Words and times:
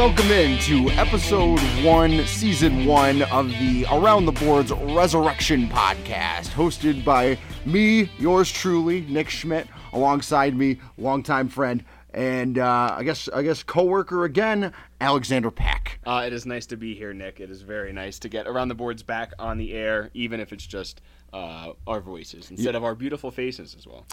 welcome 0.00 0.30
in 0.30 0.58
to 0.60 0.88
episode 0.92 1.60
one, 1.84 2.24
season 2.24 2.86
one 2.86 3.20
of 3.24 3.50
the 3.50 3.84
Around 3.92 4.24
the 4.24 4.32
Boards 4.32 4.72
Resurrection 4.72 5.68
podcast, 5.68 6.48
hosted 6.48 7.04
by 7.04 7.36
me, 7.66 8.10
yours 8.18 8.50
truly, 8.50 9.02
Nick 9.02 9.28
Schmidt, 9.28 9.68
alongside 9.92 10.56
me, 10.56 10.78
longtime 10.96 11.50
friend, 11.50 11.84
and 12.14 12.56
uh, 12.56 12.94
I 12.96 13.04
guess 13.04 13.28
I 13.28 13.42
guess 13.42 13.62
coworker 13.62 14.24
again, 14.24 14.72
Alexander 15.02 15.50
Pack. 15.50 16.00
Uh, 16.06 16.22
it 16.26 16.32
is 16.32 16.46
nice 16.46 16.64
to 16.66 16.78
be 16.78 16.94
here, 16.94 17.12
Nick. 17.12 17.38
It 17.38 17.50
is 17.50 17.60
very 17.60 17.92
nice 17.92 18.18
to 18.20 18.30
get 18.30 18.48
Around 18.48 18.68
the 18.68 18.74
Boards 18.74 19.02
back 19.02 19.34
on 19.38 19.58
the 19.58 19.74
air, 19.74 20.08
even 20.14 20.40
if 20.40 20.50
it's 20.50 20.66
just 20.66 21.02
uh, 21.32 21.72
our 21.86 22.00
voices 22.00 22.50
instead 22.50 22.74
of 22.74 22.82
our 22.84 22.94
beautiful 22.94 23.30
faces 23.30 23.74
as 23.78 23.86
well. 23.86 24.04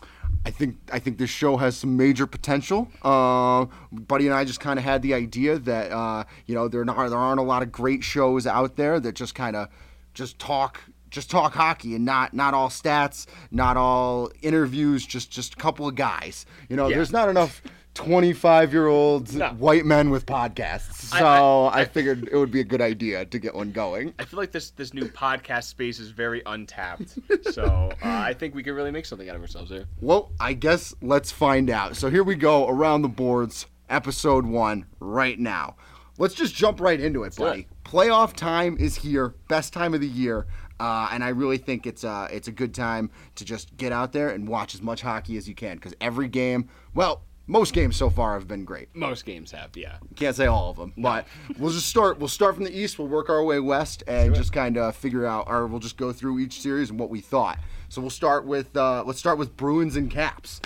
I 0.46 0.52
think 0.52 0.78
I 0.92 1.00
think 1.00 1.18
this 1.18 1.30
show 1.30 1.58
has 1.58 1.76
some 1.78 1.98
major 1.98 2.28
potential. 2.28 2.90
Uh, 3.02 3.66
Buddy 3.92 4.28
and 4.28 4.36
I 4.36 4.46
just 4.46 4.60
kind 4.60 4.78
of 4.80 4.86
had 4.86 5.02
the 5.02 5.14
idea 5.14 5.58
that 5.60 5.92
uh, 5.92 6.24
you 6.46 6.56
know 6.56 6.68
there 6.68 6.82
are 6.90 7.10
there 7.10 7.18
aren't 7.20 7.40
a 7.40 7.44
lot 7.44 7.64
of 7.64 7.72
great 7.72 8.04
shows 8.04 8.46
out 8.48 8.76
there 8.76 9.00
that 9.00 9.14
just 9.16 9.36
kind 9.36 9.56
of 9.56 9.68
just 10.14 10.38
talk 10.40 10.82
just 11.10 11.32
talk 11.32 11.54
hockey 11.54 11.96
and 11.96 12.06
not 12.06 12.34
not 12.34 12.54
all 12.54 12.70
stats, 12.70 13.26
not 13.52 13.78
all 13.78 14.32
interviews, 14.42 15.06
just 15.06 15.32
just 15.32 15.54
a 15.54 15.58
couple 15.58 15.88
of 15.88 15.96
guys. 15.96 16.46
You 16.70 16.76
know, 16.76 16.88
Yeah. 16.88 16.98
there's 16.98 17.12
not 17.12 17.30
enough 17.30 17.62
25 17.98 18.72
year 18.74 18.88
old 18.88 19.34
No. 19.34 19.50
white 19.50 19.86
men 19.86 20.10
with 20.10 20.26
podcasts. 20.26 21.14
I- 21.14 21.20
So 21.20 21.66
I, 21.66 21.82
I- 21.82 21.86
figured 21.86 22.30
it 22.32 22.38
would 22.38 22.52
be 22.52 22.60
a 22.60 22.64
good 22.64 22.82
idea 22.82 23.26
to 23.26 23.40
get 23.40 23.56
one 23.56 23.72
going. 23.72 24.14
I 24.20 24.26
feel 24.26 24.38
like 24.40 24.52
this 24.52 24.70
this 24.72 24.94
new 24.94 25.06
podcast 25.06 25.64
space 25.66 26.00
is 26.00 26.10
very 26.12 26.42
untapped, 26.46 27.18
so 27.52 27.90
uh, 27.92 28.08
I 28.08 28.34
think 28.34 28.54
we 28.56 28.64
could 28.64 28.74
really 28.74 28.92
make 28.92 29.06
something 29.06 29.30
out 29.30 29.36
of 29.36 29.42
ourselves 29.42 29.72
here. 29.72 29.86
Well, 30.00 30.32
I 30.40 30.54
guess 30.54 30.94
let's 31.02 31.32
find 31.32 31.70
out. 31.70 31.96
So 31.96 32.10
here 32.10 32.24
we 32.24 32.36
go 32.36 32.68
around 32.70 33.02
the 33.02 33.10
boards, 33.10 33.66
episode 33.90 34.46
one, 34.46 34.86
right 35.00 35.40
now. 35.40 35.76
Let's 36.20 36.34
just 36.34 36.54
jump 36.56 36.80
right 36.80 37.00
into 37.00 37.24
it, 37.24 37.36
buddy. 37.36 37.62
it. 37.62 37.68
Playoff 37.84 38.34
time 38.34 38.76
is 38.80 38.96
here, 38.96 39.36
best 39.48 39.72
time 39.74 39.94
of 39.94 40.02
the 40.02 40.08
year, 40.08 40.48
uh, 40.80 41.10
and 41.12 41.24
I 41.24 41.30
really 41.30 41.58
think 41.58 41.86
it's 41.88 42.04
it's 42.04 42.48
a 42.48 42.52
good 42.52 42.74
time 42.74 43.10
to 43.36 43.46
just 43.46 43.76
get 43.78 43.92
out 43.92 44.12
there 44.14 44.30
and 44.30 44.48
watch 44.48 44.76
as 44.76 44.82
much 44.82 45.02
hockey 45.02 45.38
as 45.38 45.48
you 45.48 45.56
can 45.56 45.76
because 45.78 45.94
every 46.02 46.28
game, 46.28 46.70
well, 46.94 47.22
most 47.48 47.74
games 47.74 47.96
so 47.96 48.10
far 48.10 48.34
have 48.34 48.48
been 48.48 48.66
great. 48.66 48.94
Most 48.94 49.26
games 49.26 49.52
have, 49.52 49.76
yeah. 49.76 49.98
Can't 50.16 50.36
say 50.36 50.46
all 50.46 50.70
of 50.70 50.76
them, 50.76 50.94
but 50.98 51.26
we'll 51.58 51.72
just 51.72 51.88
start. 51.88 52.20
We'll 52.20 52.28
start 52.28 52.56
from 52.56 52.66
the 52.66 52.78
east. 52.78 53.00
We'll 53.00 53.08
work 53.08 53.30
our 53.30 53.44
way 53.44 53.60
west 53.60 54.04
and 54.06 54.36
just 54.36 54.52
kind 54.52 54.78
of 54.78 54.96
figure 54.96 55.26
out, 55.26 55.46
or 55.48 55.66
we'll 55.66 55.80
just 55.80 55.98
go 55.98 56.12
through 56.12 56.40
each 56.40 56.62
series 56.62 56.90
and 56.90 57.00
what 57.00 57.10
we 57.10 57.22
thought. 57.22 57.58
So 57.90 58.02
we'll 58.02 58.10
start 58.10 58.46
with 58.46 58.76
uh, 58.76 59.04
let's 59.06 59.20
start 59.20 59.38
with 59.38 59.56
Bruins 59.56 59.96
and 59.96 60.12
Caps. 60.12 60.62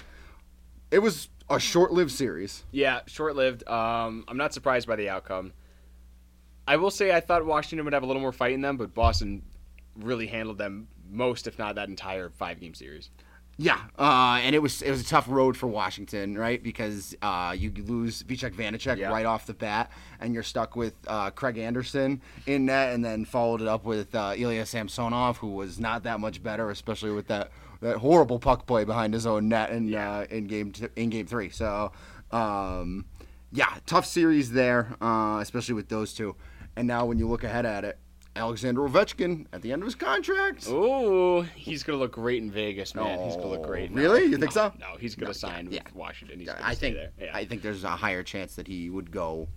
It 0.90 1.00
was 1.00 1.30
a 1.50 1.60
short-lived 1.60 2.12
series. 2.12 2.64
Yeah, 2.72 3.02
short 3.06 3.36
lived. 3.36 3.68
Um, 3.68 4.26
I'm 4.28 4.38
not 4.38 4.54
surprised 4.54 4.88
by 4.88 4.96
the 4.96 5.10
outcome. 5.10 5.54
I 6.68 6.78
will 6.78 6.92
say 6.92 7.12
I 7.12 7.20
thought 7.20 7.46
Washington 7.46 7.86
would 7.86 7.94
have 7.94 8.04
a 8.04 8.06
little 8.06 8.22
more 8.22 8.32
fight 8.32 8.54
in 8.54 8.62
them, 8.62 8.78
but 8.78 8.94
Boston 8.94 9.44
really 9.96 10.28
handled 10.28 10.58
them 10.58 10.88
most, 11.10 11.48
if 11.48 11.60
not 11.60 11.76
that 11.76 11.90
entire 11.90 12.30
five 12.30 12.60
game 12.60 12.74
series. 12.74 13.10
Yeah, 13.64 13.80
uh, 14.00 14.40
and 14.42 14.56
it 14.56 14.60
was 14.60 14.82
it 14.82 14.90
was 14.90 15.02
a 15.02 15.06
tough 15.06 15.28
road 15.30 15.56
for 15.56 15.68
Washington, 15.68 16.36
right? 16.36 16.62
Because 16.64 17.16
uh, 17.22 17.56
you 17.56 17.72
lose 17.86 18.24
Vitek 18.24 18.56
Vanecek 18.56 18.98
Yeah. 18.98 19.10
right 19.12 19.26
off 19.26 19.46
the 19.46 19.54
bat, 19.54 19.92
and 20.20 20.34
you're 20.34 20.42
stuck 20.42 20.76
with 20.76 20.96
uh, 21.08 21.30
Craig 21.30 21.60
Anderson 21.60 22.22
in 22.48 22.66
net, 22.66 22.92
and 22.96 23.06
then 23.06 23.24
followed 23.24 23.62
it 23.62 23.68
up 23.68 23.86
with 23.86 24.16
uh, 24.16 24.34
Ilya 24.36 24.66
Samsonov, 24.66 25.38
who 25.38 25.50
was 25.52 25.80
not 25.80 26.02
that 26.04 26.20
much 26.20 26.42
better, 26.42 26.72
especially 26.72 27.12
with 27.12 27.28
that, 27.28 27.52
that 27.82 27.98
horrible 27.98 28.40
puck 28.40 28.66
play 28.66 28.84
behind 28.84 29.14
his 29.14 29.28
own 29.28 29.48
net 29.48 29.70
in 29.70 29.94
uh, 29.94 30.26
in 30.32 30.48
game 30.48 30.72
t- 30.72 30.88
in 30.96 31.12
game 31.12 31.28
three. 31.28 31.50
So, 31.52 31.92
um, 32.32 33.06
yeah, 33.52 33.76
tough 33.86 34.08
series 34.08 34.54
there, 34.54 34.96
uh, 35.02 35.38
especially 35.40 35.76
with 35.76 35.88
those 35.88 36.14
two. 36.14 36.36
And 36.76 36.88
now 36.88 37.06
when 37.06 37.20
you 37.20 37.28
look 37.28 37.44
ahead 37.44 37.68
at 37.68 37.84
it, 37.86 38.00
Alexander 38.36 38.82
Ovechkin 38.82 39.46
at 39.52 39.62
the 39.62 39.72
end 39.74 39.82
of 39.82 39.86
his 39.88 39.96
contract. 39.96 40.66
Oh, 40.70 41.42
he's 41.42 41.84
gonna 41.84 42.00
look 42.00 42.14
great 42.14 42.42
in 42.42 42.50
Vegas, 42.50 42.96
man. 42.96 43.20
he's 43.26 43.36
gonna 43.36 43.48
look 43.50 43.62
Oh, 43.62 43.68
great. 43.68 43.92
No, 43.92 44.02
really? 44.02 44.22
Uh, 44.24 44.28
you 44.28 44.38
think 44.38 44.56
no, 44.56 44.70
so? 44.70 44.74
No, 44.80 44.96
he's 45.00 45.16
gonna 45.16 45.34
sign 45.34 45.68
yeah. 45.70 45.82
with 45.84 45.96
Washington. 45.96 46.40
He's 46.40 46.48
gonna 46.48 46.60
I 46.64 46.74
stay 46.74 46.94
think 46.94 46.96
there. 47.18 47.28
Yeah. 47.28 47.36
I 47.36 47.46
think 47.46 47.62
there's 47.62 47.84
a 47.84 47.90
higher 47.90 48.24
chance 48.24 48.56
that 48.56 48.68
he 48.68 48.90
would 48.90 49.12
go 49.12 49.48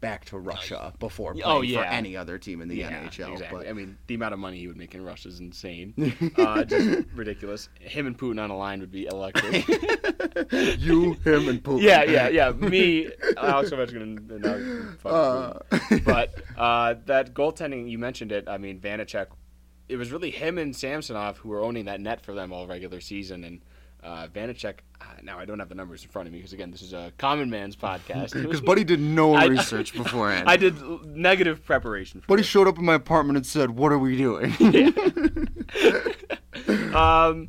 back 0.00 0.24
to 0.26 0.38
Russia 0.38 0.92
before 0.98 1.32
playing 1.32 1.46
oh, 1.46 1.60
yeah. 1.60 1.78
for 1.78 1.84
any 1.84 2.16
other 2.16 2.38
team 2.38 2.60
in 2.60 2.68
the 2.68 2.76
yeah, 2.76 3.04
NHL. 3.04 3.32
exactly. 3.32 3.68
I 3.68 3.72
mean, 3.72 3.98
the 4.06 4.14
amount 4.14 4.34
of 4.34 4.40
money 4.40 4.58
he 4.58 4.66
would 4.66 4.76
make 4.76 4.94
in 4.94 5.04
Russia 5.04 5.28
is 5.28 5.40
insane. 5.40 6.32
uh, 6.36 6.64
just 6.64 7.06
ridiculous. 7.14 7.68
Him 7.80 8.06
and 8.06 8.18
Putin 8.18 8.42
on 8.42 8.50
a 8.50 8.56
line 8.56 8.80
would 8.80 8.90
be 8.90 9.06
electric. 9.06 9.68
you, 10.78 11.14
him, 11.24 11.48
and 11.48 11.62
Putin. 11.62 11.82
yeah, 11.82 12.02
yeah, 12.04 12.28
yeah. 12.28 12.50
Me, 12.50 13.10
Alex 13.36 13.70
Ovechkin, 13.70 14.02
and, 14.02 14.30
and 14.30 14.46
uh, 14.46 14.92
fuck 14.98 15.12
Uh, 15.12 15.98
But 16.04 16.34
uh, 16.56 16.94
that 17.06 17.34
goaltending, 17.34 17.90
you 17.90 17.98
mentioned 17.98 18.32
it. 18.32 18.48
I 18.48 18.58
mean, 18.58 18.80
Vanecek. 18.80 19.26
It 19.88 19.96
was 19.96 20.12
really 20.12 20.30
him 20.30 20.56
and 20.56 20.74
Samsonov 20.74 21.38
who 21.38 21.48
were 21.48 21.60
owning 21.60 21.86
that 21.86 22.00
net 22.00 22.20
for 22.20 22.32
them 22.32 22.52
all 22.52 22.68
regular 22.68 23.00
season, 23.00 23.42
and 23.42 23.60
uh, 24.02 24.26
Vanecek. 24.28 24.76
Uh, 25.00 25.04
now 25.22 25.38
I 25.38 25.44
don't 25.44 25.58
have 25.58 25.68
the 25.68 25.74
numbers 25.74 26.02
in 26.02 26.10
front 26.10 26.26
of 26.28 26.32
me 26.32 26.38
because 26.40 26.52
again, 26.52 26.70
this 26.70 26.82
is 26.82 26.92
a 26.92 27.12
common 27.18 27.50
man's 27.50 27.76
podcast. 27.76 28.32
Because 28.42 28.60
Buddy 28.60 28.84
did 28.84 29.00
no 29.00 29.34
I- 29.42 29.46
research 29.46 29.94
beforehand. 29.94 30.48
I 30.48 30.56
did 30.56 30.80
negative 31.06 31.64
preparation. 31.64 32.20
For 32.20 32.26
Buddy 32.28 32.42
this. 32.42 32.48
showed 32.48 32.68
up 32.68 32.78
in 32.78 32.84
my 32.84 32.94
apartment 32.94 33.36
and 33.36 33.46
said, 33.46 33.70
"What 33.70 33.92
are 33.92 33.98
we 33.98 34.16
doing?" 34.16 34.52
um, 36.94 37.48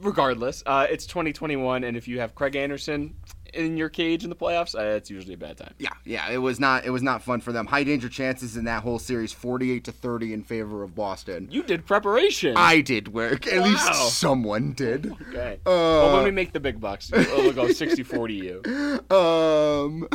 regardless, 0.00 0.62
uh, 0.66 0.86
it's 0.90 1.06
2021, 1.06 1.84
and 1.84 1.96
if 1.96 2.08
you 2.08 2.20
have 2.20 2.34
Craig 2.34 2.56
Anderson 2.56 3.14
in 3.56 3.76
your 3.76 3.88
cage 3.88 4.22
in 4.24 4.30
the 4.30 4.36
playoffs, 4.36 4.74
uh, 4.78 4.96
it's 4.96 5.10
usually 5.10 5.34
a 5.34 5.38
bad 5.38 5.56
time. 5.56 5.74
yeah, 5.78 5.90
yeah. 6.04 6.30
It 6.30 6.38
was 6.38 6.60
not. 6.60 6.84
It 6.84 6.90
was 6.90 7.02
not 7.02 7.22
fun 7.22 7.40
for 7.40 7.52
them. 7.52 7.66
High 7.66 7.84
danger 7.84 8.08
chances 8.08 8.56
in 8.56 8.64
that 8.66 8.82
whole 8.82 8.98
series, 8.98 9.32
48 9.32 9.84
to 9.84 9.92
30 9.92 10.32
in 10.32 10.42
favor 10.42 10.82
of 10.82 10.94
Boston. 10.94 11.48
You 11.50 11.62
did 11.62 11.86
preparation. 11.86 12.54
I 12.56 12.80
did 12.80 13.08
work. 13.12 13.46
At 13.46 13.60
Wow. 13.60 13.66
least 13.66 14.18
someone 14.18 14.72
did. 14.72 15.12
Okay. 15.28 15.54
Uh, 15.66 15.70
well, 15.70 16.14
when 16.16 16.24
we 16.24 16.30
make 16.30 16.52
the 16.52 16.60
big 16.60 16.80
bucks, 16.80 17.10
we'll 17.10 17.52
go 17.52 17.64
60-40 17.66 18.34
you. 18.36 18.62
Um, 19.16 20.08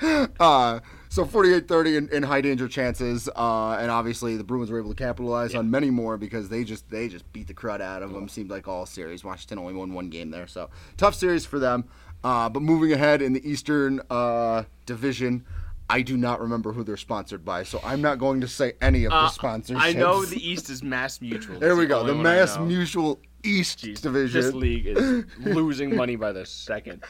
uh, 0.40 0.80
so 1.08 1.24
48-30 1.24 1.96
in, 1.96 2.08
in 2.10 2.22
high 2.22 2.40
danger 2.40 2.68
chances, 2.68 3.28
uh, 3.34 3.76
and 3.80 3.90
obviously 3.90 4.36
the 4.36 4.44
Bruins 4.44 4.70
were 4.70 4.78
able 4.78 4.90
to 4.90 4.96
capitalize 5.02 5.54
on 5.54 5.70
many 5.70 5.90
more 5.90 6.16
because 6.16 6.48
they 6.48 6.64
just 6.64 6.88
they 6.90 7.08
just 7.08 7.30
beat 7.32 7.46
the 7.48 7.54
crud 7.54 7.80
out 7.80 8.02
of 8.02 8.12
them. 8.12 8.28
Seemed 8.28 8.50
like 8.50 8.68
all 8.68 8.86
series. 8.86 9.24
Washington 9.24 9.58
only 9.58 9.74
won 9.74 9.94
one 9.94 10.10
game 10.10 10.30
there, 10.30 10.46
so 10.46 10.70
tough 10.96 11.14
series 11.14 11.46
for 11.46 11.58
them. 11.58 11.84
Uh, 12.24 12.48
but 12.48 12.60
moving 12.62 12.92
ahead 12.92 13.22
in 13.22 13.32
the 13.32 13.48
Eastern 13.48 14.00
uh, 14.10 14.64
Division. 14.86 15.44
I 15.90 16.02
do 16.02 16.18
not 16.18 16.42
remember 16.42 16.72
who 16.74 16.84
they're 16.84 16.98
sponsored 16.98 17.46
by, 17.46 17.62
so 17.62 17.80
I'm 17.82 18.02
not 18.02 18.18
going 18.18 18.42
to 18.42 18.48
say 18.48 18.74
any 18.82 19.04
of 19.06 19.10
the 19.10 19.16
Uh, 19.16 19.30
sponsorships. 19.30 19.78
I 19.80 19.94
know 19.94 20.22
the 20.22 20.36
East 20.36 20.68
is 20.68 20.82
Mass 20.82 21.18
Mutual. 21.22 21.58
there 21.58 21.76
we 21.76 21.86
go. 21.86 22.04
The 22.04 22.12
one 22.12 22.22
Mass. 22.24 22.58
Mutual 22.58 23.18
East 23.42 23.78
Jeez, 23.84 24.02
Division. 24.02 24.42
This 24.42 24.52
league 24.52 24.86
is 24.86 25.24
losing 25.38 25.96
money 25.96 26.16
by 26.16 26.32
the 26.32 26.44
second. 26.44 27.02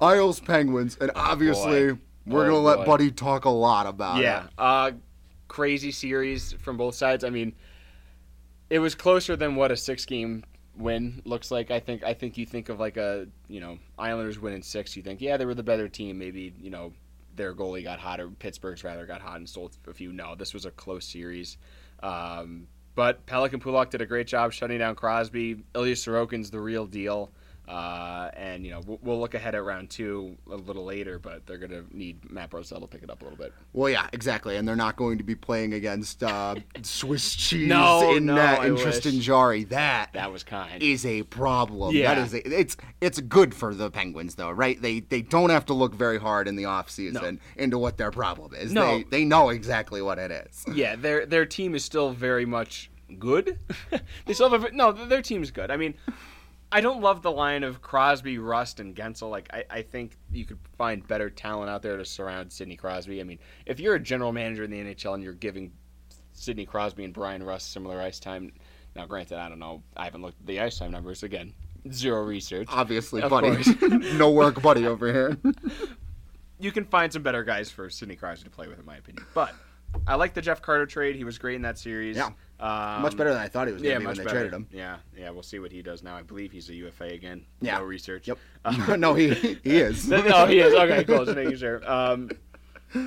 Isles 0.00 0.40
Penguins, 0.40 0.96
and 1.00 1.12
obviously 1.14 1.92
boy. 1.92 1.98
we're 2.26 2.46
Oh, 2.46 2.62
gonna 2.62 2.78
let. 2.78 2.84
Buddy 2.86 3.12
talk 3.12 3.44
a 3.44 3.48
lot 3.50 3.86
about 3.86 4.20
Yeah. 4.20 4.46
it. 4.46 4.50
Uh, 4.58 4.90
crazy 5.46 5.92
series 5.92 6.52
from 6.54 6.76
both 6.76 6.96
sides. 6.96 7.22
I 7.22 7.30
mean, 7.30 7.52
it 8.70 8.80
was 8.80 8.96
closer 8.96 9.36
than 9.36 9.54
what 9.54 9.70
a 9.70 9.76
six-game 9.76 10.42
win 10.76 11.22
looks 11.24 11.50
like. 11.50 11.70
I 11.70 11.80
think. 11.80 12.02
I 12.02 12.14
think 12.14 12.36
you 12.38 12.46
think 12.46 12.68
of 12.68 12.78
like 12.80 12.96
a 12.96 13.26
you 13.48 13.60
know 13.60 13.78
Islanders 13.98 14.38
win 14.38 14.52
in 14.54 14.62
six. 14.62 14.96
You 14.96 15.02
think, 15.02 15.20
yeah, 15.20 15.36
they 15.36 15.44
were 15.44 15.54
the 15.54 15.62
better 15.62 15.88
team. 15.88 16.18
Maybe 16.18 16.54
you 16.60 16.70
know 16.70 16.92
their 17.34 17.54
goalie 17.54 17.84
got 17.84 17.98
hot, 17.98 18.20
or 18.20 18.28
Pittsburgh's 18.28 18.84
rather 18.84 19.06
got 19.06 19.20
hot 19.20 19.36
and 19.36 19.48
stole 19.48 19.70
a 19.86 19.92
few. 19.92 20.12
No, 20.12 20.34
this 20.34 20.54
was 20.54 20.64
a 20.64 20.70
close 20.70 21.06
series. 21.06 21.58
Um, 22.02 22.68
but 22.94 23.26
Pelican 23.26 23.60
Pulock 23.60 23.90
did 23.90 24.00
a 24.00 24.06
great 24.06 24.26
job 24.26 24.52
shutting 24.52 24.78
down 24.78 24.94
Crosby. 24.94 25.64
Ilya 25.74 25.94
Sorokin's 25.94 26.50
the 26.50 26.60
real 26.60 26.86
deal. 26.86 27.30
Uh, 27.68 28.30
and 28.36 28.64
you 28.64 28.70
know 28.70 28.80
we'll, 28.86 28.98
we'll 29.02 29.20
look 29.20 29.34
ahead 29.34 29.54
at 29.56 29.64
round 29.64 29.90
two 29.90 30.36
a 30.50 30.54
little 30.54 30.84
later, 30.84 31.18
but 31.18 31.44
they're 31.46 31.58
gonna 31.58 31.82
need 31.90 32.30
Mat 32.30 32.50
Barzal 32.50 32.80
to 32.80 32.86
pick 32.86 33.02
it 33.02 33.10
up 33.10 33.22
a 33.22 33.24
little 33.24 33.38
bit. 33.38 33.52
Well, 33.72 33.90
yeah, 33.90 34.06
exactly, 34.12 34.56
and 34.56 34.68
they're 34.68 34.76
not 34.76 34.94
going 34.96 35.18
to 35.18 35.24
be 35.24 35.34
playing 35.34 35.74
against 35.74 36.22
uh, 36.22 36.54
Swiss 36.82 37.34
cheese 37.34 37.68
No, 37.68 38.14
in 38.16 38.26
no, 38.26 38.36
net 38.36 38.60
I 38.60 38.66
and 38.66 38.74
wish. 38.74 38.82
Tristan 38.84 39.20
Jarry. 39.20 39.64
That 39.64 40.12
That 40.12 40.32
was 40.32 40.44
kind. 40.44 40.80
is 40.82 41.04
a 41.04 41.24
problem. 41.24 41.94
Yeah. 41.96 42.14
That 42.14 42.26
is 42.26 42.34
a, 42.34 42.58
it's 42.60 42.76
it's 43.00 43.20
good 43.20 43.52
for 43.52 43.74
the 43.74 43.90
Penguins 43.90 44.36
though, 44.36 44.50
right? 44.52 44.80
They 44.80 45.00
they 45.00 45.22
don't 45.22 45.50
have 45.50 45.66
to 45.66 45.74
look 45.74 45.94
very 45.94 46.18
hard 46.18 46.46
in 46.46 46.54
the 46.56 46.64
offseason 46.64 47.38
into 47.56 47.78
what 47.78 47.96
their 47.96 48.10
problem 48.12 48.54
is. 48.54 48.72
No. 48.72 48.98
They 48.98 49.02
they 49.04 49.24
know 49.24 49.48
exactly 49.48 50.00
what 50.02 50.18
it 50.20 50.30
is. 50.30 50.64
yeah, 50.72 50.94
their 50.94 51.26
their 51.26 51.46
team 51.46 51.74
is 51.74 51.84
still 51.84 52.12
very 52.12 52.46
much 52.46 52.90
good. 53.18 53.58
they 54.26 54.34
still 54.34 54.50
have 54.50 54.64
a, 54.64 54.70
no, 54.72 54.92
their 54.92 55.22
team's 55.22 55.50
good. 55.50 55.70
I 55.70 55.76
mean, 55.76 55.94
I 56.72 56.80
don't 56.80 57.00
love 57.00 57.22
the 57.22 57.30
line 57.30 57.62
of 57.62 57.80
Crosby, 57.80 58.38
Rust, 58.38 58.80
and 58.80 58.94
Guentzel. 58.94 59.30
Like, 59.30 59.48
I, 59.52 59.64
I 59.70 59.82
think 59.82 60.16
you 60.32 60.44
could 60.44 60.58
find 60.76 61.06
better 61.06 61.30
talent 61.30 61.70
out 61.70 61.82
there 61.82 61.96
to 61.96 62.04
surround 62.04 62.52
Sidney 62.52 62.76
Crosby. 62.76 63.20
I 63.20 63.24
mean, 63.24 63.38
if 63.66 63.78
you're 63.78 63.94
a 63.94 64.00
general 64.00 64.32
manager 64.32 64.64
in 64.64 64.70
the 64.70 64.78
NHL 64.78 65.14
and 65.14 65.22
you're 65.22 65.32
giving 65.32 65.72
Sidney 66.32 66.66
Crosby 66.66 67.04
and 67.04 67.14
Bryan 67.14 67.42
Rust 67.42 67.72
similar 67.72 68.00
ice 68.00 68.18
time, 68.18 68.52
now 68.96 69.06
granted, 69.06 69.38
I 69.38 69.48
don't 69.48 69.58
know, 69.58 69.82
I 69.96 70.04
haven't 70.04 70.22
looked 70.22 70.40
at 70.40 70.46
the 70.46 70.60
ice 70.60 70.78
time 70.78 70.90
numbers 70.90 71.22
again. 71.22 71.54
Zero 71.92 72.24
research. 72.24 72.66
Obviously, 72.70 73.22
Of 73.22 73.30
buddy. 73.30 73.56
no 74.16 74.30
work, 74.32 74.60
buddy 74.60 74.86
over 74.86 75.12
here. 75.12 75.38
you 76.58 76.72
can 76.72 76.84
find 76.84 77.12
some 77.12 77.22
better 77.22 77.44
guys 77.44 77.70
for 77.70 77.88
Sidney 77.88 78.16
Crosby 78.16 78.44
to 78.44 78.50
play 78.50 78.66
with, 78.66 78.80
in 78.80 78.84
my 78.84 78.96
opinion. 78.96 79.24
But 79.34 79.54
I 80.06 80.16
like 80.16 80.34
the 80.34 80.42
Jeff 80.42 80.62
Carter 80.62 80.86
trade. 80.86 81.14
He 81.14 81.24
was 81.24 81.38
great 81.38 81.54
in 81.54 81.62
that 81.62 81.78
series. 81.78 82.16
Yeah. 82.16 82.30
Um, 82.58 83.02
Much 83.02 83.16
better 83.16 83.32
than 83.34 83.42
I 83.42 83.48
thought 83.48 83.66
he 83.66 83.72
was 83.74 83.82
going 83.82 83.90
Yeah, 83.92 83.98
to 83.98 84.00
be 84.00 84.06
when 84.06 84.16
they 84.16 84.24
better. 84.24 84.34
traded 84.36 84.54
him. 84.54 84.66
Yeah, 84.72 84.96
yeah. 85.16 85.28
We'll 85.30 85.42
see 85.42 85.58
what 85.58 85.70
he 85.72 85.82
does 85.82 86.02
now. 86.02 86.16
I 86.16 86.22
believe 86.22 86.52
he's 86.52 86.70
a 86.70 86.74
UFA 86.74 87.04
again. 87.04 87.44
Yeah. 87.60 87.78
No 87.78 87.84
research. 87.84 88.26
Yep. 88.28 88.38
Uh, 88.64 88.96
no, 88.98 89.14
he 89.14 89.34
he 89.34 89.58
is. 89.64 90.10
oh, 90.10 90.46
he 90.46 90.60
is. 90.60 90.72
Okay, 90.72 91.04
cool. 91.04 91.24
Just 91.24 91.36
making 91.36 91.56
sure. 91.58 91.88
Um, 91.90 92.30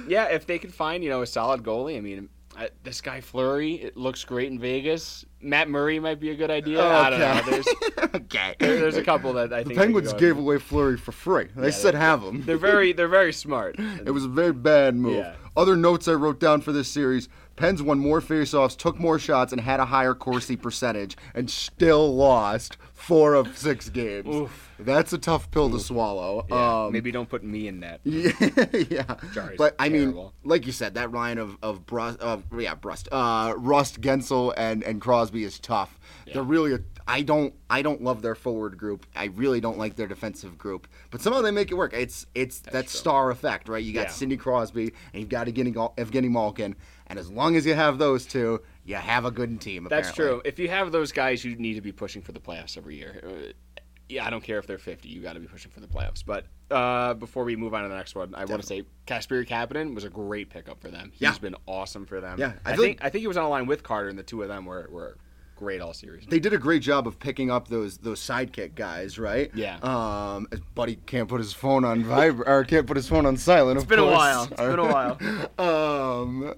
yeah, 0.07 0.25
if 0.25 0.45
they 0.45 0.59
could 0.59 0.73
find 0.73 1.03
you 1.03 1.09
know 1.09 1.21
a 1.23 1.25
solid 1.27 1.63
goalie, 1.63 1.97
I 1.97 2.01
mean, 2.01 2.29
I, 2.55 2.69
this 2.83 3.01
guy 3.01 3.21
Fleury, 3.21 3.75
it 3.75 3.97
looks 3.97 4.23
great 4.23 4.51
in 4.51 4.59
Vegas. 4.59 5.25
Matt 5.41 5.67
Murray 5.69 5.99
might 5.99 6.19
be 6.19 6.29
a 6.31 6.35
good 6.35 6.51
idea. 6.51 6.83
I 6.85 7.09
don't 7.09 7.19
know. 7.19 7.41
There's 7.49 7.67
okay. 8.15 8.55
there- 8.59 8.79
there's 8.79 8.97
a 8.97 9.03
couple 9.03 9.33
that 9.33 9.51
I 9.53 9.59
The 9.59 9.69
think 9.69 9.69
they 9.69 9.75
Penguins 9.85 10.13
gave 10.13 10.37
away 10.37 10.59
Fleury 10.59 10.97
for 10.97 11.11
free. 11.11 11.47
They 11.55 11.67
Yeah, 11.67 11.71
said 11.71 11.95
have 11.95 12.21
him. 12.21 12.43
They're 12.45 12.57
very 12.57 12.93
they're 12.93 13.07
very 13.07 13.33
smart. 13.33 13.77
It 13.79 14.11
was 14.11 14.25
a 14.25 14.29
very 14.29 14.53
bad 14.53 14.95
move. 14.95 15.15
Yeah. 15.17 15.35
Other 15.57 15.75
notes 15.75 16.07
I 16.07 16.13
wrote 16.13 16.39
down 16.39 16.61
for 16.61 16.71
this 16.71 16.87
series: 16.87 17.29
Pens 17.59 17.83
won 17.83 17.99
more 17.99 18.21
faceoffs, 18.21 18.77
took 18.77 18.97
more 18.97 19.19
shots, 19.19 19.51
and 19.51 19.59
had 19.61 19.81
a 19.81 19.85
higher 19.85 20.13
Corsi 20.13 20.55
percentage, 20.55 21.17
and 21.35 21.49
still 21.51 22.15
lost 22.15 22.77
four 22.93 23.33
of 23.33 23.57
six 23.57 23.89
games. 23.89 24.33
Oof. 24.33 24.69
That's 24.79 25.11
a 25.11 25.17
tough 25.17 25.51
pill 25.51 25.69
to 25.71 25.79
swallow. 25.79 26.45
Yeah, 26.49 26.85
um, 26.85 26.93
maybe 26.93 27.11
don't 27.11 27.27
put 27.27 27.43
me 27.43 27.67
in 27.67 27.81
that. 27.81 27.99
Yeah, 28.09 28.65
yeah. 28.89 29.15
But 29.57 29.75
I 29.77 29.89
mean, 29.89 30.29
like 30.45 30.65
you 30.65 30.71
said, 30.71 30.93
that 30.93 31.11
line 31.11 31.37
of 31.37 31.57
of 31.61 31.85
Brust, 31.85 32.19
of 32.19 32.43
yeah, 32.57 32.75
Brust, 32.75 33.09
uh, 33.11 33.53
Rust, 33.57 33.99
Guentzel, 33.99 34.53
and 34.55 34.81
and 34.83 35.01
Crosby 35.01 35.43
is 35.43 35.59
tough. 35.59 35.99
They're 36.33 36.43
really. 36.43 36.75
A, 36.75 36.79
I 37.07 37.23
don't. 37.23 37.53
I 37.69 37.81
don't 37.81 38.01
love 38.03 38.21
their 38.21 38.35
forward 38.35 38.77
group. 38.77 39.05
I 39.15 39.25
really 39.25 39.59
don't 39.59 39.77
like 39.77 39.95
their 39.95 40.07
defensive 40.07 40.57
group. 40.57 40.87
But 41.11 41.21
somehow 41.21 41.41
they 41.41 41.51
make 41.51 41.71
it 41.71 41.75
work. 41.75 41.93
It's 41.93 42.25
it's 42.35 42.59
that 42.59 42.71
true. 42.71 42.87
star 42.87 43.31
effect, 43.31 43.67
right? 43.67 43.83
You 43.83 43.93
got 43.93 44.03
Yeah. 44.07 44.11
Sidney 44.11 44.37
Crosby 44.37 44.93
and 45.13 45.21
you've 45.21 45.29
got 45.29 45.47
Evgeny 45.47 46.29
Malkin, 46.29 46.75
and 47.09 47.17
as 47.19 47.29
long 47.31 47.55
as 47.55 47.65
you 47.65 47.73
have 47.73 47.97
those 47.97 48.25
two, 48.25 48.61
you 48.85 48.95
have 48.95 49.25
a 49.25 49.31
good 49.31 49.59
team. 49.61 49.87
That's 49.89 50.09
apparently. 50.09 50.41
true. 50.41 50.41
If 50.45 50.59
you 50.59 50.69
have 50.69 50.91
those 50.91 51.11
guys, 51.11 51.43
you 51.43 51.55
need 51.55 51.73
to 51.75 51.81
be 51.81 51.91
pushing 51.91 52.21
for 52.21 52.31
the 52.31 52.39
playoffs 52.39 52.77
every 52.77 52.95
year. 52.97 53.21
Uh, 53.25 53.81
Yeah, 54.07 54.25
I 54.25 54.31
don't 54.31 54.43
care 54.43 54.57
if 54.57 54.65
they're 54.65 54.79
50. 54.79 55.07
You 55.07 55.21
got 55.21 55.33
to 55.33 55.39
be 55.39 55.45
pushing 55.47 55.69
for 55.69 55.81
the 55.81 55.87
playoffs. 55.87 56.23
But 56.25 56.45
uh, 56.71 57.13
before 57.13 57.43
we 57.43 57.55
move 57.55 57.75
on 57.75 57.83
to 57.83 57.89
the 57.89 57.95
next 57.95 58.15
one, 58.15 58.33
I 58.33 58.45
want 58.45 58.59
to 58.61 58.67
say 58.67 58.83
Kasperi 59.05 59.47
Kapanen 59.47 59.93
was 59.93 60.03
a 60.03 60.09
great 60.09 60.49
pickup 60.49 60.81
for 60.81 60.89
them. 60.89 61.11
He's 61.13 61.21
Yeah. 61.21 61.37
been 61.39 61.55
awesome 61.67 62.05
for 62.07 62.19
them. 62.19 62.39
Yeah, 62.39 62.53
I 62.65 62.73
I, 62.73 62.75
think 62.75 62.97
I 63.03 63.09
think 63.09 63.21
he 63.21 63.27
was 63.27 63.37
on 63.37 63.43
a 63.45 63.49
line 63.49 63.67
with 63.67 63.83
Carter, 63.83 64.09
and 64.09 64.17
the 64.17 64.23
two 64.23 64.41
of 64.41 64.47
them 64.47 64.65
were, 64.65 64.87
were 64.91 65.17
great 65.55 65.79
all 65.81 65.93
series. 65.93 66.25
They 66.27 66.39
did 66.39 66.53
a 66.53 66.57
great 66.57 66.81
job 66.81 67.05
of 67.05 67.19
picking 67.19 67.51
up 67.51 67.67
those 67.67 67.97
those 67.99 68.19
sidekick 68.19 68.73
guys, 68.73 69.19
right? 69.19 69.51
Yeah. 69.53 69.77
Um, 69.83 70.47
Buddy 70.73 70.95
can't 70.95 71.27
put 71.29 71.39
his 71.39 71.53
phone 71.53 71.85
on 71.85 72.03
vibra 72.03 72.47
or 72.47 72.63
can't 72.63 72.87
put 72.87 72.97
his 72.97 73.07
phone 73.07 73.25
on 73.27 73.37
silent. 73.37 73.77
It's 73.77 73.85
been 73.85 73.99
a 73.99 74.05
while. 74.05 74.45
It's 74.45 74.55
been 74.55 74.79
a 74.79 74.85
while. 74.91 75.19
um, 76.23 76.55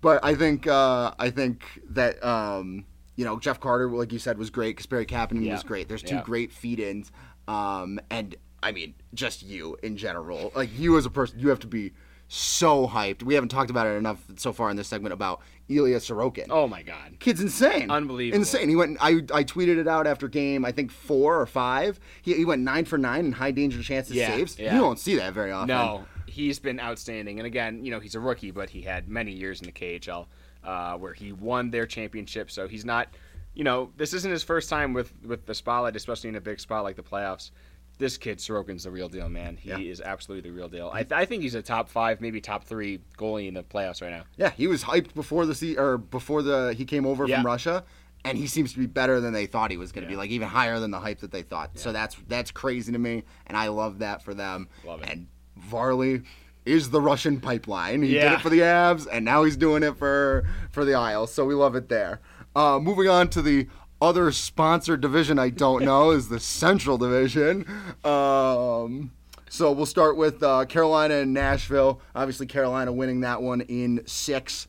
but 0.00 0.24
I 0.24 0.34
think 0.34 0.66
uh, 0.66 1.12
I 1.18 1.30
think 1.30 1.62
that 1.90 2.22
um, 2.24 2.84
you 3.16 3.24
know 3.24 3.38
Jeff 3.38 3.60
Carter, 3.60 3.88
like 3.90 4.12
you 4.12 4.18
said, 4.18 4.38
was 4.38 4.50
great. 4.50 4.76
Kasperi 4.78 5.06
Kapanen 5.06 5.44
Yeah. 5.44 5.52
was 5.54 5.62
great. 5.62 5.88
There's 5.88 6.02
two 6.02 6.16
Yeah. 6.16 6.22
great 6.22 6.52
feed-ins, 6.52 7.10
um, 7.48 8.00
and 8.10 8.34
I 8.62 8.72
mean 8.72 8.94
just 9.14 9.42
you 9.42 9.76
in 9.82 9.96
general. 9.96 10.52
Like 10.54 10.70
you 10.78 10.96
as 10.98 11.06
a 11.06 11.10
person, 11.10 11.38
you 11.38 11.48
have 11.48 11.60
to 11.60 11.66
be 11.66 11.92
so 12.32 12.86
hyped. 12.86 13.24
We 13.24 13.34
haven't 13.34 13.48
talked 13.48 13.70
about 13.70 13.88
it 13.88 13.96
enough 13.96 14.24
so 14.36 14.52
far 14.52 14.70
in 14.70 14.76
this 14.76 14.86
segment 14.86 15.12
about 15.12 15.40
Ilya 15.68 15.96
Sorokin. 15.98 16.46
Oh 16.48 16.68
my 16.68 16.82
God. 16.82 17.16
Kid's 17.18 17.40
insane. 17.40 17.90
Unbelievable. 17.90 18.38
Insane. 18.40 18.68
He 18.68 18.76
went. 18.76 18.98
I 19.00 19.22
I 19.34 19.42
tweeted 19.42 19.78
it 19.78 19.88
out 19.88 20.06
after 20.06 20.28
game. 20.28 20.64
I 20.64 20.70
think 20.70 20.92
four 20.92 21.40
or 21.40 21.46
five. 21.46 21.98
He, 22.22 22.34
he 22.34 22.44
went 22.44 22.62
nine 22.62 22.84
for 22.84 22.98
nine 22.98 23.24
in 23.26 23.32
high 23.32 23.50
danger 23.50 23.82
chances 23.82 24.14
Yeah, 24.14 24.28
saves. 24.36 24.58
yeah. 24.60 24.74
You 24.74 24.80
don't 24.80 24.98
see 24.98 25.16
that 25.16 25.32
very 25.34 25.50
often. 25.50 25.68
No, 25.68 26.04
he's 26.30 26.58
been 26.58 26.80
outstanding. 26.80 27.38
And 27.38 27.46
again, 27.46 27.84
you 27.84 27.90
know, 27.90 28.00
he's 28.00 28.14
a 28.14 28.20
rookie, 28.20 28.50
but 28.50 28.70
he 28.70 28.80
had 28.82 29.08
many 29.08 29.32
years 29.32 29.60
in 29.60 29.66
the 29.66 29.72
KHL 29.72 30.26
uh, 30.64 30.96
where 30.96 31.12
he 31.12 31.32
won 31.32 31.70
their 31.70 31.86
championship. 31.86 32.50
So 32.50 32.68
he's 32.68 32.84
not, 32.84 33.08
you 33.54 33.64
know, 33.64 33.90
this 33.96 34.14
isn't 34.14 34.30
his 34.30 34.42
first 34.42 34.68
time 34.70 34.92
with 34.92 35.12
with 35.24 35.46
the 35.46 35.54
spotlight, 35.54 35.96
especially 35.96 36.28
in 36.30 36.36
a 36.36 36.40
big 36.40 36.60
spot 36.60 36.84
like 36.84 36.96
the 36.96 37.02
playoffs. 37.02 37.50
This 37.98 38.16
kid 38.16 38.38
Sorokin's 38.38 38.84
the 38.84 38.90
real 38.90 39.08
deal, 39.10 39.28
man. 39.28 39.58
He 39.58 39.68
Yeah. 39.68 39.78
is 39.78 40.00
absolutely 40.00 40.48
the 40.50 40.56
real 40.56 40.70
deal. 40.70 40.90
I, 40.90 41.02
th- 41.02 41.12
I 41.12 41.26
think 41.26 41.42
he's 41.42 41.54
a 41.54 41.60
top 41.60 41.86
five, 41.90 42.22
maybe 42.22 42.40
top 42.40 42.64
three 42.64 43.00
goalie 43.18 43.46
in 43.46 43.52
the 43.52 43.62
playoffs 43.62 44.00
right 44.00 44.10
now. 44.10 44.22
Yeah, 44.38 44.50
he 44.50 44.68
was 44.68 44.82
hyped 44.84 45.12
before 45.14 45.44
the 45.44 45.54
se- 45.54 45.76
or 45.76 45.98
before 45.98 46.40
the 46.42 46.72
he 46.74 46.86
came 46.86 47.04
over 47.04 47.26
Yeah. 47.26 47.36
from 47.36 47.46
Russia, 47.46 47.84
and 48.24 48.38
he 48.38 48.46
seems 48.46 48.72
to 48.72 48.78
be 48.78 48.86
better 48.86 49.20
than 49.20 49.34
they 49.34 49.44
thought 49.44 49.70
he 49.70 49.76
was 49.76 49.92
going 49.92 50.04
to 50.04 50.08
be. 50.08 50.16
Like 50.16 50.30
even 50.30 50.48
higher 50.48 50.80
than 50.80 50.90
the 50.90 51.00
hype 51.00 51.18
that 51.20 51.30
they 51.30 51.42
thought. 51.42 51.78
So 51.78 51.92
that's 51.92 52.16
that's 52.26 52.50
crazy 52.50 52.90
to 52.92 52.98
me, 52.98 53.24
and 53.46 53.54
I 53.56 53.68
love 53.68 53.98
that 53.98 54.22
for 54.22 54.32
them. 54.32 54.68
Love 54.86 55.02
it. 55.02 55.10
And 55.10 55.26
Varley 55.60 56.22
is 56.64 56.90
the 56.90 57.00
Russian 57.00 57.40
pipeline. 57.40 58.02
He 58.02 58.12
did 58.12 58.32
it 58.32 58.40
for 58.40 58.50
the 58.50 58.60
Avs, 58.60 59.06
and 59.10 59.24
now 59.24 59.44
he's 59.44 59.56
doing 59.56 59.82
it 59.82 59.96
for 59.96 60.46
for 60.70 60.84
the 60.84 60.94
Isles. 60.94 61.32
So 61.32 61.44
we 61.44 61.54
love 61.54 61.74
it 61.74 61.88
there. 61.88 62.20
Uh, 62.54 62.78
moving 62.80 63.08
on 63.08 63.28
to 63.28 63.42
the 63.42 63.68
other 64.02 64.32
sponsored 64.32 65.00
division, 65.00 65.38
I 65.38 65.50
don't 65.50 65.84
know 65.84 66.10
is 66.10 66.28
the 66.28 66.40
Central 66.40 66.98
Division. 66.98 67.66
Um, 68.04 69.12
so 69.48 69.72
we'll 69.72 69.86
start 69.86 70.16
with 70.16 70.42
uh, 70.42 70.64
Carolina 70.64 71.16
and 71.16 71.34
Nashville. 71.34 72.00
Obviously, 72.14 72.46
Carolina 72.46 72.92
winning 72.92 73.20
that 73.20 73.42
one 73.42 73.60
in 73.62 74.02
six. 74.06 74.68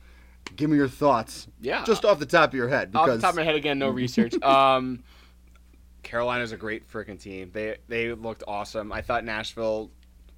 Give 0.55 0.69
me 0.69 0.77
your 0.77 0.89
thoughts. 0.89 1.47
Yeah. 1.61 1.83
Just 1.85 2.03
off 2.03 2.19
the 2.19 2.25
top 2.25 2.49
of 2.49 2.55
your 2.55 2.67
head, 2.67 2.91
Off 2.93 3.05
because 3.05 3.19
the 3.19 3.21
top 3.21 3.31
of 3.31 3.37
my 3.37 3.43
head, 3.43 3.55
again, 3.55 3.79
no 3.79 3.89
research. 3.89 4.33
Um, 4.43 5.03
Carolina's 6.03 6.51
a 6.51 6.57
great 6.57 6.89
freaking 6.91 7.19
team. 7.19 7.51
They 7.53 7.77
they 7.87 8.11
looked 8.13 8.43
awesome. 8.47 8.91
I 8.91 9.01
thought 9.01 9.23
Nashville 9.23 9.91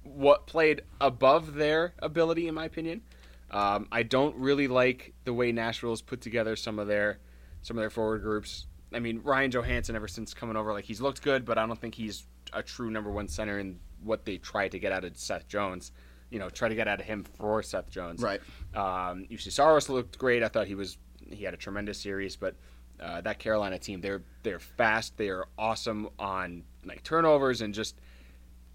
what 0.04 0.46
played 0.46 0.82
above 1.00 1.54
their 1.54 1.94
ability, 1.98 2.48
in 2.48 2.54
my 2.54 2.64
opinion. 2.64 3.02
Um, 3.50 3.88
I 3.92 4.02
don't 4.02 4.36
really 4.36 4.68
like 4.68 5.14
the 5.24 5.32
way 5.32 5.52
Nashville's 5.52 6.02
put 6.02 6.20
together 6.20 6.56
some 6.56 6.78
of 6.78 6.88
their 6.88 7.18
some 7.62 7.76
of 7.76 7.82
their 7.82 7.90
forward 7.90 8.22
groups. 8.22 8.66
I 8.92 8.98
mean, 9.00 9.20
Ryan 9.24 9.50
Johansen, 9.50 9.96
ever 9.96 10.08
since 10.08 10.34
coming 10.34 10.56
over, 10.56 10.72
like 10.72 10.84
he's 10.84 11.00
looked 11.00 11.22
good, 11.22 11.44
but 11.44 11.58
I 11.58 11.66
don't 11.66 11.80
think 11.80 11.94
he's 11.94 12.26
a 12.52 12.62
true 12.62 12.90
number 12.90 13.10
one 13.10 13.28
center 13.28 13.58
in 13.58 13.80
what 14.02 14.24
they 14.24 14.36
tried 14.36 14.72
to 14.72 14.78
get 14.78 14.92
out 14.92 15.04
of 15.04 15.16
Seth 15.16 15.48
Jones. 15.48 15.92
You 16.30 16.38
know, 16.38 16.50
try 16.50 16.68
to 16.68 16.74
get 16.74 16.88
out 16.88 17.00
of 17.00 17.06
him 17.06 17.24
for 17.24 17.62
Seth 17.62 17.90
Jones. 17.90 18.22
right. 18.22 18.40
Um, 18.74 19.26
Juuse 19.30 19.52
Saros 19.52 19.88
looked 19.88 20.18
great. 20.18 20.42
I 20.42 20.48
thought 20.48 20.66
he 20.66 20.74
was 20.74 20.98
he 21.30 21.44
had 21.44 21.54
a 21.54 21.56
tremendous 21.56 21.98
series, 21.98 22.36
but 22.36 22.54
uh, 23.00 23.20
that 23.22 23.38
Carolina 23.38 23.78
team 23.78 24.00
they're 24.00 24.22
they're 24.42 24.58
fast. 24.58 25.16
They 25.16 25.28
are 25.28 25.46
awesome 25.58 26.08
on 26.18 26.64
like 26.84 27.02
turnovers 27.02 27.60
and 27.60 27.72
just 27.72 28.00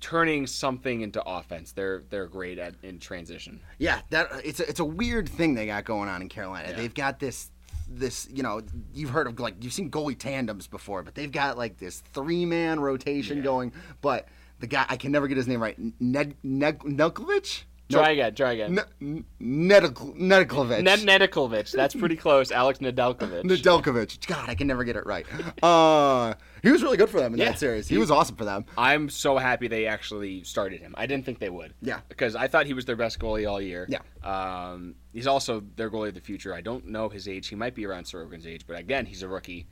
turning 0.01 0.47
something 0.47 1.01
into 1.01 1.21
offense. 1.25 1.71
They're 1.71 2.03
they're 2.09 2.27
great 2.27 2.57
at 2.57 2.75
in 2.83 2.99
transition. 2.99 3.59
Yeah, 3.77 4.01
that 4.09 4.27
it's 4.43 4.59
a, 4.59 4.67
it's 4.69 4.79
a 4.79 4.85
weird 4.85 5.27
thing 5.29 5.55
they 5.55 5.65
got 5.67 5.85
going 5.85 6.09
on 6.09 6.21
in 6.21 6.29
Carolina. 6.29 6.69
Yeah. 6.69 6.77
They've 6.77 6.93
got 6.93 7.19
this 7.19 7.51
this 7.91 8.27
you 8.31 8.43
know 8.43 8.61
you've 8.93 9.09
heard 9.09 9.27
of 9.27 9.39
like 9.39 9.63
you've 9.63 9.73
seen 9.73 9.89
goalie 9.89 10.17
tandems 10.17 10.67
before, 10.67 11.03
but 11.03 11.15
they've 11.15 11.31
got 11.31 11.57
like 11.57 11.77
this 11.77 12.01
three 12.13 12.45
man 12.45 12.79
rotation 12.79 13.37
Yeah. 13.37 13.43
going. 13.43 13.73
But 14.01 14.27
the 14.59 14.67
guy 14.67 14.85
I 14.89 14.97
can 14.97 15.11
never 15.11 15.27
get 15.27 15.37
his 15.37 15.47
name 15.47 15.61
right. 15.61 15.77
Ned 15.99 16.35
Ned 16.43 16.79
Nelkovic. 16.79 17.63
Try 17.91 18.11
again. 18.11 18.35
Try 18.35 18.51
again. 18.51 18.79
N- 19.01 19.25
Nedek- 19.41 20.15
Nedeljkovic. 20.15 20.83
Ned. 20.83 21.69
That's 21.71 21.95
pretty 21.95 22.15
close. 22.15 22.51
Alex 22.51 22.77
Nedeljkovic. 22.77 23.43
Nedeljkovic. 23.45 24.27
God, 24.27 24.47
I 24.47 24.53
can 24.53 24.67
never 24.67 24.83
get 24.83 24.95
it 24.95 25.07
right. 25.07 25.25
Uh, 25.63 26.35
he 26.63 26.71
was 26.71 26.81
really 26.83 26.97
good 26.97 27.09
for 27.09 27.19
them 27.19 27.33
in 27.33 27.39
Yeah. 27.39 27.45
that 27.51 27.59
series. 27.59 27.87
He 27.87 27.95
He- 27.95 27.99
was 27.99 28.11
awesome 28.11 28.35
for 28.35 28.45
them. 28.45 28.65
I'm 28.77 29.09
so 29.09 29.37
happy 29.37 29.67
they 29.67 29.85
actually 29.85 30.43
started 30.43 30.81
him. 30.81 30.93
I 30.97 31.05
didn't 31.05 31.25
think 31.25 31.39
they 31.39 31.49
would. 31.49 31.73
Yeah. 31.81 31.99
Because 32.09 32.35
I 32.35 32.47
thought 32.47 32.65
he 32.65 32.73
was 32.73 32.85
their 32.85 32.95
best 32.95 33.19
goalie 33.19 33.49
all 33.49 33.61
year. 33.61 33.87
Yeah. 33.89 33.99
Um, 34.23 34.95
he's 35.13 35.27
also 35.27 35.63
their 35.75 35.89
goalie 35.89 36.09
of 36.09 36.15
the 36.15 36.21
future. 36.21 36.53
I 36.53 36.61
don't 36.61 36.87
know 36.87 37.09
his 37.09 37.27
age. 37.27 37.47
He 37.47 37.55
might 37.55 37.75
be 37.75 37.85
around 37.85 38.05
Sorokin's 38.05 38.45
age, 38.47 38.61
but 38.67 38.77
again, 38.77 39.05
he's 39.05 39.23
a 39.23 39.27
rookie. 39.27 39.67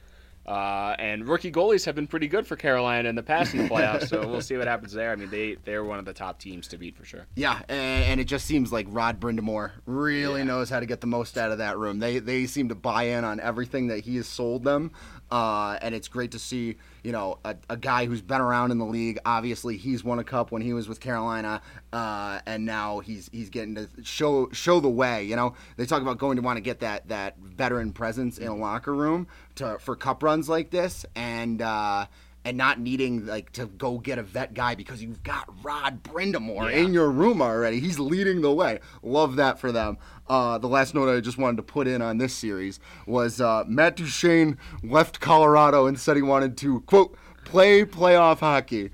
Uh, 0.45 0.95
and 0.97 1.27
rookie 1.27 1.51
goalies 1.51 1.83
have 1.83 1.93
been 1.93 2.07
pretty 2.07 2.27
good 2.29 2.47
for 2.47 2.55
Carolina 2.55 3.09
in 3.09 3.15
the 3.15 3.23
past 3.23 3.53
in 3.53 3.63
the 3.63 3.67
playoffs, 3.69 4.07
so 4.07 4.25
we'll 4.25 4.39
see 4.39 4.55
what 4.55 4.65
happens 4.65 4.93
there. 4.93 5.11
I 5.11 5.17
mean, 5.17 5.29
they 5.29 5.57
they're 5.65 5.83
one 5.83 5.99
of 5.99 6.05
the 6.05 6.13
top 6.13 6.39
teams 6.39 6.69
to 6.69 6.77
beat 6.77 6.95
for 6.95 7.03
sure. 7.03 7.25
Yeah, 7.35 7.59
and, 7.67 8.05
and 8.05 8.19
it 8.21 8.27
just 8.27 8.45
seems 8.45 8.71
like 8.71 8.87
Rod 8.89 9.19
Brind'Amour 9.19 9.71
really 9.85 10.39
Yeah. 10.39 10.45
knows 10.45 10.69
how 10.69 10.79
to 10.79 10.85
get 10.85 11.01
the 11.01 11.07
most 11.07 11.37
out 11.37 11.51
of 11.51 11.57
that 11.57 11.77
room. 11.77 11.99
They 11.99 12.19
they 12.19 12.45
seem 12.45 12.69
to 12.69 12.75
buy 12.75 13.03
in 13.03 13.25
on 13.25 13.41
everything 13.41 13.87
that 13.87 14.05
he 14.05 14.15
has 14.15 14.25
sold 14.27 14.63
them, 14.63 14.91
uh, 15.31 15.77
and 15.81 15.93
it's 15.93 16.07
great 16.07 16.31
to 16.31 16.39
see 16.39 16.75
you 17.03 17.11
know 17.11 17.39
a, 17.45 17.55
a 17.69 17.77
guy 17.77 18.05
who's 18.05 18.21
been 18.21 18.41
around 18.41 18.71
in 18.71 18.77
the 18.77 18.85
league. 18.85 19.19
Obviously, 19.25 19.77
he's 19.77 20.03
won 20.03 20.19
a 20.19 20.23
cup 20.23 20.51
when 20.51 20.61
he 20.61 20.73
was 20.73 20.87
with 20.87 20.99
Carolina, 20.99 21.61
uh, 21.93 22.39
and 22.45 22.65
now 22.65 22.99
he's 22.99 23.29
he's 23.31 23.49
getting 23.49 23.75
to 23.75 23.89
show 24.03 24.49
show 24.51 24.79
the 24.79 24.89
way. 24.89 25.23
You 25.23 25.35
know, 25.35 25.53
they 25.75 25.85
talk 25.85 26.01
about 26.01 26.17
going 26.17 26.37
to 26.37 26.41
want 26.41 26.57
to 26.57 26.61
get 26.61 26.79
that 26.79 27.07
that 27.09 27.37
veteran 27.39 27.91
presence 27.91 28.37
in 28.37 28.47
a 28.47 28.55
locker 28.55 28.93
room 28.93 29.27
to 29.55 29.77
for 29.79 29.95
cup 29.95 30.23
runs 30.23 30.49
like 30.49 30.69
this, 30.71 31.05
and. 31.15 31.61
Uh, 31.61 32.05
and 32.47 32.57
not 32.57 32.79
needing 32.79 33.25
like 33.25 33.51
to 33.51 33.65
go 33.65 33.97
get 33.97 34.17
a 34.17 34.23
vet 34.23 34.53
guy 34.53 34.73
because 34.73 35.03
you've 35.03 35.21
got 35.21 35.49
Rod 35.61 36.01
Brind'Amour 36.01 36.71
Yeah. 36.71 36.77
in 36.77 36.93
your 36.93 37.11
room 37.11 37.41
already. 37.41 37.81
He's 37.81 37.99
leading 37.99 38.39
the 38.39 38.53
way. 38.53 38.79
Love 39.03 39.35
that 39.35 39.59
for 39.59 39.73
them. 39.73 39.97
Uh, 40.29 40.57
the 40.57 40.69
last 40.69 40.95
note 40.95 41.13
I 41.13 41.19
just 41.19 41.37
wanted 41.37 41.57
to 41.57 41.63
put 41.63 41.87
in 41.89 42.01
on 42.01 42.19
this 42.19 42.33
series 42.33 42.79
was 43.05 43.41
uh, 43.41 43.65
Matt 43.67 43.97
Duchene 43.97 44.57
left 44.81 45.19
Colorado 45.19 45.87
and 45.87 45.99
said 45.99 46.15
he 46.15 46.21
wanted 46.21 46.55
to 46.59 46.79
quote 46.81 47.17
play 47.43 47.83
playoff 47.83 48.39
hockey. 48.39 48.91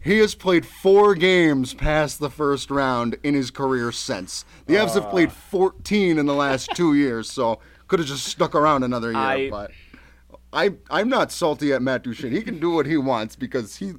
He 0.00 0.18
has 0.18 0.34
played 0.34 0.66
four 0.66 1.14
games 1.14 1.74
past 1.74 2.18
the 2.18 2.30
first 2.30 2.72
round 2.72 3.16
in 3.22 3.34
his 3.34 3.52
career 3.52 3.92
since. 3.92 4.44
The 4.66 4.74
Avs 4.74 4.94
have 4.94 5.10
played 5.10 5.30
14 5.32 6.18
in 6.18 6.26
the 6.26 6.34
last 6.34 6.70
two 6.74 6.94
years, 6.94 7.30
so 7.30 7.60
could 7.88 8.00
have 8.00 8.08
just 8.08 8.24
stuck 8.24 8.56
around 8.56 8.82
another 8.82 9.10
year. 9.12 9.20
I- 9.20 9.50
but 9.50 9.70
I, 10.56 10.70
I'm 10.90 11.08
not 11.08 11.30
salty 11.30 11.72
at 11.72 11.82
Matt 11.82 12.02
Duchene. 12.02 12.32
He 12.32 12.40
can 12.42 12.58
do 12.58 12.70
what 12.70 12.86
he 12.86 12.96
wants 12.96 13.36
because 13.36 13.76
he, 13.76 13.92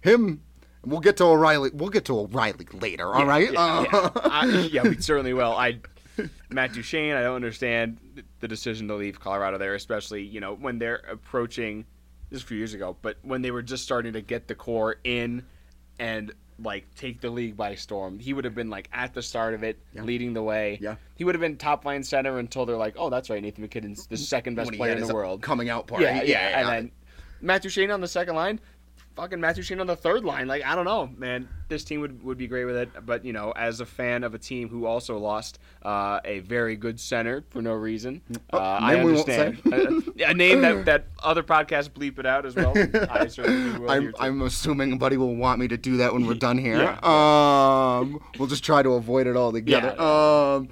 him. 0.00 0.42
We'll 0.84 1.00
get 1.00 1.16
to 1.18 1.24
O'Reilly. 1.24 1.70
We'll 1.72 1.90
get 1.90 2.06
to 2.06 2.18
O'Reilly 2.18 2.66
later. 2.72 3.14
All 3.14 3.26
right. 3.26 3.52
Yeah, 3.52 3.60
Uh, 3.60 3.84
yeah. 3.92 4.10
I, 4.24 4.46
yeah, 4.72 4.82
we 4.82 5.00
certainly 5.00 5.34
will. 5.34 5.52
I, 5.52 5.78
Matt 6.50 6.72
Duchene, 6.72 7.14
I 7.14 7.22
don't 7.22 7.36
understand 7.36 7.98
the 8.40 8.48
decision 8.48 8.88
to 8.88 8.94
leave 8.96 9.20
Colorado 9.20 9.56
there, 9.58 9.74
especially 9.74 10.22
you 10.22 10.40
know 10.40 10.54
when 10.54 10.78
they're 10.78 11.02
approaching. 11.08 11.84
This 12.30 12.38
was 12.38 12.42
a 12.42 12.46
few 12.46 12.56
years 12.58 12.74
ago, 12.74 12.96
but 13.02 13.18
when 13.22 13.42
they 13.42 13.50
were 13.50 13.62
just 13.62 13.84
starting 13.84 14.12
to 14.14 14.20
get 14.20 14.48
the 14.48 14.54
core 14.54 14.96
in, 15.04 15.44
and 15.98 16.32
like 16.62 16.86
take 16.94 17.20
the 17.20 17.30
league 17.30 17.56
by 17.56 17.74
storm, 17.74 18.18
he 18.18 18.32
would 18.32 18.44
have 18.44 18.54
been 18.54 18.70
like 18.70 18.88
at 18.92 19.14
the 19.14 19.22
start 19.22 19.54
of 19.54 19.62
it, 19.62 19.78
Yeah. 19.94 20.02
leading 20.02 20.32
the 20.34 20.42
way. 20.42 20.78
Yeah. 20.80 20.96
he 21.16 21.24
would 21.24 21.34
have 21.34 21.40
been 21.40 21.56
top 21.56 21.84
line 21.84 22.02
center 22.02 22.38
until 22.38 22.66
they're 22.66 22.76
like, 22.76 22.94
oh, 22.98 23.10
that's 23.10 23.30
right, 23.30 23.42
Nathan 23.42 23.62
MacKinnon's 23.62 24.06
the 24.06 24.16
second 24.16 24.54
best 24.54 24.72
player 24.72 24.92
in 24.96 25.06
the 25.06 25.14
world. 25.14 25.42
coming 25.42 25.68
out 25.68 25.86
party. 25.86 26.04
Yeah, 26.04 26.22
yeah, 26.22 26.60
and 26.60 26.68
then 26.68 26.90
Matt 27.42 27.62
Duchene 27.62 27.90
on 27.90 28.00
the 28.00 28.08
second 28.08 28.34
line, 28.34 28.60
fucking 29.16 29.40
Matthew 29.40 29.62
Duchene 29.62 29.80
on 29.80 29.86
the 29.86 29.96
third 29.96 30.24
line. 30.24 30.46
Like 30.48 30.64
I 30.64 30.74
don't 30.74 30.84
know, 30.84 31.10
man. 31.16 31.48
This 31.68 31.84
team 31.84 32.00
would, 32.00 32.22
would 32.24 32.36
be 32.38 32.46
great 32.48 32.64
with 32.64 32.76
it, 32.76 32.90
but 33.06 33.24
you 33.24 33.32
know, 33.32 33.52
as 33.52 33.80
a 33.80 33.86
fan 33.86 34.24
of 34.24 34.34
a 34.34 34.38
team 34.38 34.68
who 34.68 34.86
also 34.86 35.18
lost 35.18 35.58
uh, 35.84 36.18
a 36.24 36.40
very 36.40 36.74
good 36.76 36.98
center 36.98 37.44
for 37.50 37.62
no 37.62 37.72
reason, 37.72 38.22
Oh, 38.52 38.58
uh, 38.58 38.78
I 38.80 39.04
we 39.04 39.12
won't 39.12 39.28
understand 39.28 40.12
a, 40.20 40.24
a 40.30 40.34
name 40.34 40.62
that 40.62 40.84
that 40.86 41.06
other 41.22 41.42
podcasts 41.42 41.88
bleep 41.88 42.18
it 42.18 42.26
out 42.26 42.44
as 42.46 42.56
well. 42.56 42.72
I 43.10 43.26
certainly 43.28 43.78
will 43.78 43.90
I'm. 43.90 44.14
I'm 44.18 44.42
assuming 44.42 44.98
Buddy 44.98 45.16
will 45.16 45.36
want 45.36 45.60
me 45.60 45.68
to 45.68 45.76
do 45.76 45.98
that 45.98 46.12
when 46.12 46.26
we're 46.26 46.34
done 46.34 46.58
here. 46.58 46.78
Yeah. 46.78 46.98
Um, 47.02 48.20
we'll 48.38 48.48
just 48.48 48.64
try 48.64 48.82
to 48.82 48.90
avoid 48.94 49.26
it 49.26 49.36
altogether. 49.36 50.00
Um, 50.00 50.68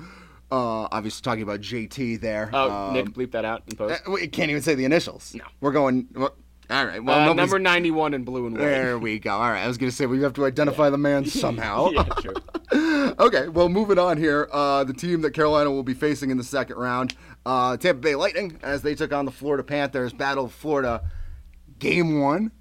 uh, 0.51 0.89
obviously 0.91 1.23
talking 1.23 1.43
about 1.43 1.61
JT 1.61 2.21
there. 2.21 2.51
Oh, 2.53 2.71
um, 2.71 2.95
Nick, 2.95 3.07
bleep 3.11 3.33
that 3.33 3.45
out 3.45 3.63
in 3.69 3.77
post. 3.77 4.03
uh, 4.07 4.11
we 4.11 4.27
can't 4.29 4.51
even 4.51 4.63
say 4.63 4.75
the 4.75 4.85
initials. 4.85 5.35
No. 5.35 5.45
we're 5.61 5.73
going. 5.73 6.09
well, 6.15 6.35
all 6.71 6.87
right. 6.87 7.03
Well, 7.03 7.31
Uh, 7.31 7.33
number 7.35 7.59
ninety-one 7.59 8.15
in 8.15 8.25
blue 8.25 8.47
and 8.47 8.57
white. 8.57 8.65
There 8.65 8.99
we 8.99 9.19
go. 9.19 9.33
All 9.33 9.51
right. 9.51 9.63
I 9.63 9.67
was 9.69 9.79
gonna 9.79 9.91
say 9.93 10.07
we 10.07 10.23
have 10.23 10.35
to 10.35 10.45
identify 10.45 10.91
the 10.91 10.99
man 10.99 11.25
somehow. 11.25 11.91
yeah, 11.93 12.05
sure. 12.21 12.35
okay, 13.19 13.49
well, 13.49 13.69
moving 13.69 13.99
on 13.99 14.19
here. 14.19 14.49
Uh, 14.53 14.85
the 14.85 14.93
team 14.93 15.23
that 15.23 15.33
Carolina 15.33 15.71
will 15.71 15.83
be 15.83 15.95
facing 15.95 16.31
in 16.31 16.37
the 16.37 16.45
second 16.45 16.77
round, 16.77 17.15
uh, 17.47 17.77
Tampa 17.77 18.01
Bay 18.01 18.15
Lightning, 18.15 18.59
as 18.63 18.83
they 18.83 18.95
took 18.95 19.13
on 19.13 19.25
the 19.25 19.33
Florida 19.33 19.63
Panthers. 19.63 20.13
Battle 20.13 20.45
of 20.47 20.53
Florida, 20.53 21.03
game 21.79 22.21
one, 22.21 22.53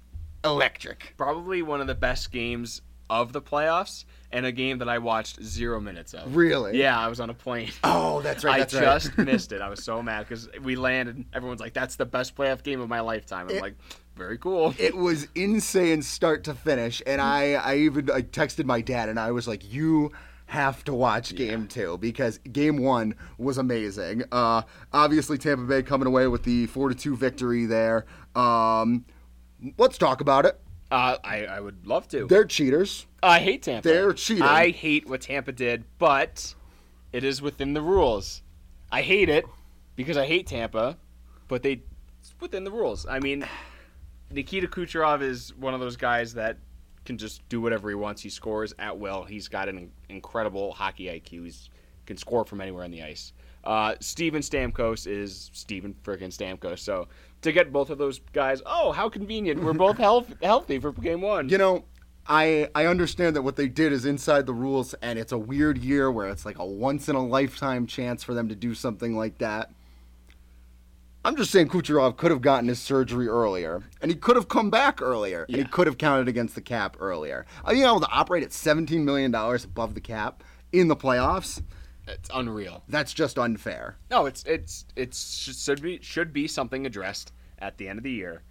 electric. 0.44 1.14
Probably 1.16 1.62
one 1.62 1.80
of 1.80 1.86
the 1.86 1.94
best 1.94 2.32
games 2.32 2.80
of 3.10 3.32
the 3.32 3.42
playoffs, 3.42 4.04
and 4.30 4.44
a 4.44 4.52
game 4.52 4.78
that 4.78 4.88
I 4.88 4.98
watched 4.98 5.42
zero 5.42 5.80
minutes 5.80 6.12
of. 6.14 6.36
Really? 6.36 6.78
Yeah, 6.78 6.98
I 6.98 7.08
was 7.08 7.18
on 7.20 7.30
a 7.30 7.34
plane. 7.34 7.70
Oh, 7.84 8.20
that's 8.20 8.44
right. 8.44 8.60
I 8.62 8.64
just 8.64 9.16
right. 9.16 9.18
missed 9.26 9.52
it. 9.52 9.60
I 9.62 9.68
was 9.70 9.82
so 9.82 10.02
mad 10.02 10.26
because 10.28 10.48
we 10.62 10.76
landed. 10.76 11.16
and 11.16 11.24
Everyone's 11.32 11.60
like, 11.60 11.72
"That's 11.72 11.96
the 11.96 12.06
best 12.06 12.36
playoff 12.36 12.62
game 12.62 12.80
of 12.80 12.88
my 12.88 13.00
lifetime." 13.00 13.48
I'm 13.48 13.56
It- 13.56 13.62
like, 13.62 13.76
"Very 14.16 14.36
cool." 14.38 14.74
it 14.78 14.96
was 14.96 15.28
insane 15.34 16.02
start 16.02 16.44
to 16.44 16.54
finish, 16.54 17.02
and 17.06 17.20
I, 17.20 17.52
I 17.54 17.76
even 17.76 18.10
I 18.10 18.22
texted 18.22 18.64
my 18.66 18.80
dad, 18.80 19.08
and 19.08 19.18
I 19.18 19.30
was 19.30 19.48
like, 19.48 19.72
"You 19.72 20.12
have 20.46 20.82
to 20.84 20.94
watch 20.94 21.34
Game 21.34 21.66
Two 21.68 21.96
because 21.98 22.38
Game 22.38 22.78
One 22.78 23.14
was 23.38 23.56
amazing." 23.58 24.24
Uh, 24.32 24.62
obviously, 24.92 25.38
Tampa 25.38 25.64
Bay 25.64 25.82
coming 25.82 26.06
away 26.06 26.26
with 26.26 26.42
the 26.44 26.66
four 26.66 26.88
to 26.90 26.94
two 26.94 27.16
victory 27.16 27.64
there. 27.66 28.04
Um, 28.34 29.04
let's 29.78 29.98
talk 29.98 30.20
about 30.20 30.44
it. 30.44 30.60
Uh, 30.90 31.16
I 31.22 31.44
I 31.44 31.60
would 31.60 31.86
love 31.86 32.08
to. 32.08 32.26
They're 32.26 32.44
cheaters. 32.44 33.06
I 33.22 33.40
hate 33.40 33.62
Tampa. 33.62 33.88
They're 33.88 34.12
cheating. 34.12 34.42
I 34.42 34.70
hate 34.70 35.08
what 35.08 35.20
Tampa 35.20 35.52
did, 35.52 35.84
but 35.98 36.54
it 37.12 37.24
is 37.24 37.42
within 37.42 37.74
the 37.74 37.82
rules. 37.82 38.42
I 38.90 39.02
hate 39.02 39.28
it 39.28 39.44
because 39.96 40.16
I 40.16 40.26
hate 40.26 40.46
Tampa, 40.46 40.96
but 41.46 41.62
they 41.62 41.82
it's 42.20 42.34
within 42.40 42.64
the 42.64 42.70
rules. 42.70 43.06
I 43.06 43.20
mean, 43.20 43.46
Nikita 44.30 44.66
Kucherov 44.66 45.22
is 45.22 45.54
one 45.56 45.74
of 45.74 45.80
those 45.80 45.96
guys 45.96 46.34
that 46.34 46.58
can 47.04 47.18
just 47.18 47.46
do 47.48 47.60
whatever 47.60 47.88
he 47.88 47.94
wants. 47.94 48.22
He 48.22 48.30
scores 48.30 48.74
at 48.78 48.98
will. 48.98 49.24
He's 49.24 49.48
got 49.48 49.68
an 49.68 49.90
incredible 50.08 50.72
hockey 50.72 51.06
IQ. 51.06 51.46
He 51.46 51.52
can 52.06 52.16
score 52.16 52.44
from 52.44 52.60
anywhere 52.60 52.84
on 52.84 52.90
the 52.90 53.02
ice. 53.02 53.32
Uh, 53.64 53.94
Steven 54.00 54.40
Stamkos 54.40 55.06
is 55.06 55.50
Steven 55.52 55.94
friggin' 56.02 56.28
Stamkos. 56.28 56.78
So 56.78 57.08
to 57.42 57.52
get 57.52 57.72
both 57.72 57.90
of 57.90 57.98
those 57.98 58.20
guys, 58.32 58.62
oh, 58.66 58.92
how 58.92 59.08
convenient. 59.08 59.62
We're 59.62 59.72
both 59.72 59.98
health, 60.08 60.32
healthy 60.42 60.78
for 60.78 60.92
game 60.92 61.20
one. 61.20 61.48
You 61.48 61.58
know, 61.58 61.84
I 62.26 62.68
I 62.74 62.86
understand 62.86 63.36
that 63.36 63.42
what 63.42 63.56
they 63.56 63.68
did 63.68 63.92
is 63.92 64.04
inside 64.04 64.46
the 64.46 64.54
rules, 64.54 64.94
and 64.94 65.18
it's 65.18 65.32
a 65.32 65.38
weird 65.38 65.78
year 65.78 66.10
where 66.10 66.28
it's 66.28 66.44
like 66.44 66.58
a 66.58 66.66
once 66.66 67.08
in 67.08 67.16
a 67.16 67.24
lifetime 67.24 67.86
chance 67.86 68.22
for 68.22 68.34
them 68.34 68.48
to 68.48 68.54
do 68.54 68.74
something 68.74 69.16
like 69.16 69.38
that. 69.38 69.70
I'm 71.24 71.36
just 71.36 71.50
saying 71.50 71.68
Kucherov 71.68 72.16
could 72.16 72.30
have 72.30 72.40
gotten 72.40 72.68
his 72.68 72.78
surgery 72.78 73.26
earlier, 73.26 73.82
and 74.00 74.10
he 74.10 74.16
could 74.16 74.36
have 74.36 74.48
come 74.48 74.70
back 74.70 75.02
earlier, 75.02 75.44
and 75.48 75.56
he 75.56 75.64
could 75.64 75.86
have 75.86 75.98
counted 75.98 76.28
against 76.28 76.54
the 76.54 76.60
cap 76.60 76.96
earlier. 77.00 77.44
Are 77.64 77.74
you 77.74 77.84
able 77.84 78.00
to 78.00 78.08
operate 78.10 78.44
at 78.44 78.52
17 78.52 79.04
million 79.04 79.30
dollars 79.30 79.64
above 79.64 79.94
the 79.94 80.00
cap 80.00 80.44
in 80.72 80.88
the 80.88 80.96
playoffs? 80.96 81.60
It's 82.08 82.30
unreal. 82.34 82.82
That's 82.88 83.12
just 83.12 83.38
unfair. 83.38 83.96
No, 84.10 84.26
it's 84.26 84.42
it's 84.44 84.86
it's 84.96 85.62
should 85.64 85.82
be 85.82 86.00
should 86.02 86.32
be 86.32 86.48
something 86.48 86.86
addressed 86.86 87.32
at 87.58 87.76
the 87.78 87.88
end 87.88 87.98
of 87.98 88.02
the 88.04 88.10
year. 88.12 88.42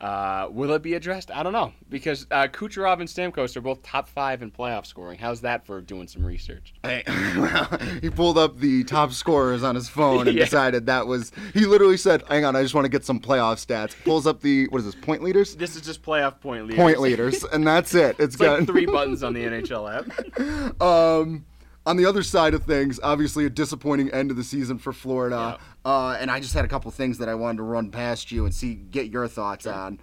Uh, 0.00 0.48
will 0.50 0.72
it 0.72 0.82
be 0.82 0.94
addressed? 0.94 1.30
I 1.30 1.44
don't 1.44 1.52
know 1.52 1.72
because 1.88 2.26
uh, 2.32 2.48
Kucherov 2.48 2.98
and 2.98 3.08
Stamkos 3.08 3.56
are 3.56 3.60
both 3.60 3.84
top 3.84 4.08
five 4.08 4.42
in 4.42 4.50
playoff 4.50 4.84
scoring. 4.84 5.16
How's 5.16 5.42
that 5.42 5.64
for 5.64 5.80
doing 5.80 6.08
some 6.08 6.26
research? 6.26 6.74
Hey, 6.82 7.04
well, 7.36 7.68
he 8.00 8.10
pulled 8.10 8.36
up 8.36 8.58
the 8.58 8.82
top 8.82 9.12
scorers 9.12 9.62
on 9.62 9.76
his 9.76 9.88
phone 9.88 10.26
and 10.26 10.36
Yeah. 10.36 10.44
decided 10.46 10.86
that 10.86 11.06
was. 11.06 11.30
He 11.54 11.66
literally 11.66 11.96
said, 11.96 12.24
"Hang 12.28 12.44
on, 12.44 12.56
I 12.56 12.62
just 12.62 12.74
want 12.74 12.84
to 12.84 12.88
get 12.88 13.04
some 13.04 13.20
playoff 13.20 13.64
stats." 13.64 13.94
Pulls 14.04 14.26
up 14.26 14.40
the 14.40 14.66
what 14.70 14.78
is 14.78 14.86
this 14.86 14.96
point 14.96 15.22
leaders? 15.22 15.54
This 15.54 15.76
is 15.76 15.82
just 15.82 16.02
playoff 16.02 16.40
point 16.40 16.64
leaders. 16.66 16.82
Point 16.82 17.00
leaders, 17.00 17.44
and 17.44 17.64
that's 17.64 17.94
it. 17.94 18.16
It's 18.18 18.34
It's 18.34 18.40
like 18.40 18.58
got 18.58 18.66
three 18.66 18.86
buttons 18.86 19.22
on 19.22 19.34
the 19.34 19.44
NHL 19.44 19.98
app. 19.98 20.82
Um, 20.82 21.44
on 21.84 21.96
the 21.96 22.06
other 22.06 22.22
side 22.22 22.54
of 22.54 22.62
things, 22.64 23.00
obviously 23.02 23.44
a 23.44 23.50
disappointing 23.50 24.10
end 24.10 24.30
of 24.30 24.36
the 24.36 24.44
season 24.44 24.78
for 24.78 24.92
Florida. 24.92 25.58
Uh, 25.84 26.16
and 26.20 26.30
I 26.30 26.40
just 26.40 26.54
had 26.54 26.64
a 26.64 26.68
couple 26.68 26.90
things 26.90 27.18
that 27.18 27.28
I 27.28 27.34
wanted 27.34 27.58
to 27.58 27.64
run 27.64 27.90
past 27.90 28.30
you 28.30 28.44
and 28.44 28.54
see 28.54 28.74
get 28.74 29.08
your 29.08 29.26
thoughts 29.28 29.66
on. 29.66 30.00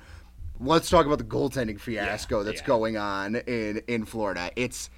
Let's 0.60 0.90
talk 0.90 1.06
about 1.06 1.20
the 1.20 1.24
goaltending 1.24 1.80
fiasco 1.80 2.44
that's 2.44 2.62
yeah. 2.62 2.68
going 2.68 2.98
on 2.98 3.36
in 3.36 3.82
in 3.88 4.04
Florida. 4.04 4.52
It's 4.58 4.90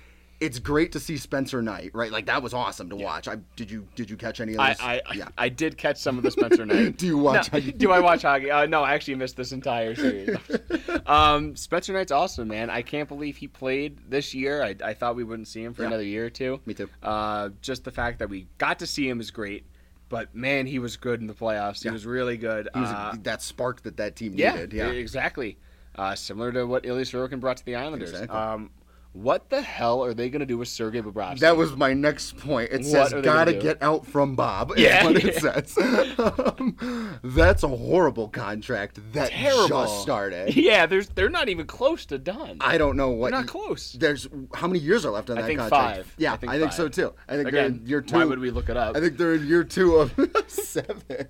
it's 0.41 0.60
great 0.60 0.91
to 0.93 1.00
see 1.00 1.15
Spencer 1.17 1.62
Knight, 1.62 1.91
right? 1.93 2.12
Like 2.12 2.25
that 2.25 2.41
was 2.43 2.53
awesome 2.53 2.89
to 2.89 2.95
watch. 2.98 3.27
I 3.27 3.38
did 3.55 3.71
you 3.71 3.88
did 3.95 4.10
you 4.10 4.17
catch 4.17 4.41
any 4.41 4.55
of 4.55 4.60
I, 4.60 4.69
this? 4.69 4.79
I, 4.81 5.01
yeah. 5.15 5.27
I 5.38 5.48
did 5.50 5.77
catch 5.77 5.98
some 5.98 6.17
of 6.17 6.24
the 6.24 6.31
Spencer 6.31 6.65
Knight. 6.65 6.98
Do 6.98 7.05
you 7.05 7.17
watch 7.17 7.53
No, 7.53 7.60
hockey? 7.60 7.71
do 7.71 7.91
I 7.91 8.00
watch 8.00 8.24
hockey? 8.24 8.50
Uh, 8.51 8.65
no, 8.65 8.81
I 8.83 8.93
actually 8.95 9.15
missed 9.15 9.38
this 9.38 9.51
entire 9.51 9.95
series. 9.95 10.36
um, 11.05 11.55
Spencer 11.55 11.93
Knight's 11.93 12.12
awesome, 12.12 12.48
man. 12.48 12.69
I 12.69 12.81
can't 12.81 13.07
believe 13.07 13.38
he 13.38 13.48
played 13.48 14.00
this 14.10 14.33
year. 14.33 14.63
I, 14.63 14.75
I 14.83 14.93
thought 14.93 15.15
we 15.15 15.24
wouldn't 15.24 15.48
see 15.48 15.63
him 15.63 15.74
for 15.74 15.83
Yeah. 15.83 15.89
another 15.89 16.03
year 16.03 16.25
or 16.25 16.29
two. 16.29 16.60
Me 16.65 16.74
too. 16.74 16.89
Uh, 17.03 17.50
just 17.62 17.83
the 17.83 17.91
fact 17.91 18.19
that 18.19 18.29
we 18.29 18.48
got 18.57 18.79
to 18.79 18.88
see 18.88 19.07
him 19.07 19.19
is 19.21 19.31
great. 19.31 19.65
But 20.10 20.36
man, 20.36 20.65
he 20.65 20.79
was 20.79 20.98
good 20.98 21.21
in 21.21 21.27
the 21.27 21.33
playoffs. 21.33 21.83
He 21.83 21.89
was 21.89 22.05
really 22.05 22.36
good. 22.38 22.67
He 22.74 22.79
was 22.81 22.89
Uh, 22.89 23.15
that 23.24 23.41
spark 23.41 23.83
that 23.83 23.95
that 23.98 24.15
team 24.17 24.33
yeah, 24.36 24.51
needed. 24.53 24.74
Yeah. 24.74 24.88
exactly. 24.88 25.57
Uh, 25.95 26.15
similar 26.15 26.51
to 26.51 26.65
what 26.65 26.86
Ilya 26.86 27.05
Sorokin 27.05 27.39
brought 27.39 27.57
to 27.57 27.65
the 27.65 27.75
Islanders. 27.75 28.12
Exactly. 28.12 28.36
Um, 28.38 28.71
what 29.13 29.50
the 29.50 29.62
hell 29.62 30.03
are 30.03 30.13
they 30.13 30.30
going 30.30 30.39
to 30.39 30.46
do 30.46 30.58
with 30.58 30.68
Sergei 30.70 31.01
Bobrovsky? 31.01 31.39
That 31.39 31.58
was 31.58 31.75
my 31.75 31.94
next 31.94 32.38
point. 32.38 32.70
It 32.72 32.77
What 32.77 32.86
says 32.86 33.13
are 33.13 33.22
they 33.22 33.25
gonna 33.27 33.51
"gotta 33.51 33.53
get 33.53 33.82
out 33.84 34.06
from 34.08 34.36
Bob." 34.36 34.74
Yeah. 34.77 35.03
what 35.03 35.18
it 35.18 35.36
says. 35.36 35.77
Um, 36.18 37.20
that's 37.24 37.63
a 37.63 37.68
horrible 37.68 38.30
contract 38.30 39.00
that 39.13 39.32
terrible. 39.32 39.68
just 39.68 40.01
started. 40.01 40.56
Yeah, 40.62 40.86
there's 40.86 41.10
they're 41.10 41.30
not 41.30 41.50
even 41.50 41.65
close 41.68 42.06
to 42.08 42.18
done. 42.18 42.58
I 42.62 42.77
don't 42.77 42.96
know 42.96 43.10
what. 43.10 43.32
They're 43.32 43.41
not 43.41 43.48
close. 43.50 43.94
There's 43.94 44.27
how 44.53 44.68
many 44.68 44.80
years 44.80 45.06
are 45.06 45.12
left 45.12 45.30
on 45.30 45.38
I 45.38 45.41
that 45.41 45.48
think 45.48 45.60
contract? 45.60 45.98
five. 45.98 46.15
Yeah, 46.18 46.34
I 46.34 46.38
think 46.60 46.72
so 46.72 46.84
five. 46.84 46.91
too. 46.91 47.13
I 47.27 47.36
think 47.36 47.48
Again, 47.50 47.53
they're 47.53 47.65
in 47.82 47.86
year 47.88 48.01
two. 48.01 48.15
why 48.15 48.25
would 48.25 48.39
we 48.39 48.51
look 48.51 48.70
it 48.70 48.77
up? 48.77 48.96
I 48.96 49.00
think 49.01 49.18
they're 49.18 49.36
in 49.36 49.48
year 49.48 49.63
two 49.63 49.96
of 49.98 50.13
seven. 50.48 51.27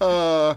Uh, 0.00 0.54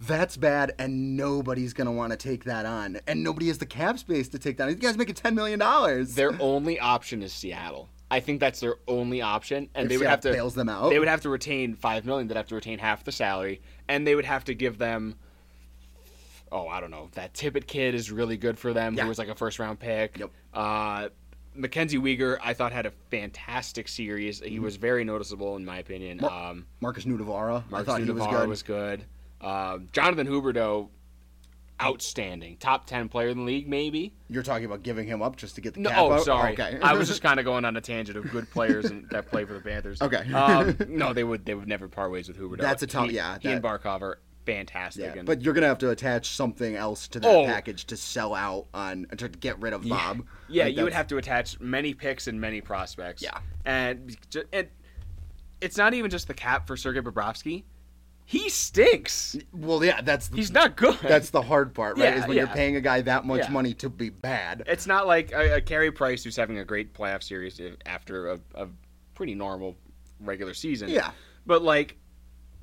that's 0.00 0.36
bad, 0.36 0.74
and 0.78 1.16
nobody's 1.16 1.72
gonna 1.72 1.92
want 1.92 2.12
to 2.12 2.16
take 2.16 2.44
that 2.44 2.66
on, 2.66 3.00
and 3.06 3.22
nobody 3.22 3.48
has 3.48 3.58
the 3.58 3.66
cap 3.66 3.98
space 3.98 4.28
to 4.28 4.38
take 4.38 4.56
that. 4.58 4.64
on. 4.64 4.70
You 4.70 4.76
guys 4.76 4.96
making 4.96 5.14
ten 5.14 5.34
million 5.34 5.58
dollars. 5.58 6.14
their 6.14 6.32
only 6.40 6.78
option 6.80 7.22
is 7.22 7.32
Seattle. 7.32 7.88
I 8.10 8.20
think 8.20 8.38
that's 8.38 8.60
their 8.60 8.76
only 8.86 9.22
option, 9.22 9.68
and 9.74 9.84
If 9.86 9.88
they 9.88 9.96
would 9.96 10.02
Seattle 10.04 10.10
have 10.10 10.20
to 10.20 10.32
bails 10.32 10.54
them 10.54 10.68
out? 10.68 10.90
They 10.90 10.98
would 10.98 11.08
have 11.08 11.22
to 11.22 11.30
retain 11.30 11.74
five 11.74 12.04
million. 12.04 12.28
They'd 12.28 12.36
have 12.36 12.48
to 12.48 12.54
retain 12.54 12.78
half 12.78 13.04
the 13.04 13.12
salary, 13.12 13.60
and 13.88 14.06
they 14.06 14.14
would 14.14 14.26
have 14.26 14.44
to 14.44 14.54
give 14.54 14.78
them. 14.78 15.16
Oh, 16.52 16.68
I 16.68 16.80
don't 16.80 16.90
know. 16.90 17.08
That 17.14 17.34
Tippett 17.34 17.66
kid 17.66 17.94
is 17.94 18.12
really 18.12 18.36
good 18.36 18.58
for 18.58 18.72
them. 18.72 18.94
Yeah. 18.94 19.04
Who 19.04 19.08
was 19.08 19.18
like 19.18 19.28
a 19.28 19.34
first 19.34 19.58
round 19.58 19.80
pick. 19.80 20.18
Yep. 20.18 20.30
Uh, 20.52 21.08
Mackenzie 21.56 21.98
Weegar, 21.98 22.38
I 22.42 22.52
thought 22.52 22.72
had 22.72 22.86
a 22.86 22.92
fantastic 23.10 23.88
series. 23.88 24.40
He 24.40 24.58
was 24.58 24.76
very 24.76 25.04
noticeable 25.04 25.56
in 25.56 25.64
my 25.64 25.78
opinion. 25.78 26.18
Mm-hmm. 26.18 26.26
Mar- 26.26 26.50
um, 26.50 26.66
Markus 26.80 27.04
Nutivaara. 27.04 27.64
I 27.66 27.70
Marcus 27.70 27.86
thought 27.86 28.02
he 28.02 28.10
was 28.10 28.26
good. 28.26 28.48
was 28.48 28.62
good. 28.62 29.04
Um, 29.44 29.88
Jonathan 29.92 30.26
Huberdeau, 30.26 30.88
outstanding, 31.82 32.56
top 32.58 32.86
ten 32.86 33.08
player 33.08 33.28
in 33.28 33.38
the 33.38 33.42
league, 33.44 33.68
maybe. 33.68 34.14
You're 34.28 34.42
talking 34.42 34.64
about 34.64 34.82
giving 34.82 35.06
him 35.06 35.22
up 35.22 35.36
just 35.36 35.56
to 35.56 35.60
get 35.60 35.74
the 35.74 35.80
No, 35.80 35.90
cap 35.90 35.98
oh, 36.00 36.12
out? 36.12 36.24
sorry. 36.24 36.52
Okay. 36.52 36.78
I 36.82 36.94
was 36.94 37.08
just 37.08 37.22
kind 37.22 37.38
of 37.38 37.44
going 37.44 37.64
on 37.64 37.76
a 37.76 37.80
tangent 37.80 38.16
of 38.16 38.30
good 38.30 38.50
players 38.50 38.86
and, 38.86 39.08
that 39.10 39.26
play 39.26 39.44
for 39.44 39.54
the 39.54 39.60
Panthers. 39.60 40.00
Okay. 40.00 40.32
um, 40.32 40.76
no, 40.88 41.12
they 41.12 41.24
would 41.24 41.44
they 41.44 41.54
would 41.54 41.68
never 41.68 41.88
part 41.88 42.10
ways 42.10 42.28
with 42.28 42.38
Huberdeau. 42.38 42.58
That's 42.60 42.82
a 42.82 42.86
tough- 42.86 43.08
He, 43.10 43.16
yeah, 43.16 43.38
He 43.40 43.48
and 43.50 43.62
Barkov 43.62 44.02
are 44.02 44.18
fantastic. 44.46 45.04
Yeah, 45.04 45.18
and, 45.18 45.26
but 45.26 45.42
you're 45.42 45.54
gonna 45.54 45.66
have 45.66 45.78
to 45.78 45.90
attach 45.90 46.28
something 46.30 46.76
else 46.76 47.08
to 47.08 47.20
that 47.20 47.28
Oh. 47.28 47.44
package 47.46 47.86
to 47.86 47.96
sell 47.96 48.34
out 48.34 48.66
on 48.72 49.06
to 49.16 49.28
get 49.28 49.60
rid 49.60 49.72
of 49.72 49.88
Bob. 49.88 50.24
Yeah, 50.48 50.64
Like, 50.64 50.76
you 50.76 50.84
would 50.84 50.92
have 50.92 51.08
to 51.08 51.16
attach 51.16 51.58
many 51.60 51.92
picks 51.94 52.28
and 52.28 52.40
many 52.40 52.60
prospects. 52.60 53.22
Yeah. 53.22 53.38
and 53.64 54.16
and 54.52 54.68
it's 55.60 55.76
not 55.76 55.94
even 55.94 56.10
just 56.10 56.28
the 56.28 56.34
cap 56.34 56.66
for 56.66 56.76
Sergei 56.76 57.00
Bobrovsky. 57.00 57.64
He 58.26 58.48
stinks. 58.48 59.36
Well, 59.52 59.84
yeah, 59.84 60.00
that's 60.00 60.28
He's 60.34 60.50
not 60.50 60.76
good. 60.76 60.98
that's 61.02 61.30
the 61.30 61.42
hard 61.42 61.74
part, 61.74 61.98
right? 61.98 62.04
Yeah, 62.14 62.22
is 62.22 62.26
when 62.26 62.36
you're 62.38 62.46
paying 62.46 62.76
a 62.76 62.80
guy 62.80 63.02
that 63.02 63.24
much 63.26 63.40
Yeah. 63.42 63.50
money 63.50 63.74
to 63.74 63.90
be 63.90 64.08
bad. 64.10 64.62
It's 64.66 64.86
not 64.86 65.06
like 65.06 65.30
a, 65.32 65.56
a 65.56 65.60
Carey 65.60 65.92
Price 65.92 66.24
who's 66.24 66.36
having 66.36 66.58
a 66.58 66.64
great 66.64 66.94
playoff 66.94 67.22
series 67.22 67.60
after 67.86 68.30
a, 68.32 68.40
a 68.54 68.68
pretty 69.14 69.34
normal 69.34 69.76
regular 70.20 70.54
season. 70.54 70.88
Yeah. 70.88 71.10
But 71.44 71.62
like 71.62 71.98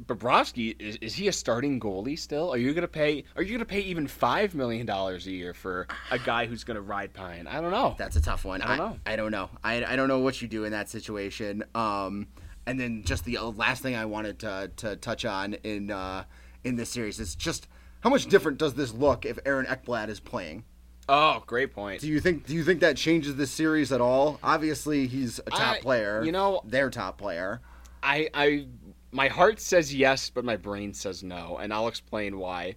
Bobrovsky, 0.06 0.75
is, 0.82 0.96
is 0.96 1.13
he 1.13 1.27
a 1.27 1.32
starting 1.32 1.80
goalie 1.80 2.18
still? 2.18 2.51
Are 2.51 2.58
you 2.58 2.74
gonna 2.74 2.88
pay? 2.88 3.24
Are 3.36 3.44
you 3.44 3.51
gonna 3.51 3.65
pay 3.65 3.82
even 3.82 4.08
five 4.08 4.56
million 4.56 4.88
dollars 4.88 5.27
a 5.27 5.32
year 5.32 5.53
for 5.53 5.88
a 6.10 6.18
guy 6.18 6.48
who's 6.48 6.63
gonna 6.63 6.82
ride 6.82 7.13
pine? 7.13 7.46
I 7.46 7.62
don't 7.62 7.70
know. 7.72 7.94
That's 8.00 8.15
a 8.15 8.22
tough 8.22 8.44
one. 8.44 8.63
I 8.63 8.68
don't 8.68 8.77
know. 8.77 9.00
I 9.06 9.15
don't 9.15 9.32
know. 9.32 9.50
I, 9.63 9.86
I 9.86 9.96
don't 9.96 10.08
know 10.08 10.20
what 10.20 10.41
you 10.41 10.48
do 10.48 10.63
in 10.63 10.72
that 10.72 10.89
situation. 10.89 11.63
Um, 11.75 12.27
and 12.65 12.80
then 12.80 13.03
just 13.03 13.25
the 13.25 13.38
last 13.39 13.82
thing 13.82 13.96
I 13.96 14.06
wanted 14.06 14.39
to, 14.39 14.72
to 14.77 14.96
touch 14.96 15.25
on 15.25 15.53
in 15.63 15.91
uh, 15.91 16.24
in 16.63 16.75
this 16.75 16.89
series 16.89 17.20
is 17.20 17.36
just 17.36 17.68
how 18.01 18.10
much 18.10 18.25
different 18.27 18.58
does 18.58 18.74
this 18.74 18.94
look 18.94 19.25
if 19.25 19.38
Aaron 19.46 19.65
Ekblad 19.65 20.10
is 20.10 20.20
playing? 20.20 20.63
Oh, 21.10 21.44
great 21.46 21.74
point. 21.74 22.01
Do 22.01 22.08
you 22.08 22.20
think 22.20 22.46
do 22.46 22.53
you 22.53 22.63
think 22.63 22.80
that 22.82 22.96
changes 22.98 23.36
this 23.36 23.51
series 23.51 23.91
at 23.91 24.01
all? 24.01 24.39
Obviously, 24.44 25.08
he's 25.08 25.39
a 25.39 25.50
top 25.51 25.75
I- 25.77 25.80
player. 25.80 26.24
you 26.24 26.32
know- 26.32 26.62
their 26.65 26.89
top 26.89 27.18
player. 27.18 27.62
I, 28.03 28.30
I, 28.34 28.65
my 29.12 29.27
heart 29.27 29.60
says 29.60 29.94
yes, 29.94 30.32
but 30.32 30.44
my 30.44 30.56
brain 30.58 30.91
says 30.96 31.22
no, 31.22 31.58
and 31.62 31.72
I'll 31.72 31.88
explain 31.88 32.39
why. 32.39 32.75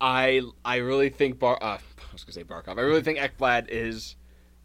I, 0.00 0.40
I 0.64 0.76
really 0.76 1.10
think 1.10 1.38
Bar. 1.38 1.58
Uh, 1.60 1.66
I 1.76 2.12
was 2.12 2.24
gonna 2.24 2.32
say 2.32 2.44
Barkov. 2.44 2.78
I 2.78 2.82
really 2.82 3.02
think 3.02 3.18
Ekblad 3.18 3.66
is 3.68 4.16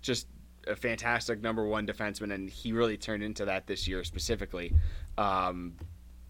just 0.02 0.28
a 0.68 0.76
fantastic 0.76 1.42
number 1.42 1.66
one 1.66 1.88
defenseman, 1.88 2.34
and 2.34 2.50
he 2.50 2.72
really 2.72 2.98
turned 2.98 3.24
into 3.24 3.46
that 3.46 3.68
this 3.68 3.88
year 3.88 4.04
specifically. 4.04 4.74
Um, 5.18 5.74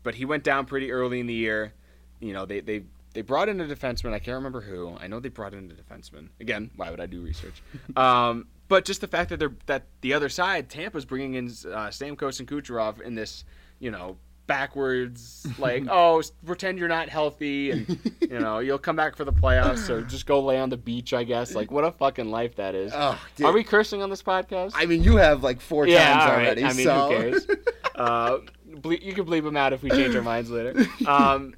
but 0.03 0.15
he 0.15 0.25
went 0.25 0.43
down 0.43 0.65
pretty 0.65 0.91
early 0.91 1.19
in 1.19 1.27
the 1.27 1.33
year. 1.33 1.73
You 2.19 2.33
know, 2.33 2.45
they 2.45 2.59
they 2.61 2.83
they 3.13 3.21
brought 3.21 3.49
in 3.49 3.59
a 3.59 3.65
defenseman. 3.65 4.13
I 4.13 4.19
can't 4.19 4.35
remember 4.35 4.61
who. 4.61 4.95
I 4.99 5.07
know 5.07 5.19
they 5.19 5.29
brought 5.29 5.53
in 5.53 5.71
a 5.71 5.73
defenseman. 5.73 6.29
Again, 6.39 6.71
why 6.75 6.89
would 6.89 6.99
I 6.99 7.05
do 7.05 7.21
research? 7.21 7.61
um, 7.95 8.47
but 8.67 8.85
just 8.85 9.01
the 9.01 9.07
fact 9.07 9.29
that 9.29 9.37
they're 9.37 9.53
that 9.65 9.83
the 10.01 10.13
other 10.13 10.29
side, 10.29 10.69
Tampa's 10.69 11.05
bringing 11.05 11.33
in 11.35 11.45
uh, 11.45 11.89
Stamkos 11.89 12.39
and 12.39 12.47
Kucherov 12.47 13.01
in 13.01 13.15
this, 13.15 13.43
you 13.79 13.91
know, 13.91 14.17
backwards 14.51 15.47
like, 15.57 15.85
oh, 15.89 16.21
pretend 16.45 16.77
you're 16.77 16.89
not 16.89 17.07
healthy, 17.07 17.71
and 17.71 18.11
you 18.19 18.39
know 18.39 18.59
you'll 18.65 18.77
come 18.77 18.97
back 18.97 19.15
for 19.15 19.23
the 19.23 19.31
playoffs, 19.31 19.89
or 19.89 20.01
just 20.01 20.25
go 20.25 20.41
lay 20.41 20.59
on 20.59 20.69
the 20.69 20.77
beach. 20.77 21.13
I 21.13 21.23
guess. 21.23 21.55
Like, 21.55 21.71
what 21.71 21.85
a 21.85 21.91
fucking 21.91 22.29
life 22.29 22.55
that 22.55 22.75
is. 22.75 22.91
Oh. 22.93 23.17
Are 23.43 23.53
we 23.53 23.63
cursing 23.63 24.03
on 24.03 24.09
this 24.09 24.21
podcast? 24.21 24.73
I 24.75 24.85
mean, 24.85 25.03
you 25.03 25.15
have 25.15 25.41
like 25.41 25.61
four 25.61 25.87
yeah, 25.87 26.13
times 26.13 26.25
right. 26.25 26.45
already. 26.45 26.63
I 26.65 26.73
mean, 26.73 26.85
so. 26.85 27.07
who 27.07 27.15
cares? 27.15 27.47
uh, 27.95 28.37
ble- 28.81 28.93
you 28.93 29.13
can 29.13 29.25
bleep 29.25 29.43
them 29.43 29.55
out 29.55 29.71
if 29.71 29.83
we 29.83 29.89
change 29.89 30.15
our 30.15 30.21
minds 30.21 30.51
later. 30.51 30.85
Um, 31.07 31.55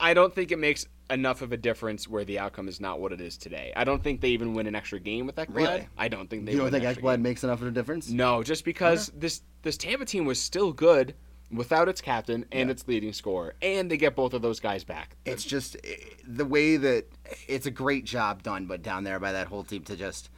I 0.00 0.14
don't 0.14 0.34
think 0.34 0.50
it 0.50 0.58
makes 0.58 0.86
enough 1.10 1.42
of 1.42 1.52
a 1.52 1.56
difference 1.56 2.08
where 2.08 2.24
the 2.24 2.38
outcome 2.38 2.68
is 2.68 2.80
not 2.80 3.00
what 3.00 3.12
it 3.12 3.20
is 3.20 3.36
today. 3.36 3.72
I 3.76 3.84
don't 3.84 4.02
think 4.02 4.20
they 4.22 4.30
even 4.30 4.54
win 4.54 4.66
an 4.66 4.74
extra 4.74 4.98
game 4.98 5.26
with 5.26 5.36
Ekblad. 5.36 5.54
Really? 5.54 5.88
I 5.96 6.08
don't 6.08 6.28
think 6.28 6.46
they. 6.46 6.52
you 6.52 6.58
don't 6.58 6.70
think 6.70 6.84
Ekblad 6.84 7.16
game. 7.16 7.22
makes 7.22 7.44
enough 7.44 7.60
of 7.60 7.68
a 7.68 7.70
difference? 7.70 8.10
No, 8.10 8.42
just 8.42 8.64
because 8.64 9.12
this 9.14 9.42
this 9.62 9.76
Tampa 9.76 10.04
team 10.04 10.24
was 10.24 10.40
still 10.40 10.72
good 10.72 11.14
without 11.50 11.88
its 11.88 12.00
captain 12.00 12.44
and 12.52 12.68
Yeah. 12.68 12.72
its 12.72 12.86
leading 12.88 13.12
scorer, 13.12 13.54
and 13.62 13.90
they 13.90 13.96
get 13.96 14.16
both 14.16 14.34
of 14.34 14.42
those 14.42 14.60
guys 14.60 14.82
back. 14.84 15.16
It's 15.24 15.44
just 15.44 15.76
eh, 15.84 15.94
the 16.26 16.44
way 16.44 16.76
that 16.76 17.06
it's 17.46 17.66
a 17.66 17.70
great 17.70 18.04
job 18.04 18.42
done, 18.42 18.66
but 18.66 18.82
down 18.82 19.04
there 19.04 19.18
by 19.20 19.32
that 19.32 19.46
whole 19.46 19.62
team 19.64 19.82
to 19.84 19.96
just 19.96 20.28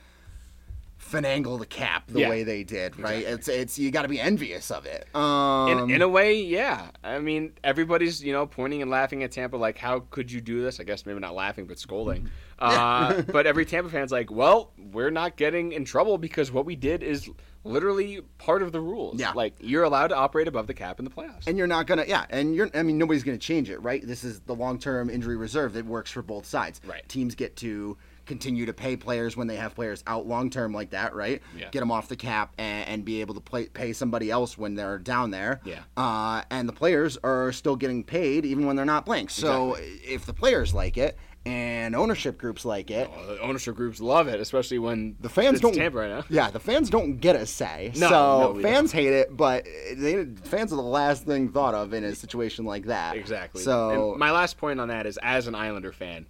finagle 1.01 1.59
the 1.59 1.65
cap 1.67 2.05
the 2.09 2.21
Yeah. 2.21 2.29
way 2.29 2.43
they 2.43 2.65
did, 2.65 2.99
right? 2.99 3.19
Exactly. 3.23 3.33
It's 3.35 3.49
it's 3.49 3.79
you 3.79 3.91
got 3.91 4.03
to 4.03 4.09
be 4.09 4.21
envious 4.21 4.71
of 4.71 4.85
it. 4.85 5.07
Um, 5.15 5.69
in, 5.89 5.91
in 5.97 6.03
a 6.03 6.09
way, 6.09 6.43
yeah. 6.43 6.91
I 7.05 7.19
mean, 7.21 7.53
everybody's 7.65 8.23
you 8.23 8.33
know 8.33 8.47
pointing 8.47 8.83
and 8.83 8.91
laughing 8.91 9.23
at 9.23 9.31
Tampa, 9.33 9.57
like, 9.57 9.79
how 9.79 10.01
could 10.11 10.31
you 10.31 10.41
do 10.41 10.61
this? 10.61 10.81
I 10.81 10.85
guess 10.85 11.07
maybe 11.07 11.21
not 11.21 11.35
laughing, 11.35 11.67
but 11.67 11.79
scolding. 11.79 12.29
Uh, 12.61 13.23
but 13.31 13.47
every 13.47 13.65
Tampa 13.65 13.89
fan's 13.89 14.11
like, 14.11 14.33
well, 14.33 14.73
we're 14.91 15.13
not 15.13 15.37
getting 15.37 15.71
in 15.71 15.85
trouble 15.85 16.19
because 16.19 16.51
what 16.51 16.67
we 16.67 16.75
did 16.75 17.05
is 17.05 17.31
literally 17.69 18.23
part 18.39 18.63
of 18.63 18.73
the 18.73 18.81
rules. 18.81 19.21
Yeah. 19.21 19.33
like 19.33 19.55
you're 19.61 19.85
allowed 19.85 20.09
to 20.09 20.17
operate 20.17 20.49
above 20.49 20.67
the 20.67 20.75
cap 20.75 20.99
in 20.99 21.05
the 21.05 21.11
playoffs. 21.11 21.47
and 21.47 21.57
you're 21.59 21.67
not 21.67 21.87
gonna, 21.87 22.05
yeah, 22.09 22.25
and 22.31 22.55
you're. 22.55 22.71
I 22.75 22.83
mean, 22.83 22.99
nobody's 22.99 23.23
gonna 23.23 23.39
change 23.39 23.71
it, 23.71 23.79
right? 23.83 24.05
This 24.07 24.25
is 24.25 24.41
the 24.41 24.55
long-term 24.55 25.11
injury 25.11 25.37
reserve 25.37 25.73
that 25.75 25.87
works 25.87 26.11
for 26.11 26.23
both 26.23 26.47
sides. 26.47 26.81
Right. 26.87 27.09
Teams 27.09 27.35
get 27.35 27.57
to 27.57 27.97
continue 28.27 28.67
to 28.67 28.75
pay 28.75 28.95
players 28.95 29.39
when 29.39 29.47
they 29.47 29.57
have 29.57 29.75
players 29.75 30.05
out 30.07 30.27
long-term 30.27 30.73
like 30.75 30.91
that, 30.91 31.15
right? 31.15 31.41
Yeah. 31.57 31.69
Get 31.71 31.81
them 31.81 31.91
off 31.91 32.09
the 32.09 32.17
cap 32.17 32.53
and, 32.59 32.87
and 32.87 33.05
be 33.05 33.23
able 33.23 33.35
to 33.35 33.41
play, 33.41 33.67
pay 33.69 33.95
somebody 33.95 34.31
else 34.31 34.59
when 34.59 34.75
they're 34.75 34.99
down 34.99 35.31
there. 35.31 35.63
Yeah. 35.65 35.79
Uh, 35.97 36.43
and 36.51 36.69
the 36.69 36.75
players 36.75 37.17
are 37.25 37.53
still 37.53 37.75
getting 37.75 38.05
paid 38.05 38.45
even 38.45 38.67
when 38.67 38.77
they're 38.77 38.85
not 38.85 39.07
playing. 39.07 39.29
So 39.29 39.77
if 39.79 40.27
the 40.27 40.35
players 40.35 40.75
like 40.75 40.99
it 40.99 41.17
and 41.49 41.97
ownership 41.97 42.37
groups 42.39 42.65
like 42.65 42.91
it, 42.91 43.11
the 43.27 43.41
ownership 43.41 43.75
groups 43.75 44.01
love 44.01 44.29
it, 44.29 44.39
especially 44.41 44.79
when 44.79 45.17
the 45.21 45.29
fans 45.29 45.55
it's 45.55 45.63
don't. 45.63 45.75
Tampa 45.75 45.99
right 45.99 46.11
now. 46.11 46.25
Yeah, 46.29 46.51
the 46.51 46.61
fans 46.61 46.91
don't 46.91 47.17
get 47.19 47.37
a 47.37 47.47
say. 47.47 47.93
No, 47.97 48.09
so 48.09 48.53
no, 48.55 48.61
fans 48.63 48.93
hate 48.93 49.13
it, 49.13 49.35
but 49.37 49.65
they 49.97 50.27
fans 50.45 50.73
are 50.73 50.77
the 50.77 50.83
last 50.83 51.25
thing 51.25 51.49
thought 51.51 51.75
of 51.75 51.95
in 51.95 52.05
a 52.05 52.15
situation 52.15 52.65
like 52.65 52.85
that. 52.87 53.17
Exactly. 53.17 53.63
So 53.63 54.11
And 54.13 54.19
my 54.19 54.31
last 54.31 54.59
point 54.59 54.81
on 54.81 54.89
that 54.89 55.07
is, 55.07 55.19
as 55.23 55.47
an 55.47 55.55
Islander 55.55 55.93
fan, 55.93 56.27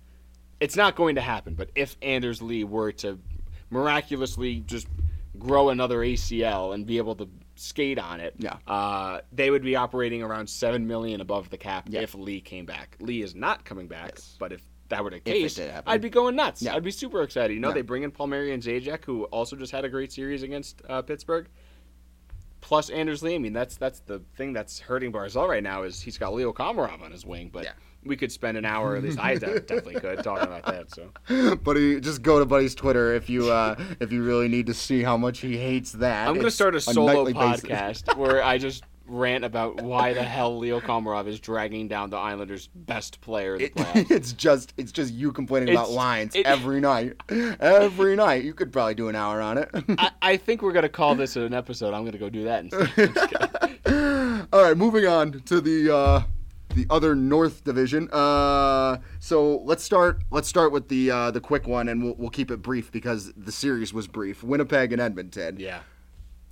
it's 0.60 0.76
not 0.76 0.94
going 0.94 1.16
to 1.16 1.20
happen. 1.20 1.54
But 1.54 1.70
if 1.74 1.96
Anders 2.02 2.40
Lee 2.40 2.64
were 2.64 2.92
to 2.92 3.18
miraculously 3.70 4.60
just 4.60 4.86
grow 5.38 5.68
another 5.68 5.98
ACL 5.98 6.74
and 6.74 6.86
be 6.86 6.98
able 6.98 7.14
to 7.16 7.28
skate 7.54 7.98
on 7.98 8.20
it, 8.20 8.34
Yeah. 8.38 8.56
uh, 8.66 9.20
they 9.32 9.50
would 9.50 9.62
be 9.62 9.76
operating 9.76 10.22
around 10.22 10.48
seven 10.48 10.86
million 10.86 11.20
above 11.20 11.50
the 11.50 11.58
cap 11.58 11.86
Yeah. 11.88 12.00
if 12.00 12.14
Lee 12.14 12.40
came 12.40 12.66
back. 12.66 12.96
Lee 13.00 13.22
is 13.22 13.34
not 13.34 13.64
coming 13.64 13.86
back, 13.88 14.12
Yes. 14.14 14.36
but 14.38 14.52
if 14.52 14.62
that 14.88 15.04
were 15.04 15.10
the 15.10 15.20
case. 15.20 15.60
I'd 15.86 16.00
be 16.00 16.08
going 16.10 16.36
nuts. 16.36 16.62
Yeah. 16.62 16.74
I'd 16.74 16.82
be 16.82 16.90
super 16.90 17.22
excited. 17.22 17.52
You 17.54 17.60
know, 17.60 17.68
Yeah. 17.68 17.74
they 17.74 17.82
bring 17.82 18.02
in 18.04 18.10
Palmieri 18.10 18.52
and 18.52 18.62
Zajac, 18.62 19.04
who 19.04 19.24
also 19.24 19.54
just 19.56 19.72
had 19.72 19.84
a 19.84 19.88
great 19.88 20.12
series 20.12 20.42
against 20.42 20.80
uh, 20.88 21.02
Pittsburgh 21.02 21.46
plus 22.60 22.90
Anders 22.90 23.22
Lee. 23.22 23.34
I 23.34 23.38
mean, 23.38 23.52
that's 23.52 23.76
that's 23.76 24.00
the 24.00 24.20
thing 24.36 24.52
that's 24.52 24.80
hurting 24.80 25.12
Barzal 25.12 25.48
right 25.48 25.62
now 25.62 25.82
is 25.84 26.00
he's 26.00 26.18
got 26.18 26.34
Leo 26.34 26.52
Komarov 26.52 27.02
on 27.02 27.12
his 27.12 27.24
wing, 27.24 27.50
but 27.52 27.64
Yeah. 27.64 27.72
we 28.04 28.16
could 28.16 28.32
spend 28.32 28.56
an 28.58 28.64
hour, 28.64 28.96
at 28.96 29.02
least 29.04 29.18
I 29.20 29.34
definitely 29.38 29.94
could, 29.94 30.24
talking 30.24 30.48
about 30.48 30.64
that. 30.66 30.90
So 30.90 31.56
Buddy, 31.62 32.00
just 32.00 32.22
go 32.22 32.38
to 32.38 32.46
Buddy's 32.46 32.74
Twitter 32.74 33.14
if 33.14 33.28
you 33.30 33.50
uh, 33.50 33.76
if 34.00 34.10
you 34.10 34.24
really 34.24 34.48
need 34.48 34.66
to 34.66 34.74
see 34.74 35.02
how 35.02 35.16
much 35.16 35.40
he 35.40 35.56
hates 35.56 35.92
that. 35.92 36.26
I'm 36.28 36.34
gonna 36.34 36.46
It's 36.48 36.56
start 36.56 36.74
a 36.74 36.80
solo 36.80 37.24
basis. 37.26 37.62
podcast 37.62 38.16
where 38.16 38.42
I 38.42 38.58
just 38.58 38.82
rant 39.08 39.44
about 39.44 39.80
why 39.82 40.12
the 40.12 40.22
hell 40.22 40.58
Leo 40.58 40.80
Komarov 40.80 41.26
is 41.26 41.40
dragging 41.40 41.88
down 41.88 42.10
the 42.10 42.16
Islanders' 42.16 42.68
best 42.74 43.20
player 43.20 43.56
in 43.56 43.70
the 43.74 43.98
It- 43.98 44.10
it's 44.10 44.32
just 44.32 44.74
it's 44.76 44.92
just 44.92 45.12
you 45.14 45.32
complaining 45.32 45.70
about 45.70 45.90
lines 45.90 46.34
it- 46.34 46.46
every 46.46 46.80
night, 46.80 47.14
every 47.28 48.16
night. 48.16 48.44
You 48.44 48.54
could 48.54 48.72
probably 48.72 48.94
do 48.94 49.08
an 49.08 49.16
hour 49.16 49.40
on 49.40 49.58
it. 49.58 49.68
I, 49.98 50.10
I 50.22 50.36
think 50.36 50.62
we're 50.62 50.72
gonna 50.72 50.88
call 50.88 51.14
this 51.14 51.36
an 51.36 51.54
episode. 51.54 51.94
I'm 51.94 52.04
gonna 52.04 52.18
go 52.18 52.28
do 52.30 52.44
that 52.44 52.64
instead. 52.64 52.90
I'm 53.08 53.14
just 53.14 53.28
kidding. 53.84 54.46
All 54.52 54.62
right, 54.62 54.76
moving 54.76 55.06
on 55.06 55.32
to 55.46 55.60
the 55.60 55.94
uh, 55.94 56.22
the 56.74 56.86
other 56.90 57.14
North 57.14 57.64
Division. 57.64 58.08
Uh, 58.12 58.98
so 59.18 59.58
let's 59.64 59.82
start. 59.82 60.22
Let's 60.30 60.48
start 60.48 60.70
with 60.72 60.88
the 60.88 61.10
uh, 61.10 61.30
the 61.30 61.40
quick 61.40 61.66
one, 61.66 61.88
and 61.88 62.02
we'll, 62.04 62.14
we'll 62.16 62.30
keep 62.30 62.50
it 62.50 62.58
brief 62.62 62.92
because 62.92 63.32
the 63.36 63.52
series 63.52 63.92
was 63.94 64.06
brief. 64.06 64.42
Winnipeg 64.44 64.92
and 64.92 65.00
Edmonton. 65.00 65.58
yeah. 65.58 65.80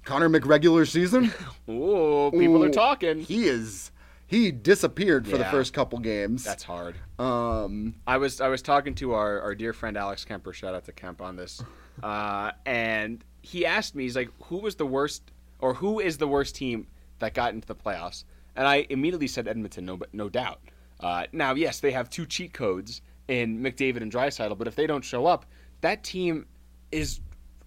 Connor 0.07 0.31
McRegular 0.31 0.88
season. 0.88 1.33
Ooh, 1.69 2.31
people 2.31 2.64
are 2.64 2.71
talking. 2.71 3.21
He 3.21 3.45
is. 3.49 3.90
He 4.29 4.51
disappeared 4.51 5.29
for 5.29 5.37
the 5.37 5.45
first 5.45 5.73
couple 5.73 5.99
games. 5.99 6.42
That's 6.45 6.64
hard. 6.64 6.97
um. 7.19 7.95
I 8.07 8.16
was 8.16 8.40
I 8.40 8.49
was 8.49 8.62
talking 8.62 8.95
to 8.97 9.12
our, 9.12 9.40
our 9.40 9.55
dear 9.55 9.73
friend 9.73 9.97
Alex 9.97 10.25
Kemper. 10.25 10.53
Shout 10.53 10.75
out 10.75 10.85
to 10.87 10.92
Kemp 10.92 11.21
on 11.21 11.37
this, 11.37 11.62
uh, 12.03 12.53
and 12.64 13.23
he 13.42 13.66
asked 13.66 13.95
me, 13.95 14.05
he's 14.05 14.16
like, 14.16 14.31
"Who 14.45 14.59
was 14.59 14.77
the 14.77 14.87
worst, 14.87 15.31
or 15.59 15.75
who 15.75 16.01
is 16.01 16.19
the 16.19 16.27
worst 16.27 16.55
team 16.57 16.87
that 17.19 17.35
got 17.35 17.53
into 17.53 17.66
the 17.66 17.77
playoffs?" 17.77 18.25
And 18.57 18.66
I 18.66 18.87
immediately 18.88 19.27
said 19.27 19.47
Edmonton, 19.47 19.85
no, 19.85 19.97
but 19.97 20.12
no 20.14 20.29
doubt. 20.29 20.61
Uh, 20.99 21.27
now, 21.33 21.55
yes, 21.55 21.81
they 21.81 21.90
have 21.90 22.09
two 22.09 22.25
cheat 22.27 22.53
codes 22.55 23.03
in 23.29 23.61
McDavid 23.61 24.01
and 24.03 24.11
Draisaitl, 24.11 24.57
but 24.57 24.66
if 24.66 24.75
they 24.75 24.87
don't 24.87 25.05
show 25.05 25.27
up, 25.27 25.45
that 25.83 26.03
team 26.03 26.47
is 26.90 27.21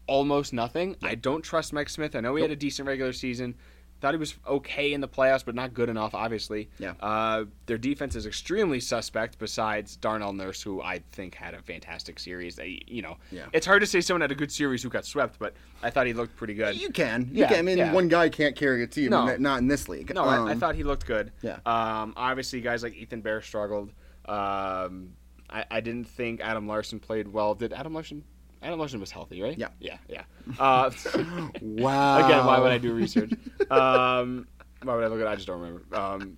almost 0.09 0.51
nothing. 0.53 0.95
I 1.03 1.15
don't 1.15 1.41
trust 1.43 1.71
Mike 1.73 1.89
Smith. 1.89 2.15
I 2.15 2.19
know 2.21 2.35
he 2.35 2.41
had 2.41 2.51
a 2.51 2.55
decent 2.55 2.87
regular 2.87 3.13
season, 3.13 3.55
Thought 4.01 4.13
he 4.13 4.17
was 4.17 4.35
okay 4.47 4.93
in 4.93 5.01
the 5.01 5.09
playoffs, 5.09 5.43
but 5.43 5.55
not 5.55 5.73
good 5.73 5.89
enough, 5.89 6.15
obviously. 6.15 6.69
Yeah. 6.79 6.93
Uh, 7.01 7.43
their 7.65 7.77
defense 7.77 8.15
is 8.15 8.25
extremely 8.25 8.79
suspect. 8.79 9.37
Besides 9.37 9.97
Darnell 9.97 10.31
Nurse, 10.31 10.61
who 10.61 10.81
I 10.81 10.99
think 11.11 11.35
had 11.35 11.53
a 11.53 11.61
fantastic 11.61 12.17
series. 12.17 12.55
They, 12.55 12.81
you 12.87 13.01
know, 13.01 13.17
Yeah. 13.29 13.47
it's 13.51 13.65
hard 13.65 13.81
to 13.81 13.85
say 13.85 13.99
someone 13.99 14.21
had 14.21 14.31
a 14.31 14.35
good 14.35 14.53
series 14.53 14.81
who 14.83 14.87
got 14.89 15.03
swept, 15.03 15.37
but 15.37 15.53
I 15.83 15.89
thought 15.89 16.07
he 16.07 16.13
looked 16.13 16.37
pretty 16.37 16.53
good. 16.53 16.79
You 16.79 16.91
can. 16.91 17.23
You 17.29 17.41
Yeah, 17.41 17.49
can. 17.49 17.59
I 17.59 17.61
mean, 17.61 17.77
yeah. 17.77 17.91
one 17.91 18.07
guy 18.07 18.29
can't 18.29 18.55
carry 18.55 18.83
a 18.83 18.87
team. 18.87 19.09
No. 19.09 19.35
Not 19.35 19.59
in 19.59 19.67
this 19.67 19.89
league. 19.89 20.15
No, 20.15 20.23
I, 20.23 20.35
I 20.47 20.51
Um, 20.53 20.59
thought 20.61 20.75
he 20.75 20.83
looked 20.83 21.05
good. 21.05 21.33
yeah. 21.41 21.57
Um, 21.65 22.13
obviously, 22.15 22.61
guys 22.61 22.83
like 22.83 22.95
Ethan 22.95 23.19
Bear 23.19 23.41
struggled. 23.41 23.91
Um, 24.29 25.09
I, 25.49 25.65
I 25.69 25.81
didn't 25.81 26.05
think 26.07 26.39
Adam 26.39 26.67
Larsson 26.67 27.01
played 27.01 27.27
well. 27.27 27.53
Did 27.53 27.73
Adam 27.73 27.93
Larsson? 27.93 28.23
Adam 28.61 28.77
Larsson 28.79 28.99
was 28.99 29.11
healthy, 29.11 29.41
right? 29.41 29.57
Yeah. 29.57 29.69
Yeah. 29.79 29.97
Yeah. 30.07 30.23
Uh, 30.59 30.91
Wow. 31.61 32.25
again, 32.25 32.45
why 32.45 32.59
would 32.59 32.71
I 32.71 32.77
do 32.77 32.93
research? 32.93 33.31
Um, 33.71 34.47
why 34.83 34.95
would 34.95 35.03
I 35.03 35.07
look 35.07 35.19
at? 35.21 35.27
it? 35.27 35.29
I 35.29 35.35
just 35.35 35.47
don't 35.47 35.59
remember. 35.61 35.83
Um, 35.95 36.37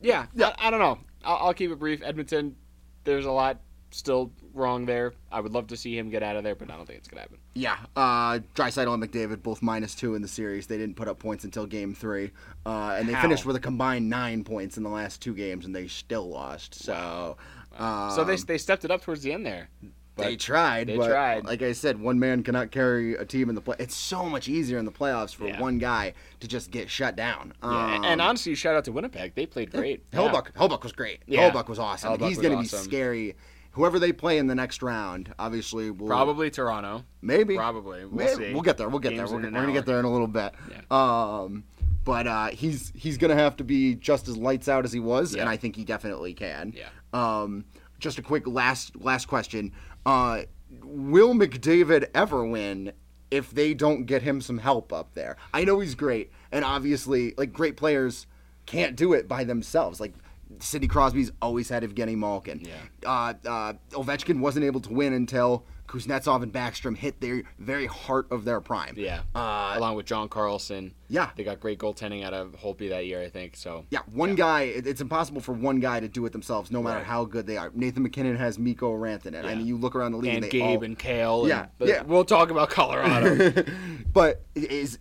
yeah. 0.00 0.26
Yeah. 0.34 0.54
I, 0.58 0.68
I 0.68 0.70
don't 0.70 0.80
know. 0.80 0.98
I'll, 1.24 1.36
I'll 1.48 1.54
keep 1.54 1.70
it 1.70 1.78
brief. 1.78 2.02
Edmonton. 2.02 2.56
There's 3.04 3.26
a 3.26 3.30
lot 3.32 3.60
still 3.90 4.32
wrong 4.54 4.86
there. 4.86 5.12
I 5.30 5.40
would 5.40 5.52
love 5.52 5.66
to 5.68 5.76
see 5.76 5.96
him 5.98 6.08
get 6.08 6.22
out 6.22 6.36
of 6.36 6.44
there, 6.44 6.54
but 6.54 6.70
I 6.70 6.76
don't 6.76 6.86
think 6.86 6.98
it's 6.98 7.08
gonna 7.08 7.22
happen. 7.22 7.38
Yeah, 7.54 7.76
uh, 7.96 8.38
Draisaitl 8.54 8.94
and 8.94 9.02
McDavid 9.02 9.42
both 9.42 9.60
minus 9.60 9.94
two 9.94 10.14
in 10.14 10.22
the 10.22 10.28
series. 10.28 10.66
They 10.68 10.78
didn't 10.78 10.94
put 10.96 11.08
up 11.08 11.18
points 11.18 11.44
until 11.44 11.66
Game 11.66 11.94
Three, 11.94 12.30
uh, 12.64 12.94
and 12.98 13.08
they 13.08 13.12
How? 13.12 13.22
finished 13.22 13.44
with 13.44 13.56
a 13.56 13.60
combined 13.60 14.08
nine 14.08 14.44
points 14.44 14.76
in 14.76 14.82
the 14.84 14.88
last 14.88 15.20
two 15.20 15.34
games, 15.34 15.66
and 15.66 15.74
they 15.74 15.88
still 15.88 16.28
lost. 16.28 16.74
So, 16.74 17.36
um, 17.76 18.12
so 18.12 18.24
they 18.24 18.36
they 18.36 18.56
stepped 18.58 18.84
it 18.84 18.90
up 18.92 19.02
towards 19.02 19.22
the 19.22 19.32
end 19.32 19.44
there. 19.44 19.68
But 20.14 20.24
they 20.24 20.36
tried. 20.36 20.88
they 20.88 20.96
but 20.96 21.08
tried. 21.08 21.44
Like 21.46 21.62
I 21.62 21.72
said, 21.72 21.98
one 22.00 22.18
man 22.18 22.42
cannot 22.42 22.70
carry 22.70 23.14
a 23.14 23.24
team 23.24 23.48
in 23.48 23.54
the 23.54 23.60
play. 23.62 23.76
It's 23.78 23.94
so 23.96 24.24
much 24.28 24.46
easier 24.48 24.78
in 24.78 24.84
the 24.84 24.92
playoffs 24.92 25.34
for 25.34 25.46
Yeah. 25.46 25.60
one 25.60 25.78
guy 25.78 26.12
to 26.40 26.46
just 26.48 26.70
get 26.70 26.90
shut 26.90 27.16
down. 27.16 27.54
Yeah, 27.62 27.94
Um, 27.96 28.04
and 28.04 28.20
honestly, 28.20 28.54
shout 28.54 28.76
out 28.76 28.84
to 28.84 28.92
Winnipeg. 28.92 29.34
They 29.34 29.46
played 29.46 29.70
great. 29.70 30.08
Hellebuyck, 30.10 30.52
Hellebuyck 30.52 30.82
was 30.82 30.92
great. 30.92 31.20
Yeah. 31.26 31.50
Hellebuyck 31.50 31.68
was 31.68 31.78
awesome. 31.78 32.12
Hellebuyck 32.18 32.28
He's 32.28 32.38
going 32.38 32.54
to 32.56 32.60
be 32.62 32.68
scary. 32.68 33.36
Whoever 33.70 33.98
they 33.98 34.12
play 34.12 34.36
in 34.36 34.48
the 34.48 34.54
next 34.54 34.82
round, 34.82 35.32
obviously, 35.38 35.90
will 35.90 36.06
Probably 36.06 36.50
Toronto. 36.50 37.04
maybe 37.22 37.56
Probably. 37.56 38.04
We'll 38.04 38.26
Maybe. 38.26 38.48
see. 38.48 38.52
We'll 38.52 38.60
get 38.62 38.76
there. 38.76 38.90
We'll 38.90 38.98
get 38.98 39.14
Games 39.14 39.30
there. 39.30 39.38
We're, 39.38 39.46
we're 39.46 39.50
gonna 39.50 39.72
get 39.72 39.86
there 39.86 39.98
in 39.98 40.04
a 40.04 40.12
little 40.12 40.26
bit. 40.26 40.52
Um, 40.90 41.64
but 42.04 42.26
uh, 42.26 42.48
he's 42.48 42.92
he's 42.94 43.16
gonna 43.16 43.34
have 43.34 43.56
to 43.56 43.64
be 43.64 43.94
just 43.94 44.28
as 44.28 44.36
lights 44.36 44.68
out 44.68 44.84
as 44.84 44.92
he 44.92 45.00
was, 45.00 45.34
Yeah. 45.34 45.40
and 45.42 45.48
I 45.50 45.56
think 45.56 45.76
he 45.76 45.84
definitely 45.84 46.34
can. 46.34 46.74
Yeah. 46.76 46.88
Um, 47.14 47.64
just 47.98 48.18
a 48.18 48.22
quick 48.22 48.46
last 48.46 48.94
last 48.96 49.26
question. 49.26 49.72
Uh, 50.04 50.42
will 50.82 51.34
McDavid 51.34 52.08
ever 52.14 52.44
win 52.44 52.92
if 53.30 53.50
they 53.50 53.74
don't 53.74 54.04
get 54.04 54.22
him 54.22 54.40
some 54.40 54.58
help 54.58 54.92
up 54.92 55.14
there? 55.14 55.36
I 55.52 55.64
know 55.64 55.80
he's 55.80 55.94
great, 55.94 56.30
and 56.50 56.64
obviously, 56.64 57.34
like 57.36 57.52
great 57.52 57.76
players 57.76 58.26
can't 58.66 58.96
do 58.96 59.12
it 59.12 59.28
by 59.28 59.44
themselves. 59.44 60.00
Like 60.00 60.14
Sidney 60.58 60.88
Crosby's 60.88 61.32
always 61.40 61.68
had 61.68 61.82
Evgeny 61.82 62.16
Malkin. 62.16 62.62
Yeah. 62.64 63.08
Uh, 63.08 63.34
uh, 63.48 63.72
Ovechkin 63.90 64.40
wasn't 64.40 64.64
able 64.64 64.80
to 64.80 64.92
win 64.92 65.12
until 65.12 65.64
Kuznetsov 65.92 66.42
and 66.42 66.50
Backstrom 66.52 66.96
hit 66.96 67.20
their 67.20 67.42
very 67.58 67.86
heart 67.86 68.26
of 68.30 68.44
their 68.46 68.60
prime. 68.60 68.94
Yeah. 68.96 69.20
Uh, 69.34 69.74
Along 69.76 69.94
with 69.94 70.06
John 70.06 70.28
Carlson. 70.28 70.94
Yeah. 71.08 71.30
They 71.36 71.44
got 71.44 71.60
great 71.60 71.78
goaltending 71.78 72.24
out 72.24 72.32
of 72.32 72.52
Holtby 72.52 72.88
that 72.88 73.04
year, 73.06 73.20
I 73.20 73.28
think. 73.28 73.56
So 73.56 73.84
Yeah, 73.90 74.00
one 74.10 74.34
guy. 74.34 74.62
It, 74.62 74.86
it's 74.86 75.02
impossible 75.02 75.42
for 75.42 75.52
one 75.52 75.80
guy 75.80 76.00
to 76.00 76.08
do 76.08 76.24
it 76.24 76.32
themselves, 76.32 76.70
no 76.70 76.82
matter 76.82 76.96
Right. 76.98 77.06
how 77.06 77.26
good 77.26 77.46
they 77.46 77.58
are. 77.58 77.70
Nathan 77.74 78.02
MacKinnon 78.04 78.36
has 78.36 78.58
Mikko 78.58 78.92
Rantanen. 78.96 79.44
I 79.44 79.50
Yeah. 79.50 79.54
mean, 79.56 79.66
you 79.66 79.76
look 79.76 79.94
around 79.94 80.12
the 80.12 80.18
league 80.18 80.34
and 80.34 80.44
they 80.44 80.48
Gabe 80.48 80.78
all- 80.78 80.84
and 80.84 80.98
Cale. 80.98 81.46
Yeah, 81.46 81.66
And, 81.78 81.88
yeah. 81.88 82.02
We'll 82.02 82.24
talk 82.24 82.50
about 82.50 82.70
Colorado. 82.70 83.62
but 84.12 84.42
is 84.54 84.98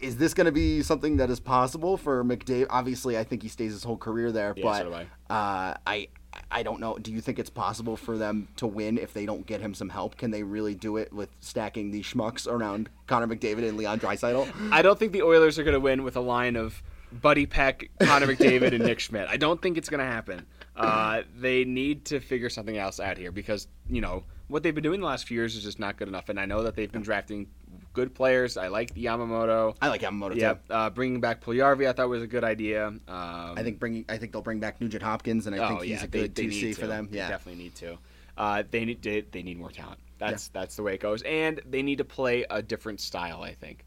is 0.00 0.16
this 0.16 0.32
going 0.32 0.44
to 0.44 0.52
be 0.52 0.80
something 0.80 1.16
that 1.16 1.28
is 1.28 1.40
possible 1.40 1.96
for 1.96 2.22
McDavid? 2.22 2.66
Obviously, 2.70 3.18
I 3.18 3.24
think 3.24 3.42
he 3.42 3.48
stays 3.48 3.72
his 3.72 3.82
whole 3.82 3.96
career 3.96 4.30
there, 4.30 4.54
Yeah, 4.56 4.62
but 4.62 4.78
so 4.78 4.84
do 4.90 4.94
I. 4.94 5.02
Uh, 5.28 5.74
I 5.84 6.08
I 6.50 6.62
don't 6.62 6.80
know. 6.80 6.96
Do 6.96 7.12
you 7.12 7.20
think 7.20 7.38
it's 7.38 7.50
possible 7.50 7.96
for 7.96 8.16
them 8.16 8.48
to 8.56 8.66
win 8.66 8.96
if 8.96 9.12
they 9.12 9.26
don't 9.26 9.46
get 9.46 9.60
him 9.60 9.74
some 9.74 9.90
help? 9.90 10.16
Can 10.16 10.30
they 10.30 10.42
really 10.42 10.74
do 10.74 10.96
it 10.96 11.12
with 11.12 11.28
stacking 11.40 11.90
the 11.90 12.02
schmucks 12.02 12.46
around 12.46 12.88
Connor 13.06 13.26
McDavid 13.26 13.68
and 13.68 13.76
Leon 13.76 14.00
Draisaitl? 14.00 14.72
I 14.72 14.80
don't 14.80 14.98
think 14.98 15.12
the 15.12 15.22
Oilers 15.22 15.58
are 15.58 15.64
going 15.64 15.74
to 15.74 15.80
win 15.80 16.04
with 16.04 16.16
a 16.16 16.20
line 16.20 16.56
of 16.56 16.82
Buddy 17.12 17.46
Peck, 17.46 17.90
Connor 18.00 18.26
McDavid, 18.26 18.72
and 18.74 18.84
Nick 18.84 19.00
Schmidt. 19.00 19.28
I 19.28 19.36
don't 19.36 19.60
think 19.60 19.76
it's 19.76 19.88
going 19.88 20.00
to 20.00 20.06
happen. 20.06 20.46
Uh, 20.76 21.22
they 21.36 21.64
need 21.64 22.04
to 22.06 22.20
figure 22.20 22.48
something 22.48 22.78
else 22.78 23.00
out 23.00 23.18
here 23.18 23.32
because 23.32 23.66
you 23.88 24.00
know 24.00 24.24
what 24.46 24.62
they've 24.62 24.74
been 24.74 24.84
doing 24.84 25.00
the 25.00 25.06
last 25.06 25.26
few 25.26 25.36
years 25.36 25.56
is 25.56 25.62
just 25.64 25.78
not 25.78 25.96
good 25.96 26.08
enough. 26.08 26.28
And 26.28 26.38
I 26.38 26.46
know 26.46 26.62
that 26.62 26.76
they've 26.76 26.90
been 26.90 27.02
drafting 27.02 27.48
good 27.92 28.14
players. 28.14 28.56
I 28.56 28.68
like 28.68 28.94
Yamamoto. 28.94 29.76
I 29.80 29.88
like 29.88 30.02
Yamamoto 30.02 30.34
Yeah, 30.36 30.54
too. 30.54 30.58
uh, 30.70 30.90
bringing 30.90 31.20
back 31.20 31.42
Puljujärvi 31.42 31.88
I 31.88 31.92
thought 31.92 32.08
was 32.08 32.22
a 32.22 32.26
good 32.26 32.44
idea. 32.44 32.86
Um, 32.86 33.00
I 33.08 33.62
think 33.62 33.78
bringing. 33.78 34.04
I 34.08 34.18
think 34.18 34.32
they'll 34.32 34.42
bring 34.42 34.60
back 34.60 34.80
Nugent 34.80 35.02
Hopkins, 35.02 35.46
and 35.46 35.54
I 35.54 35.58
oh 35.64 35.68
think 35.68 35.82
he's 35.82 35.90
yeah, 35.90 36.04
a 36.04 36.08
good 36.08 36.34
they 36.34 36.42
two 36.42 36.48
need 36.48 36.60
C 36.60 36.74
to. 36.74 36.80
for 36.80 36.86
them. 36.86 37.08
They 37.10 37.18
Yeah, 37.18 37.28
definitely 37.28 37.62
need 37.62 37.74
to. 37.76 37.98
Uh, 38.36 38.62
they 38.70 38.84
need 38.84 39.02
they, 39.02 39.22
they 39.22 39.42
need 39.42 39.58
more 39.58 39.70
talent. 39.70 39.98
That's 40.18 40.48
that's 40.48 40.76
the 40.76 40.82
way 40.82 40.94
it 40.94 41.00
goes, 41.00 41.22
and 41.22 41.60
they 41.68 41.82
need 41.82 41.98
to 41.98 42.04
play 42.04 42.44
a 42.50 42.62
different 42.62 43.00
style. 43.00 43.42
I 43.42 43.52
think. 43.54 43.84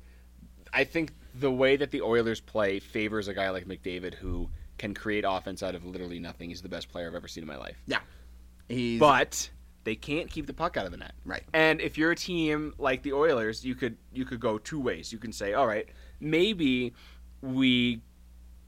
I 0.73 0.83
think 0.85 1.11
the 1.35 1.51
way 1.51 1.75
that 1.77 1.91
the 1.91 2.01
Oilers 2.01 2.39
play 2.41 2.79
favors 2.79 3.27
a 3.27 3.33
guy 3.33 3.49
like 3.49 3.65
McDavid 3.65 4.13
who 4.13 4.49
can 4.77 4.93
create 4.93 5.25
offense 5.27 5.61
out 5.63 5.75
of 5.75 5.85
literally 5.85 6.19
nothing. 6.19 6.49
He's 6.49 6.61
the 6.61 6.69
best 6.69 6.89
player 6.91 7.07
I've 7.07 7.15
ever 7.15 7.27
seen 7.27 7.43
in 7.43 7.47
my 7.47 7.57
life. 7.57 7.77
yeah. 7.85 7.99
He's 8.69 8.99
But 8.99 9.49
they 9.83 9.95
can't 9.95 10.29
keep 10.29 10.45
the 10.45 10.53
puck 10.53 10.77
out 10.77 10.85
of 10.85 10.91
the 10.91 10.97
net. 10.97 11.13
right. 11.25 11.43
And 11.53 11.81
if 11.81 11.97
you're 11.97 12.11
a 12.11 12.15
team 12.15 12.73
like 12.77 13.01
the 13.03 13.13
Oilers, 13.13 13.65
you 13.65 13.75
could 13.75 13.97
you 14.13 14.25
could 14.25 14.39
go 14.39 14.57
two 14.57 14.79
ways. 14.79 15.11
You 15.11 15.17
can 15.19 15.31
say, 15.31 15.53
all 15.53 15.67
right, 15.67 15.87
maybe 16.19 16.93
we 17.41 18.01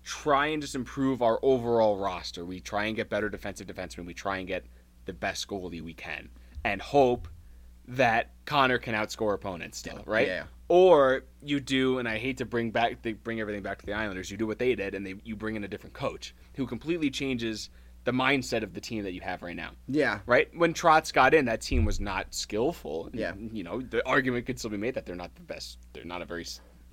try 0.04 0.48
and 0.48 0.62
just 0.62 0.76
improve 0.76 1.22
our 1.22 1.40
overall 1.42 1.98
roster. 1.98 2.44
We 2.46 2.60
try 2.60 2.86
and 2.86 2.96
get 2.96 3.10
better 3.10 3.30
defensive 3.30 3.68
defensemen. 3.68 4.06
We 4.06 4.14
try 4.14 4.38
and 4.38 4.48
get 4.48 4.66
the 5.06 5.14
best 5.14 5.48
goalie 5.48 5.82
we 5.82 5.94
can, 5.94 6.30
and 6.64 6.82
hope 6.82 7.28
that 7.88 8.32
Connor 8.46 8.78
can 8.78 8.96
outscore 8.96 9.34
opponents 9.34 9.78
still, 9.78 10.02
right? 10.06 10.28
Yeah. 10.28 10.44
Or 10.70 11.26
you 11.42 11.60
do, 11.60 12.00
and 12.00 12.08
I 12.08 12.18
hate 12.18 12.38
to 12.38 12.46
bring 12.46 12.72
back 12.72 13.02
they 13.02 13.14
bring 13.14 13.40
everything 13.40 13.62
back 13.62 13.80
to 13.80 13.86
the 13.86 13.94
Islanders. 13.94 14.32
You 14.32 14.38
do 14.38 14.48
what 14.48 14.60
they 14.60 14.74
did, 14.76 14.96
and 14.96 15.06
they 15.06 15.16
you 15.24 15.36
bring 15.36 15.56
in 15.56 15.64
a 15.64 15.68
different 15.68 15.94
coach 15.94 16.34
who 16.56 16.66
completely 16.66 17.10
changes 17.12 17.70
the 18.06 18.12
mindset 18.12 18.64
of 18.64 18.74
the 18.74 18.82
team 18.82 19.04
that 19.04 19.14
you 19.14 19.22
have 19.22 19.42
right 19.42 19.56
now 19.56 19.72
Yeah. 19.88 20.20
right? 20.26 20.50
When 20.56 20.74
Trotz 20.74 21.14
got 21.14 21.34
in, 21.34 21.46
that 21.46 21.62
team 21.62 21.86
was 21.86 22.00
not 22.00 22.34
skillful. 22.34 23.10
Yeah. 23.14 23.34
you 23.52 23.64
know, 23.64 23.82
the 23.82 24.06
argument 24.08 24.46
could 24.46 24.60
still 24.60 24.72
be 24.72 24.78
made 24.78 24.96
that 24.96 25.06
they're 25.06 25.16
not 25.16 25.34
the 25.36 25.42
best. 25.42 25.78
They're 25.94 26.04
not 26.04 26.22
a 26.22 26.26
very, 26.26 26.46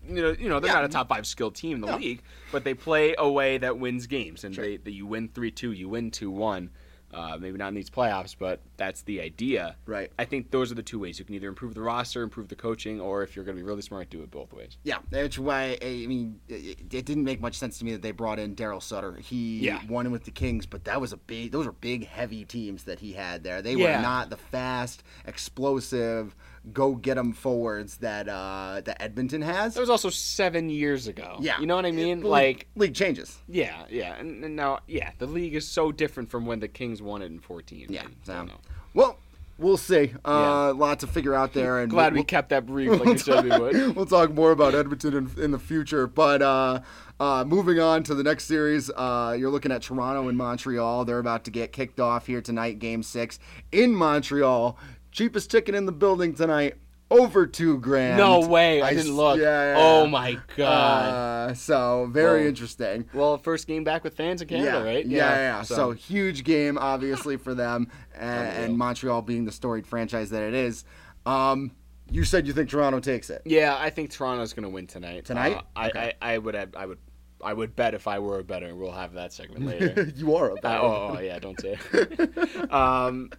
you 0.08 0.22
know, 0.22 0.30
you 0.38 0.48
know, 0.48 0.60
they're 0.60 0.68
Yeah. 0.70 0.74
not 0.80 0.84
a 0.84 0.88
top 0.88 1.08
five 1.08 1.26
skilled 1.26 1.54
team 1.56 1.76
in 1.76 1.80
the 1.80 1.88
No. 1.88 1.96
league, 1.96 2.22
but 2.52 2.62
they 2.64 2.74
play 2.74 3.14
a 3.18 3.28
way 3.30 3.58
that 3.58 3.78
wins 3.78 4.06
games, 4.06 4.44
and 4.44 4.54
Sure. 4.54 4.64
they, 4.64 4.76
that 4.76 4.92
you 4.92 5.06
win 5.06 5.28
three 5.28 5.50
two, 5.50 5.72
you 5.72 5.88
win 5.88 6.10
two 6.10 6.30
one. 6.30 6.70
Uh, 7.12 7.36
maybe 7.40 7.58
not 7.58 7.66
in 7.68 7.74
these 7.74 7.90
playoffs, 7.90 8.36
but 8.38 8.60
that's 8.76 9.02
the 9.02 9.20
idea. 9.20 9.74
Right. 9.84 10.12
I 10.16 10.24
think 10.24 10.52
those 10.52 10.70
are 10.70 10.76
the 10.76 10.82
two 10.82 11.00
ways. 11.00 11.18
You 11.18 11.24
can 11.24 11.34
either 11.34 11.48
improve 11.48 11.74
the 11.74 11.80
roster, 11.82 12.22
improve 12.22 12.46
the 12.46 12.54
coaching, 12.54 13.00
or 13.00 13.24
if 13.24 13.34
you're 13.34 13.44
going 13.44 13.56
to 13.56 13.60
be 13.60 13.66
really 13.66 13.82
smart, 13.82 14.10
do 14.10 14.22
it 14.22 14.30
both 14.30 14.52
ways. 14.52 14.76
Yeah, 14.84 14.98
that's 15.10 15.36
why 15.36 15.76
I 15.82 16.06
mean 16.06 16.38
it, 16.46 16.78
it 16.92 17.04
didn't 17.04 17.24
make 17.24 17.40
much 17.40 17.56
sense 17.56 17.78
to 17.80 17.84
me 17.84 17.90
that 17.92 18.02
they 18.02 18.12
brought 18.12 18.38
in 18.38 18.54
Daryl 18.54 18.80
Sutter. 18.80 19.16
He 19.16 19.58
Yeah. 19.58 19.80
won 19.88 20.10
with 20.12 20.22
the 20.24 20.30
Kings, 20.30 20.66
but 20.66 20.84
that 20.84 21.00
was 21.00 21.12
a 21.12 21.16
big; 21.16 21.50
those 21.50 21.66
were 21.66 21.72
big, 21.72 22.06
heavy 22.06 22.44
teams 22.44 22.84
that 22.84 23.00
he 23.00 23.12
had 23.14 23.42
there. 23.42 23.60
They 23.60 23.74
Yeah. 23.74 23.96
were 23.96 24.02
not 24.02 24.30
the 24.30 24.36
fast, 24.36 25.02
explosive, 25.26 26.36
go 26.72 26.94
get 26.94 27.14
them 27.14 27.32
forwards 27.32 27.96
that 27.98 28.28
uh, 28.28 28.82
that 28.84 29.00
Edmonton 29.02 29.42
has. 29.42 29.74
That 29.74 29.80
was 29.80 29.90
also 29.90 30.10
seven 30.10 30.68
years 30.70 31.06
ago. 31.06 31.36
yeah, 31.40 31.58
you 31.60 31.66
know 31.66 31.76
what 31.76 31.86
I 31.86 31.90
mean? 31.92 32.18
League- 32.20 32.24
Like, 32.26 32.66
league 32.76 32.94
changes. 32.94 33.38
yeah, 33.48 33.84
yeah, 33.88 34.14
and, 34.18 34.44
and 34.44 34.56
now, 34.56 34.80
yeah, 34.86 35.10
the 35.18 35.26
league 35.26 35.54
is 35.54 35.66
so 35.66 35.90
different 35.92 36.30
from 36.30 36.46
when 36.46 36.60
the 36.60 36.68
Kings 36.68 37.00
won 37.00 37.22
it 37.22 37.26
in 37.26 37.38
fourteen. 37.40 37.86
Yeah, 37.88 38.02
I 38.02 38.06
so- 38.24 38.32
don't 38.34 38.46
know. 38.48 38.60
Well, 38.92 39.18
we'll 39.58 39.76
see. 39.76 40.12
Uh, 40.24 40.72
Yeah. 40.72 40.78
Lot 40.78 41.00
to 41.00 41.06
figure 41.06 41.34
out 41.34 41.52
there, 41.52 41.78
and 41.80 41.90
Glad 41.90 42.12
we'll, 42.12 42.22
we 42.22 42.24
kept 42.24 42.48
that 42.50 42.66
brief, 42.66 42.90
like 42.90 43.04
you 43.08 43.18
said 43.18 43.44
we 43.44 43.50
would. 43.50 43.94
we'll 43.96 44.06
talk 44.06 44.32
more 44.32 44.50
about 44.50 44.74
Edmonton 44.74 45.14
in, 45.14 45.42
in 45.42 45.50
the 45.52 45.58
future. 45.58 46.06
But 46.06 46.42
uh, 46.42 46.80
uh, 47.20 47.44
moving 47.46 47.78
on 47.80 48.02
to 48.04 48.14
the 48.14 48.22
next 48.24 48.44
series, 48.44 48.90
uh, 48.90 49.36
you're 49.38 49.50
looking 49.50 49.70
at 49.72 49.82
Toronto 49.82 50.28
and 50.28 50.36
Montreal. 50.36 51.04
They're 51.04 51.18
about 51.18 51.44
to 51.44 51.50
get 51.50 51.72
kicked 51.72 52.00
off 52.00 52.26
here 52.26 52.40
tonight, 52.40 52.78
Game 52.80 53.02
Six 53.02 53.38
in 53.72 53.94
Montreal. 53.94 54.76
Cheapest 55.12 55.50
ticket 55.50 55.74
in 55.74 55.86
the 55.86 55.92
building 55.92 56.34
tonight, 56.34 56.74
over 57.10 57.46
two 57.46 57.78
grand. 57.78 58.16
No 58.16 58.46
way! 58.46 58.80
I, 58.80 58.90
s- 58.90 58.96
didn't 58.96 59.16
look. 59.16 59.38
Yeah, 59.40 59.74
yeah. 59.74 59.78
Oh 59.78 60.06
my 60.06 60.38
god! 60.56 61.50
Uh, 61.50 61.54
so 61.54 62.08
very 62.12 62.42
Whoa. 62.42 62.48
interesting. 62.48 63.04
well, 63.12 63.36
first 63.38 63.66
game 63.66 63.82
back 63.82 64.04
with 64.04 64.14
fans 64.16 64.40
in 64.42 64.48
Canada, 64.48 64.78
yeah, 64.78 64.82
right? 64.84 65.04
Yeah, 65.06 65.16
yeah. 65.16 65.34
yeah. 65.58 65.62
So. 65.62 65.90
huge 65.90 66.44
game, 66.44 66.78
obviously, 66.78 67.36
for 67.36 67.54
them, 67.54 67.88
and, 68.14 68.48
and 68.64 68.78
Montreal 68.78 69.22
being 69.22 69.44
the 69.44 69.52
storied 69.52 69.86
franchise 69.86 70.30
that 70.30 70.42
it 70.42 70.54
is. 70.54 70.84
Um, 71.26 71.72
you 72.12 72.24
said 72.24 72.46
you 72.46 72.52
think 72.52 72.68
Toronto 72.70 72.98
takes 73.00 73.30
it. 73.30 73.42
yeah, 73.44 73.76
I 73.78 73.90
think 73.90 74.10
Toronto's 74.10 74.52
going 74.52 74.64
to 74.64 74.68
win 74.68 74.86
tonight. 74.86 75.24
Tonight? 75.24 75.56
Uh, 75.56 75.62
I, 75.76 75.88
Okay. 75.88 76.12
I, 76.22 76.34
I 76.34 76.38
would 76.38 76.54
have, 76.54 76.74
I 76.76 76.86
would 76.86 76.98
I 77.42 77.52
would 77.54 77.74
bet 77.74 77.94
if 77.94 78.06
I 78.06 78.18
were 78.18 78.38
a 78.40 78.44
better. 78.44 78.74
We'll 78.74 78.92
have 78.92 79.14
that 79.14 79.32
segment 79.32 79.64
later. 79.80 80.12
you 80.14 80.34
are 80.36 80.50
a 80.50 80.54
Uh, 80.54 80.78
oh, 80.80 81.14
oh, 81.16 81.20
yeah, 81.20 81.38
don't 81.38 81.58
say 81.60 81.78
it. 81.92 82.72
um, 82.72 83.30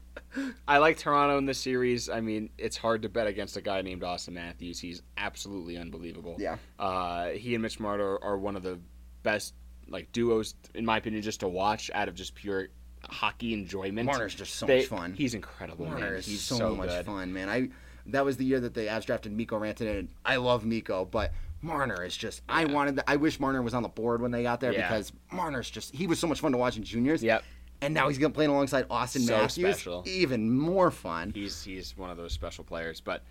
I 0.68 0.78
like 0.78 0.98
Toronto 0.98 1.38
in 1.38 1.46
this 1.46 1.60
series. 1.60 2.10
I 2.10 2.22
mean, 2.22 2.50
it's 2.58 2.78
hard 2.78 3.02
to 3.04 3.10
bet 3.10 3.28
against 3.28 3.58
a 3.58 3.62
guy 3.62 3.82
named 3.82 4.02
Auston 4.02 4.34
Matthews. 4.34 4.80
He's 4.80 5.02
absolutely 5.18 5.78
unbelievable. 5.78 6.38
Yeah. 6.40 6.58
Uh, 6.80 7.30
he 7.30 7.54
and 7.56 7.62
Mitch 7.62 7.80
Marner 7.80 8.14
are, 8.16 8.24
are 8.24 8.38
one 8.38 8.56
of 8.56 8.64
the 8.64 8.80
best 9.24 9.54
like 9.88 10.12
duos, 10.12 10.56
in 10.74 10.86
my 10.86 10.98
opinion, 10.98 11.22
just 11.22 11.42
to 11.42 11.48
watch 11.48 11.92
out 11.94 12.08
of 12.08 12.16
just 12.16 12.34
pure 12.36 12.70
hockey 13.10 13.54
enjoyment. 13.54 14.06
Marner's 14.06 14.36
just 14.36 14.56
so 14.56 14.66
They- 14.66 14.78
much 14.80 14.88
fun. 14.88 15.14
He's 15.14 15.34
incredible, 15.34 15.86
Marner 15.86 16.06
man. 16.12 16.14
is 16.14 16.26
He's 16.26 16.42
so, 16.42 16.58
so, 16.58 16.76
much 16.76 16.90
good. 16.90 17.06
fun, 17.06 17.34
man. 17.34 17.50
I 17.50 17.70
that 18.08 18.26
was 18.26 18.38
the 18.38 18.46
year 18.46 18.60
that 18.60 18.74
the 18.74 18.82
Avs 18.82 19.06
drafted 19.06 19.32
Mikko 19.32 19.60
Rantanen. 19.60 20.00
and 20.00 20.10
I 20.26 20.38
love 20.38 20.66
Mikko, 20.66 21.06
but 21.06 21.32
Marner 21.62 22.04
is 22.04 22.16
just. 22.18 22.42
I 22.50 22.66
Yeah. 22.66 22.72
wanted. 22.74 23.00
I 23.08 23.18
wish 23.18 23.40
Marner 23.40 23.62
was 23.62 23.74
on 23.74 23.84
the 23.84 23.90
board 23.90 24.22
when 24.22 24.32
they 24.32 24.44
got 24.44 24.60
there 24.60 24.72
Yeah. 24.74 24.88
because 24.88 25.12
Marner's 25.32 25.70
just. 25.70 25.94
He 25.94 26.08
was 26.08 26.18
so 26.20 26.26
much 26.28 26.40
fun 26.40 26.52
to 26.54 26.58
watch 26.58 26.78
in 26.78 26.84
juniors. 26.84 27.22
Yep. 27.22 27.44
And 27.82 27.94
now 27.94 28.08
he's 28.10 28.18
gonna 28.18 28.34
play 28.34 28.46
alongside 28.46 28.88
Auston 28.90 29.22
So 29.22 29.38
Matthews. 29.38 29.76
special. 29.76 30.04
Even 30.06 30.50
more 30.52 30.92
fun. 30.92 31.32
He's 31.34 31.64
he's 31.64 31.98
one 31.98 32.10
of 32.10 32.18
those 32.18 32.32
special 32.32 32.64
players. 32.64 33.02
But 33.02 33.24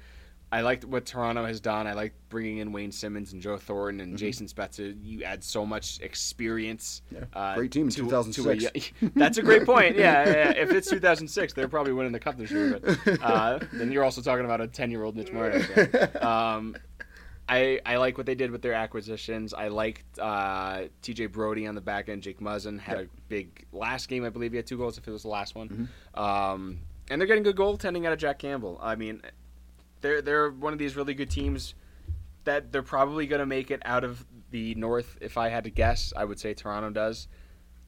I 0.52 0.62
liked 0.62 0.84
what 0.84 1.06
Toronto 1.06 1.44
has 1.46 1.60
done. 1.60 1.86
I 1.86 1.92
like 1.92 2.12
bringing 2.28 2.58
in 2.58 2.72
Wayne 2.72 2.90
Simmonds 2.90 3.32
and 3.32 3.40
Joe 3.40 3.56
Thornton 3.56 4.00
and 4.00 4.18
Jason 4.18 4.48
Spezza. 4.48 4.96
You 5.00 5.22
add 5.22 5.44
so 5.44 5.64
much 5.64 6.00
experience. 6.00 7.02
Mm-hmm. 7.14 7.22
Yeah. 7.34 7.40
Uh, 7.40 7.54
Great 7.54 7.70
team 7.70 7.84
in 7.84 7.90
to- 7.90 8.02
2006. 8.02 8.64
to 8.64 9.06
a- 9.06 9.10
that's 9.14 9.38
a 9.38 9.42
great 9.42 9.64
point. 9.64 9.94
Yeah, 9.96 10.24
yeah, 10.26 10.32
yeah. 10.32 10.50
If 10.62 10.72
it's 10.72 10.90
2006, 10.90 11.52
they're 11.52 11.68
probably 11.68 11.92
winning 11.92 12.10
the 12.10 12.18
cup 12.18 12.36
this 12.36 12.50
year. 12.50 12.80
But 12.82 13.22
uh, 13.22 13.60
then 13.72 13.92
you're 13.92 14.02
also 14.02 14.20
talking 14.22 14.44
about 14.44 14.60
a 14.60 14.66
10 14.66 14.90
year 14.90 15.04
old 15.04 15.16
Mitch 15.16 15.30
Marner. 15.32 15.62
so. 15.62 16.08
Um, 16.28 16.76
I, 17.50 17.80
I 17.84 17.96
like 17.96 18.16
what 18.16 18.26
they 18.26 18.34
did 18.36 18.50
with 18.52 18.62
their 18.62 18.74
acquisitions. 18.74 19.52
I 19.52 19.68
liked 19.68 20.18
uh, 20.18 20.84
T.J. 21.02 21.26
Brodie 21.26 21.66
on 21.66 21.74
the 21.74 21.80
back 21.80 22.08
end. 22.08 22.22
Jake 22.22 22.40
Muzzin 22.40 22.78
had 22.78 22.98
a 22.98 23.06
big 23.28 23.66
last 23.72 24.08
game. 24.08 24.24
I 24.24 24.28
believe 24.28 24.52
he 24.52 24.56
had 24.56 24.66
two 24.66 24.78
goals. 24.78 24.96
If 24.98 25.08
it 25.08 25.10
was 25.10 25.22
the 25.22 25.28
last 25.28 25.54
one, 25.56 25.68
Mm-hmm. 26.14 26.20
um, 26.22 26.78
and 27.10 27.20
they're 27.20 27.26
getting 27.26 27.42
good 27.42 27.56
goaltending 27.56 28.06
out 28.06 28.12
of 28.12 28.18
Jack 28.20 28.38
Campbell. 28.38 28.78
I 28.80 28.94
mean, 28.94 29.20
they're 30.00 30.22
they're 30.22 30.50
one 30.50 30.72
of 30.72 30.78
these 30.78 30.94
really 30.94 31.12
good 31.14 31.28
teams 31.30 31.74
that 32.44 32.70
they're 32.72 32.82
probably 32.82 33.26
going 33.26 33.40
to 33.40 33.46
make 33.46 33.70
it 33.72 33.82
out 33.84 34.04
of 34.04 34.24
the 34.52 34.74
North. 34.76 35.18
If 35.20 35.36
I 35.36 35.48
had 35.48 35.64
to 35.64 35.70
guess, 35.70 36.12
I 36.16 36.24
would 36.24 36.38
say 36.38 36.54
Toronto 36.54 36.90
does. 36.90 37.26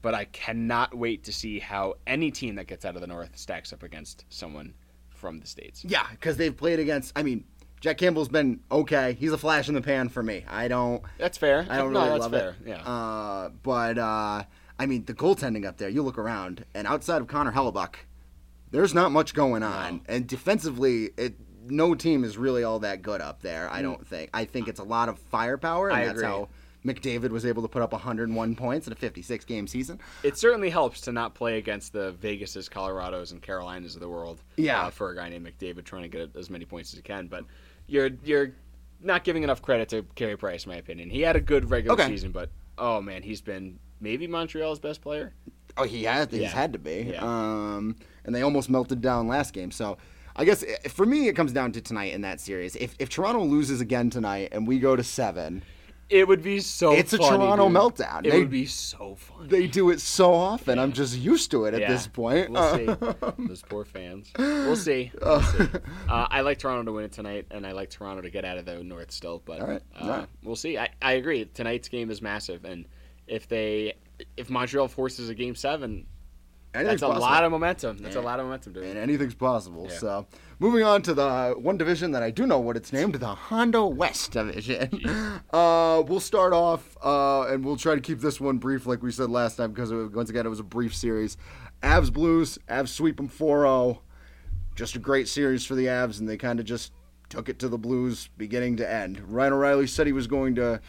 But 0.01 0.13
I 0.13 0.25
cannot 0.25 0.93
wait 0.93 1.23
to 1.23 1.31
see 1.31 1.59
how 1.59 1.93
any 2.05 2.29
team 2.31 2.55
that 2.55 2.67
gets 2.67 2.83
out 2.83 2.95
of 2.95 3.01
the 3.01 3.07
North 3.07 3.37
stacks 3.37 3.71
up 3.71 3.83
against 3.83 4.25
someone 4.27 4.73
from 5.09 5.39
the 5.39 5.47
states. 5.47 5.85
Yeah, 5.85 6.05
because 6.11 6.35
they've 6.35 6.55
played 6.55 6.79
against. 6.81 7.13
I 7.15 7.23
mean, 7.23 7.45
Jack 7.83 7.97
Campbell's 7.97 8.29
been 8.29 8.61
okay. 8.71 9.17
He's 9.19 9.33
a 9.33 9.37
flash 9.37 9.67
in 9.67 9.75
the 9.75 9.81
pan 9.81 10.07
for 10.07 10.23
me. 10.23 10.45
I 10.49 10.69
don't. 10.69 11.03
That's 11.17 11.37
fair. 11.37 11.67
I 11.69 11.75
don't 11.75 11.91
no, 11.91 11.99
really 11.99 12.11
that's 12.11 12.21
love 12.21 12.31
fair. 12.31 12.49
it. 12.65 12.67
Yeah. 12.69 12.81
Uh, 12.81 13.49
but 13.61 13.97
uh, 13.97 14.43
I 14.79 14.85
mean, 14.85 15.03
the 15.03 15.13
goaltending 15.13 15.65
up 15.65 15.75
there. 15.75 15.89
You 15.89 16.01
look 16.01 16.17
around, 16.17 16.63
and 16.73 16.87
outside 16.87 17.21
of 17.21 17.27
Connor 17.27 17.51
Hellebuyck, 17.51 17.95
there's 18.71 18.93
not 18.93 19.11
much 19.11 19.33
going 19.33 19.63
on. 19.63 19.99
And 20.07 20.25
defensively, 20.25 21.09
it 21.17 21.35
no 21.67 21.93
team 21.93 22.23
is 22.23 22.37
really 22.37 22.63
all 22.63 22.79
that 22.79 23.01
good 23.01 23.19
up 23.19 23.41
there. 23.41 23.69
I 23.69 23.81
don't 23.81 24.07
think. 24.07 24.29
I 24.33 24.45
think 24.45 24.69
it's 24.69 24.79
a 24.79 24.85
lot 24.85 25.09
of 25.09 25.19
firepower, 25.19 25.89
and 25.89 25.97
I 25.97 26.05
that's 26.05 26.19
agree. 26.19 26.25
how 26.25 26.47
McDavid 26.85 27.31
was 27.31 27.45
able 27.45 27.63
to 27.63 27.67
put 27.67 27.81
up 27.81 27.91
101 27.91 28.55
points 28.55 28.87
in 28.87 28.93
a 28.93 28.95
56 28.95 29.45
game 29.45 29.67
season. 29.67 29.99
it 30.23 30.37
certainly 30.37 30.69
helps 30.69 31.01
to 31.01 31.11
not 31.11 31.33
play 31.33 31.57
against 31.57 31.93
the 31.93 32.13
Vegases, 32.21 32.69
Colorados, 32.69 33.31
and 33.31 33.41
Carolinas 33.41 33.95
of 33.95 34.01
the 34.01 34.09
world. 34.09 34.41
Yeah. 34.55 34.83
uh, 34.83 34.89
for 34.89 35.09
a 35.11 35.15
guy 35.15 35.29
named 35.29 35.47
McDavid 35.47 35.83
trying 35.83 36.03
to 36.03 36.07
get 36.07 36.35
as 36.35 36.49
many 36.49 36.65
points 36.65 36.93
as 36.93 36.97
he 36.97 37.03
can, 37.03 37.27
but 37.27 37.45
you're 37.87 38.09
you're 38.23 38.51
not 39.01 39.23
giving 39.23 39.43
enough 39.43 39.61
credit 39.61 39.89
to 39.89 40.03
Carey 40.15 40.37
Price, 40.37 40.65
in 40.65 40.71
my 40.71 40.77
opinion. 40.77 41.09
He 41.09 41.21
had 41.21 41.35
a 41.35 41.41
good 41.41 41.69
regular 41.69 41.93
Okay. 41.99 42.07
season, 42.07 42.31
but 42.31 42.49
oh 42.77 43.01
man, 43.01 43.21
he's 43.23 43.41
been 43.41 43.79
maybe 43.99 44.27
Montreal's 44.27 44.79
best 44.79 45.01
player. 45.01 45.33
Oh, 45.77 45.83
he 45.83 46.03
has. 46.03 46.29
He's 46.29 46.41
Yeah. 46.41 46.49
had 46.49 46.73
to 46.73 46.79
be. 46.79 47.07
Yeah. 47.11 47.23
Um, 47.23 47.95
and 48.25 48.33
they 48.35 48.41
almost 48.43 48.69
melted 48.69 49.01
down 49.01 49.27
last 49.27 49.53
game. 49.53 49.71
So, 49.71 49.97
I 50.35 50.45
guess 50.45 50.63
eh, 50.63 50.87
for 50.87 51.05
me, 51.05 51.27
it 51.27 51.33
comes 51.33 51.51
down 51.51 51.71
to 51.73 51.81
tonight 51.81 52.13
in 52.13 52.21
that 52.21 52.39
series. 52.39 52.75
If 52.75 52.95
if 52.99 53.09
Toronto 53.09 53.43
loses 53.43 53.81
again 53.81 54.09
tonight 54.09 54.49
and 54.51 54.67
we 54.67 54.79
go 54.79 54.95
to 54.95 55.03
seven, 55.03 55.63
It 56.09 56.27
would 56.27 56.43
be 56.43 56.59
so. 56.59 56.91
It's 56.91 57.13
a 57.13 57.17
Toronto 57.17 57.67
dude. 57.67 57.75
meltdown. 57.77 58.25
It 58.25 58.31
They- 58.31 58.39
would 58.39 58.49
be 58.51 58.65
so 58.65 59.15
fun. 59.15 59.47
they 59.47 59.67
do 59.67 59.89
it 59.89 59.99
so 59.99 60.33
often. 60.33 60.77
I'm 60.77 60.91
just 60.93 61.17
used 61.17 61.49
to 61.51 61.65
it 61.65 61.73
at 61.73 61.81
Yeah. 61.81 61.91
this 61.91 62.05
point. 62.07 62.51
We'll 62.51 62.75
see. 62.75 62.85
Those 63.47 63.61
poor 63.63 63.83
fans. 63.85 64.31
We'll 64.37 64.75
see. 64.75 65.11
We'll 65.21 65.41
see. 65.41 65.63
Uh, 66.07 66.27
I 66.29 66.41
like 66.41 66.59
Toronto 66.59 66.83
to 66.91 66.91
win 66.95 67.05
it 67.05 67.13
tonight, 67.13 67.47
and 67.51 67.65
I 67.65 67.71
like 67.71 67.89
Toronto 67.89 68.21
to 68.21 68.29
get 68.29 68.45
out 68.45 68.57
of 68.57 68.65
the 68.65 68.83
North 68.83 69.11
still. 69.11 69.41
But 69.43 69.61
right. 69.61 69.81
uh, 69.99 70.07
right. 70.07 70.27
we'll 70.43 70.55
see. 70.55 70.77
I, 70.77 70.89
I 71.01 71.13
agree. 71.13 71.45
Tonight's 71.45 71.89
game 71.89 72.11
is 72.11 72.21
massive, 72.21 72.63
and 72.65 72.85
if 73.27 73.47
they 73.47 73.93
if 74.37 74.49
Montreal 74.49 74.87
forces 74.89 75.29
a 75.29 75.33
game 75.33 75.55
seven, 75.55 76.05
Anything's 76.75 77.01
that's 77.01 77.01
a 77.03 77.05
possible. 77.07 77.21
lot 77.21 77.43
of 77.43 77.51
momentum. 77.51 77.97
That's 77.99 78.15
a 78.15 78.21
lot 78.21 78.39
of 78.39 78.45
momentum, 78.45 78.73
dude. 78.73 78.83
and 78.83 78.97
anything's 78.97 79.35
possible. 79.35 79.87
Yeah. 79.89 79.97
So, 79.97 80.27
moving 80.59 80.83
on 80.83 81.01
to 81.03 81.13
the 81.13 81.55
one 81.57 81.77
division 81.77 82.11
that 82.11 82.23
I 82.23 82.31
do 82.31 82.45
know 82.45 82.59
what 82.59 82.77
it's 82.77 82.93
named, 82.93 83.15
the 83.15 83.27
Honda 83.27 83.85
West 83.85 84.31
division. 84.31 84.89
uh, 85.53 86.03
we'll 86.07 86.19
start 86.19 86.53
off, 86.53 86.95
uh, 87.03 87.43
and 87.47 87.63
we'll 87.65 87.77
try 87.77 87.95
to 87.95 88.01
keep 88.01 88.19
this 88.19 88.39
one 88.39 88.57
brief, 88.57 88.85
like 88.85 89.01
we 89.03 89.11
said 89.11 89.29
last 89.29 89.55
time, 89.57 89.71
because 89.71 89.91
it, 89.91 89.95
was- 89.95 90.11
once 90.11 90.29
again 90.29 90.45
it 90.45 90.49
was 90.49 90.59
a 90.59 90.63
brief 90.63 90.95
series. 90.95 91.37
Avs 91.81 92.11
Blues, 92.11 92.57
Avs 92.69 92.89
sweep 92.89 93.17
them 93.17 93.29
4-0. 93.29 93.99
Just 94.75 94.95
a 94.95 94.99
great 94.99 95.27
series 95.27 95.65
for 95.65 95.75
the 95.75 95.85
Avs, 95.85 96.19
and 96.19 96.27
they 96.27 96.37
kind 96.37 96.59
of 96.59 96.65
just 96.65 96.93
took 97.29 97.49
it 97.49 97.59
to 97.59 97.67
the 97.67 97.77
Blues, 97.77 98.29
beginning 98.37 98.77
to 98.77 98.89
end. 98.91 99.19
Ryan 99.27 99.53
O'Reilly 99.53 99.87
said 99.87 100.07
he 100.07 100.13
was 100.13 100.27
going 100.27 100.55
to 100.55 100.79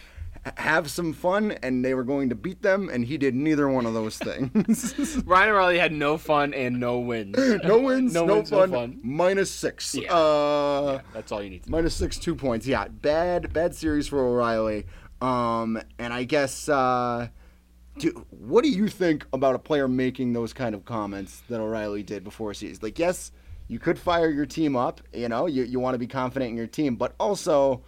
have 0.57 0.91
some 0.91 1.13
fun, 1.13 1.53
and 1.63 1.85
they 1.85 1.95
were 1.95 2.05
going 2.05 2.29
to 2.29 2.35
beat 2.35 2.63
them, 2.63 2.89
and 2.89 3.05
he 3.05 3.17
did 3.17 3.35
neither 3.35 3.69
one 3.69 3.87
of 3.87 3.95
those 3.95 4.19
things. 4.19 5.23
Ryan 5.27 5.51
O'Reilly 5.51 5.79
had 5.79 5.93
no 5.93 6.19
fun 6.19 6.53
and 6.55 6.79
no 6.79 6.99
wins. 6.99 7.37
no 7.65 7.79
wins, 7.79 8.13
no, 8.13 8.25
wins, 8.25 8.51
fun, 8.51 9.01
Minus 9.03 9.51
six. 9.51 9.95
Yeah. 9.95 10.13
Uh, 10.13 11.01
That's 11.13 11.33
all 11.33 11.43
you 11.43 11.51
need 11.51 11.65
to. 11.65 11.71
minus 11.71 11.95
six, 11.95 12.19
two 12.19 12.35
points. 12.35 12.67
Yeah, 12.67 12.89
bad, 12.89 13.53
bad 13.53 13.75
series 13.75 14.07
for 14.09 14.19
O'Reilly. 14.19 14.87
Um, 15.21 15.81
and 15.99 16.13
I 16.13 16.25
guess, 16.25 16.69
uh, 16.69 17.29
do, 17.99 18.27
what 18.31 18.65
do 18.65 18.71
you 18.71 18.89
think 18.89 19.27
about 19.33 19.55
a 19.55 19.59
player 19.59 19.89
making 19.89 20.33
those 20.33 20.53
kind 20.53 20.75
of 20.75 20.85
comments 20.85 21.43
that 21.49 21.61
O'Reilly 21.61 22.03
did 22.03 22.25
before 22.25 22.51
a 22.51 22.55
season? 22.55 22.81
Like, 22.83 22.99
yes, 22.99 23.33
you 23.69 23.79
could 23.79 23.99
fire 23.99 24.29
your 24.29 24.47
team 24.47 24.77
up. 24.77 25.01
You 25.13 25.29
know, 25.29 25.47
you 25.47 25.65
you 25.65 25.81
want 25.81 25.95
to 25.95 25.99
be 25.99 26.07
confident 26.07 26.51
in 26.51 26.57
your 26.57 26.67
team, 26.67 26.97
but 26.97 27.15
also. 27.19 27.83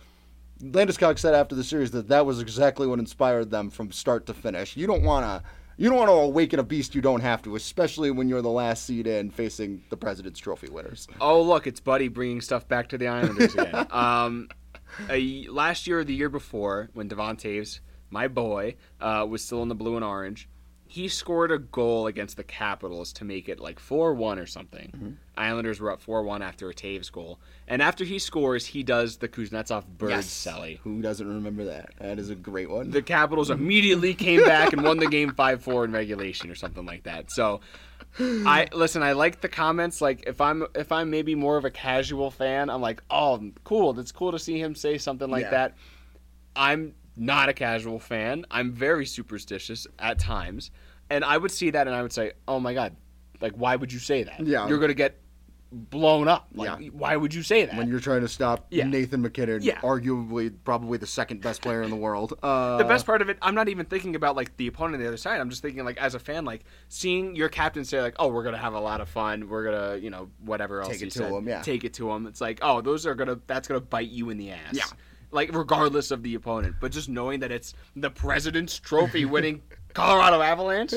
Landeskog 0.63 1.19
said 1.19 1.35
after 1.35 1.55
the 1.55 1.65
series 1.65 1.91
that 1.91 2.09
that 2.09 2.25
was 2.25 2.41
exactly 2.41 2.87
what 2.87 2.99
inspired 2.99 3.51
them 3.51 3.71
from 3.71 3.93
start 3.93 4.27
to 4.27 4.35
finish. 4.35 4.77
You 4.77 4.87
don't 4.87 5.03
want 5.03 5.25
to 5.25 5.49
you 5.79 5.91
don't 5.91 5.99
want 5.99 6.09
to 6.09 6.15
awaken 6.15 6.59
a 6.59 6.63
beast 6.63 6.95
you 6.95 7.03
don't 7.03 7.21
have 7.21 7.43
to, 7.43 7.55
especially 7.55 8.11
when 8.11 8.29
you're 8.29 8.41
the 8.41 8.49
last 8.49 8.87
seed 8.87 9.07
in 9.07 9.31
facing 9.31 9.83
the 9.91 9.97
President's 9.97 10.41
Trophy 10.41 10.71
winners. 10.71 11.07
Oh, 11.21 11.43
look, 11.43 11.67
it's 11.67 11.81
Buddy 11.81 12.09
bringing 12.09 12.41
stuff 12.41 12.67
back 12.67 12.89
to 12.89 12.99
the 12.99 13.09
Islanders 13.09 13.55
again. 13.55 13.87
um, 13.91 14.49
a, 15.11 15.47
last 15.49 15.87
year 15.87 16.01
or 16.01 16.05
the 16.05 16.15
year 16.15 16.31
before, 16.31 16.89
when 16.95 17.09
Devon 17.09 17.37
Toews, 17.37 17.81
my 18.09 18.27
boy, 18.27 18.77
uh, 19.03 19.27
was 19.29 19.45
still 19.45 19.63
in 19.63 19.69
the 19.69 19.75
blue 19.75 19.97
and 19.97 20.05
orange, 20.05 20.49
he 20.89 21.09
scored 21.09 21.51
a 21.51 21.59
goal 21.59 22.07
against 22.07 22.37
the 22.37 22.45
Capitals 22.45 23.13
to 23.15 23.25
make 23.25 23.49
it 23.49 23.59
like 23.61 23.79
4 23.81 24.15
1 24.15 24.39
or 24.39 24.47
something. 24.47 24.93
Mm-hmm. 24.97 25.11
Islanders 25.37 25.81
were 25.81 25.91
up 25.91 26.01
4 26.01 26.23
1 26.23 26.43
after 26.43 26.71
a 26.71 26.75
Toews 26.75 27.11
goal. 27.11 27.39
And 27.69 27.83
after 27.83 28.05
he 28.05 28.19
scores, 28.19 28.67
he 28.67 28.83
does 28.83 29.17
the 29.17 29.29
Kuznetsov 29.29 29.85
bird 29.99 30.13
celly. 30.13 30.79
Who 30.79 31.03
doesn't 31.03 31.27
remember 31.27 31.65
that? 31.65 31.91
That 31.99 32.19
is 32.19 32.31
a 32.31 32.35
great 32.35 32.71
one. 32.71 32.91
The 32.91 33.03
Capitals 33.03 33.51
immediately 33.51 34.15
came 34.15 34.45
back 34.45 34.73
and 34.73 34.83
won 34.85 34.99
the 34.99 35.09
game 35.09 35.33
5 35.37 35.63
4 35.63 35.85
in 35.87 35.93
regulation 35.93 36.51
or 36.51 36.55
something 36.55 36.87
like 36.87 37.03
that. 37.05 37.31
So. 37.31 37.61
I 38.19 38.69
listen. 38.73 39.03
I 39.03 39.13
like 39.13 39.41
the 39.43 39.49
comments. 39.49 40.01
Like 40.01 40.25
if 40.27 40.41
I'm 40.41 40.67
if 40.75 40.91
I'm 40.93 41.11
maybe 41.11 41.35
more 41.35 41.57
of 41.59 41.65
a 41.67 41.71
casual 41.71 42.31
fan, 42.31 42.71
I'm 42.71 42.81
like, 42.81 43.03
oh, 43.11 43.51
cool. 43.65 43.93
That's 43.93 44.13
cool 44.13 44.33
to 44.33 44.39
see 44.39 44.59
him 44.59 44.75
say 44.75 44.97
something 44.99 45.29
like 45.31 45.45
Yeah. 45.45 45.51
that. 45.51 45.75
I'm 46.55 46.95
not 47.17 47.49
a 47.49 47.53
casual 47.53 47.99
fan. 47.99 48.45
I'm 48.51 48.73
very 48.73 49.07
superstitious 49.07 49.87
at 49.99 50.19
times, 50.19 50.71
and 51.11 51.25
I 51.25 51.37
would 51.37 51.51
see 51.51 51.71
that 51.71 51.87
and 51.87 51.97
I 51.97 52.03
would 52.03 52.13
say, 52.13 52.33
oh 52.47 52.61
my 52.61 52.75
god, 52.75 52.97
like 53.41 53.53
why 53.55 53.77
would 53.77 53.93
you 53.93 53.99
say 53.99 54.23
that? 54.25 54.47
Yeah. 54.47 54.69
you're 54.69 54.79
gonna 54.79 54.95
get 54.95 55.21
blown 55.73 56.29
up. 56.29 56.47
Like, 56.55 56.79
Yeah. 56.81 56.89
why 56.91 57.17
would 57.17 57.35
you 57.35 57.43
say 57.43 57.67
that? 57.67 57.77
when 57.77 57.89
you're 57.89 58.01
trying 58.01 58.21
to 58.21 58.29
stop 58.29 58.67
Yeah. 58.71 58.87
Nathan 58.87 59.21
MacKinnon, 59.21 59.63
Yeah. 59.63 59.81
arguably 59.81 60.55
probably 60.65 60.97
the 60.97 61.09
second 61.09 61.43
best 61.43 61.61
player 61.61 61.83
in 61.83 61.91
the 61.91 61.97
world. 61.97 62.39
Uh, 62.43 62.77
the 62.79 62.85
best 62.85 63.05
part 63.05 63.21
of 63.21 63.29
it, 63.29 63.37
I'm 63.43 63.55
not 63.55 63.69
even 63.69 63.85
thinking 63.85 64.15
about 64.15 64.37
like 64.37 64.57
the 64.57 64.69
opponent 64.69 64.95
on 64.95 65.01
the 65.01 65.09
other 65.09 65.17
side. 65.17 65.41
I'm 65.41 65.51
just 65.51 65.63
thinking 65.63 65.85
like 65.85 65.99
as 65.99 66.15
a 66.15 66.19
fan, 66.21 66.45
like 66.45 66.65
seeing 66.89 67.35
your 67.35 67.49
captain 67.49 67.85
say 67.85 68.01
like, 68.01 68.15
"Oh, 68.19 68.29
we're 68.29 68.45
gonna 68.45 68.57
have 68.59 68.75
a 68.75 68.81
lot 68.81 69.01
of 69.01 69.09
fun. 69.09 69.49
We're 69.49 69.65
gonna, 69.65 69.97
you 69.97 70.09
know, 70.09 70.31
whatever 70.39 70.81
else 70.83 70.93
Take 70.93 71.03
it 71.03 71.11
to 71.13 71.19
said, 71.19 71.33
him, 71.33 71.49
yeah. 71.49 71.63
take 71.63 71.83
it 71.85 71.95
to 71.95 72.11
him." 72.13 72.27
It's 72.29 72.41
like, 72.41 72.61
oh, 72.63 72.81
those 72.81 73.05
are 73.05 73.17
gonna, 73.17 73.41
that's 73.49 73.67
gonna 73.67 73.81
bite 73.81 74.09
you 74.11 74.31
in 74.31 74.39
the 74.39 74.53
ass. 74.53 74.73
Yeah. 74.73 74.85
Like 75.31 75.55
regardless 75.55 76.11
of 76.11 76.23
the 76.23 76.35
opponent, 76.35 76.77
but 76.81 76.93
just 76.93 77.09
knowing 77.09 77.41
that 77.41 77.51
it's 77.51 77.75
the 77.95 78.11
President's 78.11 78.79
Trophy 78.79 79.25
winning 79.25 79.63
Colorado 79.95 80.41
Avalanche, 80.41 80.93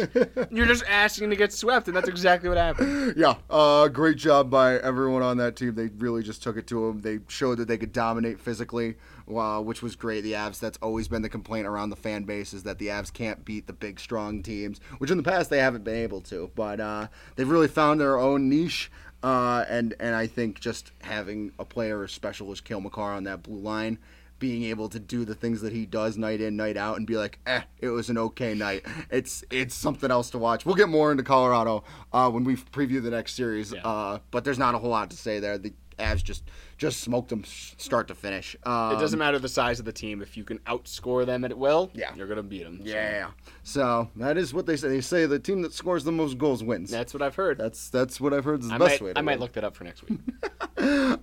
you're 0.51 0.65
just 0.65 0.83
asking 0.87 1.29
to 1.29 1.35
get 1.35 1.51
swept, 1.51 1.87
and 1.87 1.95
that's 1.97 2.09
exactly 2.09 2.49
what 2.49 2.57
happened. 2.57 3.15
Yeah, 3.17 3.35
uh, 3.49 3.87
great 3.87 4.17
job 4.17 4.49
by 4.49 4.75
everyone 4.75 5.23
on 5.23 5.37
that 5.37 5.55
team. 5.55 5.75
They 5.75 5.87
really 5.97 6.21
just 6.21 6.43
took 6.43 6.57
it 6.57 6.67
to 6.67 6.87
them. 6.87 7.01
They 7.01 7.19
showed 7.27 7.57
that 7.57 7.67
they 7.67 7.77
could 7.77 7.91
dominate 7.91 8.39
physically 8.39 8.95
uh, 9.37 9.61
which 9.61 9.81
was 9.81 9.95
great. 9.95 10.21
The 10.21 10.33
Avs, 10.33 10.59
that's 10.59 10.77
always 10.81 11.07
been 11.07 11.21
the 11.21 11.29
complaint 11.29 11.67
around 11.67 11.89
the 11.89 11.95
fan 11.95 12.23
base 12.23 12.53
is 12.53 12.63
that 12.63 12.79
the 12.79 12.87
Avs 12.87 13.11
can't 13.13 13.45
beat 13.45 13.67
the 13.67 13.73
big, 13.73 13.99
strong 13.99 14.41
teams, 14.41 14.79
which 14.97 15.11
in 15.11 15.17
the 15.17 15.23
past 15.23 15.49
they 15.49 15.59
haven't 15.59 15.83
been 15.83 15.95
able 15.95 16.21
to. 16.21 16.49
But 16.55 16.79
uh, 16.79 17.07
they've 17.35 17.49
really 17.49 17.67
found 17.67 17.99
their 17.99 18.17
own 18.17 18.49
niche. 18.49 18.91
Uh, 19.21 19.65
and 19.67 19.93
and 19.99 20.15
I 20.15 20.27
think 20.27 20.61
just 20.61 20.93
having 21.01 21.51
a 21.59 21.65
player 21.65 22.03
as 22.03 22.11
special 22.11 22.51
as 22.53 22.61
Cale 22.61 22.79
Makar 22.79 23.11
on 23.13 23.25
that 23.25 23.43
blue 23.43 23.59
line, 23.59 23.99
being 24.39 24.63
able 24.63 24.89
to 24.89 24.99
do 24.99 25.25
the 25.25 25.35
things 25.35 25.61
that 25.61 25.73
he 25.73 25.85
does 25.85 26.17
night 26.17 26.41
in 26.41 26.55
night 26.55 26.77
out, 26.77 26.97
and 26.97 27.05
be 27.05 27.17
like, 27.17 27.39
eh, 27.45 27.61
it 27.79 27.89
was 27.89 28.09
an 28.09 28.17
okay 28.17 28.53
night. 28.53 28.85
It's 29.11 29.43
it's 29.51 29.75
something 29.75 30.09
else 30.09 30.29
to 30.31 30.37
watch. 30.37 30.65
We'll 30.65 30.75
get 30.75 30.89
more 30.89 31.11
into 31.11 31.23
Colorado 31.23 31.83
uh, 32.13 32.29
when 32.29 32.43
we 32.43 32.55
preview 32.55 33.01
the 33.01 33.11
next 33.11 33.33
series. 33.33 33.73
Yeah. 33.73 33.81
Uh, 33.81 34.19
but 34.31 34.43
there's 34.43 34.59
not 34.59 34.75
a 34.75 34.77
whole 34.77 34.91
lot 34.91 35.09
to 35.11 35.17
say 35.17 35.39
there. 35.39 35.57
The 35.57 35.73
Avs 35.99 36.23
just 36.23 36.43
just 36.77 37.01
smoked 37.01 37.29
them 37.29 37.43
start 37.45 38.07
to 38.07 38.15
finish. 38.15 38.55
Um, 38.63 38.93
It 38.95 38.99
doesn't 38.99 39.19
matter 39.19 39.37
the 39.39 39.49
size 39.49 39.79
of 39.79 39.85
the 39.85 39.91
team. 39.91 40.21
If 40.21 40.35
you 40.37 40.43
can 40.43 40.57
outscore 40.59 41.25
them 41.25 41.43
at 41.45 41.57
will, 41.57 41.91
Yeah. 41.93 42.13
you're 42.15 42.27
gonna 42.27 42.41
beat 42.43 42.63
them. 42.63 42.79
Yeah. 42.83 43.31
So 43.63 44.09
that 44.15 44.37
is 44.37 44.53
what 44.53 44.65
they 44.65 44.75
say. 44.77 44.87
They 44.87 45.01
say 45.01 45.25
the 45.25 45.39
team 45.39 45.61
that 45.63 45.73
scores 45.73 46.03
the 46.03 46.11
most 46.11 46.37
goals 46.37 46.63
wins. 46.63 46.89
that's 46.89 47.13
what 47.13 47.21
I've 47.21 47.35
heard. 47.35 47.57
That's 47.57 47.89
that's 47.89 48.19
what 48.19 48.33
I've 48.33 48.45
heard 48.45 48.61
is 48.61 48.69
the 48.69 48.75
I 48.75 48.77
best 48.77 49.01
might, 49.01 49.01
way. 49.07 49.13
To 49.13 49.19
I 49.19 49.21
might 49.21 49.39
look 49.39 49.53
that 49.53 49.63
up 49.63 49.75
for 49.75 49.83
next 49.83 50.07
week. 50.09 50.19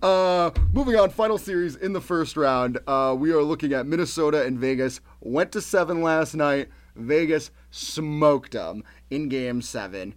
Uh, 0.03 0.51
moving 0.75 0.97
on, 0.97 1.09
final 1.09 1.39
series 1.39 1.77
in 1.77 1.93
the 1.95 2.01
first 2.01 2.37
round. 2.37 2.79
Uh, 2.87 3.17
we 3.19 3.33
are 3.33 3.43
looking 3.43 3.73
at 3.73 3.87
Minnesota 3.87 4.45
and 4.45 4.59
Vegas. 4.59 5.01
Went 5.21 5.51
to 5.53 5.61
seven 5.63 6.03
last 6.03 6.35
night. 6.35 6.69
Vegas 6.95 7.51
smoked 7.71 8.53
them 8.53 8.85
in 9.11 9.29
Game 9.31 9.63
Seven. 9.63 10.15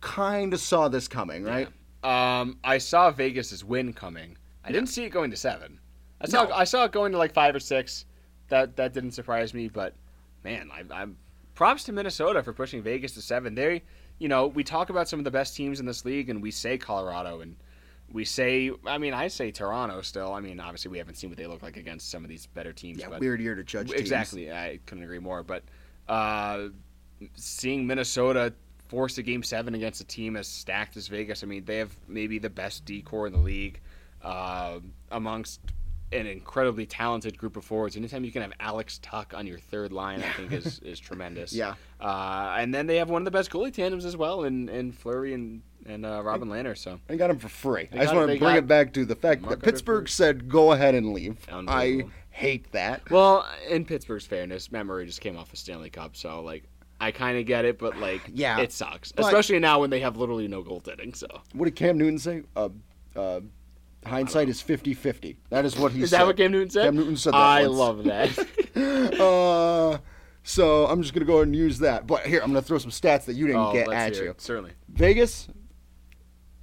Kind 0.00 0.54
of 0.54 0.60
saw 0.60 0.88
this 0.88 1.08
coming, 1.08 1.42
right? 1.42 1.68
Um, 2.04 2.58
I 2.62 2.78
saw 2.78 3.10
Vegas's 3.10 3.64
win 3.64 3.92
coming. 3.92 4.36
I 4.62 4.70
didn't 4.72 4.88
see 4.88 5.04
it 5.04 5.10
going 5.10 5.30
to 5.30 5.36
seven. 5.36 5.80
I 6.20 6.26
saw 6.26 6.44
No. 6.44 6.52
I 6.52 6.64
saw 6.64 6.84
it 6.84 6.92
going 6.92 7.12
to 7.12 7.18
like 7.18 7.32
five 7.32 7.54
or 7.54 7.60
six. 7.60 8.04
That 8.48 8.76
that 8.76 8.92
didn't 8.92 9.12
surprise 9.12 9.54
me, 9.54 9.68
but 9.68 9.94
man, 10.44 10.70
I, 10.72 10.84
I'm 11.02 11.16
props 11.54 11.84
to 11.84 11.92
Minnesota 11.92 12.42
for 12.42 12.52
pushing 12.52 12.82
Vegas 12.82 13.12
to 13.14 13.22
seven. 13.22 13.54
They, 13.54 13.82
you 14.18 14.28
know, 14.28 14.46
we 14.46 14.64
talk 14.64 14.90
about 14.90 15.08
some 15.08 15.18
of 15.18 15.24
the 15.24 15.30
best 15.30 15.56
teams 15.56 15.80
in 15.80 15.86
this 15.86 16.04
league, 16.04 16.28
and 16.28 16.42
we 16.42 16.50
say 16.50 16.76
Colorado, 16.76 17.40
and 17.40 17.56
we 18.12 18.24
say, 18.24 18.70
I 18.86 18.98
mean, 18.98 19.14
I 19.14 19.28
say 19.28 19.50
Toronto 19.50 20.02
still. 20.02 20.32
I 20.32 20.40
mean, 20.40 20.60
obviously 20.60 20.90
we 20.90 20.98
haven't 20.98 21.14
seen 21.16 21.30
what 21.30 21.38
they 21.38 21.46
look 21.46 21.62
like 21.62 21.76
against 21.76 22.10
some 22.10 22.22
of 22.22 22.28
these 22.28 22.46
better 22.46 22.72
teams. 22.72 23.00
Yeah, 23.00 23.08
but 23.08 23.20
weird 23.20 23.40
year 23.40 23.54
to 23.54 23.64
judge 23.64 23.88
teams. 23.88 24.00
Exactly. 24.00 24.52
I 24.52 24.78
couldn't 24.86 25.04
agree 25.04 25.18
more. 25.18 25.42
But 25.42 25.64
uh, 26.08 26.68
seeing 27.34 27.86
Minnesota 27.86 28.52
force 28.88 29.18
a 29.18 29.22
game 29.22 29.42
seven 29.42 29.74
against 29.74 30.00
a 30.00 30.04
team 30.04 30.36
as 30.36 30.46
stacked 30.46 30.96
as 30.96 31.08
Vegas, 31.08 31.42
I 31.42 31.46
mean, 31.46 31.64
they 31.64 31.78
have 31.78 31.96
maybe 32.08 32.38
the 32.38 32.50
best 32.50 32.84
decor 32.84 33.26
in 33.26 33.32
the 33.32 33.38
league 33.38 33.80
uh, 34.22 34.78
amongst 35.10 35.60
an 36.12 36.26
incredibly 36.26 36.86
talented 36.86 37.36
group 37.36 37.56
of 37.56 37.64
forwards. 37.64 37.96
Anytime 37.96 38.24
you 38.24 38.32
can 38.32 38.42
have 38.42 38.52
Alex 38.60 38.98
Tuch 39.02 39.34
on 39.34 39.46
your 39.46 39.58
third 39.58 39.92
line, 39.92 40.22
I 40.22 40.28
think 40.32 40.52
is, 40.52 40.78
is 40.84 41.00
tremendous. 41.00 41.52
Yeah. 41.52 41.74
Uh, 42.00 42.54
and 42.58 42.74
then 42.74 42.86
they 42.86 42.96
have 42.96 43.10
one 43.10 43.22
of 43.22 43.24
the 43.24 43.30
best 43.30 43.50
goalie 43.50 43.72
tandems 43.72 44.04
as 44.04 44.16
well 44.16 44.44
in, 44.44 44.68
in 44.68 44.92
Fleury 44.92 45.34
and, 45.34 45.62
and 45.86 46.06
uh, 46.06 46.22
Robin 46.22 46.48
Lehner. 46.48 46.76
So 46.76 47.00
I 47.08 47.16
got 47.16 47.30
him 47.30 47.38
for 47.38 47.48
free. 47.48 47.88
They 47.90 47.98
I 47.98 48.02
just 48.02 48.14
want 48.14 48.30
to 48.30 48.38
bring 48.38 48.56
it 48.56 48.66
back 48.66 48.92
to 48.94 49.04
the 49.04 49.16
fact 49.16 49.42
Mark 49.42 49.58
that 49.58 49.64
Pittsburgh 49.64 50.08
said 50.08 50.48
go 50.48 50.72
ahead 50.72 50.94
and 50.94 51.12
leave. 51.12 51.38
I 51.50 52.04
hate 52.30 52.70
that. 52.72 53.08
Well, 53.10 53.48
in 53.68 53.84
Pittsburgh's 53.84 54.26
fairness, 54.26 54.70
Matt 54.70 54.86
Murray 54.86 55.06
just 55.06 55.20
came 55.20 55.36
off 55.36 55.52
a 55.52 55.56
Stanley 55.56 55.90
Cup, 55.90 56.16
so 56.16 56.42
like 56.42 56.64
I 57.04 57.12
kind 57.12 57.38
of 57.38 57.46
get 57.46 57.64
it, 57.64 57.78
but 57.78 57.98
like 57.98 58.22
Yeah. 58.32 58.60
it 58.60 58.72
sucks, 58.72 59.12
But- 59.12 59.26
especially 59.26 59.58
now 59.58 59.80
when 59.80 59.90
they 59.90 60.00
have 60.00 60.16
literally 60.16 60.48
no 60.48 60.62
goaltending. 60.62 61.14
So 61.14 61.26
What 61.52 61.66
did 61.66 61.76
Cam 61.76 61.98
Newton 61.98 62.18
say? 62.18 62.42
Uh, 62.56 62.70
uh, 63.14 63.40
hindsight 64.06 64.48
is 64.48 64.60
50-50. 64.62 65.36
That 65.50 65.64
is 65.64 65.78
what 65.78 65.92
he 65.92 65.98
said. 65.98 66.04
is 66.04 66.10
said. 66.10 66.20
that 66.20 66.26
what 66.26 66.36
Cam 66.36 66.52
Newton 66.52 66.70
said? 66.70 66.84
Cam 66.84 66.96
Newton 66.96 67.16
said 67.16 67.32
that 67.34 67.38
I 67.38 67.66
once. 67.66 67.78
love 67.78 68.04
that. 68.04 69.20
uh, 69.20 69.98
so 70.42 70.86
I'm 70.86 71.02
just 71.02 71.14
gonna 71.14 71.26
go 71.26 71.34
ahead 71.36 71.46
and 71.48 71.56
use 71.56 71.78
that. 71.80 72.06
But 72.06 72.26
here, 72.26 72.40
I'm 72.40 72.48
gonna 72.48 72.62
throw 72.62 72.78
some 72.78 72.90
stats 72.90 73.24
that 73.26 73.34
you 73.34 73.46
didn't 73.46 73.62
oh, 73.62 73.72
get 73.72 73.90
at 73.92 74.16
you. 74.16 74.30
it. 74.30 74.40
Certainly. 74.40 74.72
Vegas, 74.88 75.48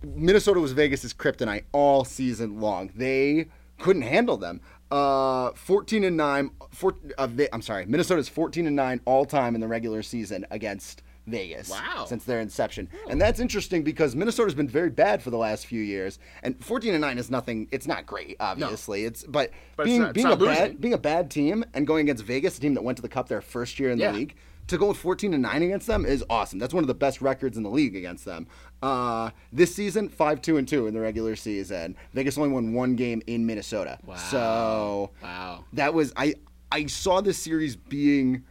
Minnesota 0.04 0.60
was 0.60 0.72
Vegas' 0.74 1.14
kryptonite 1.14 1.64
all 1.72 2.04
season 2.04 2.60
long. 2.60 2.92
They 2.96 3.48
couldn't 3.80 4.04
handle 4.04 4.38
them. 4.38 4.62
Uh, 4.92 5.52
14 5.54 6.04
and 6.04 6.18
nine. 6.18 6.52
Four, 6.72 6.96
uh, 7.18 7.28
I'm 7.54 7.62
sorry, 7.62 7.86
Minnesota's 7.86 8.28
14 8.30 8.68
and 8.68 8.76
nine 8.76 9.02
all 9.06 9.26
time 9.26 9.56
in 9.56 9.62
the 9.62 9.68
regular 9.68 10.04
season 10.04 10.46
against 10.52 11.02
Vegas. 11.28 11.70
Wow. 11.70 12.06
Since 12.08 12.26
their 12.26 12.40
inception, 12.42 12.90
and 13.10 13.20
that's 13.22 13.40
interesting 13.40 13.84
because 13.84 14.16
Minnesota's 14.16 14.54
been 14.56 14.68
very 14.68 14.90
bad 14.90 15.22
for 15.22 15.30
the 15.30 15.38
last 15.38 15.66
few 15.66 15.82
years. 15.82 16.20
And 16.44 16.62
14 16.64 16.94
and 16.94 17.02
nine 17.02 17.18
is 17.18 17.30
nothing. 17.32 17.68
It's 17.72 17.88
not 17.88 18.06
great, 18.06 18.36
obviously. 18.40 19.06
It's 19.06 19.24
but, 19.24 19.52
But 19.78 19.84
it's 19.84 19.90
being 19.92 20.02
not- 20.02 20.14
being 20.14 20.28
not 20.28 20.42
a 20.42 20.46
bad 20.46 20.82
being 20.82 20.94
a 20.94 20.98
bad 20.98 21.32
team 21.32 21.64
and 21.74 21.88
going 21.88 22.02
against 22.02 22.24
Vegas, 22.26 22.58
a 22.58 22.62
team 22.62 22.74
that 22.74 22.84
went 22.84 22.98
to 22.98 23.02
the 23.02 23.10
Cup 23.10 23.28
their 23.30 23.42
first 23.42 23.80
year 23.80 23.92
in 23.92 24.00
Yeah. 24.00 24.12
the 24.12 24.18
league, 24.18 24.36
to 24.72 24.78
go 24.78 24.88
with 24.88 24.98
14 24.98 25.34
and 25.34 25.44
9 25.44 25.64
against 25.64 25.88
them 25.88 26.06
is 26.06 26.24
awesome. 26.30 26.60
That's 26.60 26.74
one 26.74 26.84
of 26.84 26.88
the 26.88 26.94
best 26.96 27.22
records 27.22 27.56
in 27.58 27.64
the 27.64 27.70
league 27.70 27.96
against 27.96 28.26
them. 28.26 28.48
Uh, 28.82 29.30
this 29.54 29.74
season, 29.76 30.10
5 30.10 30.42
2 30.42 30.58
and 30.58 30.68
2 30.68 30.88
in 30.88 30.94
the 30.94 31.00
regular 31.00 31.36
season. 31.36 31.96
Vegas 32.14 32.38
only 32.38 32.50
won 32.50 32.74
one 32.74 32.96
game 32.96 33.22
in 33.28 33.46
Minnesota. 33.46 34.00
Wow. 34.06 34.16
So 34.16 35.12
Wow. 35.22 35.66
that 35.74 35.94
was 35.94 36.12
I 36.16 36.36
I 36.72 36.88
saw 36.88 37.22
this 37.22 37.38
series 37.38 37.76
being 37.76 38.44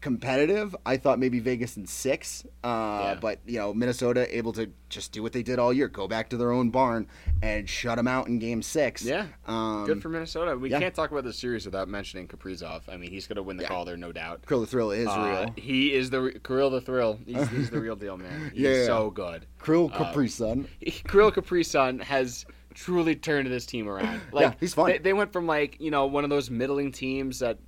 competitive. 0.00 0.74
I 0.86 0.96
thought 0.96 1.18
maybe 1.18 1.38
Vegas 1.40 1.76
in 1.76 1.86
6. 1.86 2.44
Uh, 2.64 2.66
Yeah. 2.68 3.18
but 3.20 3.38
you 3.46 3.58
know, 3.58 3.72
Minnesota 3.74 4.34
able 4.36 4.52
to 4.54 4.70
just 4.88 5.12
do 5.12 5.22
what 5.22 5.32
they 5.32 5.42
did 5.42 5.58
all 5.58 5.72
year, 5.72 5.88
go 5.88 6.08
back 6.08 6.30
to 6.30 6.36
their 6.36 6.50
own 6.52 6.70
barn 6.70 7.06
and 7.42 7.68
shut 7.68 7.96
them 7.96 8.08
out 8.08 8.26
in 8.28 8.38
game 8.38 8.62
6. 8.62 9.04
Yeah. 9.04 9.26
Um, 9.46 9.84
Good 9.86 10.02
for 10.02 10.08
Minnesota. 10.08 10.56
We 10.56 10.70
yeah. 10.70 10.78
can't 10.80 10.94
talk 10.94 11.10
about 11.10 11.24
the 11.24 11.32
series 11.32 11.64
without 11.64 11.88
mentioning 11.88 12.26
Kaprizov. 12.28 12.82
I 12.88 12.96
mean, 12.96 13.10
he's 13.10 13.26
going 13.26 13.36
to 13.36 13.42
win 13.42 13.56
the 13.56 13.62
Yeah. 13.64 13.68
Calder, 13.68 13.96
no 13.96 14.12
doubt. 14.12 14.42
Krill 14.46 14.60
the 14.60 14.66
Thrill 14.66 14.90
is 14.90 15.08
Uh, 15.08 15.46
real. 15.46 15.54
He 15.64 15.92
is 15.94 16.10
the 16.10 16.20
re- 16.22 16.38
Kirill 16.42 16.70
the 16.70 16.80
Thrill. 16.80 17.18
He's, 17.26 17.48
he's 17.48 17.70
the 17.70 17.80
real 17.80 17.96
deal, 17.96 18.16
man. 18.16 18.50
He's 18.54 18.62
Yeah. 18.62 18.86
so 18.86 19.10
good. 19.10 19.46
Krill 19.60 19.92
uh, 19.92 19.98
Capri 19.98 20.28
Sun. 20.28 20.66
Kirill 21.08 21.30
Capri 21.30 21.62
Sun 21.64 22.00
has 22.00 22.44
truly 22.74 23.16
turned 23.16 23.48
this 23.48 23.66
team 23.66 23.88
around. 23.88 24.20
Like, 24.32 24.42
Yeah, 24.42 24.54
he's 24.60 24.74
fun. 24.74 24.86
They, 24.90 24.98
they 24.98 25.12
went 25.12 25.32
from 25.32 25.46
like 25.46 25.80
you 25.80 25.90
know 25.90 26.06
one 26.06 26.24
of 26.24 26.30
those 26.30 26.50
middling 26.50 26.92
teams 26.92 27.40
that 27.40 27.58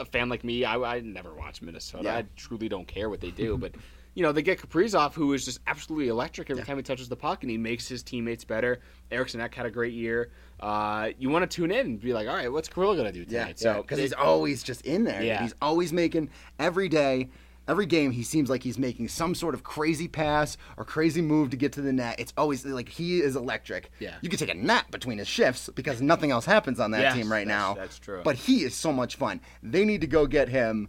a 0.00 0.04
fan 0.04 0.28
like 0.28 0.42
me, 0.44 0.64
I, 0.64 0.76
I 0.96 1.00
never 1.00 1.32
watch 1.34 1.62
Minnesota. 1.62 2.04
Yeah. 2.04 2.16
I 2.16 2.24
truly 2.36 2.68
don't 2.68 2.86
care 2.88 3.08
what 3.08 3.20
they 3.20 3.30
do, 3.30 3.56
but 3.64 3.74
you 4.14 4.22
know 4.24 4.32
they 4.32 4.42
get 4.42 4.58
Kaprizov, 4.60 5.14
who 5.14 5.32
is 5.34 5.44
just 5.44 5.60
absolutely 5.66 6.08
electric 6.08 6.50
every 6.50 6.64
time 6.64 6.76
he 6.76 6.82
touches 6.82 7.08
the 7.08 7.16
puck, 7.16 7.42
and 7.42 7.50
he 7.50 7.56
makes 7.56 7.86
his 7.86 8.02
teammates 8.02 8.44
better. 8.44 8.80
Eriksson 9.12 9.40
Ek 9.40 9.54
had 9.54 9.66
a 9.66 9.70
great 9.70 9.92
year. 9.94 10.30
Uh, 10.58 11.10
you 11.18 11.30
want 11.30 11.48
to 11.48 11.54
tune 11.54 11.70
in 11.70 11.86
and 11.86 12.00
be 12.00 12.12
like, 12.12 12.28
all 12.28 12.34
right, 12.34 12.50
what's 12.50 12.68
Kirill 12.68 12.96
gonna 12.96 13.12
do 13.12 13.20
Yeah, 13.28 13.42
tonight? 13.44 13.58
so 13.58 13.82
because 13.82 13.98
it- 13.98 14.02
he's 14.02 14.12
always 14.12 14.62
just 14.62 14.82
in 14.82 15.04
there. 15.04 15.22
Yeah. 15.22 15.42
he's 15.42 15.54
always 15.62 15.92
making 15.92 16.28
every 16.58 16.88
day, 16.88 17.28
every 17.68 17.86
game. 17.86 18.10
He 18.10 18.22
seems 18.22 18.48
like 18.50 18.62
he's 18.62 18.78
making 18.78 19.08
some 19.08 19.34
sort 19.34 19.54
of 19.54 19.62
crazy 19.62 20.08
pass 20.08 20.56
or 20.76 20.84
crazy 20.84 21.22
move 21.22 21.50
to 21.50 21.56
get 21.56 21.72
to 21.74 21.80
the 21.80 21.92
net. 21.92 22.16
It's 22.18 22.32
always 22.36 22.64
like 22.66 22.88
he 22.88 23.20
is 23.20 23.36
electric. 23.36 23.90
Yeah. 23.98 24.16
you 24.22 24.28
could 24.28 24.38
take 24.38 24.50
a 24.50 24.54
nap 24.54 24.90
between 24.90 25.18
his 25.18 25.28
shifts 25.28 25.68
because 25.74 26.00
nothing 26.02 26.30
else 26.30 26.44
happens 26.44 26.80
on 26.80 26.90
that 26.92 27.00
Yes, 27.00 27.14
team 27.14 27.30
right 27.30 27.46
now. 27.46 27.74
that's 27.74 27.98
true. 27.98 28.20
But 28.24 28.36
he 28.36 28.62
is 28.64 28.74
so 28.74 28.92
much 28.92 29.16
fun. 29.16 29.40
They 29.62 29.84
need 29.84 30.00
to 30.00 30.06
go 30.06 30.26
get 30.26 30.48
him 30.48 30.88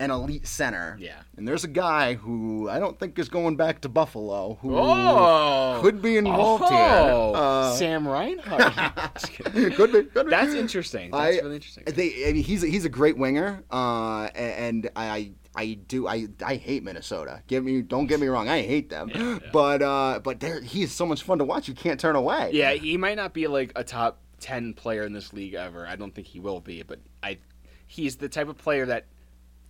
an 0.00 0.10
elite 0.10 0.46
center. 0.46 0.96
Yeah. 0.98 1.20
and 1.36 1.46
there's 1.46 1.62
a 1.62 1.68
guy 1.68 2.14
who 2.14 2.68
I 2.68 2.80
don't 2.80 2.98
think 2.98 3.18
is 3.18 3.28
going 3.28 3.56
back 3.56 3.82
to 3.82 3.88
Buffalo 3.88 4.58
who 4.62 4.76
oh 4.76 5.78
could 5.82 6.02
be 6.02 6.16
involved 6.16 6.64
oh, 6.66 6.68
here. 6.68 7.40
Uh, 7.40 7.74
Sam 7.74 8.08
Reinhart. 8.08 9.14
Could 9.36 9.54
be. 9.54 9.70
Could 9.70 9.92
be. 9.92 10.30
That's 10.30 10.54
interesting. 10.54 11.10
That's 11.10 11.36
I- 11.36 11.40
really 11.40 11.56
interesting. 11.56 11.84
They, 11.86 12.28
I 12.28 12.32
mean, 12.32 12.42
he's 12.42 12.64
a, 12.64 12.66
he's 12.66 12.84
a 12.84 12.88
great 12.88 13.16
winger, 13.16 13.62
uh, 13.70 14.24
and 14.34 14.90
I 14.96 15.32
I 15.54 15.74
do 15.74 16.06
I 16.06 16.28
I 16.44 16.56
hate 16.56 16.82
Minnesota. 16.82 17.42
Get 17.46 17.64
me 17.64 17.82
don't 17.82 18.06
get 18.06 18.20
me 18.20 18.28
wrong, 18.28 18.48
I 18.48 18.62
hate 18.62 18.88
them, 18.88 19.40
but 19.52 19.82
uh, 19.82 20.20
but 20.22 20.42
he 20.42 20.82
is 20.82 20.92
so 20.92 21.06
much 21.06 21.22
fun 21.22 21.38
to 21.38 21.44
watch. 21.44 21.68
You 21.68 21.74
can't 21.74 22.00
turn 22.00 22.16
away. 22.16 22.50
Yeah, 22.52 22.72
he 22.72 22.96
might 22.96 23.16
not 23.16 23.34
be 23.34 23.46
like 23.46 23.72
a 23.76 23.84
top 23.84 24.18
ten 24.38 24.72
player 24.72 25.02
in 25.02 25.12
this 25.12 25.32
league 25.32 25.54
ever. 25.54 25.86
I 25.86 25.96
don't 25.96 26.14
think 26.14 26.26
he 26.26 26.40
will 26.40 26.60
be, 26.60 26.82
but 26.82 27.00
I 27.22 27.38
he's 27.86 28.16
the 28.16 28.28
type 28.28 28.48
of 28.48 28.56
player 28.58 28.86
that 28.86 29.06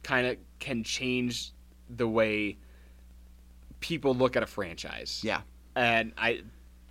kind 0.02 0.26
of 0.26 0.36
can 0.58 0.82
change 0.84 1.52
the 1.88 2.06
way 2.06 2.56
people 3.80 4.14
look 4.14 4.36
at 4.36 4.42
a 4.42 4.46
franchise. 4.46 5.20
yeah, 5.24 5.40
And 5.74 6.12
I 6.16 6.42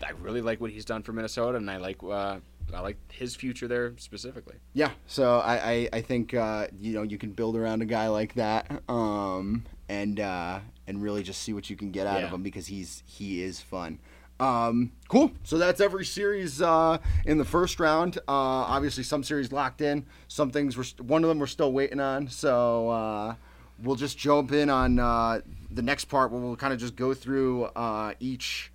I 0.03 0.11
really 0.21 0.41
like 0.41 0.61
what 0.61 0.71
he's 0.71 0.85
done 0.85 1.03
for 1.03 1.13
Minnesota 1.13 1.57
and 1.57 1.69
I 1.69 1.77
like 1.77 2.01
uh, 2.03 2.37
I 2.73 2.79
like 2.81 2.97
his 3.11 3.35
future 3.35 3.67
there 3.67 3.93
specifically. 3.97 4.55
yeah. 4.73 4.91
So 5.07 5.39
I 5.39 5.71
I, 5.71 5.89
I 5.93 6.01
think 6.01 6.33
uh, 6.33 6.67
you 6.79 6.93
know 6.93 7.03
you 7.03 7.17
can 7.17 7.31
build 7.31 7.55
around 7.55 7.81
a 7.81 7.85
guy 7.85 8.07
like 8.07 8.35
that, 8.35 8.81
um, 8.89 9.65
and 9.87 10.19
uh, 10.19 10.59
and 10.87 11.01
really 11.01 11.23
just 11.23 11.41
see 11.41 11.53
what 11.53 11.69
you 11.69 11.75
can 11.75 11.91
get 11.91 12.07
out 12.07 12.23
of 12.23 12.29
him 12.31 12.43
because 12.43 12.67
he's 12.67 13.03
he 13.05 13.41
is 13.41 13.59
fun. 13.59 13.99
Um, 14.39 14.91
cool. 15.09 15.31
So 15.43 15.57
that's 15.57 15.81
every 15.81 16.05
series 16.05 16.61
uh, 16.61 16.99
in 17.25 17.37
the 17.37 17.45
first 17.45 17.79
round. 17.79 18.17
Uh, 18.19 18.21
obviously, 18.27 19.03
some 19.03 19.23
series 19.23 19.51
locked 19.51 19.81
in. 19.81 20.05
Some 20.27 20.51
things 20.51 20.77
were 20.77 20.83
st- 20.83 21.01
one 21.01 21.23
of 21.23 21.29
them 21.29 21.39
we're 21.39 21.47
still 21.47 21.73
waiting 21.73 21.99
on. 21.99 22.27
So 22.29 22.89
uh, 22.89 23.35
we'll 23.83 23.95
just 23.95 24.17
jump 24.17 24.51
in 24.51 24.69
on 24.69 24.99
uh, 24.99 25.41
the 25.71 25.81
next 25.81 26.05
part 26.05 26.31
where 26.31 26.41
we'll 26.41 26.55
kind 26.55 26.73
of 26.73 26.79
just 26.79 26.95
go 26.95 27.13
through 27.13 27.65
uh, 27.65 28.13
each 28.19 28.71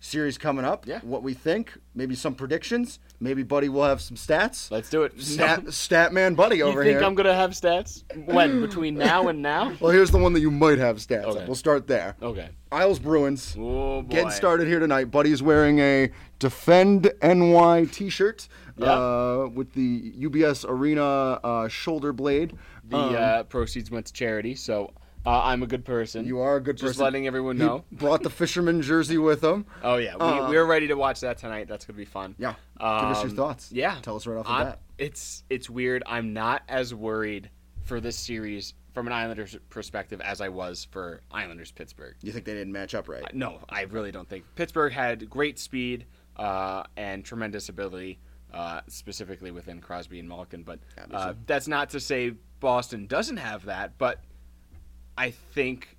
series 0.00 0.38
coming 0.38 0.64
up. 0.64 0.86
Yeah. 0.86 1.00
What 1.02 1.22
we 1.22 1.34
think, 1.34 1.78
maybe 1.94 2.14
some 2.14 2.34
predictions. 2.34 2.98
Maybe 3.20 3.42
Buddy 3.42 3.68
will 3.68 3.84
have 3.84 4.00
some 4.00 4.16
stats. 4.16 4.70
Let's 4.70 4.90
do 4.90 5.02
it. 5.04 5.20
Stat, 5.20 5.72
stat 5.72 6.12
man 6.12 6.34
Buddy 6.34 6.62
over 6.62 6.82
here. 6.82 6.82
you 6.82 6.88
think 6.90 6.98
here. 7.00 7.06
I'm 7.08 7.14
gonna 7.14 7.34
have 7.34 7.50
stats 7.52 8.02
when 8.26 8.60
between 8.66 8.94
now 8.96 9.28
and 9.28 9.40
now? 9.42 9.72
Well, 9.80 9.92
here's 9.92 10.10
the 10.10 10.18
one 10.18 10.32
that 10.32 10.40
you 10.40 10.50
might 10.50 10.78
have 10.78 10.96
stats. 10.96 11.24
Okay. 11.24 11.44
We'll 11.46 11.54
start 11.54 11.86
there. 11.86 12.16
Okay. 12.22 12.48
Isles 12.72 12.98
Bruins. 12.98 13.54
Oh 13.58 14.02
boy. 14.02 14.08
Getting 14.08 14.30
started 14.30 14.66
here 14.66 14.78
tonight. 14.80 15.10
Buddy's 15.10 15.42
wearing 15.42 15.78
a 15.80 16.10
Defend 16.38 17.12
NY 17.22 17.86
T-shirt 17.92 18.48
Yep. 18.78 18.88
uh, 18.88 19.48
with 19.52 19.72
the 19.74 20.12
UBS 20.12 20.64
Arena 20.66 21.02
uh, 21.04 21.68
shoulder 21.68 22.14
blade. 22.14 22.54
The 22.88 22.96
Um, 22.96 23.14
uh, 23.14 23.42
proceeds 23.42 23.90
went 23.90 24.06
to 24.06 24.12
charity, 24.14 24.54
so 24.54 24.90
uh, 25.26 25.42
I'm 25.42 25.62
a 25.62 25.66
good 25.66 25.84
person. 25.84 26.24
you 26.26 26.40
are 26.40 26.56
a 26.56 26.60
good 26.60 26.76
Just 26.76 26.82
person. 26.82 26.92
Just 26.94 27.00
letting 27.00 27.26
everyone 27.26 27.56
He 27.58 27.64
know. 27.64 27.84
brought 27.92 28.22
the 28.22 28.30
fisherman 28.30 28.82
jersey 28.82 29.18
with 29.18 29.42
him. 29.42 29.66
Oh 29.82 29.96
yeah, 29.96 30.14
we, 30.16 30.20
Uh, 30.22 30.48
we're 30.48 30.64
ready 30.64 30.88
to 30.88 30.94
watch 30.94 31.20
that 31.20 31.38
tonight. 31.38 31.68
That's 31.68 31.84
gonna 31.84 31.96
be 31.96 32.04
fun. 32.04 32.34
Yeah. 32.38 32.54
Give 32.78 32.86
us 32.86 33.22
your 33.22 33.30
Um, 33.30 33.36
thoughts. 33.36 33.70
Yeah. 33.72 33.96
Tell 34.02 34.16
us 34.16 34.26
right 34.26 34.38
off 34.38 34.46
the 34.46 34.50
I'm- 34.52 34.66
bat. 34.66 34.80
It's 34.98 35.44
it's 35.50 35.68
weird. 35.70 36.02
I'm 36.06 36.32
not 36.34 36.62
as 36.68 36.94
worried 36.94 37.50
for 37.82 38.00
this 38.00 38.16
series 38.16 38.74
from 38.92 39.06
an 39.06 39.12
Islanders 39.12 39.56
perspective 39.70 40.20
as 40.20 40.40
I 40.40 40.48
was 40.50 40.86
for 40.90 41.22
Islanders 41.30 41.72
Pittsburgh. 41.72 42.16
You 42.22 42.32
think 42.32 42.44
they 42.44 42.52
didn't 42.54 42.72
match 42.72 42.94
up 42.94 43.08
right? 43.08 43.22
No, 43.34 43.60
I 43.68 43.82
really 43.82 44.10
don't 44.12 44.28
think 44.28 44.44
Pittsburgh 44.56 44.92
had 44.92 45.30
great 45.30 45.58
speed 45.58 46.06
uh, 46.36 46.82
and 46.96 47.24
tremendous 47.24 47.68
ability, 47.68 48.18
uh, 48.52 48.80
specifically 48.88 49.50
within 49.52 49.80
Crosby 49.80 50.18
and 50.18 50.28
Malkin. 50.28 50.62
But 50.64 50.80
uh, 51.12 51.34
that's 51.46 51.68
not 51.68 51.90
to 51.90 52.00
say 52.00 52.34
Boston 52.58 53.06
doesn't 53.06 53.36
have 53.38 53.64
that. 53.66 53.96
But 53.96 54.20
I 55.20 55.32
think 55.32 55.98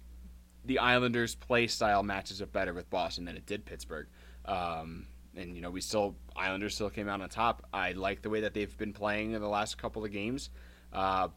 the 0.66 0.80
Islanders' 0.80 1.36
play 1.36 1.68
style 1.68 2.02
matches 2.02 2.42
up 2.42 2.52
better 2.52 2.74
with 2.74 2.90
Boston 2.90 3.26
than 3.26 3.38
it 3.38 3.46
did 3.46 3.66
Pittsburgh. 3.66 4.08
Um, 4.46 5.06
and 5.36 5.56
you 5.56 5.62
know, 5.62 5.70
we 5.70 5.80
still 5.80 6.16
Islanders 6.36 6.74
still 6.74 6.90
came 6.90 7.08
out 7.08 7.22
on 7.22 7.30
top. 7.30 7.68
I 7.72 7.92
like 7.92 8.24
the 8.24 8.32
way 8.32 8.42
that 8.42 8.56
they've 8.56 8.76
been 8.80 8.94
playing 8.94 9.34
in 9.34 9.42
the 9.42 9.48
last 9.48 9.78
couple 9.78 10.04
of 10.04 10.12
games. 10.12 10.50
Uh, 10.92 11.28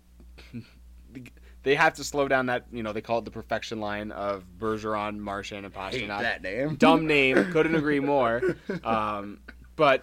they 1.62 1.74
have 1.74 1.92
to 1.94 2.04
slow 2.04 2.26
down 2.26 2.46
that 2.46 2.64
you 2.72 2.82
know 2.82 2.94
they 2.94 3.02
call 3.02 3.18
it 3.18 3.26
the 3.26 3.30
perfection 3.30 3.80
line 3.80 4.12
of 4.12 4.44
Bergeron, 4.58 5.18
Marchand, 5.18 5.66
and 5.66 5.74
Hate 5.74 6.08
Pastrnak. 6.08 6.20
that 6.20 6.42
name. 6.42 6.74
Dumb 6.78 7.06
name, 7.06 7.52
couldn't 7.52 7.74
agree 7.74 8.00
more. 8.00 8.56
Um, 8.82 9.40
but 9.76 10.02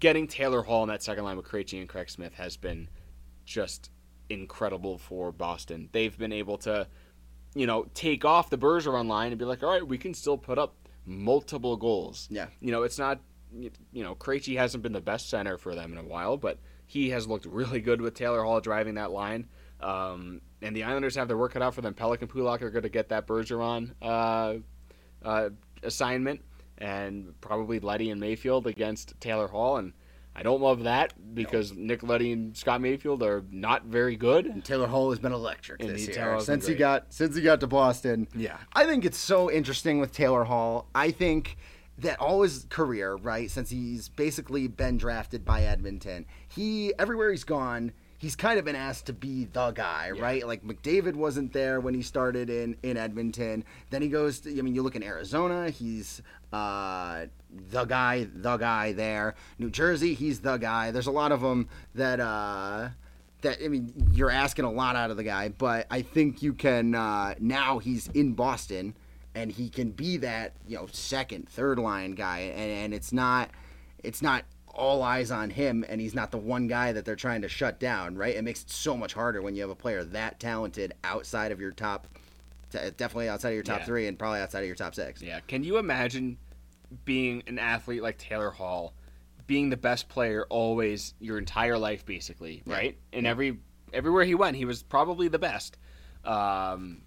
getting 0.00 0.26
Taylor 0.26 0.62
Hall 0.62 0.82
in 0.82 0.88
that 0.88 1.04
second 1.04 1.22
line 1.22 1.36
with 1.36 1.46
Krejci 1.46 1.78
and 1.78 1.88
Craig 1.88 2.10
Smith 2.10 2.34
has 2.34 2.56
been 2.56 2.88
just 3.44 3.90
incredible 4.28 4.98
for 4.98 5.32
Boston. 5.32 5.88
They've 5.92 6.16
been 6.16 6.32
able 6.32 6.58
to, 6.58 6.86
you 7.54 7.66
know, 7.66 7.86
take 7.94 8.24
off 8.24 8.50
the 8.50 8.58
Bergeron 8.58 9.06
line 9.06 9.32
and 9.32 9.38
be 9.38 9.44
like, 9.44 9.62
all 9.62 9.70
right, 9.70 9.86
we 9.86 9.98
can 9.98 10.14
still 10.14 10.36
put 10.36 10.58
up 10.58 10.74
multiple 11.06 11.76
goals. 11.76 12.28
Yeah. 12.30 12.46
You 12.60 12.72
know, 12.72 12.82
it's 12.82 12.98
not, 12.98 13.20
you 13.52 13.70
know, 13.92 14.14
Krejci 14.14 14.56
hasn't 14.56 14.82
been 14.82 14.92
the 14.92 15.00
best 15.00 15.30
center 15.30 15.56
for 15.58 15.74
them 15.74 15.92
in 15.92 15.98
a 15.98 16.04
while, 16.04 16.36
but 16.36 16.58
he 16.86 17.10
has 17.10 17.26
looked 17.26 17.46
really 17.46 17.80
good 17.80 18.00
with 18.00 18.14
Taylor 18.14 18.42
Hall 18.42 18.60
driving 18.60 18.94
that 18.94 19.10
line. 19.10 19.48
Um, 19.80 20.40
and 20.62 20.74
the 20.74 20.84
Islanders 20.84 21.14
have 21.16 21.28
their 21.28 21.36
work 21.36 21.52
cut 21.52 21.62
out 21.62 21.74
for 21.74 21.82
them. 21.82 21.94
Pelican 21.94 22.28
Pulock 22.28 22.62
are 22.62 22.70
going 22.70 22.84
to 22.84 22.88
get 22.88 23.10
that 23.10 23.26
Bergeron 23.26 23.92
uh, 24.00 24.54
uh, 25.22 25.50
assignment, 25.82 26.40
and 26.78 27.38
probably 27.40 27.80
Leddy 27.80 28.10
and 28.10 28.20
Mayfield 28.20 28.66
against 28.66 29.20
Taylor 29.20 29.46
Hall. 29.46 29.76
And 29.76 29.92
I 30.36 30.42
don't 30.42 30.60
love 30.60 30.82
that 30.82 31.14
because 31.34 31.72
Nick 31.74 32.02
Leddy 32.02 32.32
and 32.32 32.56
Scott 32.56 32.80
Mayfield 32.80 33.22
are 33.22 33.44
not 33.50 33.84
very 33.84 34.16
good. 34.16 34.46
And 34.46 34.64
Taylor 34.64 34.88
Hall 34.88 35.10
has 35.10 35.20
been 35.20 35.32
electric 35.32 35.80
And 35.80 35.90
this 35.90 36.06
year 36.06 36.16
Taylor 36.16 36.32
Hall's 36.32 36.46
been 36.46 36.60
since 36.60 36.66
he 36.66 36.74
got 36.74 37.12
since 37.12 37.36
he 37.36 37.42
got 37.42 37.60
to 37.60 37.66
Boston. 37.66 38.26
Yeah. 38.34 38.58
I 38.72 38.84
think 38.84 39.04
it's 39.04 39.18
so 39.18 39.50
interesting 39.50 40.00
with 40.00 40.12
Taylor 40.12 40.44
Hall. 40.44 40.88
I 40.94 41.12
think 41.12 41.56
that 41.98 42.18
all 42.18 42.42
his 42.42 42.66
career, 42.68 43.14
right, 43.14 43.48
since 43.50 43.70
he's 43.70 44.08
basically 44.08 44.66
been 44.66 44.98
drafted 44.98 45.44
by 45.44 45.62
Edmonton, 45.62 46.26
he 46.48 46.92
everywhere 46.98 47.30
he's 47.30 47.44
gone, 47.44 47.92
he's 48.24 48.34
kind 48.34 48.58
of 48.58 48.64
been 48.64 48.74
asked 48.74 49.04
to 49.04 49.12
be 49.12 49.44
the 49.52 49.70
guy, 49.72 50.10
right? 50.10 50.46
Like 50.46 50.64
McDavid 50.64 51.14
wasn't 51.14 51.52
there 51.52 51.78
when 51.78 51.92
he 51.92 52.00
started 52.00 52.48
in 52.48 52.74
in 52.82 52.96
Edmonton. 52.96 53.64
Then 53.90 54.00
he 54.00 54.08
goes 54.08 54.40
to 54.40 54.58
I 54.58 54.62
mean, 54.62 54.74
you 54.74 54.82
look 54.82 54.96
in 54.96 55.02
Arizona, 55.02 55.68
he's 55.68 56.22
uh 56.50 57.26
the 57.70 57.84
guy, 57.84 58.26
the 58.34 58.56
guy 58.56 58.92
there. 58.92 59.34
New 59.58 59.68
Jersey, 59.68 60.14
he's 60.14 60.40
the 60.40 60.56
guy. 60.56 60.90
There's 60.90 61.06
a 61.06 61.12
lot 61.12 61.32
of 61.32 61.42
them 61.42 61.68
that 61.94 62.18
uh 62.18 62.88
that 63.42 63.58
I 63.62 63.68
mean, 63.68 63.92
you're 64.14 64.30
asking 64.30 64.64
a 64.64 64.72
lot 64.72 64.96
out 64.96 65.10
of 65.10 65.18
the 65.18 65.24
guy, 65.24 65.50
but 65.50 65.86
I 65.90 66.00
think 66.00 66.42
you 66.42 66.54
can 66.54 66.94
uh, 66.94 67.34
now 67.38 67.78
he's 67.78 68.08
in 68.14 68.32
Boston 68.32 68.96
and 69.34 69.52
he 69.52 69.68
can 69.68 69.90
be 69.90 70.16
that 70.16 70.54
you 70.66 70.76
know 70.76 70.86
second, 70.90 71.50
third 71.50 71.78
line 71.78 72.12
guy, 72.12 72.38
and, 72.38 72.70
and 72.70 72.94
it's 72.94 73.12
not 73.12 73.50
it's 74.02 74.22
not 74.22 74.44
all 74.74 75.02
eyes 75.02 75.30
on 75.30 75.50
him, 75.50 75.84
and 75.88 76.00
he's 76.00 76.14
not 76.14 76.30
the 76.30 76.38
one 76.38 76.66
guy 76.66 76.92
that 76.92 77.04
they're 77.04 77.16
trying 77.16 77.42
to 77.42 77.48
shut 77.48 77.78
down, 77.80 78.16
right? 78.16 78.34
It 78.34 78.42
makes 78.42 78.62
it 78.62 78.70
so 78.70 78.96
much 78.96 79.14
harder 79.14 79.40
when 79.42 79.54
you 79.54 79.62
have 79.62 79.70
a 79.70 79.74
player 79.74 80.04
that 80.04 80.40
talented 80.40 80.94
outside 81.04 81.52
of 81.52 81.60
your 81.60 81.70
top, 81.72 82.06
definitely 82.70 83.28
outside 83.28 83.50
of 83.50 83.54
your 83.54 83.62
top 83.64 83.80
Yeah. 83.80 83.84
three, 83.86 84.06
and 84.06 84.18
probably 84.18 84.40
outside 84.40 84.60
of 84.60 84.66
your 84.66 84.76
top 84.76 84.94
six. 84.94 85.22
Yeah. 85.22 85.40
Can 85.46 85.64
you 85.64 85.78
imagine 85.78 86.36
being 87.04 87.42
an 87.46 87.58
athlete 87.58 88.02
like 88.02 88.18
Taylor 88.18 88.50
Hall, 88.50 88.94
being 89.46 89.70
the 89.70 89.76
best 89.76 90.08
player 90.08 90.46
always 90.48 91.14
your 91.20 91.38
entire 91.38 91.76
life, 91.78 92.04
basically, 92.06 92.62
Yeah. 92.66 92.74
right? 92.74 92.98
And 93.12 93.26
every 93.26 93.58
everywhere 93.92 94.24
he 94.24 94.34
went, 94.34 94.56
he 94.56 94.64
was 94.64 94.82
probably 94.82 95.28
the 95.28 95.38
best. 95.38 95.76
Um, 96.24 97.02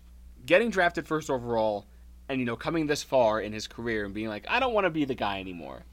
getting 0.46 0.70
drafted 0.70 1.08
first 1.08 1.30
overall, 1.30 1.86
and 2.30 2.40
you 2.40 2.46
know 2.46 2.56
coming 2.56 2.88
this 2.88 3.04
far 3.04 3.42
in 3.42 3.52
his 3.54 3.68
career 3.68 4.06
and 4.06 4.14
being 4.14 4.28
like, 4.30 4.46
I 4.48 4.60
don't 4.60 4.74
want 4.74 4.86
to 4.86 4.90
be 4.90 5.04
the 5.06 5.16
guy 5.16 5.40
anymore. 5.40 5.84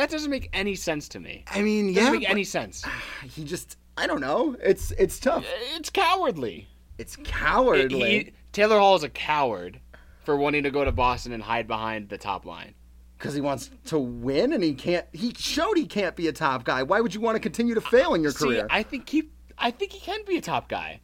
That 0.00 0.08
doesn't 0.10 0.30
make 0.30 0.48
any 0.54 0.74
sense 0.76 1.08
to 1.10 1.20
me. 1.20 1.44
I 1.46 1.60
mean, 1.60 1.92
doesn't 1.92 2.04
yeah, 2.06 2.10
make 2.18 2.22
but 2.22 2.30
any 2.30 2.44
sense. 2.44 2.82
he 3.24 3.44
just 3.44 3.76
I 3.98 4.06
don't 4.06 4.22
know. 4.22 4.56
It's 4.62 4.92
it's 4.92 5.20
tough. 5.20 5.44
Uh, 5.44 5.76
it's 5.76 5.90
cowardly. 5.90 6.68
It's 6.96 7.16
cowardly. 7.22 8.10
He- 8.10 8.32
Taylor 8.52 8.78
Hall 8.78 8.96
is 8.96 9.02
a 9.02 9.10
coward 9.10 9.78
for 10.24 10.36
wanting 10.36 10.62
to 10.62 10.70
go 10.70 10.84
to 10.84 10.92
Boston 10.92 11.32
and 11.32 11.42
hide 11.42 11.66
behind 11.68 12.08
the 12.08 12.16
top 12.18 12.46
line. 12.46 12.74
because 13.18 13.34
he 13.34 13.42
wants 13.42 13.70
to 13.86 13.98
win 13.98 14.54
and 14.54 14.64
he 14.64 14.72
can't 14.72 15.06
he 15.12 15.34
showed 15.36 15.76
he 15.76 15.84
can't 15.86 16.16
be 16.16 16.28
a 16.28 16.32
top 16.32 16.64
guy 16.64 16.82
why 16.82 17.00
would 17.02 17.14
you 17.14 17.20
want 17.20 17.36
to 17.36 17.40
continue 17.40 17.74
to 17.74 17.80
fail 17.82 18.14
in 18.14 18.22
your 18.22 18.32
See, 18.32 18.46
career 18.46 18.66
I 18.70 18.82
think 18.82 19.06
he, 19.08 19.24
I 19.58 19.70
think 19.70 19.92
he 19.92 20.00
can 20.00 20.20
be 20.26 20.38
a 20.38 20.40
top 20.40 20.68
guy. 20.70 21.00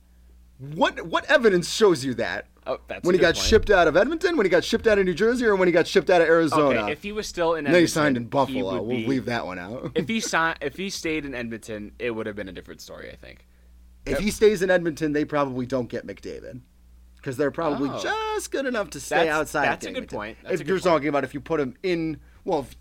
What 0.59 1.07
what 1.07 1.25
evidence 1.31 1.71
shows 1.73 2.05
you 2.05 2.15
that 2.15 2.47
Oh, 2.69 2.79
that's 2.89 3.05
when 3.07 3.15
he 3.15 3.21
got 3.21 3.35
point. 3.37 3.47
shipped 3.47 3.71
out 3.71 3.87
of 3.87 3.97
edmonton 3.97 4.37
when 4.37 4.45
he 4.47 4.51
got 4.51 4.65
shipped 4.65 4.87
out 4.87 4.99
of 4.99 5.05
new 5.05 5.15
jersey 5.15 5.45
or 5.45 5.55
when 5.55 5.69
he 5.69 5.73
got 5.73 5.87
shipped 5.87 6.11
out 6.11 6.21
of 6.21 6.27
arizona 6.29 6.83
Okay, 6.83 6.93
if 6.93 7.03
he 7.03 7.13
was 7.13 7.27
still 7.29 7.55
in, 7.55 7.65
no 7.65 7.79
he 7.79 7.87
signed 7.87 8.17
in 8.17 8.25
buffalo 8.27 8.81
would 8.81 8.83
we'll 8.89 9.07
leave 9.07 9.27
that 9.27 9.45
one 9.47 9.59
out 9.59 9.93
if 9.95 10.09
he 10.09 10.19
signed, 10.33 10.59
if 10.61 10.77
he 10.77 10.91
stayed 10.91 11.25
in 11.25 11.35
Edmonton, 11.35 11.93
it 11.99 12.11
would 12.11 12.27
have 12.27 12.35
been 12.37 12.49
a 12.49 12.53
different 12.53 12.81
story. 12.81 13.11
I 13.13 13.17
think. 13.17 13.47
if 14.07 14.19
he 14.19 14.31
stays 14.31 14.63
in 14.63 14.71
edmonton 14.71 15.13
they 15.13 15.25
probably 15.25 15.67
don't 15.67 15.89
get 15.89 16.07
mcdavid 16.07 16.61
because 17.17 17.37
they're 17.37 17.51
probably 17.51 17.91
Oh. 17.93 18.01
just 18.03 18.51
good 18.51 18.67
enough 18.67 18.91
to 18.91 19.01
stay 19.01 19.17
That's- 19.17 19.35
outside 19.37 19.67
that's 19.69 19.87
a 19.87 19.93
good 19.93 20.09
point. 20.09 20.39
That's 20.43 20.55
if 20.55 20.61
good 20.61 20.69
you're 20.69 20.77
point. 20.79 20.85
talking 20.85 21.09
about 21.09 21.23
if 21.25 21.35
you 21.35 21.41
put 21.41 21.61
him 21.61 21.77
in 21.83 22.19
well 22.45 22.61
if, 22.61 22.77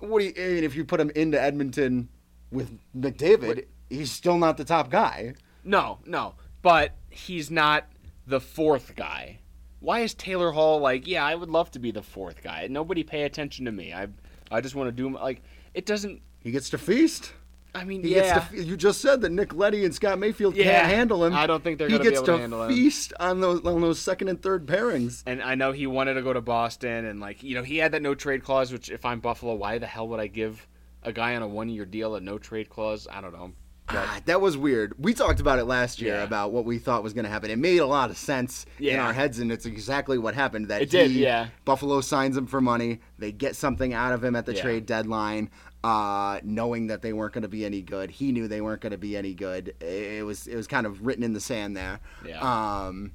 what 0.00 0.18
do 0.18 0.24
you 0.26 0.32
I 0.36 0.54
mean, 0.54 0.64
if 0.64 0.74
you 0.74 0.84
put 0.84 1.00
him 1.00 1.10
into 1.14 1.40
edmonton 1.40 2.08
with 2.50 2.76
mcdavid 2.96 3.46
What- 3.46 3.64
he's 3.88 4.10
still 4.10 4.36
not 4.36 4.56
the 4.58 4.64
top 4.64 4.90
guy 4.90 5.34
No, 5.64 5.98
no, 6.04 6.34
but 6.62 6.92
he's 7.14 7.50
not 7.50 7.86
the 8.26 8.40
fourth 8.40 8.94
guy. 8.96 9.38
Why 9.80 10.00
is 10.00 10.14
Taylor 10.14 10.50
Hall 10.52 10.80
like? 10.80 11.06
Yeah, 11.06 11.24
I 11.24 11.34
would 11.34 11.50
love 11.50 11.70
to 11.72 11.78
be 11.78 11.90
the 11.90 12.02
fourth 12.02 12.42
guy. 12.42 12.66
Nobody 12.70 13.02
pay 13.02 13.22
attention 13.24 13.66
to 13.66 13.72
me. 13.72 13.92
I, 13.92 14.08
I 14.50 14.60
just 14.60 14.74
want 14.74 14.88
to 14.88 14.92
do 14.92 15.10
my, 15.10 15.20
like. 15.20 15.42
It 15.74 15.84
doesn't. 15.86 16.22
He 16.40 16.50
gets 16.50 16.70
to 16.70 16.78
feast. 16.78 17.32
I 17.74 17.82
mean, 17.84 18.02
He 18.04 18.14
yeah. 18.14 18.38
gets 18.38 18.50
to, 18.50 18.62
you 18.62 18.76
just 18.76 19.00
said 19.00 19.20
that 19.22 19.32
Nick 19.32 19.52
Leddy 19.52 19.84
and 19.84 19.92
Scott 19.92 20.18
Mayfield 20.20 20.54
Yeah, 20.54 20.64
can't 20.80 20.86
handle 20.94 21.24
him. 21.24 21.34
I 21.34 21.46
don't 21.48 21.62
think 21.64 21.78
they're 21.78 21.88
he 21.88 21.94
gonna 21.98 22.04
be 22.04 22.10
gets 22.10 22.18
able 22.20 22.26
to 22.26 22.32
to 22.34 22.38
handle 22.38 22.62
him. 22.62 22.68
feast 22.68 23.12
on 23.18 23.40
those 23.40 23.64
on 23.66 23.80
those 23.80 23.98
second 23.98 24.28
and 24.28 24.40
third 24.40 24.64
pairings. 24.66 25.24
and 25.26 25.42
I 25.42 25.56
know 25.56 25.72
he 25.72 25.88
wanted 25.88 26.14
to 26.14 26.22
go 26.22 26.32
to 26.32 26.40
Boston, 26.40 27.04
and 27.04 27.18
like 27.20 27.42
you 27.42 27.56
know, 27.56 27.64
he 27.64 27.78
had 27.78 27.90
that 27.92 28.00
no 28.02 28.14
trade 28.14 28.44
clause. 28.44 28.72
Which, 28.72 28.90
if 28.90 29.04
I'm 29.04 29.18
Buffalo, 29.20 29.54
why 29.54 29.78
the 29.78 29.86
hell 29.86 30.06
would 30.08 30.20
I 30.20 30.28
give 30.28 30.66
a 31.02 31.12
guy 31.12 31.34
on 31.34 31.42
a 31.42 31.48
one 31.48 31.68
year 31.68 31.84
deal 31.84 32.14
a 32.14 32.20
no 32.20 32.38
trade 32.38 32.70
clause? 32.70 33.08
I 33.10 33.20
don't 33.20 33.32
know. 33.32 33.52
But 33.86 33.96
Ah, 33.96 34.20
that 34.24 34.40
was 34.40 34.56
weird. 34.56 34.94
We 34.98 35.12
talked 35.12 35.40
about 35.40 35.58
it 35.58 35.64
last 35.64 36.00
year 36.00 36.14
Yeah. 36.16 36.22
about 36.22 36.52
what 36.52 36.64
we 36.64 36.78
thought 36.78 37.02
was 37.02 37.12
going 37.12 37.24
to 37.24 37.30
happen. 37.30 37.50
It 37.50 37.58
made 37.58 37.78
a 37.78 37.86
lot 37.86 38.08
of 38.10 38.16
sense 38.16 38.64
in 38.78 38.98
our 38.98 39.12
heads, 39.12 39.38
and 39.40 39.52
it's 39.52 39.66
exactly 39.66 40.16
what 40.16 40.34
happened. 40.34 40.68
That 40.68 40.80
It 40.82 40.90
did, 40.90 41.10
yeah. 41.10 41.48
Buffalo 41.66 42.00
signs 42.00 42.36
him 42.36 42.46
for 42.46 42.62
money. 42.62 43.00
They 43.18 43.30
get 43.30 43.56
something 43.56 43.92
out 43.92 44.12
of 44.14 44.24
him 44.24 44.36
at 44.36 44.46
the 44.46 44.54
Yeah. 44.54 44.62
trade 44.62 44.86
deadline, 44.86 45.50
uh, 45.82 46.40
knowing 46.42 46.86
that 46.86 47.02
they 47.02 47.12
weren't 47.12 47.34
going 47.34 47.42
to 47.42 47.48
be 47.48 47.66
any 47.66 47.82
good. 47.82 48.10
He 48.10 48.32
knew 48.32 48.48
they 48.48 48.62
weren't 48.62 48.80
going 48.80 48.92
to 48.92 48.98
be 48.98 49.18
any 49.18 49.34
good. 49.34 49.74
It 49.82 50.24
was 50.24 50.46
it 50.46 50.56
was 50.56 50.66
kind 50.66 50.86
of 50.86 51.04
written 51.04 51.22
in 51.22 51.34
the 51.34 51.40
sand 51.40 51.76
there. 51.76 52.00
Yeah. 52.26 52.40
Um, 52.40 53.12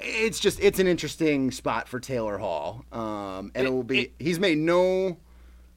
it's 0.00 0.40
just 0.40 0.58
it's 0.60 0.80
an 0.80 0.88
interesting 0.88 1.52
spot 1.52 1.88
for 1.88 2.00
Taylor 2.00 2.38
Hall, 2.38 2.84
um, 2.92 3.52
and 3.54 3.66
it, 3.66 3.70
It- 3.70 3.72
will 3.72 3.84
be. 3.84 4.00
it- 4.00 4.14
he's 4.18 4.40
made 4.40 4.58
no 4.58 5.18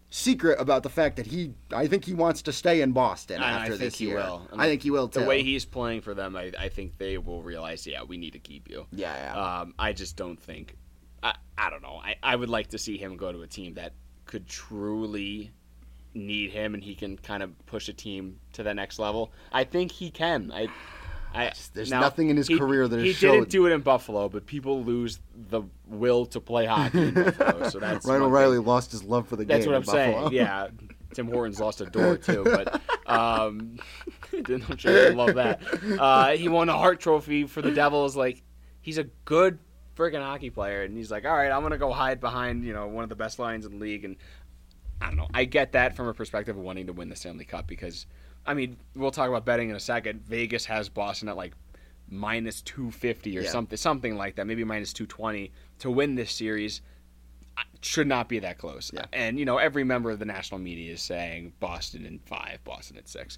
secret 0.10 0.60
about 0.60 0.84
the 0.84 0.90
fact 0.90 1.16
that 1.18 1.28
he. 1.28 1.54
I 1.72 1.88
think 1.88 2.06
he 2.06 2.14
wants 2.14 2.42
to 2.44 2.54
stay 2.54 2.82
in 2.82 2.92
Boston 2.92 3.42
I- 3.42 3.46
I 3.48 3.52
after 3.62 3.70
think 3.72 3.80
this 3.82 3.98
he 3.98 4.08
year. 4.08 4.16
will. 4.18 4.48
I 4.58 4.68
think 4.68 4.82
he 4.84 4.92
will 4.92 5.08
too. 5.08 5.22
the 5.22 5.26
way 5.26 5.44
he's 5.44 5.66
playing 5.66 6.02
for 6.02 6.14
them, 6.14 6.36
I, 6.36 6.52
I 6.58 6.70
think 6.70 6.98
they 6.98 7.18
will 7.18 7.44
realize, 7.44 7.86
yeah, 7.86 8.04
we 8.04 8.18
need 8.18 8.34
to 8.34 8.40
keep 8.40 8.70
you. 8.70 8.88
Yeah, 8.92 9.14
yeah. 9.16 9.60
Um, 9.62 9.74
I 9.78 9.94
just 9.94 10.16
don't 10.16 10.40
think. 10.42 10.76
I, 11.22 11.36
I 11.58 11.70
don't 11.70 11.82
know. 11.82 12.00
I, 12.04 12.16
I 12.24 12.36
would 12.36 12.50
like 12.50 12.68
to 12.68 12.78
see 12.78 12.98
him 12.98 13.18
go 13.18 13.32
to 13.32 13.42
a 13.42 13.48
team 13.48 13.74
that 13.76 13.94
could 14.26 14.48
truly 14.48 15.52
need 16.14 16.50
him 16.52 16.74
and 16.74 16.84
he 16.84 16.96
can 16.96 17.18
kind 17.18 17.44
of 17.44 17.54
push 17.66 17.88
a 17.90 17.94
team 17.94 18.40
to 18.54 18.64
the 18.64 18.74
next 18.74 19.00
level. 19.00 19.32
I 19.52 19.64
think 19.64 19.92
he 19.92 20.10
can. 20.12 20.52
I. 20.54 20.68
I, 21.34 21.52
There's 21.74 21.92
now, 21.92 22.02
nothing 22.02 22.30
in 22.30 22.38
his 22.38 22.48
he- 22.48 22.58
career 22.58 22.88
that 22.88 23.00
he 23.00 23.14
showed. 23.14 23.34
didn't 23.34 23.50
do 23.50 23.66
it 23.68 23.72
in 23.72 23.82
Buffalo, 23.82 24.30
but 24.30 24.46
people 24.46 24.84
lose 24.84 25.20
the 25.50 25.62
will 25.88 26.26
to 26.28 26.40
play 26.40 26.66
hockey 26.66 27.00
in 27.10 27.14
Buffalo. 27.14 27.70
So 27.70 27.80
that's 27.80 28.06
Ryan 28.06 28.24
O'Reilly 28.24 28.58
thing. 28.58 28.66
lost 28.66 28.92
his 28.92 29.04
love 29.04 29.28
for 29.28 29.36
the 29.36 29.46
That's 29.46 29.66
game. 29.66 29.74
That's 29.74 29.88
what 29.88 29.98
I'm 29.98 30.14
saying. 30.14 30.34
Yeah, 30.34 30.68
Tim 31.14 31.28
Hortons 31.28 31.60
lost 31.60 31.82
a 31.82 31.86
door 31.86 32.18
too, 32.18 32.44
but 32.44 32.82
um, 33.06 33.78
I'm 34.34 34.78
sure 34.78 35.10
you 35.10 35.16
love 35.16 35.36
that. 35.36 35.62
Uh, 36.00 36.30
he 36.32 36.50
won 36.50 36.70
a 36.70 36.74
Hart 36.78 37.00
Trophy 37.00 37.46
for 37.46 37.62
the 37.62 37.72
Devils. 37.72 38.16
Like 38.16 38.42
he's 38.82 38.98
a 38.98 39.06
good 39.26 39.60
friggin' 39.96 40.22
hockey 40.22 40.50
player, 40.50 40.84
and 40.84 40.98
he's 40.98 41.12
like, 41.12 41.26
all 41.26 41.36
right, 41.36 41.52
I'm 41.52 41.62
gonna 41.62 41.78
go 41.78 41.92
hide 41.92 42.20
behind 42.20 42.64
you 42.64 42.74
know 42.74 42.88
one 42.88 43.04
of 43.04 43.10
the 43.10 43.16
best 43.16 43.38
lines 43.40 43.66
in 43.66 43.74
the 43.74 43.78
league, 43.78 44.04
and 44.06 44.16
I 45.02 45.08
don't 45.08 45.18
know. 45.18 45.28
I 45.34 45.46
get 45.46 45.74
that 45.74 45.96
from 45.96 46.08
a 46.08 46.14
perspective 46.14 46.58
of 46.58 46.64
wanting 46.64 46.88
to 46.88 46.94
win 46.94 47.10
the 47.10 47.16
Stanley 47.16 47.46
Cup 47.46 47.68
because, 47.68 48.06
I 48.46 48.54
mean, 48.54 48.78
we'll 48.96 49.12
talk 49.12 49.30
about 49.30 49.46
betting 49.46 49.70
in 49.70 49.76
a 49.76 49.80
second. 49.80 50.22
Vegas 50.26 50.66
has 50.66 50.90
Boston 50.90 51.30
at 51.30 51.38
like 51.38 51.54
minus 52.10 52.62
250 52.64 53.38
or 53.38 53.42
Yeah. 53.42 53.50
something, 53.50 53.78
something 53.78 54.16
like 54.16 54.36
that, 54.36 54.48
maybe 54.48 54.64
minus 54.64 54.94
220 54.94 55.52
to 55.80 55.92
win 55.92 56.16
this 56.16 56.32
series. 56.32 56.82
Should 57.82 58.08
not 58.08 58.30
be 58.30 58.40
that 58.40 58.58
close. 58.58 58.90
Yeah. 58.94 59.06
And 59.14 59.38
you 59.38 59.46
know, 59.46 59.58
every 59.58 59.84
member 59.84 60.10
of 60.12 60.20
the 60.20 60.26
national 60.26 60.60
media 60.60 60.94
is 60.94 61.02
saying 61.02 61.54
Boston 61.60 62.06
in 62.06 62.20
five, 62.20 62.64
Boston 62.64 62.98
at 62.98 63.08
six. 63.10 63.38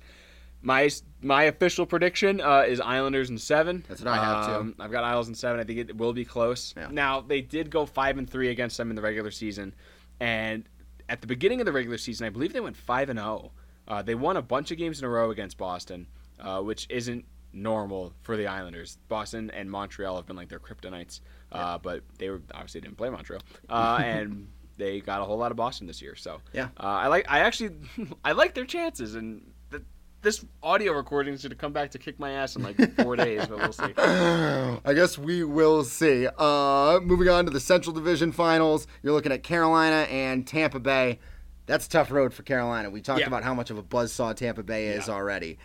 My 0.64 0.90
my 1.24 1.44
official 1.44 1.88
prediction 1.88 2.40
uh, 2.40 2.62
is 2.68 2.80
Islanders 2.80 3.32
in 3.32 3.40
seven. 3.40 3.84
That's 3.88 4.02
what 4.02 4.12
I 4.14 4.24
have, 4.24 4.46
too. 4.46 4.52
Um, 4.54 4.76
I've 4.80 4.92
got 4.92 5.04
Isles 5.04 5.28
in 5.28 5.34
seven. 5.34 5.60
I 5.60 5.64
think 5.64 5.80
it 5.80 5.98
will 5.98 6.14
be 6.14 6.24
close. 6.24 6.76
Yeah. 6.78 6.90
Now 6.92 7.22
they 7.22 7.42
did 7.42 7.72
go 7.72 7.88
five 7.88 8.20
and 8.20 8.30
three 8.30 8.50
against 8.50 8.78
them 8.78 8.92
in 8.92 8.96
the 8.96 9.02
regular 9.02 9.32
season, 9.32 9.74
and 10.20 10.64
at 11.10 11.22
the 11.22 11.28
beginning 11.28 11.60
of 11.62 11.66
the 11.66 11.72
regular 11.72 11.98
season, 11.98 12.28
I 12.28 12.30
believe 12.30 12.54
they 12.54 12.60
went 12.60 12.78
five 12.78 13.10
and 13.10 13.18
zero. 13.18 13.52
Uh, 13.92 14.02
they 14.02 14.16
won 14.16 14.38
a 14.38 14.42
bunch 14.42 14.72
of 14.72 14.78
games 14.78 15.00
in 15.00 15.06
a 15.06 15.10
row 15.10 15.32
against 15.32 15.58
Boston, 15.58 16.08
uh, 16.40 16.62
which 16.62 16.88
isn't 16.90 17.26
normal 17.52 18.14
for 18.22 18.38
the 18.38 18.48
Islanders. 18.48 18.98
Boston 19.10 19.52
and 19.52 19.70
Montreal 19.70 20.16
have 20.16 20.26
been 20.26 20.38
like 20.38 20.48
their 20.48 20.60
kryptonites, 20.60 21.20
uh, 21.52 21.78
but 21.78 22.02
they 22.18 22.30
were 22.30 22.42
obviously 22.54 22.80
didn't 22.80 22.96
play 22.98 23.10
Montreal, 23.10 23.42
uh, 23.70 24.00
and 24.04 24.48
they 24.78 25.02
got 25.02 25.20
a 25.22 25.26
whole 25.26 25.38
lot 25.38 25.52
of 25.52 25.58
Boston 25.58 25.88
this 25.88 26.02
year. 26.02 26.16
So 26.16 26.40
Yeah. 26.54 26.70
uh, 26.80 26.84
I 26.84 27.08
like. 27.08 27.26
I 27.30 27.40
actually 27.40 27.76
I 28.24 28.32
like 28.32 28.54
their 28.54 28.64
chances, 28.66 29.16
and 29.16 29.52
th- 29.72 29.84
this 30.22 30.46
audio 30.64 30.94
recording 30.94 31.34
is 31.34 31.42
going 31.44 31.50
to 31.50 31.58
come 31.58 31.74
back 31.74 31.92
to 31.92 32.00
kick 32.00 32.18
my 32.18 32.32
ass 32.32 32.56
in 32.56 32.64
like 32.64 32.78
four 32.96 33.16
days, 33.26 33.46
but 33.48 33.58
we'll 33.58 33.74
see. 33.74 33.92
I 33.98 34.94
guess 34.96 35.18
we 35.18 35.44
will 35.44 35.84
see. 35.84 36.28
Uh, 36.38 37.00
moving 37.04 37.28
on 37.28 37.44
to 37.44 37.52
the 37.52 37.60
Central 37.60 37.94
Division 37.94 38.32
Finals, 38.32 38.88
you're 39.04 39.12
looking 39.14 39.34
at 39.34 39.44
Carolina 39.44 40.08
and 40.10 40.48
Tampa 40.48 40.80
Bay. 40.80 41.20
That's 41.66 41.86
a 41.86 41.90
tough 41.90 42.12
road 42.12 42.34
for 42.34 42.44
Carolina. 42.44 42.90
We 42.90 43.02
talked 43.02 43.22
Yeah. 43.22 43.28
about 43.28 43.44
how 43.44 43.54
much 43.54 43.70
of 43.70 43.78
a 43.78 43.84
buzzsaw 43.84 44.36
Tampa 44.36 44.64
Bay 44.64 44.88
is 44.90 45.08
Yeah. 45.08 45.14
already. 45.14 45.58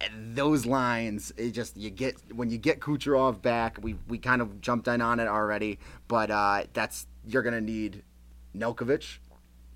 And 0.00 0.36
those 0.36 0.64
lines, 0.66 1.32
it 1.36 1.50
just 1.50 1.76
you 1.76 1.90
get 1.90 2.14
when 2.32 2.50
you 2.50 2.58
get 2.58 2.78
Kucherov 2.80 3.42
back. 3.42 3.78
We 3.82 3.96
we 4.06 4.18
kind 4.18 4.40
of 4.40 4.60
jumped 4.60 4.86
in 4.86 5.00
on 5.00 5.18
it 5.18 5.26
already, 5.26 5.78
but 6.06 6.30
uh, 6.30 6.64
that's 6.72 7.06
you're 7.26 7.42
gonna 7.42 7.60
need 7.60 8.02
Nelkovic, 8.56 9.18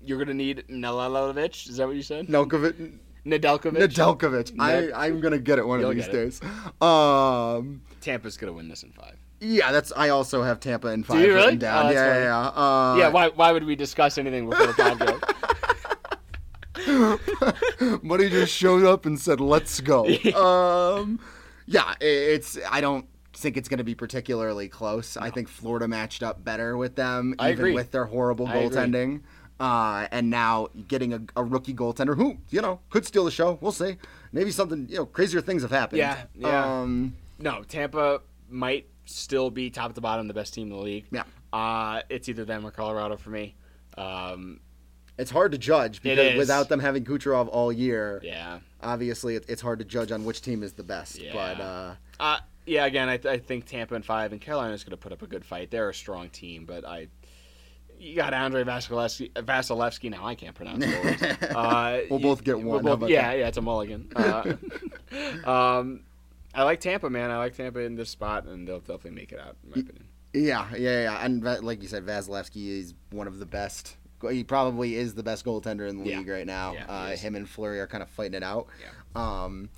You're 0.05 0.17
going 0.17 0.27
to 0.27 0.33
need 0.33 0.65
Nelalovic. 0.69 1.69
Is 1.69 1.77
that 1.77 1.87
what 1.87 1.95
you 1.95 2.01
said? 2.01 2.27
Nelkovic, 2.27 2.97
Nedeljkovic. 3.25 3.77
Nedeljkovic. 3.77 4.53
Ned- 4.55 4.91
I 4.91 5.05
I'm 5.07 5.21
gonna 5.21 5.39
get 5.39 5.59
it 5.59 5.65
one 5.67 5.79
You'll 5.79 5.91
of 5.91 5.95
these 5.95 6.07
days. 6.09 6.41
Um, 6.81 7.81
Tampa's 8.01 8.35
going 8.35 8.51
to 8.51 8.53
win 8.57 8.67
this 8.67 8.83
in 8.83 8.91
five. 8.91 9.17
Yeah, 9.43 9.71
that's. 9.73 9.91
I 9.95 10.09
also 10.09 10.41
have 10.41 10.59
Tampa 10.59 10.87
in 10.87 11.03
five 11.03 11.19
you 11.19 11.33
really? 11.33 11.57
down. 11.57 11.87
Oh, 11.87 11.89
yeah, 11.91 12.05
yeah, 12.17 12.23
yeah. 12.23 12.47
Uh, 12.47 12.95
yeah. 12.97 13.09
Why? 13.09 13.27
Why 13.29 13.51
would 13.51 13.65
we 13.65 13.75
discuss 13.75 14.17
anything 14.17 14.49
before 14.49 14.67
the 14.67 14.73
podcast? 14.73 15.19
Buddy 18.03 18.29
just 18.29 18.53
showed 18.53 18.83
up 18.85 19.05
and 19.05 19.19
said, 19.19 19.39
"Let's 19.39 19.79
go." 19.81 20.05
um, 20.35 21.19
yeah, 21.65 21.83
i- 21.83 21.95
it's. 22.01 22.57
I 22.69 22.81
don't 22.81 23.05
think 23.33 23.57
it's 23.57 23.67
going 23.67 23.79
to 23.79 23.83
be 23.83 23.95
particularly 23.95 24.69
close. 24.69 25.17
I 25.17 25.29
think 25.29 25.47
Florida 25.49 25.87
matched 25.87 26.23
up 26.23 26.43
better 26.43 26.77
with 26.77 26.95
them, 26.95 27.35
I 27.39 27.49
even 27.51 27.59
agree. 27.59 27.73
with 27.73 27.91
their 27.91 28.05
horrible 28.05 28.47
I 28.47 28.55
agree. 28.55 28.69
goaltending. 28.77 29.21
Uh, 29.59 30.07
and 30.11 30.29
now 30.29 30.67
getting 30.87 31.13
a, 31.13 31.21
a 31.35 31.43
rookie 31.43 31.73
goaltender 31.73 32.15
who 32.15 32.37
you 32.49 32.61
know 32.61 32.79
could 32.89 33.05
steal 33.05 33.25
the 33.25 33.31
show. 33.31 33.57
We'll 33.61 33.71
see. 33.71 33.97
Maybe 34.31 34.51
something 34.51 34.87
you 34.89 34.97
know 34.97 35.05
crazier 35.05 35.41
things 35.41 35.61
have 35.61 35.71
happened. 35.71 35.99
Yeah, 35.99 36.23
yeah. 36.33 36.81
Um, 36.81 37.15
no, 37.39 37.63
Tampa 37.63 38.21
might 38.49 38.87
still 39.05 39.49
be 39.49 39.69
top 39.69 39.93
to 39.93 40.01
bottom 40.01 40.27
the 40.27 40.33
best 40.33 40.53
team 40.53 40.71
in 40.71 40.77
the 40.77 40.83
league. 40.83 41.05
Yeah. 41.11 41.23
Uh, 41.51 42.01
it's 42.09 42.29
either 42.29 42.45
them 42.45 42.65
or 42.65 42.71
Colorado 42.71 43.17
for 43.17 43.29
me. 43.29 43.55
Um, 43.97 44.59
it's 45.17 45.29
hard 45.29 45.51
to 45.51 45.57
judge 45.57 46.01
because 46.01 46.37
without 46.37 46.69
them 46.69 46.79
having 46.79 47.05
Kucherov 47.05 47.47
all 47.51 47.71
year, 47.71 48.19
yeah. 48.23 48.59
obviously 48.81 49.35
it, 49.35 49.45
it's 49.47 49.61
hard 49.61 49.79
to 49.79 49.85
judge 49.85 50.11
on 50.11 50.25
which 50.25 50.41
team 50.41 50.63
is 50.63 50.73
the 50.73 50.83
best. 50.83 51.19
Yeah. 51.19 51.33
But 51.33 51.61
uh, 51.61 51.95
Uh, 52.19 52.37
yeah, 52.65 52.85
again, 52.85 53.09
I, 53.09 53.19
I 53.29 53.37
think 53.37 53.65
Tampa 53.65 53.93
and 53.93 54.03
five, 54.05 54.31
and 54.31 54.41
Carolina's 54.41 54.83
going 54.83 54.91
to 54.91 54.97
put 54.97 55.11
up 55.11 55.21
a 55.21 55.27
good 55.27 55.45
fight. 55.45 55.69
They're 55.69 55.89
a 55.89 55.93
strong 55.93 56.29
team, 56.29 56.65
but 56.65 56.83
I, 56.85 57.07
you 57.99 58.15
got 58.15 58.33
Andre 58.33 58.63
Vasilevskiy. 58.63 59.33
Vasilevskiy 59.33 60.09
now 60.09 60.25
I 60.25 60.33
can't 60.33 60.55
pronounce 60.55 60.83
it. 60.85 61.37
Uh, 61.55 61.99
We'll 62.09 62.19
both 62.19 62.43
get 62.43 62.59
we'll 62.59 62.79
one. 62.81 62.99
Both- 62.99 63.09
yeah, 63.09 63.31
that? 63.31 63.37
yeah, 63.37 63.47
it's 63.49 63.57
a 63.57 63.61
mulligan. 63.61 64.11
Uh, 64.15 64.55
um, 65.49 66.01
I 66.53 66.63
like 66.63 66.79
Tampa, 66.79 67.09
man. 67.09 67.31
I 67.31 67.37
like 67.37 67.55
Tampa 67.55 67.79
in 67.79 67.95
this 67.95 68.09
spot, 68.09 68.45
and 68.45 68.67
they'll 68.67 68.79
definitely 68.79 69.11
make 69.11 69.31
it 69.31 69.39
out, 69.39 69.55
in 69.63 69.69
my 69.71 69.75
opinion. 69.81 70.07
Yeah, 70.33 70.67
yeah, 70.75 71.03
yeah. 71.03 71.25
And 71.25 71.43
like 71.63 71.81
you 71.81 71.87
said, 71.87 72.05
Vasilevskiy 72.05 72.79
is 72.79 72.93
one 73.11 73.27
of 73.27 73.39
the 73.39 73.45
best. 73.45 73.97
He 74.29 74.43
probably 74.43 74.95
is 74.95 75.13
the 75.15 75.23
best 75.23 75.45
goaltender 75.45 75.87
in 75.89 75.97
the 76.03 76.09
Yeah. 76.09 76.19
league 76.19 76.29
right 76.29 76.45
now. 76.47 76.73
Yeah, 76.73 76.85
uh, 76.87 77.15
him 77.15 77.35
and 77.35 77.47
Fleury 77.47 77.79
are 77.79 77.87
kind 77.87 78.01
of 78.01 78.09
fighting 78.09 78.35
it 78.35 78.43
out. 78.43 78.67
Yeah. 78.81 79.43
Um, 79.43 79.69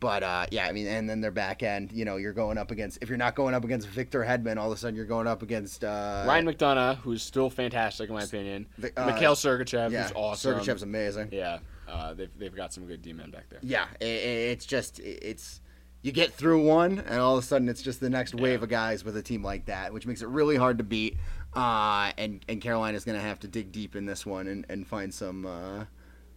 but 0.00 0.22
uh, 0.22 0.46
yeah, 0.50 0.66
I 0.66 0.72
mean, 0.72 0.86
and 0.86 1.08
then 1.08 1.20
their 1.22 1.30
back 1.30 1.62
end, 1.62 1.90
you 1.90 2.04
know, 2.04 2.16
you're 2.16 2.34
going 2.34 2.58
up 2.58 2.70
against. 2.70 2.98
If 3.00 3.08
you're 3.08 3.16
not 3.16 3.34
going 3.34 3.54
up 3.54 3.64
against 3.64 3.88
Victor 3.88 4.22
Hedman, 4.22 4.58
all 4.58 4.70
of 4.70 4.76
a 4.76 4.80
sudden 4.80 4.94
you're 4.94 5.06
going 5.06 5.26
up 5.26 5.42
against 5.42 5.82
uh, 5.82 6.24
Ryan 6.26 6.44
McDonagh, 6.46 6.96
who's 6.98 7.22
still 7.22 7.48
fantastic 7.48 8.10
in 8.10 8.14
my 8.14 8.22
opinion. 8.24 8.66
Uh, 8.96 9.06
Mikhail 9.06 9.34
Sergachev, 9.34 9.90
Yeah, 9.90 10.02
who's 10.02 10.12
awesome. 10.14 10.58
Sergachev's 10.60 10.82
amazing. 10.82 11.30
Yeah, 11.32 11.60
uh, 11.88 12.12
they've, 12.12 12.28
they've 12.38 12.54
got 12.54 12.74
some 12.74 12.84
good 12.86 13.00
D 13.00 13.14
men 13.14 13.30
back 13.30 13.48
there. 13.48 13.60
Yeah, 13.62 13.86
i 14.02 14.04
i 14.04 14.06
it's 14.06 14.66
just 14.66 15.00
it's 15.00 15.62
you 16.04 16.12
get 16.12 16.32
through 16.32 16.62
one, 16.64 17.00
and 17.00 17.18
all 17.18 17.36
of 17.36 17.42
a 17.42 17.46
sudden 17.46 17.68
it's 17.68 17.82
just 17.82 17.98
the 17.98 18.08
next 18.10 18.34
wave 18.34 18.60
Yeah. 18.60 18.64
of 18.64 18.68
guys 18.68 19.04
with 19.04 19.16
a 19.16 19.22
team 19.22 19.42
like 19.42 19.64
that, 19.66 19.92
which 19.92 20.06
makes 20.06 20.22
it 20.22 20.28
really 20.28 20.54
hard 20.56 20.78
to 20.78 20.84
beat. 20.84 21.16
Uh, 21.56 22.12
and 22.18 22.44
and 22.48 22.60
Carolina's 22.60 23.04
going 23.04 23.18
to 23.18 23.24
have 23.24 23.40
to 23.40 23.48
dig 23.48 23.72
deep 23.72 23.96
in 23.96 24.06
this 24.06 24.24
one 24.26 24.46
and, 24.46 24.64
and 24.68 24.86
find 24.86 25.12
some 25.12 25.46
uh, 25.46 25.84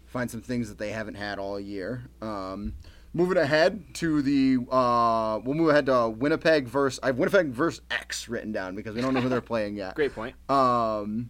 find 0.05 0.31
some 0.31 0.41
things 0.41 0.69
that 0.69 0.77
they 0.77 0.91
haven't 0.91 1.15
had 1.15 1.37
all 1.37 1.59
year. 1.59 2.03
Um, 2.21 2.75
moving 3.13 3.37
ahead 3.37 3.83
to 3.95 4.21
the 4.21 4.57
uh, 4.71 5.39
we'll 5.43 5.55
move 5.55 5.69
ahead 5.69 5.87
to 5.87 6.09
Winnipeg 6.09 6.67
versus 6.67 6.99
I 7.03 7.07
have 7.07 7.17
Winnipeg 7.17 7.47
versus 7.47 7.81
X 7.91 8.29
written 8.29 8.51
down 8.51 8.75
because 8.75 8.95
we 8.95 9.01
don't 9.01 9.13
know 9.13 9.21
who 9.21 9.29
they're 9.29 9.41
playing 9.53 9.75
yet. 9.75 9.95
Great 9.95 10.13
point. 10.15 10.35
Um, 10.49 11.29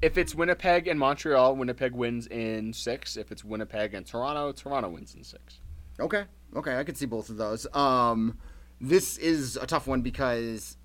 If 0.00 0.16
it's 0.16 0.34
Winnipeg 0.34 0.86
and 0.86 0.98
Montreal, 0.98 1.56
Winnipeg 1.56 1.92
wins 1.92 2.28
in 2.28 2.72
six. 2.72 3.16
If 3.16 3.32
it's 3.32 3.44
Winnipeg 3.44 3.94
and 3.94 4.06
Toronto, 4.06 4.52
Toronto 4.52 4.88
wins 4.90 5.14
in 5.16 5.24
six. 5.24 5.58
Okay, 5.98 6.24
okay, 6.56 6.76
I 6.78 6.84
could 6.84 6.96
see 6.96 7.06
both 7.06 7.28
of 7.30 7.36
those. 7.36 7.66
Um, 7.74 8.38
this 8.80 9.18
is 9.18 9.56
a 9.56 9.66
tough 9.66 9.86
one 9.86 10.02
because 10.02 10.76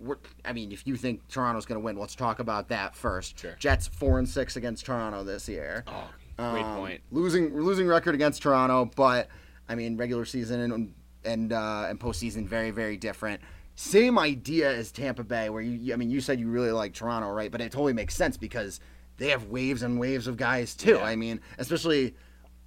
we're, 0.00 0.16
I 0.44 0.52
mean, 0.52 0.72
if 0.72 0.86
you 0.86 0.96
think 0.96 1.26
Toronto's 1.28 1.66
going 1.66 1.80
to 1.80 1.84
win, 1.84 1.96
let's 1.96 2.14
talk 2.14 2.38
about 2.38 2.68
that 2.68 2.94
first. 2.96 3.38
Sure. 3.38 3.54
Jets 3.58 3.86
four 3.86 4.18
and 4.18 4.28
six 4.28 4.56
against 4.56 4.84
Toronto 4.86 5.22
this 5.24 5.48
year. 5.48 5.84
Oh, 5.86 6.10
great 6.38 6.64
Um, 6.64 6.76
point. 6.76 7.00
Losing 7.10 7.54
losing 7.54 7.86
record 7.86 8.14
against 8.14 8.42
Toronto, 8.42 8.90
but 8.96 9.28
I 9.68 9.74
mean, 9.74 9.96
regular 9.96 10.24
season 10.24 10.60
and 10.60 10.94
and 11.24 11.52
uh, 11.52 11.86
and 11.88 12.00
postseason 12.00 12.46
very 12.46 12.70
very 12.70 12.96
different. 12.96 13.40
Same 13.74 14.18
idea 14.18 14.70
as 14.70 14.92
Tampa 14.92 15.24
Bay, 15.24 15.48
where 15.50 15.62
you 15.62 15.92
I 15.92 15.96
mean, 15.96 16.10
you 16.10 16.20
said 16.20 16.40
you 16.40 16.48
really 16.48 16.72
like 16.72 16.94
Toronto, 16.94 17.30
right? 17.30 17.50
But 17.50 17.60
it 17.60 17.70
totally 17.70 17.92
makes 17.92 18.14
sense 18.14 18.36
because 18.36 18.80
they 19.18 19.28
have 19.28 19.44
waves 19.46 19.82
and 19.82 20.00
waves 20.00 20.26
of 20.26 20.36
guys 20.36 20.74
too. 20.74 20.96
Yeah. 20.96 21.04
I 21.04 21.16
mean, 21.16 21.40
especially 21.58 22.14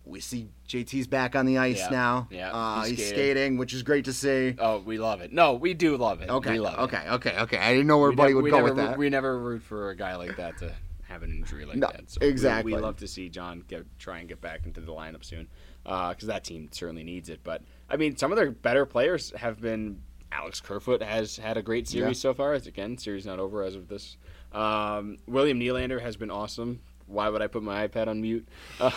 we 0.06 0.20
see 0.20 0.48
JT's 0.68 1.08
back 1.08 1.36
on 1.36 1.46
the 1.46 1.58
ice 1.58 1.80
Yeah. 1.80 1.90
now. 1.90 2.28
Yeah, 2.32 2.52
uh, 2.52 2.84
he's 2.84 2.98
he's, 3.00 3.10
skating. 3.10 3.58
which 3.58 3.74
is 3.74 3.84
great 3.84 4.06
to 4.06 4.14
see. 4.14 4.56
Oh, 4.60 4.80
we 4.80 4.98
love 4.98 5.22
it. 5.22 5.32
No, 5.34 5.54
we 5.54 5.74
do 5.74 5.98
love 5.98 6.22
it. 6.22 6.30
Okay, 6.30 6.54
we 6.54 6.60
love 6.60 6.76
it. 6.76 6.82
okay, 6.84 7.10
okay, 7.10 7.40
okay. 7.40 7.58
I 7.58 7.72
didn't 7.74 7.88
know 7.88 7.98
where 7.98 8.12
We 8.12 8.16
Buddy 8.16 8.30
never- 8.30 8.36
would 8.38 8.44
we 8.46 8.52
go 8.52 8.58
never, 8.58 8.68
with 8.70 8.78
that. 8.78 8.98
We 8.98 9.10
never 9.10 9.40
root 9.40 9.64
for 9.64 9.90
a 9.90 9.96
guy 9.96 10.16
like 10.16 10.38
that 10.38 10.58
to 10.60 10.74
have 11.04 11.24
an 11.24 11.32
injury 11.32 11.66
like 11.66 11.78
No, 11.78 11.88
that. 11.92 12.10
So 12.10 12.20
exactly. 12.22 12.74
We, 12.74 12.80
love 12.80 12.98
to 12.98 13.08
see 13.08 13.30
John 13.30 13.64
get, 13.68 13.86
try 14.00 14.20
and 14.20 14.28
get 14.28 14.42
back 14.42 14.66
into 14.66 14.82
the 14.82 14.92
lineup 14.92 15.24
soon 15.24 15.48
because 15.84 16.28
that 16.28 16.44
team 16.44 16.70
certainly 16.72 17.04
needs 17.04 17.30
it. 17.30 17.42
But 17.44 17.62
I 17.90 17.96
mean, 17.98 18.18
some 18.18 18.32
of 18.32 18.38
their 18.38 18.52
better 18.52 18.86
players 18.86 19.32
have 19.38 19.60
been. 19.62 20.02
Alex 20.32 20.60
Kerfoot 20.60 21.02
has 21.02 21.38
had 21.38 21.56
a 21.56 21.62
great 21.62 21.88
series 21.88 22.20
so 22.20 22.34
far. 22.34 22.54
As 22.54 22.68
again, 22.68 22.98
series 22.98 23.26
not 23.26 23.40
over 23.40 23.64
as 23.64 23.76
of 23.76 23.88
this. 23.88 24.18
Um, 24.52 25.18
William 25.28 25.60
Nylander 25.60 26.02
has 26.02 26.18
been 26.18 26.30
awesome. 26.32 26.82
Why 27.08 27.30
would 27.30 27.42
I 27.42 27.48
put 27.48 27.64
my 27.64 27.88
iPad 27.88 28.08
on 28.08 28.22
mute? 28.22 28.48
Uh, 28.80 28.92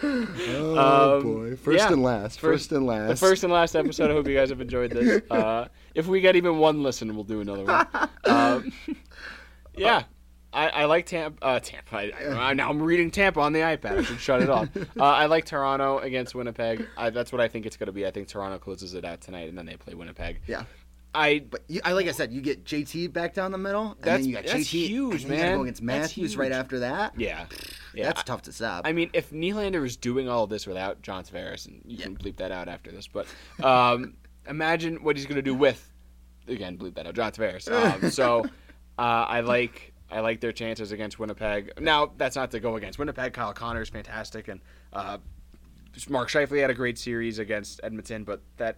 oh 0.00 1.16
Um, 1.16 1.22
boy, 1.24 1.56
first 1.56 1.78
yeah. 1.78 1.92
and 1.92 2.02
last, 2.04 2.38
first, 2.38 2.70
and 2.70 2.86
last. 2.86 3.08
the 3.08 3.16
first 3.16 3.42
and 3.42 3.52
last 3.52 3.74
episode. 3.74 4.10
I 4.10 4.14
hope 4.14 4.28
you 4.28 4.34
guys 4.36 4.50
have 4.50 4.60
enjoyed 4.60 4.92
this. 4.92 5.22
Uh, 5.30 5.66
if 5.94 6.06
we 6.06 6.20
get 6.20 6.36
even 6.36 6.58
one 6.58 6.82
listen, 6.84 7.12
we'll 7.16 7.24
do 7.24 7.40
another 7.40 7.64
one. 7.64 7.86
Um, 8.24 8.72
yeah, 9.76 10.04
I, 10.52 10.68
I 10.68 10.84
like 10.84 11.06
Tampa. 11.06 11.44
Uh, 11.44 11.58
Tampa. 11.60 11.96
I, 11.96 12.12
I, 12.50 12.54
now 12.54 12.70
I'm 12.70 12.80
reading 12.80 13.10
Tampa 13.10 13.40
on 13.40 13.52
the 13.52 13.60
iPad. 13.60 13.98
I 13.98 14.02
should 14.02 14.20
shut 14.20 14.40
it 14.42 14.50
off. 14.50 14.68
Uh, 14.76 15.02
I 15.02 15.26
like 15.26 15.44
Toronto 15.46 15.98
against 15.98 16.34
Winnipeg. 16.34 16.86
I, 16.96 17.10
that's 17.10 17.32
what 17.32 17.40
I 17.40 17.48
think 17.48 17.66
it's 17.66 17.76
going 17.76 17.86
to 17.88 17.92
be. 17.92 18.06
I 18.06 18.10
think 18.12 18.28
Toronto 18.28 18.58
closes 18.58 18.94
it 18.94 19.04
out 19.04 19.20
tonight, 19.20 19.48
and 19.48 19.58
then 19.58 19.66
they 19.66 19.76
play 19.76 19.94
Winnipeg. 19.94 20.40
Yeah. 20.46 20.62
I 21.14 21.40
But 21.50 21.62
you, 21.68 21.80
I 21.84 21.92
like 21.92 22.06
I 22.06 22.12
said, 22.12 22.32
you 22.32 22.40
get 22.40 22.64
JT 22.64 23.12
back 23.12 23.32
down 23.34 23.50
the 23.50 23.58
middle, 23.58 23.92
and 23.92 24.02
That's- 24.02 24.20
then 24.20 24.28
you 24.28 24.34
got 24.34 24.44
that's 24.44 24.58
JT, 24.68 24.86
huge, 24.88 25.22
and 25.22 25.22
you 25.22 25.28
gotta 25.28 25.42
man. 25.42 25.56
Go 25.56 25.62
against 25.62 25.82
Matthews 25.82 26.36
right 26.36 26.52
after 26.52 26.80
that. 26.80 27.18
yeah, 27.18 27.46
yeah. 27.94 28.04
That's 28.06 28.22
tough 28.24 28.42
to 28.42 28.52
stop. 28.52 28.86
I 28.86 28.92
mean, 28.92 29.10
if 29.14 29.30
Nylander 29.30 29.84
is 29.84 29.96
doing 29.96 30.28
all 30.28 30.44
of 30.44 30.50
this 30.50 30.66
without 30.66 31.00
John 31.02 31.24
Tavares, 31.24 31.66
and 31.66 31.80
you 31.86 31.96
can 31.98 32.16
bleep 32.16 32.36
that 32.36 32.52
out 32.52 32.68
after 32.68 32.90
this, 32.92 33.08
but 33.08 33.26
um, 33.64 34.14
imagine 34.48 35.02
what 35.02 35.16
he's 35.16 35.24
going 35.26 35.36
to 35.36 35.42
do 35.42 35.54
with, 35.54 35.92
again, 36.46 36.76
bleep 36.76 36.94
that 36.96 37.06
out, 37.06 37.14
John 37.14 37.32
Tavares. 37.32 37.68
Um, 38.04 38.10
so 38.10 38.44
uh, 38.98 39.00
I 39.00 39.40
like 39.40 39.94
I 40.10 40.20
like 40.20 40.40
their 40.40 40.52
chances 40.52 40.92
against 40.92 41.18
Winnipeg. 41.18 41.72
Now 41.80 42.12
that's 42.16 42.36
not 42.36 42.50
to 42.52 42.60
go 42.60 42.76
against 42.76 42.98
Winnipeg. 42.98 43.32
Kyle 43.32 43.52
Connor 43.54 43.80
is 43.82 43.88
fantastic, 43.88 44.48
and 44.48 44.60
uh, 44.92 45.18
Mark 46.08 46.28
Scheifele 46.28 46.60
had 46.60 46.70
a 46.70 46.74
great 46.74 46.98
series 46.98 47.38
against 47.38 47.80
Edmonton, 47.82 48.24
but 48.24 48.42
that 48.58 48.76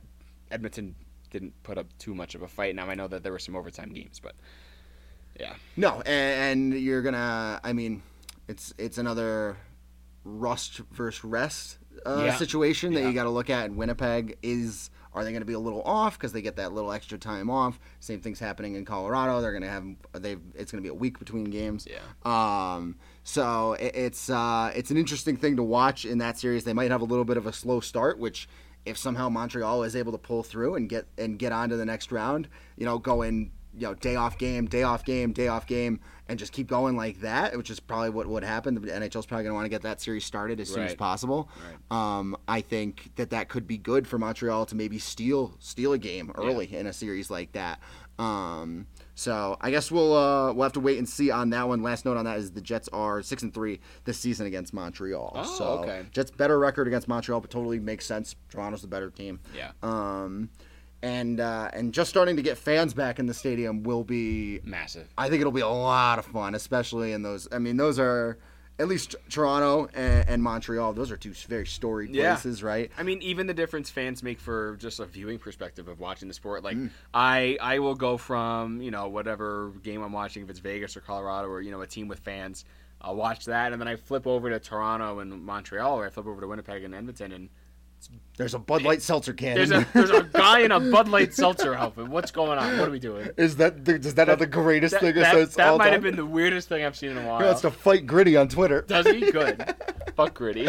Edmonton 0.51 0.95
didn't 1.31 1.61
put 1.63 1.79
up 1.79 1.87
too 1.99 2.15
much 2.15 2.35
of 2.35 2.43
a 2.43 2.49
fight. 2.49 2.75
Now 2.75 2.89
I 2.89 2.95
know 2.95 3.09
that 3.09 3.23
there 3.23 3.33
were 3.33 3.39
some 3.39 3.57
overtime 3.57 3.93
games, 3.93 4.21
but 4.21 4.35
yeah, 5.39 5.55
no, 5.77 6.03
and, 6.07 6.73
and 6.73 6.81
you're 6.81 7.03
gonna. 7.03 7.61
I 7.65 7.73
mean, 7.73 8.03
it's 8.49 8.75
it's 8.79 8.99
another 8.99 9.57
rust 10.25 10.79
versus 10.93 11.25
rest 11.25 11.79
uh, 12.07 12.25
Yeah. 12.27 12.37
situation 12.37 12.93
that 12.95 13.01
Yeah. 13.01 13.09
you 13.09 13.15
got 13.15 13.25
to 13.25 13.31
look 13.31 13.51
at. 13.51 13.67
And 13.67 13.77
Winnipeg 13.77 14.37
is. 14.43 14.91
Are 15.13 15.25
they 15.25 15.33
going 15.33 15.41
to 15.43 15.47
be 15.47 15.55
a 15.55 15.59
little 15.59 15.83
off 15.83 16.17
because 16.17 16.33
they 16.33 16.41
get 16.41 16.55
that 16.55 16.73
little 16.73 16.93
extra 16.93 17.19
time 17.19 17.51
off? 17.51 17.81
Same 17.99 18.21
thing's 18.21 18.39
happening 18.39 18.77
in 18.77 18.85
Colorado. 18.85 19.41
They're 19.41 19.51
going 19.51 19.65
to 19.65 19.69
have 19.69 19.85
they. 20.13 20.37
It's 20.55 20.71
going 20.71 20.81
to 20.81 20.87
be 20.87 20.89
a 20.89 20.95
week 20.95 21.19
between 21.19 21.45
games. 21.47 21.85
Yeah. 21.91 21.99
Um. 22.25 22.95
So 23.25 23.73
it, 23.73 23.97
it's 23.97 24.31
uh 24.31 24.71
it's 24.77 24.93
an 24.93 24.97
interesting 24.97 25.37
thing 25.37 25.57
to 25.57 25.65
watch 25.65 26.05
in 26.05 26.19
that 26.19 26.39
series. 26.39 26.63
They 26.63 26.75
might 26.75 26.93
have 26.93 27.01
a 27.01 27.05
little 27.07 27.25
bit 27.25 27.37
of 27.39 27.47
a 27.47 27.53
slow 27.53 27.81
start, 27.81 28.21
which 28.21 28.49
if 28.87 28.97
somehow 28.97 29.29
Montreal 29.29 29.83
is 29.85 29.95
able 29.95 30.13
to 30.13 30.19
pull 30.19 30.43
through 30.43 30.75
and 30.77 30.89
get 30.89 31.07
and 31.19 31.39
get 31.39 31.53
on 31.53 31.69
to 31.71 31.77
the 31.77 31.85
next 31.85 32.11
round, 32.13 32.49
you 32.77 32.85
know, 32.87 32.99
going 32.99 33.53
you 33.75 33.83
know 33.87 33.95
day 33.95 34.17
off 34.17 34.37
game, 34.39 34.67
day 34.67 34.83
off 34.83 35.05
game, 35.05 35.33
day 35.33 35.47
off 35.49 35.67
game, 35.67 36.01
and 36.29 36.39
just 36.39 36.53
keep 36.53 36.67
going 36.67 36.97
like 36.97 37.21
that, 37.21 37.57
which 37.57 37.71
is 37.71 37.79
probably 37.79 38.11
what 38.11 38.27
would 38.27 38.43
happen. 38.43 38.75
The 38.75 38.81
NHL's 38.93 39.27
probably 39.27 39.45
going 39.45 39.51
to 39.53 39.55
want 39.55 39.67
to 39.67 39.69
get 39.71 39.83
that 39.83 40.01
series 40.01 40.25
started 40.25 40.59
as 40.61 40.69
soon 40.69 40.85
as 40.85 40.91
Right. 40.91 40.99
possible. 40.99 41.49
Um, 41.91 42.37
I 42.49 42.63
think 42.63 43.13
that 43.17 43.31
that 43.31 43.49
could 43.49 43.67
be 43.67 43.79
good 43.79 44.09
for 44.09 44.19
Montreal 44.19 44.67
to 44.67 44.75
maybe 44.75 44.99
steal 44.99 45.55
steal 45.61 45.93
a 45.93 45.99
game 45.99 46.33
early 46.35 46.75
in 46.75 46.87
a 46.87 46.93
series 46.93 47.31
like 47.31 47.53
that. 47.53 47.79
Um, 48.19 48.87
so 49.21 49.59
I 49.61 49.71
guess 49.71 49.91
we'll 49.91 50.15
uh, 50.17 50.53
we'll 50.55 50.63
have 50.63 50.73
to 50.73 50.81
wait 50.81 50.97
and 50.97 51.07
see 51.07 51.31
on 51.31 51.51
that 51.51 51.69
one. 51.69 51.83
Last 51.83 52.07
note 52.07 52.17
on 52.17 52.25
that 52.25 52.39
is 52.39 52.53
the 52.53 52.63
Jets 52.63 52.89
are 52.93 53.21
six 53.21 53.43
and 53.43 53.53
three 53.53 53.81
this 54.05 54.19
season 54.19 54.47
against 54.47 54.73
Montreal. 54.73 55.33
Oh, 55.35 55.45
so 55.59 55.65
okay. 55.81 56.07
Jets 56.11 56.31
better 56.31 56.59
record 56.59 56.87
against 56.89 57.07
Montreal, 57.07 57.41
but 57.41 57.51
totally 57.51 57.79
makes 57.79 58.07
sense. 58.07 58.35
Toronto's 58.49 58.81
the 58.81 58.89
better 58.89 59.11
team. 59.11 59.39
yeah, 59.55 59.73
Um, 59.83 60.49
and 61.03 61.39
uh, 61.41 61.69
and 61.75 61.93
just 61.93 62.09
starting 62.09 62.37
to 62.37 62.43
get 62.43 62.57
fans 62.57 62.95
back 62.95 63.19
in 63.19 63.27
the 63.27 63.35
stadium 63.35 63.83
will 63.83 64.05
be. 64.05 64.61
massive. 64.65 65.07
I 65.19 65.29
think 65.29 65.41
it'll 65.41 65.53
be 65.53 65.61
a 65.61 65.69
lot 65.69 66.19
of 66.19 66.25
fun, 66.27 66.55
especially 66.55 67.13
in 67.13 67.23
those. 67.23 67.47
I 67.53 67.59
mean, 67.59 67.77
those 67.77 67.99
are 67.99 68.39
at 68.81 68.89
least 68.89 69.15
Toronto 69.29 69.89
and, 69.95 70.29
and 70.29 70.43
Montreal. 70.43 70.95
Those 70.95 71.11
are 71.11 71.17
two 71.17 71.33
very 71.49 71.67
storied 71.67 72.15
Yeah. 72.15 72.33
places, 72.35 72.63
right? 72.63 72.91
I 72.99 73.03
mean, 73.03 73.21
even 73.23 73.47
the 73.47 73.55
difference 73.55 73.91
fans 73.91 74.23
make 74.23 74.41
for 74.41 74.77
just 74.81 74.99
a 75.01 75.05
viewing 75.05 75.39
perspective 75.39 75.87
of 75.87 76.01
watching 76.01 76.29
the 76.29 76.35
sport. 76.35 76.65
Like, 76.65 76.77
Mm. 76.77 76.91
I 77.13 77.59
I 77.61 77.79
will 77.81 77.95
go 77.95 78.17
from 78.17 78.81
you 78.81 78.91
know 78.91 79.09
whatever 79.09 79.73
game 79.83 80.03
I'm 80.03 80.13
watching, 80.13 80.43
if 80.43 80.51
it's 80.51 80.59
Vegas 80.61 80.97
or 80.97 81.01
Colorado 81.01 81.49
or 81.49 81.61
you 81.61 81.71
know 81.71 81.83
a 81.83 81.87
team 81.87 82.09
with 82.09 82.21
fans, 82.21 82.65
I'll 83.03 83.17
watch 83.17 83.45
that, 83.47 83.73
and 83.73 83.81
then 83.81 83.89
I 83.89 83.97
flip 83.97 84.27
over 84.27 84.51
to 84.51 84.59
Toronto 84.59 85.19
and 85.21 85.45
Montreal, 85.45 85.99
or 86.01 86.07
I 86.07 86.11
flip 86.11 86.27
over 86.27 86.41
to 86.41 86.47
Winnipeg 86.49 86.83
and 86.85 86.95
Edmonton, 86.95 87.33
and 87.33 87.49
There's 88.37 88.55
a 88.55 88.59
Bud 88.59 88.83
Light 88.83 89.03
seltzer 89.03 89.35
can. 89.35 89.55
there's 89.57 89.71
a 89.71 89.87
there's 89.93 90.09
a 90.11 90.23
guy 90.23 90.61
in 90.61 90.73
a 90.73 90.81
Bud 90.91 91.09
Light 91.09 91.35
seltzer 91.35 91.75
outfit. 91.75 92.09
What's 92.09 92.31
going 92.31 92.59
on? 92.59 92.79
What 92.79 92.89
are 92.89 92.91
we 92.91 92.99
doing? 92.99 93.29
Is 93.37 93.57
that 93.57 93.85
does 93.85 94.15
that 94.15 94.29
have 94.29 94.39
the 94.39 94.47
greatest 94.47 94.93
That, 94.93 95.01
thing 95.03 95.15
that, 95.17 95.35
that 95.57 95.77
might 95.79 95.85
time? 95.85 95.93
have 95.93 96.03
been 96.03 96.17
the 96.17 96.25
weirdest 96.25 96.69
thing 96.71 96.85
I've 96.85 96.97
seen 96.97 97.11
in 97.11 97.19
a 97.19 97.27
while. 97.29 97.41
He 97.41 97.45
wants 97.45 97.61
to 97.63 97.71
fight 97.71 98.07
Gritty 98.07 98.37
on 98.39 98.49
Twitter. 98.49 98.83
Does 98.83 99.07
he? 99.07 99.31
Good. 99.31 99.75
Fuck 100.17 100.35
gritty. 100.35 100.67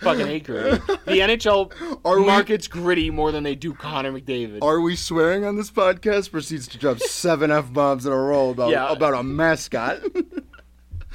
Fucking 0.00 0.26
hate 0.26 0.44
gritty. 0.44 0.76
The 0.86 0.96
NHL 1.20 1.98
Are 2.04 2.20
we- 2.20 2.26
markets 2.26 2.68
gritty 2.68 3.10
more 3.10 3.32
than 3.32 3.42
they 3.42 3.54
do 3.54 3.72
Connor 3.72 4.12
McDavid. 4.12 4.62
Are 4.62 4.80
we 4.82 4.94
swearing 4.94 5.44
on 5.46 5.56
this 5.56 5.70
podcast? 5.70 6.30
Proceeds 6.30 6.68
to 6.68 6.78
drop 6.78 6.98
seven 7.00 7.50
f 7.50 7.72
bombs 7.72 8.04
in 8.04 8.12
a 8.12 8.16
row 8.16 8.50
about 8.50 8.70
Yeah. 8.70 8.90
about 8.92 9.14
a 9.14 9.22
mascot. 9.22 10.00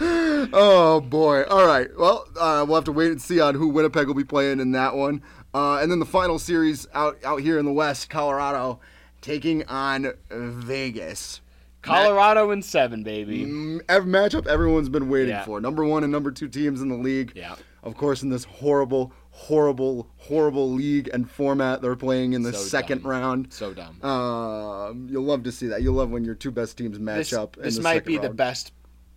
oh 0.53 1.01
boy! 1.01 1.43
All 1.43 1.65
right. 1.65 1.87
Well, 1.97 2.25
uh, 2.39 2.65
we'll 2.67 2.75
have 2.75 2.85
to 2.85 2.91
wait 2.91 3.11
and 3.11 3.21
see 3.21 3.39
on 3.39 3.55
who 3.55 3.67
Winnipeg 3.69 4.07
will 4.07 4.15
be 4.15 4.23
playing 4.23 4.59
in 4.59 4.71
that 4.71 4.95
one. 4.95 5.21
Uh, 5.53 5.77
and 5.77 5.91
then 5.91 5.99
the 5.99 6.05
final 6.05 6.39
series 6.39 6.87
out 6.93 7.17
out 7.23 7.41
here 7.41 7.59
in 7.59 7.65
the 7.65 7.71
West, 7.73 8.09
Colorado 8.09 8.79
taking 9.21 9.63
on 9.67 10.13
Vegas. 10.31 11.41
Colorado 11.81 12.51
in 12.51 12.61
seven, 12.61 13.03
baby. 13.03 13.45
Mm, 13.45 13.81
matchup 13.85 14.45
everyone's 14.47 14.89
been 14.89 15.09
waiting 15.09 15.29
Yeah. 15.29 15.45
for. 15.45 15.59
Number 15.59 15.83
one 15.83 16.03
and 16.03 16.11
number 16.11 16.31
two 16.31 16.47
teams 16.47 16.81
in 16.81 16.89
the 16.89 16.95
league. 16.95 17.33
Yeah. 17.35 17.55
Of 17.83 17.97
course, 17.97 18.21
in 18.21 18.29
this 18.29 18.43
horrible, 18.43 19.11
horrible, 19.31 20.07
horrible 20.17 20.71
league 20.71 21.09
and 21.11 21.27
format 21.29 21.81
they're 21.81 21.95
playing 21.95 22.33
in 22.33 22.43
the 22.43 22.53
So 22.53 22.59
second 22.59 23.01
dumb. 23.01 23.09
round. 23.11 23.47
So 23.53 23.73
dumb. 23.73 23.99
Um, 24.03 25.07
you'll 25.09 25.23
love 25.23 25.41
to 25.43 25.51
see 25.51 25.67
that. 25.67 25.81
You'll 25.81 25.95
love 25.95 26.11
when 26.11 26.23
your 26.23 26.35
two 26.35 26.51
best 26.51 26.77
teams 26.77 26.99
match 26.99 27.17
this 27.17 27.33
up. 27.33 27.57
in 27.57 27.63
this 27.63 27.79
might 27.79 28.05
be 28.05 28.17
the 28.19 28.29
best. 28.29 28.73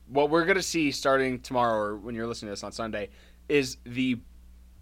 What 0.09 0.31
we're 0.31 0.45
gonna 0.45 0.63
see 0.63 0.91
starting 0.91 1.41
tomorrow, 1.41 1.77
or 1.77 1.97
when 1.97 2.15
you're 2.15 2.27
listening 2.27 2.49
to 2.49 2.53
this 2.53 2.65
on 2.65 2.73
Sunday, 2.73 3.11
is 3.49 3.79
the 3.85 4.19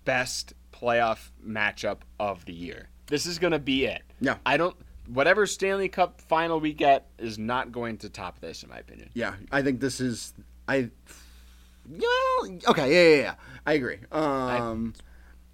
best 0.04 0.54
playoff 0.72 1.30
matchup 1.46 1.98
of 2.18 2.44
the 2.44 2.52
year. 2.52 2.88
This 3.06 3.26
is 3.26 3.38
gonna 3.38 3.58
be 3.58 3.84
it. 3.84 4.02
Yeah. 4.20 4.36
I 4.44 4.56
don't. 4.56 4.76
Whatever 5.08 5.46
Stanley 5.46 5.88
Cup 5.88 6.20
final 6.20 6.60
we 6.60 6.72
get 6.72 7.08
is 7.18 7.38
not 7.38 7.72
going 7.72 7.98
to 7.98 8.08
top 8.08 8.40
this, 8.40 8.62
in 8.62 8.70
my 8.70 8.78
opinion. 8.78 9.10
Yeah, 9.14 9.34
I 9.50 9.62
think 9.62 9.80
this 9.80 10.00
is. 10.00 10.32
I. 10.68 10.90
Yeah. 11.90 12.08
Okay. 12.68 12.92
Yeah. 12.92 13.16
Yeah. 13.16 13.22
yeah. 13.22 13.34
I 13.66 13.72
agree. 13.74 13.98
Um, 14.12 14.94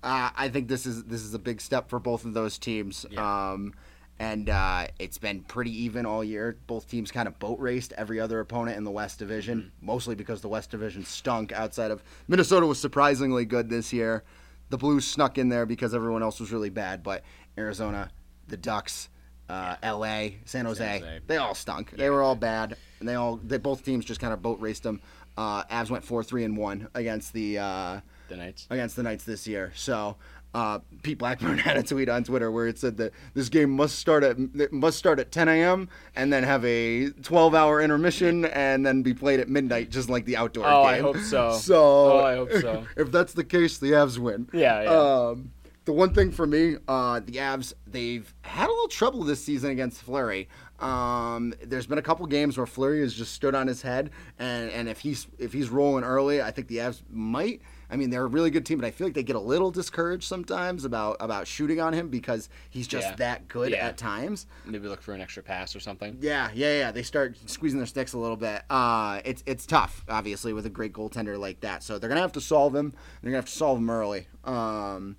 I, 0.02 0.30
I 0.36 0.48
think 0.48 0.68
this 0.68 0.86
is 0.86 1.04
this 1.04 1.22
is 1.22 1.34
a 1.34 1.38
big 1.38 1.60
step 1.60 1.88
for 1.88 1.98
both 1.98 2.24
of 2.24 2.34
those 2.34 2.58
teams. 2.58 3.06
Yeah. 3.10 3.50
Um, 3.52 3.74
and 4.18 4.50
uh, 4.50 4.86
it's 4.98 5.18
been 5.18 5.40
pretty 5.42 5.70
even 5.84 6.04
all 6.06 6.24
year. 6.24 6.56
Both 6.66 6.88
teams 6.90 7.10
kind 7.10 7.28
of 7.28 7.38
boat 7.38 7.58
raced 7.60 7.92
every 7.96 8.18
other 8.20 8.40
opponent 8.40 8.76
in 8.76 8.84
the 8.84 8.90
West 8.90 9.18
Division, 9.18 9.58
Mm-hmm. 9.76 9.86
mostly 9.86 10.14
because 10.14 10.40
the 10.40 10.48
West 10.48 10.70
Division 10.70 11.04
stunk. 11.04 11.52
Outside 11.52 11.90
of 11.90 12.02
Minnesota 12.26 12.66
was 12.66 12.80
surprisingly 12.80 13.44
good 13.44 13.68
this 13.70 13.92
year. 13.92 14.24
The 14.70 14.76
Blues 14.78 15.06
snuck 15.06 15.38
in 15.38 15.48
there 15.48 15.64
because 15.66 15.94
everyone 15.94 16.22
else 16.22 16.40
was 16.40 16.52
really 16.52 16.70
bad, 16.70 17.02
but 17.02 17.22
Arizona, 17.56 18.10
the 18.48 18.56
Ducks, 18.56 19.08
uh, 19.48 19.76
L.A., 19.82 20.36
San 20.44 20.66
Jose, 20.66 20.98
Jose. 20.98 21.20
they 21.26 21.36
all 21.38 21.54
stunk. 21.54 21.92
They 21.92 22.10
were 22.10 22.22
all 22.22 22.34
bad, 22.34 22.76
and 23.00 23.08
they 23.08 23.14
all 23.14 23.36
they 23.36 23.56
both 23.56 23.82
teams 23.84 24.04
just 24.04 24.20
kind 24.20 24.32
of 24.34 24.42
boat 24.42 24.60
raced 24.60 24.82
them. 24.82 25.00
Uh, 25.38 25.62
Avs 25.64 25.88
went 25.88 26.04
four 26.04 26.22
three 26.22 26.44
and 26.44 26.56
one 26.56 26.88
against 26.94 27.32
the 27.32 27.58
uh, 27.58 28.00
The 28.28 28.36
Knights. 28.36 28.66
against 28.68 28.96
the 28.96 29.02
Knights 29.04 29.24
this 29.24 29.46
year. 29.46 29.72
So 29.74 30.16
uh, 30.54 30.78
Pete 31.02 31.18
Blackburn 31.18 31.58
had 31.58 31.76
a 31.76 31.82
tweet 31.82 32.08
on 32.08 32.24
Twitter 32.24 32.50
where 32.50 32.66
it 32.66 32.78
said 32.78 32.96
that 32.96 33.12
this 33.34 33.48
game 33.48 33.70
must 33.70 33.98
start 33.98 34.24
at 34.24 34.36
must 34.72 34.98
start 34.98 35.18
at 35.18 35.30
10 35.30 35.48
a.m. 35.48 35.88
and 36.16 36.32
then 36.32 36.42
have 36.42 36.64
a 36.64 37.10
12 37.10 37.54
hour 37.54 37.80
intermission 37.80 38.44
and 38.46 38.84
then 38.84 39.02
be 39.02 39.14
played 39.14 39.40
at 39.40 39.48
midnight, 39.48 39.90
just 39.90 40.08
like 40.08 40.24
the 40.24 40.36
outdoor 40.36 40.64
Oh, 40.66 40.84
game. 40.84 40.94
I 40.94 40.98
hope 40.98 41.18
so. 41.18 41.52
So 41.58 41.76
Oh, 41.76 42.24
I 42.24 42.36
hope 42.36 42.52
so. 42.52 42.86
if 42.96 43.12
that's 43.12 43.34
the 43.34 43.44
case, 43.44 43.78
the 43.78 43.92
Avs 43.92 44.18
win. 44.18 44.48
Yeah, 44.52 44.82
yeah. 44.82 44.90
Um, 44.90 45.52
the 45.84 45.92
one 45.92 46.12
thing 46.12 46.30
for 46.32 46.46
me, 46.46 46.76
uh, 46.86 47.20
the 47.20 47.32
Avs, 47.36 47.72
they've 47.86 48.32
had 48.42 48.66
a 48.66 48.72
little 48.72 48.88
trouble 48.88 49.24
this 49.24 49.42
season 49.42 49.70
against 49.70 50.02
Fleury. 50.02 50.48
Um, 50.80 51.54
there's 51.64 51.86
been 51.86 51.98
a 51.98 52.02
couple 52.02 52.26
games 52.26 52.56
where 52.56 52.66
Fleury 52.66 53.00
has 53.00 53.14
just 53.14 53.32
stood 53.32 53.54
on 53.54 53.66
his 53.66 53.82
head, 53.82 54.10
and, 54.38 54.70
and 54.70 54.88
if 54.88 55.00
he's 55.00 55.26
if 55.38 55.52
he's 55.52 55.70
rolling 55.70 56.04
early, 56.04 56.40
I 56.42 56.50
think 56.50 56.68
the 56.68 56.76
Avs 56.78 57.02
might. 57.10 57.62
I 57.90 57.96
mean, 57.96 58.10
they're 58.10 58.24
a 58.24 58.28
really 58.28 58.50
good 58.50 58.66
team, 58.66 58.78
but 58.78 58.86
I 58.86 58.90
feel 58.90 59.06
like 59.06 59.14
they 59.14 59.22
get 59.22 59.36
a 59.36 59.40
little 59.40 59.70
discouraged 59.70 60.24
sometimes 60.24 60.84
about 60.84 61.16
about 61.20 61.46
shooting 61.46 61.80
on 61.80 61.92
him 61.94 62.08
because 62.08 62.48
he's 62.68 62.86
just 62.86 63.06
Yeah. 63.08 63.16
that 63.16 63.48
good 63.48 63.70
Yeah. 63.72 63.86
at 63.86 63.96
times. 63.96 64.46
Maybe 64.66 64.86
look 64.88 65.00
for 65.00 65.14
an 65.14 65.20
extra 65.20 65.42
pass 65.42 65.74
or 65.74 65.80
something. 65.80 66.18
Yeah, 66.20 66.50
yeah, 66.54 66.78
yeah. 66.78 66.92
They 66.92 67.02
start 67.02 67.38
squeezing 67.46 67.78
their 67.78 67.86
sticks 67.86 68.12
a 68.12 68.18
little 68.18 68.36
bit. 68.36 68.62
Uh, 68.68 69.20
it's 69.24 69.42
it's 69.46 69.64
tough, 69.64 70.04
obviously, 70.08 70.52
with 70.52 70.66
a 70.66 70.70
great 70.70 70.92
goaltender 70.92 71.38
like 71.38 71.60
that. 71.60 71.82
So 71.82 71.98
they're 71.98 72.08
gonna 72.08 72.20
have 72.20 72.32
to 72.32 72.40
solve 72.42 72.74
him. 72.74 72.92
They're 73.22 73.30
gonna 73.30 73.38
have 73.38 73.46
to 73.46 73.52
solve 73.52 73.78
him 73.78 73.88
early. 73.88 74.28
Um, 74.44 75.16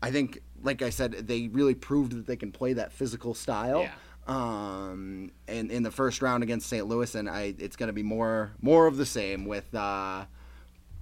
I 0.00 0.10
think, 0.10 0.40
like 0.62 0.82
I 0.82 0.90
said, 0.90 1.12
they 1.26 1.48
really 1.48 1.74
proved 1.74 2.12
that 2.12 2.26
they 2.26 2.36
can 2.36 2.52
play 2.52 2.72
that 2.74 2.92
physical 2.92 3.34
style. 3.34 3.82
Yeah. 3.82 3.92
Um, 4.28 5.32
in 5.48 5.70
in 5.72 5.82
the 5.82 5.90
first 5.90 6.22
round 6.22 6.42
against 6.44 6.68
St. 6.68 6.86
Louis, 6.86 7.12
and 7.16 7.28
I 7.28 7.54
it's 7.58 7.74
gonna 7.74 7.92
be 7.92 8.04
more 8.04 8.52
more 8.60 8.86
of 8.86 8.96
the 8.96 9.06
same 9.06 9.44
with 9.44 9.74
uh, 9.74 10.24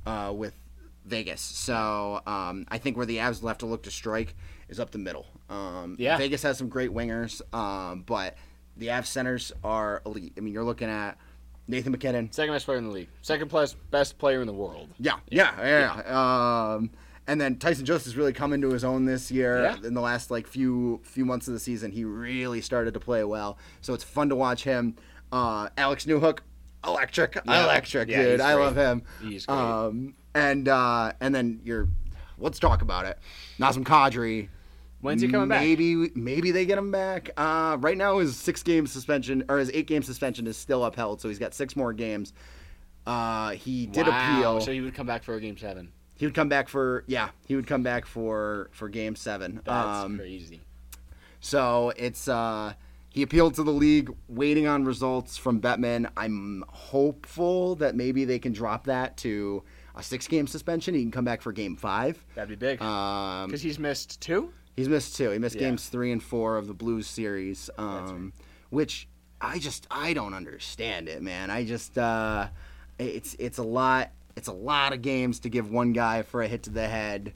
uh, 0.07 0.33
with 0.35 0.55
Vegas. 1.05 1.41
So 1.41 2.21
um, 2.27 2.67
I 2.69 2.79
think 2.79 2.97
where 2.97 3.07
the 3.07 3.19
Avs 3.19 3.47
have 3.47 3.59
to 3.59 3.67
look 3.67 3.83
to 3.85 3.91
strike 3.91 4.35
is 4.69 4.79
up 4.79 4.91
the 4.91 4.99
middle. 4.99 5.27
Um, 5.49 5.97
Yeah. 5.99 6.17
Vegas 6.17 6.43
has 6.43 6.59
some 6.59 6.69
great 6.69 6.91
wingers, 6.91 7.43
um, 7.55 8.03
but 8.07 8.37
the 8.77 8.89
Avs 8.89 9.07
centers 9.07 9.53
are 9.65 10.03
elite. 10.07 10.35
I 10.37 10.41
mean, 10.41 10.53
you're 10.55 10.65
looking 10.65 10.89
at 10.89 11.19
Nathan 11.67 11.93
MacKinnon. 11.93 12.33
Second 12.33 12.55
best 12.55 12.67
player 12.67 12.79
in 12.79 12.85
the 12.85 12.91
league. 12.91 13.09
Second 13.23 13.49
plus 13.49 13.75
best 13.91 14.19
player 14.19 14.41
in 14.41 14.47
the 14.47 14.53
world. 14.53 14.89
Yeah, 14.99 15.17
yeah, 15.31 15.53
yeah. 15.61 16.03
yeah. 16.07 16.73
Um, 16.75 16.91
and 17.27 17.41
then 17.41 17.57
Tyson 17.59 17.85
Jost's 17.85 18.17
really 18.17 18.33
come 18.33 18.53
into 18.53 18.71
his 18.71 18.83
own 18.85 19.05
this 19.05 19.31
year. 19.31 19.63
Yeah. 19.63 19.77
In 19.87 19.95
the 19.95 20.01
last 20.01 20.31
like 20.31 20.47
few 20.49 21.01
few 21.05 21.25
months 21.25 21.47
of 21.49 21.55
the 21.55 21.61
season, 21.61 21.93
he 21.93 22.05
really 22.05 22.61
started 22.61 22.95
to 22.95 23.01
play 23.01 23.23
well. 23.25 23.57
So 23.83 23.95
it's 23.95 24.03
fun 24.05 24.29
to 24.31 24.37
watch 24.37 24.65
him. 24.65 24.97
Uh, 25.31 25.69
Alex 25.77 26.07
Newhook, 26.07 26.41
electric, 26.85 27.37
Yeah. 27.47 27.65
electric, 27.65 28.09
Yeah, 28.09 28.23
dude. 28.23 28.41
I 28.41 28.55
love 28.55 28.75
him. 28.77 29.03
He's 29.23 29.47
great. 29.47 29.55
Um, 29.57 30.15
and 30.35 30.69
uh, 30.69 31.13
and 31.21 31.35
then 31.35 31.61
you're, 31.65 31.89
let's 32.39 32.59
talk 32.59 32.83
about 32.83 33.07
it. 33.07 33.19
Nazem 33.59 33.85
Kadri. 33.85 34.49
When's 35.03 35.23
he 35.23 35.29
coming 35.29 35.49
back? 35.49 35.63
Maybe 35.63 36.11
maybe 36.15 36.51
they 36.51 36.67
get 36.67 36.77
him 36.77 36.91
back. 36.91 37.31
Uh, 37.37 37.79
right 37.81 37.97
now 37.97 38.19
his 38.19 38.37
six 38.37 38.63
game 38.63 38.87
suspension 38.87 39.45
or 39.49 39.57
his 39.59 39.71
eight 39.73 39.87
game 39.87 40.03
suspension 40.03 40.47
is 40.47 40.57
still 40.59 40.85
upheld, 40.85 41.21
so 41.23 41.29
he's 41.29 41.39
got 41.39 41.55
six 41.55 41.75
more 41.75 41.93
games. 41.95 42.35
Uh, 43.07 43.53
he 43.53 43.87
did 43.87 44.07
Wow, 44.07 44.37
appeal. 44.37 44.61
So 44.61 44.73
he 44.73 44.83
would 44.83 44.95
come 44.95 45.07
back 45.07 45.23
for 45.25 45.35
a 45.35 45.41
game 45.41 45.57
seven. 45.57 45.91
He 46.19 46.27
would 46.27 46.35
come 46.35 46.51
back 46.51 46.69
for 46.69 47.05
yeah. 47.07 47.31
He 47.47 47.57
would 47.57 47.67
come 47.67 47.83
back 47.83 48.05
for 48.05 48.69
for 48.73 48.91
game 48.91 49.17
seven. 49.17 49.63
That's 49.65 50.05
Um, 50.05 50.19
crazy. 50.19 50.61
so 51.41 51.95
it's 51.97 52.29
uh, 52.29 52.75
he 53.09 53.23
appealed 53.23 53.55
to 53.55 53.63
the 53.63 53.73
league, 53.73 54.15
waiting 54.29 54.67
on 54.67 54.85
results 54.85 55.39
from 55.39 55.63
Bettman. 55.63 56.11
I'm 56.17 56.63
hopeful 56.69 57.75
that 57.77 57.97
maybe 57.97 58.27
they 58.27 58.39
can 58.39 58.53
drop 58.53 58.85
that 58.85 59.17
to 59.19 59.63
a 60.01 60.03
six 60.03 60.27
game 60.27 60.47
suspension. 60.47 60.95
He 60.95 61.03
can 61.03 61.11
come 61.11 61.25
back 61.25 61.43
for 61.43 61.53
game 61.53 61.77
five. 61.77 62.23
That'd 62.35 62.49
be 62.49 62.57
big. 62.57 62.83
Um, 62.83 63.47
Because 63.47 63.63
he's 63.63 63.79
missed 63.79 64.21
two. 64.21 64.53
He's 64.77 64.89
missed 64.89 65.15
two. 65.17 65.31
He 65.31 65.39
missed 65.39 65.57
Yeah. 65.57 65.63
games 65.69 65.89
three 65.89 66.11
and 66.11 66.23
four 66.23 66.57
of 66.57 66.67
the 66.67 66.75
Blues 66.75 67.07
series, 67.07 67.71
um, 67.79 68.33
which 68.71 69.07
I 69.41 69.59
just 69.59 69.87
I 69.91 70.13
don't 70.15 70.35
understand 70.35 71.09
it, 71.09 71.23
man. 71.23 71.51
I 71.51 71.65
just 71.65 71.97
uh, 71.99 72.49
it's 72.99 73.37
it's 73.39 73.59
a 73.59 73.63
lot. 73.63 74.11
It's 74.37 74.49
a 74.49 74.53
lot 74.53 74.93
of 74.93 75.03
games 75.03 75.41
to 75.41 75.49
give 75.51 75.71
one 75.71 75.93
guy 75.93 76.23
for 76.23 76.43
a 76.43 76.49
hit 76.49 76.63
to 76.65 76.71
the 76.71 76.89
head. 76.89 77.35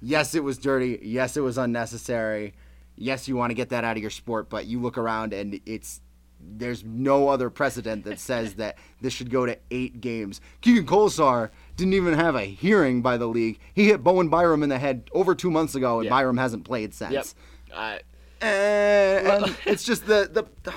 Yes, 0.00 0.34
it 0.34 0.42
was 0.44 0.58
dirty. 0.58 0.98
Yes, 1.02 1.36
it 1.36 1.40
was 1.40 1.58
unnecessary. 1.58 2.54
Yes, 2.96 3.28
you 3.28 3.36
want 3.36 3.50
to 3.50 3.54
get 3.54 3.68
that 3.70 3.84
out 3.84 3.96
of 3.96 4.02
your 4.02 4.10
sport, 4.10 4.48
but 4.48 4.66
you 4.66 4.80
look 4.80 4.96
around 4.96 5.32
and 5.34 5.60
it's 5.66 6.00
there's 6.40 6.84
no 6.84 7.28
other 7.28 7.50
precedent 7.50 8.04
that 8.04 8.18
says 8.20 8.54
that 8.54 8.76
this 9.00 9.12
should 9.12 9.30
go 9.30 9.46
to 9.46 9.58
eight 9.70 10.00
games. 10.00 10.40
Keegan 10.60 10.86
Kolesar 10.86 11.50
didn't 11.76 11.94
even 11.94 12.14
have 12.14 12.34
a 12.34 12.42
hearing 12.44 13.02
by 13.02 13.16
the 13.16 13.26
league. 13.26 13.58
He 13.74 13.86
hit 13.86 14.02
Bowen 14.04 14.28
Byram 14.28 14.62
in 14.62 14.68
the 14.68 14.78
head 14.78 15.08
over 15.12 15.34
two 15.34 15.50
months 15.50 15.74
ago, 15.74 15.98
and 15.98 16.04
Yeah. 16.04 16.10
Byram 16.10 16.36
hasn't 16.36 16.64
played 16.64 16.94
since. 16.94 17.12
Yep. 17.12 17.26
Uh, 17.72 17.98
And, 18.40 19.26
and 19.44 19.56
it's 19.64 19.82
just 19.84 20.06
the, 20.06 20.28
the 20.30 20.72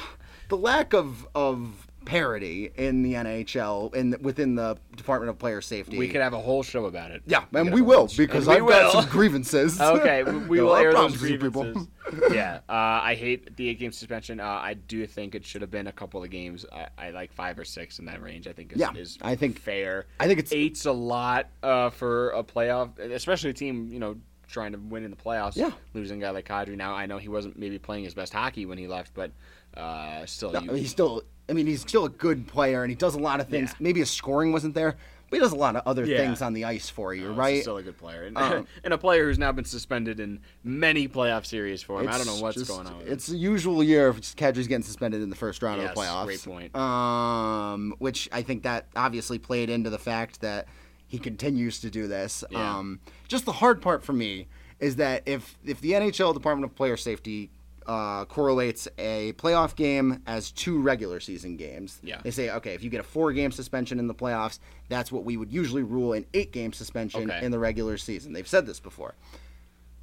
the 0.48 0.56
lack 0.58 0.94
of 0.94 1.28
of 1.36 1.89
parity 2.10 2.72
in 2.76 3.04
the 3.04 3.14
NHL 3.14 3.94
in 3.94 4.16
within 4.22 4.56
the 4.56 4.76
Department 4.96 5.30
of 5.30 5.38
Player 5.38 5.62
Safety. 5.62 5.96
we 5.96 6.08
could 6.08 6.22
have 6.22 6.34
a 6.34 6.40
whole 6.40 6.64
show 6.64 6.86
about 6.86 7.12
it. 7.12 7.22
yeah, 7.28 7.44
and 7.54 7.72
we 7.72 7.82
will 7.82 8.10
because 8.18 8.48
We 8.48 8.56
I've 8.56 8.68
got 8.68 8.92
some 8.92 9.06
grievances. 9.10 9.80
Okay, 10.00 10.24
we, 10.24 10.38
we 10.40 10.62
will 10.64 10.76
air 10.76 10.92
those 10.92 11.22
you 11.22 11.38
people. 11.38 11.62
grievances. 11.64 11.88
yeah, 12.34 12.62
uh, 12.68 12.72
I 12.74 13.14
hate 13.14 13.56
the 13.56 13.70
eight 13.70 13.78
game 13.80 13.92
suspension. 13.92 14.40
Uh, 14.40 14.46
I 14.46 14.74
do 14.74 15.06
think 15.06 15.36
it 15.36 15.46
should 15.46 15.62
have 15.62 15.70
been 15.70 15.86
a 15.86 15.92
couple 15.92 16.24
of 16.24 16.32
games. 16.32 16.66
I, 16.74 16.88
I 16.98 17.10
like 17.12 17.32
five 17.32 17.60
or 17.60 17.64
six 17.66 18.00
in 18.00 18.06
that 18.06 18.24
range. 18.24 18.48
I 18.48 18.54
think 18.54 18.74
is, 18.74 18.80
Yeah, 18.80 18.92
is 18.96 19.20
I 19.22 19.36
think- 19.36 19.60
fair. 19.60 20.08
I 20.20 20.26
think 20.26 20.40
it's- 20.40 20.52
eight's 20.52 20.86
a 20.88 20.92
lot 20.92 21.48
uh, 21.62 21.92
for 21.92 22.32
a 22.32 22.44
playoff, 22.44 22.98
especially 22.98 23.52
a 23.52 23.54
team 23.54 23.88
you 23.92 24.00
know 24.00 24.16
trying 24.48 24.72
to 24.72 24.80
win 24.80 25.04
in 25.04 25.12
the 25.12 25.18
playoffs. 25.18 25.56
Yeah. 25.56 25.70
losing 25.94 26.24
a 26.24 26.26
guy 26.26 26.32
like 26.32 26.48
Kadri. 26.48 26.76
Now 26.76 26.96
I 26.96 27.06
know 27.06 27.20
he 27.20 27.28
wasn't 27.30 27.60
maybe 27.60 27.78
playing 27.78 28.04
his 28.06 28.16
best 28.16 28.34
hockey 28.34 28.66
when 28.66 28.80
he 28.80 28.88
left, 28.88 29.14
but 29.14 29.30
uh, 29.78 30.26
still, 30.26 30.52
No, 30.52 30.60
you, 30.62 30.74
he's 30.74 30.92
still. 30.92 31.24
I 31.50 31.54
mean, 31.54 31.66
he's 31.66 31.82
still 31.82 32.06
a 32.06 32.10
good 32.10 32.48
player, 32.48 32.84
and 32.84 32.92
he 32.92 32.96
does 32.96 33.16
a 33.16 33.20
lot 33.20 33.40
of 33.40 33.48
things. 33.48 33.70
Yeah. 33.72 33.76
Maybe 33.80 34.02
his 34.02 34.12
scoring 34.12 34.52
wasn't 34.52 34.76
there, 34.76 34.98
but 35.32 35.38
he 35.38 35.40
does 35.42 35.52
a 35.52 35.56
lot 35.56 35.76
of 35.76 35.82
other 35.88 36.06
Yeah. 36.06 36.18
things 36.18 36.44
on 36.44 36.54
the 36.54 36.64
ice 36.66 36.90
for 36.92 37.12
you, 37.12 37.24
No, 37.24 37.30
he's 37.30 37.38
right? 37.38 37.62
Still 37.64 37.78
a 37.78 37.82
good 37.84 37.98
player, 37.98 38.24
and, 38.24 38.38
Um, 38.38 38.68
and 38.84 38.94
a 38.94 39.00
player 39.00 39.26
who's 39.26 39.40
now 39.40 39.52
been 39.52 39.66
suspended 39.66 40.20
in 40.20 40.42
many 40.64 41.08
playoff 41.08 41.48
series 41.48 41.82
for 41.82 42.02
him. 42.02 42.08
I 42.08 42.18
don't 42.18 42.28
know 42.28 42.36
what's 42.40 42.58
just- 42.58 42.70
going 42.70 42.86
on. 42.86 43.02
It's 43.08 43.26
the 43.26 43.36
usual 43.38 43.84
year 43.84 44.08
of 44.10 44.20
Kadri's 44.22 44.68
getting 44.68 44.84
suspended 44.84 45.24
in 45.24 45.32
the 45.32 45.36
first 45.36 45.64
round 45.64 45.82
Yes, 45.82 45.90
of 45.90 45.96
the 45.96 46.02
playoffs. 46.02 46.26
great 46.26 46.44
point. 46.44 46.76
Um, 46.76 47.96
which 47.98 48.30
I 48.32 48.44
think 48.44 48.62
that 48.64 48.88
obviously 48.96 49.40
played 49.40 49.72
into 49.72 49.90
the 49.90 49.98
fact 50.00 50.42
that 50.42 50.68
he 51.08 51.18
continues 51.18 51.80
to 51.80 51.90
do 51.90 52.08
this. 52.08 52.44
Yeah. 52.52 52.78
Um, 52.78 53.00
just 53.28 53.46
the 53.46 53.54
hard 53.54 53.82
part 53.82 54.04
for 54.04 54.14
me 54.14 54.48
is 54.80 54.98
that 54.98 55.24
if 55.26 55.58
if 55.66 55.82
the 55.82 55.94
NHL 55.94 56.32
Department 56.34 56.70
of 56.72 56.76
Player 56.76 56.96
Safety 56.96 57.50
uh, 57.90 58.24
correlates 58.26 58.88
a 59.00 59.34
playoff 59.34 59.76
game 59.76 60.22
as 60.28 60.52
two 60.52 60.80
regular 60.80 61.20
season 61.20 61.58
games, 61.58 62.00
Yeah. 62.04 62.22
they 62.24 62.30
say 62.30 62.52
okay, 62.52 62.76
if 62.76 62.84
you 62.84 62.90
get 62.92 63.00
a 63.00 63.04
four 63.04 63.34
game 63.34 63.52
suspension 63.52 63.98
in 63.98 64.06
the 64.06 64.14
playoffs, 64.14 64.60
that's 64.90 65.12
what 65.12 65.26
we 65.26 65.38
would 65.38 65.52
usually 65.52 65.82
rule 65.82 66.14
an 66.14 66.26
eight 66.36 66.52
game 66.52 66.72
suspension 66.72 67.24
Okay. 67.30 67.44
in 67.44 67.52
the 67.52 67.58
regular 67.58 67.98
season. 67.98 68.32
They've 68.32 68.48
said 68.48 68.68
this 68.68 68.80
before. 68.80 69.16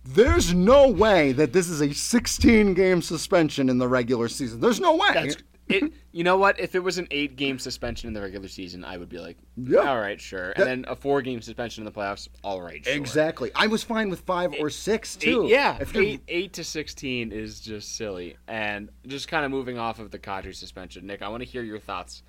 There's 0.05 0.53
no 0.53 0.89
way 0.89 1.31
that 1.33 1.53
this 1.53 1.69
is 1.69 1.81
a 1.81 1.93
16 1.93 2.75
game 2.75 3.03
suspension 3.03 3.69
in 3.69 3.79
the 3.79 3.89
regular 3.89 4.29
season. 4.29 4.61
There's 4.61 4.81
no 4.81 4.97
way. 4.97 5.09
That's 5.15 5.37
it. 5.69 5.93
You 6.13 6.25
know 6.25 6.37
what? 6.37 6.59
If 6.61 6.75
it 6.75 6.81
was 6.81 6.99
an 6.99 7.07
eight-game 7.11 7.59
suspension 7.59 8.09
in 8.09 8.15
the 8.15 8.21
regular 8.21 8.49
season, 8.49 8.85
I 8.85 8.97
would 8.97 9.09
be 9.09 9.19
like, 9.19 9.37
Yeah. 9.57 9.81
all 9.81 9.99
right, 10.01 10.21
sure. 10.21 10.49
That- 10.57 10.67
And 10.67 10.85
then 10.85 10.91
a 10.91 10.97
four-game 10.97 11.41
suspension 11.43 11.83
in 11.83 11.85
the 11.85 11.93
playoffs, 11.93 12.29
all 12.45 12.61
right, 12.63 12.85
sure. 12.85 12.95
Exactly. 12.95 13.51
I 13.55 13.67
was 13.67 13.83
fine 13.85 14.09
with 14.11 14.21
five 14.21 14.55
or 14.61 14.71
six 14.71 15.17
too. 15.17 15.45
Eight, 15.45 15.51
yeah, 15.51 15.79
If 15.81 15.95
eight, 15.97 16.23
eight 16.29 16.53
to 16.55 16.65
sixteen 16.65 17.33
is 17.33 17.61
just 17.61 17.97
silly. 17.97 18.37
And 18.49 18.91
just 19.07 19.29
kind 19.29 19.45
of 19.45 19.51
moving 19.51 19.79
off 19.79 19.99
of 19.99 20.11
the 20.11 20.19
Kadri 20.19 20.55
suspension, 20.55 21.07
Nick, 21.07 21.23
I 21.23 21.29
want 21.29 21.43
to 21.43 21.49
hear 21.49 21.63
your 21.63 21.79
thoughts. 21.81 22.23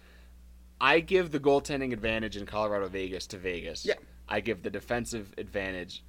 I 0.79 0.99
give 0.99 1.31
the 1.31 1.39
goaltending 1.39 1.91
advantage 1.93 2.37
in 2.37 2.45
Colorado 2.45 2.87
Vegas 2.87 3.25
to 3.27 3.37
Vegas. 3.37 3.85
Yeah. 3.85 3.95
I 4.29 4.41
give 4.41 4.61
the 4.61 4.69
defensive 4.69 5.33
advantage 5.37 6.03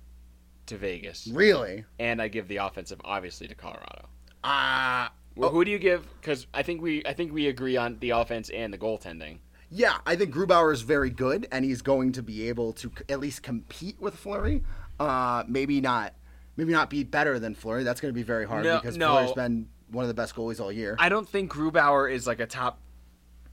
to 0.66 0.76
Vegas, 0.76 1.26
really, 1.29 1.85
and 1.99 2.20
I 2.20 2.29
give 2.29 2.49
the 2.49 2.57
offensive 2.59 3.01
obviously 3.05 3.49
to 3.49 3.55
Colorado. 3.55 4.09
uh, 4.45 5.09
Well, 5.39 5.51
Who 5.51 5.64
do 5.64 5.70
you 5.70 5.78
give? 5.78 6.05
Because 6.20 6.47
I 6.53 6.62
think 6.62 6.82
we 6.82 7.03
I 7.07 7.12
think 7.12 7.32
we 7.32 7.47
agree 7.47 7.76
on 7.76 7.97
the 8.01 8.11
offense 8.11 8.51
and 8.51 8.72
the 8.72 8.78
goaltending. 8.78 9.39
yeah, 9.70 9.99
I 10.05 10.16
think 10.16 10.34
Grubauer 10.34 10.72
is 10.72 10.82
very 10.82 11.11
good, 11.11 11.47
and 11.53 11.64
he's 11.64 11.80
going 11.80 12.12
to 12.12 12.22
be 12.22 12.49
able 12.49 12.72
to 12.74 12.91
at 13.09 13.20
least 13.20 13.43
compete 13.45 14.01
with 14.01 14.16
Fleury. 14.16 14.64
Uh, 14.99 15.45
maybe 15.47 15.80
not, 15.80 16.14
maybe 16.57 16.72
not 16.72 16.91
be 16.91 17.05
better 17.05 17.39
than 17.39 17.55
Fleury. 17.55 17.84
That's 17.84 18.01
going 18.01 18.12
to 18.12 18.18
be 18.18 18.24
very 18.24 18.47
hard 18.47 18.64
No- 18.64 18.78
because 18.80 18.97
no. 18.97 19.12
Fleury's 19.12 19.32
been 19.32 19.68
one 19.93 20.03
of 20.05 20.09
the 20.09 20.14
best 20.14 20.34
goalies 20.34 20.61
all 20.61 20.72
year. 20.72 20.97
I 20.99 21.09
don't 21.09 21.28
think 21.28 21.53
Grubauer 21.53 22.12
is 22.12 22.26
like 22.26 22.41
a 22.41 22.47
top 22.47 22.80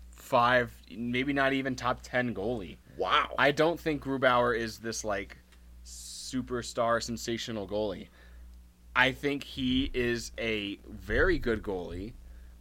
five, 0.09 0.73
maybe 0.89 1.33
not 1.33 1.53
even 1.53 1.75
top 1.75 1.99
ten 2.01 2.33
goalie. 2.33 2.77
wow. 2.97 3.36
I 3.38 3.51
don't 3.51 3.79
think 3.79 4.03
Grubauer 4.03 4.57
is 4.57 4.79
this 4.79 5.03
like 5.05 5.38
superstar 5.86 7.01
sensational 7.03 7.67
goalie. 7.67 8.07
I 8.95 9.11
think 9.11 9.43
he 9.43 9.91
is 9.93 10.31
a 10.37 10.79
very 10.87 11.37
good 11.37 11.61
goalie 11.61 12.13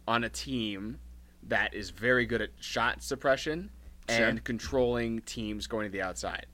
on 0.07 0.23
a 0.23 0.29
team 0.29 0.99
that 1.43 1.73
is 1.73 1.91
very 1.91 2.25
good 2.25 2.41
at 2.41 2.49
shot 2.59 3.01
suppression 3.03 3.69
Sure. 4.09 4.27
and 4.27 4.43
controlling 4.43 5.21
teams 5.21 5.65
going 5.65 5.85
to 5.87 5.91
the 5.91 6.01
outside. 6.01 6.45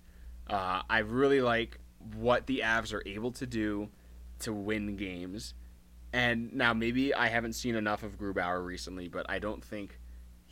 Uh, 0.48 0.82
I 0.90 1.00
really 1.00 1.42
like 1.42 1.80
what 2.16 2.46
the 2.48 2.60
Avs 2.64 2.94
are 2.94 3.04
able 3.06 3.32
to 3.34 3.46
do 3.46 3.90
to 4.40 4.54
win 4.54 4.96
games. 4.96 5.54
And 6.14 6.54
now 6.54 6.74
maybe 6.74 7.14
I 7.14 7.28
haven't 7.28 7.54
seen 7.54 7.76
enough 7.76 8.04
of 8.04 8.18
Grubauer 8.18 8.64
recently, 8.66 9.08
but 9.08 9.30
I 9.30 9.40
don't 9.40 9.64
think 9.64 10.00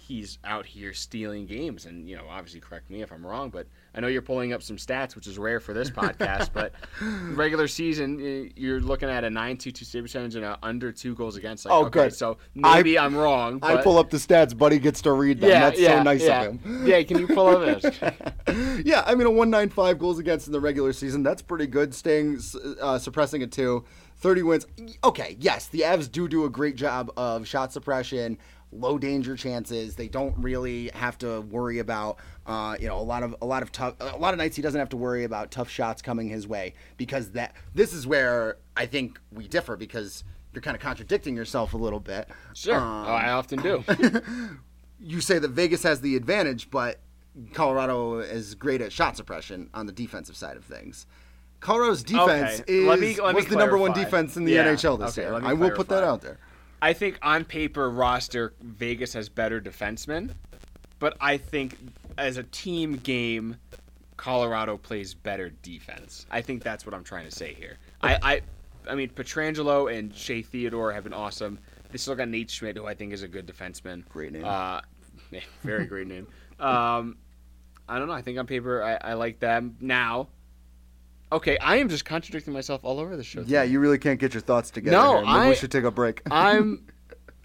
he's 0.09 0.39
out 0.43 0.65
here 0.65 0.91
stealing 0.91 1.45
games. 1.45 1.85
And 1.85 2.09
you 2.09 2.15
know, 2.15 2.25
obviously, 2.27 2.59
correct 2.59 2.89
me 2.89 3.03
if 3.03 3.11
I'm 3.11 3.25
wrong, 3.25 3.51
but 3.51 3.67
I 3.93 3.99
know 3.99 4.07
you're 4.07 4.23
pulling 4.23 4.53
up 4.53 4.63
some 4.63 4.75
stats, 4.75 5.15
which 5.15 5.27
is 5.27 5.37
rare 5.37 5.59
for 5.59 5.71
this 5.71 5.91
podcast. 5.91 6.49
but 6.51 6.73
regular 7.35 7.67
season, 7.67 8.51
you're 8.55 8.81
looking 8.81 9.07
at 9.07 9.23
a 9.23 9.27
9-2-2 9.27 9.85
save 9.85 10.03
percentage 10.03 10.35
and 10.35 10.43
a 10.43 10.57
under 10.63 10.91
two 10.91 11.13
goals 11.13 11.35
against. 11.35 11.65
Like, 11.65 11.73
Oh, 11.73 11.85
okay, 11.85 12.05
good. 12.05 12.15
So 12.15 12.37
maybe 12.55 12.97
I, 12.97 13.05
am 13.05 13.15
wrong. 13.15 13.59
I 13.61 13.77
pull 13.83 13.99
up 13.99 14.09
the 14.09 14.17
stats. 14.17 14.57
Buddy 14.57 14.79
gets 14.79 15.01
to 15.03 15.11
read 15.11 15.39
them. 15.41 15.51
Yeah, 15.51 15.59
That's 15.69 15.79
yeah, 15.79 15.97
so 15.99 16.03
nice 16.03 16.23
yeah. 16.23 16.41
of 16.41 16.63
him. 16.63 16.87
Yeah, 16.87 17.03
can 17.03 17.19
you 17.19 17.27
pull 17.27 17.47
up 17.47 17.81
this? 17.81 17.99
yeah, 18.83 19.03
I 19.05 19.13
mean 19.13 19.27
a 19.27 19.31
195 19.31 19.99
goals 19.99 20.17
against 20.17 20.47
in 20.47 20.53
the 20.53 20.59
regular 20.59 20.91
season. 20.91 21.21
That's 21.21 21.43
pretty 21.43 21.67
good. 21.67 21.93
Staying 21.93 22.39
uh, 22.81 22.97
suppressing 22.97 23.43
a 23.43 23.47
two, 23.47 23.85
30 24.17 24.43
wins. 24.43 24.65
Okay, 25.03 25.37
yes, 25.39 25.67
the 25.67 25.81
Avs 25.81 26.11
do 26.11 26.27
do 26.27 26.45
a 26.45 26.49
great 26.49 26.75
job 26.75 27.11
of 27.15 27.47
shot 27.47 27.71
suppression, 27.71 28.37
low 28.71 28.97
danger 28.97 29.35
chances. 29.35 29.95
They 29.95 30.07
don't 30.07 30.35
really 30.37 30.89
have 30.93 31.17
to 31.19 31.41
worry 31.41 31.79
about 31.79 32.17
uh, 32.45 32.75
you 32.79 32.87
know 32.87 32.97
a 32.97 33.01
lot 33.03 33.23
of 33.23 33.35
a 33.41 33.45
lot 33.45 33.63
of 33.63 33.71
tough 33.71 33.95
a 33.99 34.17
lot 34.17 34.33
of 34.33 34.37
nights 34.37 34.55
he 34.55 34.61
doesn't 34.61 34.79
have 34.79 34.89
to 34.89 34.97
worry 34.97 35.23
about 35.23 35.51
tough 35.51 35.69
shots 35.69 36.01
coming 36.01 36.29
his 36.29 36.47
way 36.47 36.73
because 36.97 37.31
that 37.31 37.53
this 37.73 37.93
is 37.93 38.05
where 38.07 38.57
I 38.77 38.85
think 38.85 39.19
we 39.31 39.47
differ 39.47 39.75
because 39.75 40.23
you're 40.53 40.61
kind 40.61 40.75
of 40.75 40.81
contradicting 40.81 41.35
yourself 41.35 41.73
a 41.73 41.77
little 41.77 41.99
bit. 41.99 42.27
Sure, 42.55 42.75
Um, 42.75 43.05
oh, 43.07 43.13
I 43.13 43.31
often 43.31 43.61
do. 43.61 43.83
you 44.99 45.21
say 45.21 45.39
that 45.39 45.49
Vegas 45.49 45.83
has 45.83 46.01
the 46.01 46.15
advantage, 46.15 46.69
but 46.71 46.99
Colorado 47.53 48.19
is 48.19 48.55
great 48.55 48.81
at 48.81 48.91
shot 48.91 49.15
suppression 49.15 49.69
on 49.73 49.85
the 49.85 49.91
defensive 49.93 50.35
side 50.35 50.57
of 50.57 50.65
things. 50.65 51.05
Colorado's 51.59 52.03
defense 52.03 52.61
Okay, 52.61 52.79
is 52.79 52.87
let 52.87 52.99
me- 52.99 53.19
let 53.21 53.35
was 53.35 53.45
the 53.47 53.55
number 53.57 53.77
one 53.77 53.93
defense 53.93 54.37
in 54.37 54.45
the 54.45 54.53
Yeah, 54.53 54.65
NHL 54.65 54.97
this 54.97 55.17
okay, 55.17 55.27
year. 55.29 55.39
I 55.43 55.53
will 55.53 55.71
put 55.71 55.89
that 55.89 56.03
out 56.03 56.21
there. 56.21 56.39
I 56.81 56.93
think 56.93 57.17
on 57.21 57.45
paper 57.45 57.89
roster, 57.89 58.53
Vegas 58.61 59.13
has 59.13 59.29
better 59.29 59.59
defensemen. 59.59 60.31
but 60.99 61.15
I 61.21 61.37
think 61.37 61.77
as 62.17 62.37
a 62.37 62.43
team 62.43 62.93
game, 62.97 63.57
Colorado 64.17 64.77
plays 64.77 65.13
better 65.13 65.49
defense. 65.49 66.25
I 66.29 66.41
think 66.41 66.61
that's 66.63 66.85
what 66.85 66.93
I'm 66.93 67.03
trying 67.03 67.25
to 67.25 67.31
say 67.31 67.53
here. 67.53 67.77
I, 68.01 68.17
I, 68.21 68.41
I 68.91 68.95
mean, 68.95 69.09
Pietrangelo 69.09 69.93
and 69.93 70.13
Shea 70.13 70.41
Theodore 70.41 70.91
have 70.91 71.03
been 71.05 71.13
awesome. 71.13 71.57
They 71.91 71.97
still 71.97 72.15
got 72.15 72.27
Nate 72.27 72.51
Schmidt, 72.51 72.75
who 72.75 72.85
I 72.85 72.93
think 72.93 73.13
is 73.13 73.23
a 73.23 73.27
good 73.27 73.47
defenseman. 73.47 74.07
Great 74.09 74.33
name. 74.33 74.43
Uh, 74.45 74.81
very 75.63 75.85
great 75.85 76.07
name. 76.07 76.27
Um, 76.59 77.17
I 77.87 77.97
don't 77.97 78.07
know. 78.07 78.13
I 78.13 78.21
think 78.21 78.37
on 78.37 78.45
paper, 78.45 78.83
I, 78.83 79.11
I 79.11 79.13
like 79.13 79.39
them. 79.39 79.77
Now, 79.79 80.27
okay, 81.31 81.57
I 81.59 81.77
am 81.77 81.89
just 81.89 82.05
contradicting 82.05 82.53
myself 82.53 82.81
all 82.83 82.99
over 82.99 83.15
the 83.15 83.23
show. 83.23 83.43
Yeah, 83.45 83.63
you 83.63 83.79
really 83.79 83.97
can't 83.97 84.19
get 84.19 84.33
your 84.33 84.41
thoughts 84.41 84.69
together. 84.71 84.95
No, 84.97 85.17
I- 85.25 85.49
we 85.49 85.55
should 85.55 85.71
take 85.71 85.83
a 85.83 85.91
break. 85.91 86.21
I'm 86.31 86.85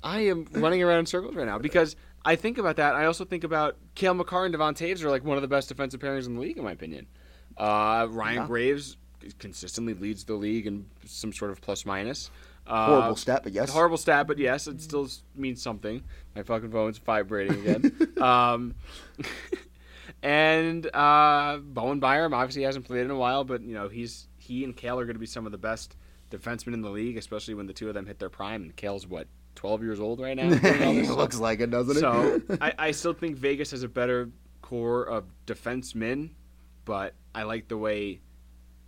I 0.02 0.20
am 0.20 0.46
running 0.52 0.82
around 0.82 1.00
in 1.00 1.06
circles 1.06 1.34
right 1.34 1.46
now 1.46 1.58
because 1.58 1.96
I 2.24 2.36
think 2.36 2.58
about 2.58 2.76
that. 2.76 2.94
I 2.94 3.06
also 3.06 3.24
think 3.24 3.42
about 3.44 3.76
Cale 3.94 4.14
Makar 4.14 4.44
and 4.44 4.52
Devon 4.52 4.74
Toews 4.74 5.02
are 5.02 5.10
like 5.10 5.24
one 5.24 5.36
of 5.36 5.42
the 5.42 5.48
best 5.48 5.68
defensive 5.68 6.00
pairings 6.00 6.26
in 6.26 6.34
the 6.34 6.40
league, 6.40 6.58
in 6.58 6.64
my 6.64 6.72
opinion. 6.72 7.06
Uh, 7.56 8.06
Ryan 8.10 8.36
Yeah. 8.42 8.46
Graves 8.46 8.96
consistently 9.38 9.94
leads 9.94 10.24
the 10.24 10.34
league 10.34 10.66
in 10.66 10.86
some 11.06 11.32
sort 11.32 11.50
of 11.50 11.60
plus 11.62 11.86
minus. 11.86 12.30
Uh, 12.66 12.86
Horrible 12.86 13.16
stat, 13.16 13.40
but 13.44 13.52
yes. 13.52 13.70
Horrible 13.70 13.96
stat, 13.98 14.26
but 14.26 14.38
yes, 14.38 14.66
it 14.66 14.80
still 14.80 15.08
means 15.34 15.62
something. 15.62 16.02
My 16.34 16.42
fucking 16.42 16.70
phone's 16.70 16.98
vibrating 16.98 17.60
again. 17.60 18.12
um, 18.22 18.74
and 20.24 20.86
uh, 20.94 21.58
Bowen 21.62 22.00
Byram 22.00 22.32
obviously 22.32 22.62
hasn't 22.62 22.86
played 22.86 23.04
in 23.04 23.10
a 23.10 23.16
while, 23.16 23.44
but 23.44 23.62
you 23.62 23.74
know 23.74 23.88
he's 23.88 24.26
he 24.38 24.64
and 24.64 24.74
Cale 24.74 24.98
are 24.98 25.04
going 25.04 25.16
to 25.16 25.20
be 25.20 25.26
some 25.26 25.44
of 25.44 25.52
the 25.52 25.58
best 25.58 25.96
defensemen 26.30 26.72
in 26.72 26.80
the 26.80 26.90
league, 26.90 27.18
especially 27.18 27.54
when 27.54 27.66
the 27.66 27.74
two 27.74 27.88
of 27.88 27.94
them 27.94 28.06
hit 28.06 28.18
their 28.18 28.30
prime. 28.30 28.62
And 28.62 28.74
Cale's 28.74 29.06
what, 29.06 29.28
12 29.56 29.82
years 29.82 30.00
old 30.00 30.20
right 30.20 30.34
now? 30.34 30.48
doing 30.48 30.82
all 30.82 30.94
this 30.94 31.08
it 31.10 31.12
looks 31.12 31.38
like 31.38 31.60
it, 31.60 31.70
doesn't 31.70 31.98
it? 31.98 32.00
So 32.00 32.40
I, 32.60 32.72
I 32.78 32.90
still 32.92 33.12
think 33.12 33.36
Vegas 33.36 33.70
has 33.72 33.82
a 33.82 33.88
better 33.88 34.30
core 34.62 35.04
of 35.04 35.24
defensemen, 35.46 36.30
but 36.86 37.14
I 37.34 37.42
like 37.42 37.68
the 37.68 37.76
way 37.76 38.20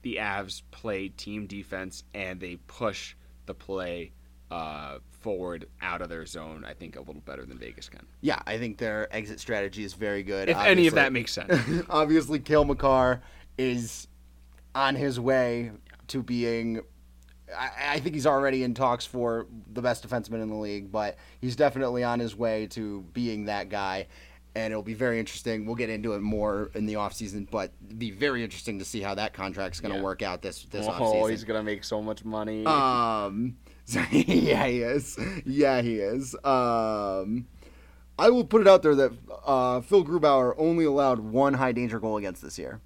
the 0.01 0.17
Avs 0.17 0.63
play 0.71 1.11
team 1.11 1.47
defense 1.47 2.03
and 2.15 2.41
they 2.41 2.57
push 2.57 3.15
the 3.45 3.55
play 3.55 4.13
uh, 4.51 4.99
forward 5.21 5.67
out 5.83 6.03
of 6.03 6.09
their 6.09 6.27
zone. 6.27 6.65
I 6.67 6.75
think 6.75 6.97
a 6.97 7.01
little 7.01 7.23
better 7.23 7.45
than 7.45 7.59
Vegas 7.59 7.89
can. 7.89 8.07
yeah, 8.21 8.39
I 8.47 8.59
think 8.59 8.79
their 8.79 9.15
exit 9.15 9.41
strategy 9.41 9.85
is 9.85 9.95
very 9.95 10.23
good. 10.23 10.49
If 10.49 10.57
any 10.57 10.87
of 10.87 10.95
that 10.95 11.13
makes 11.13 11.33
sense. 11.33 11.53
obviously, 11.91 12.39
Cale 12.39 12.65
Makar 12.65 13.23
is 13.59 14.09
on 14.75 14.95
his 14.95 15.19
way 15.19 15.73
to 16.09 16.23
being. 16.23 16.81
I, 17.57 17.71
I 17.91 18.01
think 18.01 18.15
he's 18.15 18.27
already 18.27 18.65
in 18.65 18.75
talks 18.75 19.07
for 19.07 19.47
the 19.73 19.81
best 19.81 20.07
defenseman 20.07 20.43
in 20.43 20.49
the 20.49 20.57
league, 20.57 20.91
but 20.91 21.17
he's 21.41 21.55
definitely 21.55 22.03
on 22.03 22.19
his 22.19 22.35
way 22.35 22.67
to 22.69 23.03
being 23.13 23.45
that 23.45 23.69
guy. 23.69 24.09
And 24.57 24.73
it'll 24.73 24.83
be 24.83 24.95
very 24.95 25.21
interesting. 25.21 25.67
We'll 25.67 25.75
get 25.75 25.91
into 25.91 26.15
it 26.15 26.21
more 26.23 26.71
in 26.73 26.87
the 26.87 26.95
offseason, 26.95 27.47
but 27.51 27.73
it'd 27.85 27.99
be 27.99 28.11
very 28.11 28.43
interesting 28.43 28.79
to 28.79 28.87
see 28.87 29.03
how 29.03 29.15
that 29.15 29.35
contract's 29.35 29.81
going 29.81 29.93
to 29.93 29.99
Yeah. 29.99 30.03
work 30.05 30.23
out 30.23 30.41
this 30.41 30.65
this 30.71 30.87
oh, 30.89 30.93
offseason. 30.93 31.31
he's 31.31 31.45
gonna 31.45 31.63
make 31.63 31.85
so 31.85 32.01
much 32.01 32.25
money. 32.25 32.65
Um, 32.65 33.59
so, 33.85 34.01
yeah, 34.11 34.67
he 34.67 34.81
is. 34.81 35.19
Yeah, 35.45 35.83
he 35.83 35.97
is. 35.97 36.35
Um, 36.43 37.47
I 38.19 38.31
will 38.31 38.45
put 38.45 38.63
it 38.63 38.67
out 38.67 38.83
there 38.83 38.95
that 38.95 39.13
uh, 39.45 39.83
Phil 39.83 40.03
Grubauer 40.03 40.55
only 40.57 40.87
allowed 40.87 41.19
one 41.21 41.53
high 41.53 41.73
danger 41.73 42.01
goal 42.01 42.17
against 42.17 42.41
this 42.41 42.59
year. 42.59 42.81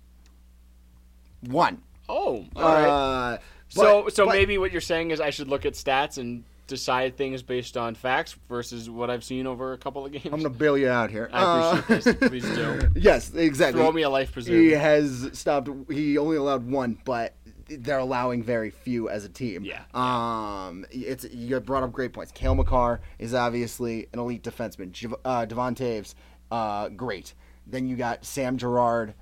One. 1.47 1.83
oh, 2.09 2.47
all 2.57 2.63
right. 2.63 3.35
Uh, 3.35 3.39
so, 3.69 4.03
but- 4.03 4.13
so 4.17 4.27
but- 4.27 4.35
maybe 4.35 4.59
what 4.59 4.73
you're 4.73 4.81
saying 4.81 5.13
is 5.13 5.21
I 5.21 5.31
should 5.31 5.47
look 5.47 5.65
at 5.65 5.75
stats 5.75 6.19
and 6.19 6.43
decide 6.71 7.17
things 7.19 7.43
based 7.43 7.77
on 7.77 7.95
facts 7.95 8.35
versus 8.49 8.89
what 8.89 9.11
I've 9.11 9.23
seen 9.25 9.47
over 9.47 9.75
a 9.75 9.79
couple 9.79 10.07
of 10.07 10.13
games. 10.13 10.25
I'm 10.27 10.31
gonna 10.43 10.49
bail 10.49 10.79
you 10.79 10.89
out 10.89 11.11
here. 11.11 11.29
I 11.33 11.79
appreciate 11.79 12.07
Uh, 12.07 12.13
this. 12.19 12.29
Please 12.31 12.55
do. 12.57 12.91
Yes, 12.95 13.35
exactly. 13.35 13.83
Throw 13.83 13.93
me 13.93 14.03
a 14.03 14.09
life 14.11 14.33
preserver. 14.33 14.57
He 14.59 14.71
has 14.71 15.29
stopped. 15.35 15.69
He 15.91 16.17
only 16.17 16.37
allowed 16.39 16.67
one, 16.71 16.99
but 17.05 17.35
they're 17.69 17.99
allowing 17.99 18.43
very 18.43 18.71
few 18.71 19.09
as 19.09 19.25
a 19.25 19.29
team. 19.29 19.65
Yeah. 19.65 19.83
Um, 19.95 20.85
it's 20.91 21.25
you 21.33 21.61
brought 21.61 21.83
up 21.83 21.93
great 21.93 22.13
points. 22.13 22.33
Cale 22.33 22.55
Makar 22.55 23.01
is 23.19 23.35
obviously 23.35 24.09
an 24.13 24.19
elite 24.19 24.43
defenseman. 24.43 24.93
Jav- 24.93 25.15
Uh, 25.25 25.45
Devon 25.45 25.75
Toews, 25.75 26.15
uh, 26.51 26.89
great. 26.89 27.35
Then 27.67 27.87
you 27.87 27.95
got 27.97 28.25
Sam 28.25 28.57
Girard, 28.57 29.15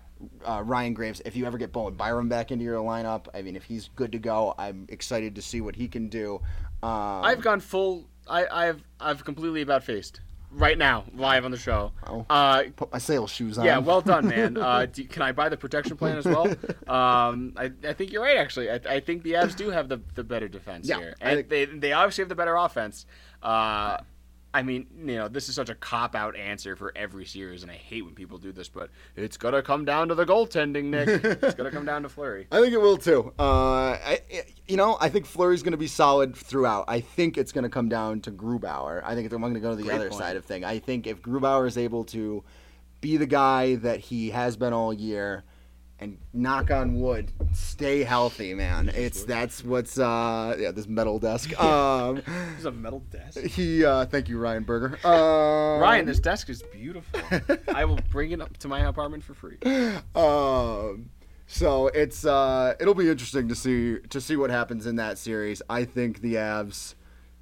uh, 0.46 0.62
Ryan 0.64 0.94
Graves. 0.94 1.20
If 1.26 1.36
you 1.36 1.44
ever 1.44 1.58
get 1.58 1.72
Bowen 1.72 1.94
Byram 1.94 2.28
back 2.30 2.50
into 2.50 2.64
your 2.64 2.82
lineup, 2.82 3.26
I 3.34 3.42
mean, 3.42 3.54
if 3.54 3.64
he's 3.64 3.90
good 3.94 4.12
to 4.12 4.18
go, 4.18 4.54
I'm 4.58 4.86
excited 4.88 5.34
to 5.34 5.42
see 5.42 5.60
what 5.60 5.76
he 5.76 5.86
can 5.86 6.08
do. 6.08 6.40
Um, 6.82 7.24
I've 7.24 7.40
gone 7.40 7.60
full. 7.60 8.08
I, 8.28 8.46
I've 8.68 8.82
I've 9.00 9.24
completely 9.24 9.62
about 9.62 9.84
faced 9.84 10.20
right 10.50 10.78
now 10.78 11.04
live 11.14 11.44
on 11.44 11.50
the 11.50 11.56
show. 11.58 11.92
Oh. 12.06 12.24
Uh, 12.30 12.64
put 12.76 12.90
my 12.92 12.98
sales 12.98 13.30
shoes 13.30 13.58
on. 13.58 13.64
yeah, 13.66 13.78
well 13.78 14.00
done, 14.00 14.28
man. 14.28 14.56
Uh, 14.68 14.86
do, 14.86 15.04
can 15.04 15.22
I 15.22 15.32
buy 15.32 15.48
the 15.48 15.56
protection 15.56 15.96
plan 15.96 16.16
as 16.16 16.24
well? 16.24 16.46
Um, 16.88 17.52
I, 17.56 17.70
I 17.86 17.92
think 17.92 18.12
you're 18.12 18.22
right. 18.22 18.36
Actually, 18.38 18.70
I, 18.70 18.76
I 18.88 19.00
think 19.00 19.22
the 19.22 19.32
Avs 19.32 19.54
do 19.54 19.68
have 19.70 19.88
the, 19.90 20.00
the 20.14 20.24
better 20.24 20.48
defense 20.48 20.88
Yeah, 20.88 20.98
here, 20.98 21.14
and 21.20 21.36
think- 21.36 21.48
they 21.48 21.64
they 21.66 21.92
obviously 21.92 22.22
have 22.22 22.28
the 22.30 22.34
better 22.34 22.56
offense. 22.56 23.04
Uh, 23.42 23.98
I 24.54 24.62
mean, 24.62 24.86
you 24.98 25.16
know, 25.16 25.28
this 25.28 25.48
is 25.48 25.54
such 25.54 25.68
a 25.68 25.74
cop 25.74 26.14
out 26.14 26.34
answer 26.34 26.74
for 26.74 26.92
every 26.96 27.26
series, 27.26 27.62
and 27.62 27.70
I 27.70 27.74
hate 27.74 28.02
when 28.02 28.14
people 28.14 28.38
do 28.38 28.50
this, 28.50 28.68
but 28.68 28.90
it's 29.14 29.36
gonna 29.36 29.62
come 29.62 29.84
down 29.84 30.08
to 30.08 30.14
the 30.14 30.24
goaltending, 30.24 30.84
Nick. 30.86 31.08
it's 31.42 31.54
gonna 31.54 31.70
come 31.70 31.84
down 31.84 32.02
to 32.02 32.08
Fleury. 32.08 32.46
I 32.50 32.60
think 32.60 32.72
it 32.72 32.80
will 32.80 32.96
too. 32.96 33.32
Uh, 33.38 33.42
I, 33.92 34.20
you 34.66 34.76
know, 34.76 34.98
I 35.00 35.08
think 35.08 35.26
Fleury's 35.26 35.62
going 35.62 35.72
to 35.72 35.78
be 35.78 35.86
solid 35.86 36.36
throughout. 36.36 36.84
I 36.88 37.00
think 37.00 37.38
it's 37.38 37.52
going 37.52 37.64
to 37.64 37.70
come 37.70 37.88
down 37.88 38.20
to 38.22 38.30
Grubauer. 38.30 39.02
I 39.02 39.14
think 39.14 39.32
I'm 39.32 39.40
going 39.40 39.54
to 39.54 39.60
go 39.60 39.70
to 39.70 39.76
the 39.76 39.84
Great 39.84 39.94
other 39.94 40.10
point. 40.10 40.20
side 40.20 40.36
of 40.36 40.44
thing. 40.44 40.64
I 40.64 40.78
think 40.78 41.06
if 41.06 41.22
Grubauer 41.22 41.66
is 41.66 41.78
able 41.78 42.04
to 42.06 42.44
be 43.00 43.16
the 43.16 43.26
guy 43.26 43.76
that 43.76 44.00
he 44.00 44.30
has 44.30 44.56
been 44.56 44.74
all 44.74 44.92
year, 44.92 45.44
and 46.00 46.16
knock 46.32 46.70
on 46.70 47.00
wood, 47.00 47.32
stay 47.52 48.04
healthy, 48.04 48.54
man. 48.54 48.90
It's 48.94 49.24
that's 49.24 49.64
what's 49.64 49.98
uh 49.98 50.56
yeah 50.58 50.70
this 50.70 50.86
metal 50.86 51.18
desk. 51.18 51.58
Um, 51.60 52.16
This 52.16 52.60
is 52.60 52.64
a 52.66 52.70
metal 52.70 53.00
desk. 53.10 53.38
he 53.40 53.84
uh 53.84 54.06
thank 54.06 54.28
you 54.28 54.38
Ryan 54.38 54.62
Berger. 54.64 54.98
Um, 55.06 55.80
Ryan, 55.80 56.06
this 56.06 56.20
desk 56.20 56.48
is 56.48 56.62
beautiful. 56.72 57.20
I 57.74 57.84
will 57.84 57.98
bring 58.10 58.30
it 58.30 58.40
up 58.40 58.56
to 58.58 58.68
my 58.68 58.80
apartment 58.86 59.24
for 59.24 59.34
free. 59.34 59.58
Um, 60.14 61.10
so 61.46 61.88
it's 61.88 62.24
uh, 62.26 62.74
it'll 62.78 62.94
be 62.94 63.08
interesting 63.10 63.48
to 63.48 63.54
see 63.54 63.98
to 64.10 64.20
see 64.20 64.36
what 64.36 64.50
happens 64.50 64.86
in 64.86 64.96
that 64.96 65.18
series. 65.18 65.62
I 65.68 65.84
think 65.84 66.20
the 66.20 66.34
Avs 66.34 66.94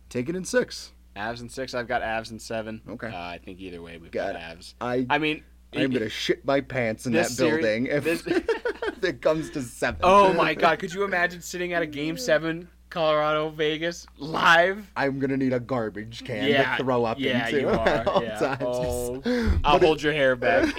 take 0.08 0.28
it 0.28 0.36
in 0.36 0.44
six. 0.44 0.92
Avs 1.16 1.40
and 1.40 1.50
six. 1.50 1.74
I've 1.74 1.88
got 1.88 2.02
Avs 2.02 2.30
and 2.30 2.40
seven. 2.40 2.82
Okay. 2.88 3.08
Uh, 3.08 3.16
I 3.16 3.38
think 3.42 3.58
either 3.60 3.80
way 3.82 3.96
we've 3.98 4.10
Got 4.10 4.34
got. 4.34 4.42
Avs. 4.42 4.74
I 4.80 5.06
I 5.10 5.18
mean, 5.18 5.42
I'm 5.74 5.90
gonna 5.90 6.08
shit 6.08 6.44
my 6.44 6.60
pants 6.60 7.06
in 7.06 7.12
that 7.12 7.28
series- 7.28 7.62
building 7.62 7.86
if, 7.86 8.04
this- 8.04 8.26
if 8.26 9.04
it 9.04 9.20
comes 9.20 9.50
to 9.50 9.62
seven. 9.62 10.00
Oh 10.02 10.32
my 10.32 10.54
God! 10.54 10.78
Could 10.78 10.92
you 10.94 11.04
imagine 11.04 11.40
sitting 11.40 11.72
at 11.72 11.82
a 11.82 11.86
Game 11.86 12.16
Seven, 12.16 12.68
Colorado 12.90 13.50
Vegas 13.50 14.06
live? 14.18 14.90
I'm 14.96 15.18
gonna 15.18 15.36
need 15.36 15.52
a 15.52 15.60
garbage 15.60 16.24
can 16.24 16.48
yeah, 16.48 16.76
to 16.76 16.82
throw 16.84 17.04
up 17.04 17.18
yeah, 17.18 17.46
into 17.46 17.60
you 17.60 17.68
are. 17.70 17.86
Yeah. 18.22 18.38
times. 18.38 18.62
Oh, 18.62 19.22
I'll 19.64 19.78
hold 19.78 20.02
your 20.02 20.12
hair 20.12 20.36
back. 20.36 20.74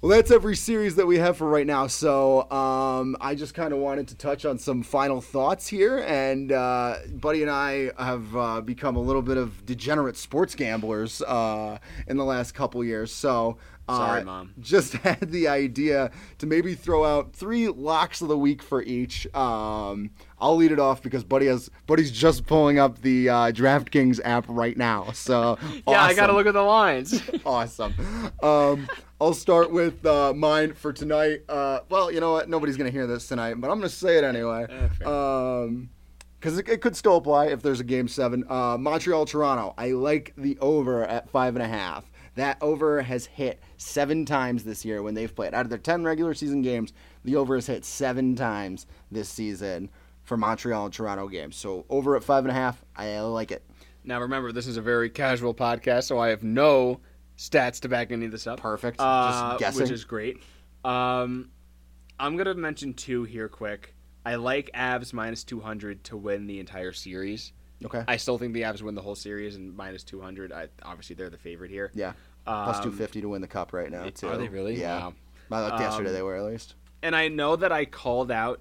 Well, 0.00 0.10
that's 0.10 0.30
every 0.30 0.54
series 0.54 0.94
that 0.94 1.06
we 1.06 1.18
have 1.18 1.38
for 1.38 1.48
right 1.48 1.66
now. 1.66 1.88
So 1.88 2.48
um, 2.52 3.16
I 3.20 3.34
just 3.34 3.52
kind 3.52 3.72
of 3.72 3.80
wanted 3.80 4.06
to 4.08 4.14
touch 4.14 4.44
on 4.44 4.56
some 4.56 4.84
final 4.84 5.20
thoughts 5.20 5.66
here. 5.66 6.04
And 6.06 6.52
uh, 6.52 6.98
Buddy 7.14 7.42
and 7.42 7.50
I 7.50 7.90
have 7.98 8.36
uh, 8.36 8.60
become 8.60 8.94
a 8.94 9.00
little 9.00 9.22
bit 9.22 9.36
of 9.36 9.66
degenerate 9.66 10.16
sports 10.16 10.54
gamblers 10.54 11.20
uh, 11.22 11.78
in 12.06 12.16
the 12.16 12.24
last 12.24 12.52
couple 12.52 12.84
years. 12.84 13.12
So 13.12 13.58
uh, 13.88 13.96
Sorry, 13.96 14.24
Mom. 14.24 14.52
Just 14.60 14.92
had 15.04 15.30
the 15.30 15.48
idea 15.48 16.10
to 16.38 16.46
maybe 16.46 16.74
throw 16.74 17.04
out 17.04 17.32
three 17.32 17.68
locks 17.68 18.20
of 18.20 18.28
the 18.28 18.38
week 18.38 18.62
for 18.62 18.82
each. 18.82 19.32
Um, 19.34 20.10
I'll 20.38 20.56
lead 20.56 20.72
it 20.72 20.78
off 20.78 21.02
because 21.02 21.24
Buddy 21.24 21.46
has 21.46 21.70
Buddy's 21.86 22.10
just 22.10 22.46
pulling 22.46 22.78
up 22.78 23.00
the 23.00 23.28
uh, 23.28 23.34
DraftKings 23.52 24.20
app 24.24 24.44
right 24.48 24.76
now. 24.76 25.10
So 25.12 25.58
Yeah, 25.88 26.02
I 26.02 26.14
gotta 26.14 26.32
look 26.32 26.46
at 26.46 26.54
the 26.54 26.62
lines. 26.62 27.20
awesome. 27.46 27.94
Um, 28.42 28.88
I'll 29.20 29.34
start 29.34 29.72
with 29.72 30.04
uh, 30.06 30.32
mine 30.34 30.74
for 30.74 30.92
tonight. 30.92 31.42
Uh, 31.48 31.80
well, 31.88 32.12
you 32.12 32.20
know 32.20 32.32
what? 32.32 32.48
Nobody's 32.48 32.76
gonna 32.76 32.90
hear 32.90 33.06
this 33.06 33.26
tonight, 33.26 33.54
but 33.54 33.70
I'm 33.70 33.78
gonna 33.78 33.88
say 33.88 34.18
it 34.18 34.24
anyway. 34.24 34.66
Eh. 34.68 35.04
Um, 35.04 35.90
because 36.38 36.56
it, 36.56 36.68
it 36.68 36.80
could 36.80 36.94
still 36.94 37.16
apply 37.16 37.46
if 37.46 37.62
there's 37.62 37.80
a 37.80 37.84
game 37.84 38.06
seven. 38.06 38.44
Uh, 38.48 38.76
Montreal 38.78 39.26
Toronto. 39.26 39.74
I 39.76 39.90
like 39.90 40.34
the 40.36 40.56
over 40.60 41.04
at 41.04 41.28
five 41.30 41.56
and 41.56 41.64
a 41.64 41.68
half. 41.68 42.04
That 42.36 42.58
over 42.60 43.02
has 43.02 43.26
hit 43.26 43.60
seven 43.78 44.26
times 44.26 44.64
this 44.64 44.84
year 44.84 45.02
when 45.02 45.14
they've 45.14 45.34
played. 45.34 45.54
Out 45.54 45.64
of 45.64 45.70
their 45.70 45.78
ten 45.78 46.04
regular 46.04 46.34
season 46.34 46.60
games, 46.60 46.92
the 47.24 47.36
over 47.36 47.54
has 47.54 47.66
hit 47.66 47.84
seven 47.86 48.36
times 48.36 48.86
this 49.10 49.30
season 49.30 49.88
for 50.22 50.36
Montreal 50.36 50.84
and 50.84 50.92
Toronto 50.92 51.26
games. 51.28 51.56
So 51.56 51.86
over 51.88 52.14
at 52.16 52.22
five 52.22 52.44
and 52.44 52.50
a 52.50 52.54
half, 52.54 52.84
I 52.94 53.18
like 53.20 53.50
it. 53.50 53.64
now 54.04 54.20
remember, 54.20 54.52
this 54.52 54.66
is 54.66 54.76
a 54.76 54.82
very 54.82 55.08
casual 55.08 55.54
podcast, 55.54 56.04
so 56.04 56.18
I 56.18 56.28
have 56.28 56.42
no 56.42 57.00
stats 57.38 57.80
to 57.80 57.88
back 57.88 58.12
any 58.12 58.26
of 58.26 58.32
this 58.32 58.46
up. 58.46 58.60
Perfect. 58.60 58.96
Uh, 59.00 59.52
Just 59.52 59.60
guessing. 59.60 59.82
which 59.82 59.90
is 59.90 60.04
great. 60.04 60.42
Um, 60.84 61.50
I'm 62.20 62.36
gonna 62.36 62.54
mention 62.54 62.94
two 62.94 63.24
here 63.24 63.48
quick. 63.48 63.94
I 64.26 64.34
like 64.34 64.70
Avs 64.74 65.12
minus 65.12 65.44
200 65.44 66.04
to 66.04 66.16
win 66.16 66.46
the 66.46 66.60
entire 66.60 66.92
series. 66.92 67.52
Okay. 67.84 68.02
I 68.08 68.16
still 68.16 68.36
think 68.38 68.52
the 68.54 68.62
Avs 68.62 68.82
win 68.82 68.94
the 68.94 69.00
whole 69.00 69.14
series 69.14 69.54
and 69.56 69.74
minus 69.76 70.02
200. 70.02 70.52
I, 70.52 70.66
obviously, 70.82 71.14
they're 71.14 71.30
the 71.30 71.38
favorite 71.38 71.70
here. 71.70 71.92
Yeah. 71.94 72.12
Plus 72.64 72.76
Um, 72.78 72.82
250 72.84 73.20
to 73.22 73.28
win 73.28 73.40
the 73.42 73.46
cup 73.48 73.72
right 73.72 73.90
now, 73.90 74.08
too. 74.08 74.28
Are 74.28 74.36
they 74.36 74.48
really? 74.48 74.80
Yeah. 74.80 74.98
Wow. 74.98 75.14
I 75.50 75.62
looked 75.66 75.80
yesterday, 75.80 76.08
Um, 76.10 76.14
they 76.14 76.22
were 76.22 76.36
at 76.36 76.44
least. 76.44 76.74
And 77.02 77.14
I 77.14 77.28
know 77.28 77.56
that 77.56 77.72
I 77.72 77.84
called 77.84 78.30
out, 78.30 78.60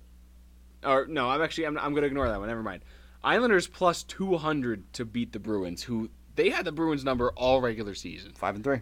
or 0.86 1.06
no, 1.08 1.30
I'm 1.30 1.42
actually 1.42 1.66
I'm, 1.66 1.78
I'm 1.78 1.92
going 1.92 2.02
to 2.04 2.08
ignore 2.08 2.28
that 2.30 2.40
one. 2.40 2.48
Never 2.48 2.64
mind. 2.64 2.84
Islanders 3.24 3.68
plus 3.68 4.04
200 4.04 4.94
to 4.94 5.06
beat 5.06 5.32
the 5.34 5.40
Bruins, 5.40 5.84
who 5.84 6.10
they 6.36 6.50
had 6.50 6.66
the 6.66 6.72
Bruins 6.72 7.04
number 7.04 7.32
all 7.32 7.62
regular 7.62 7.94
season. 7.96 8.32
Five 8.34 8.56
and 8.56 8.64
three. 8.64 8.80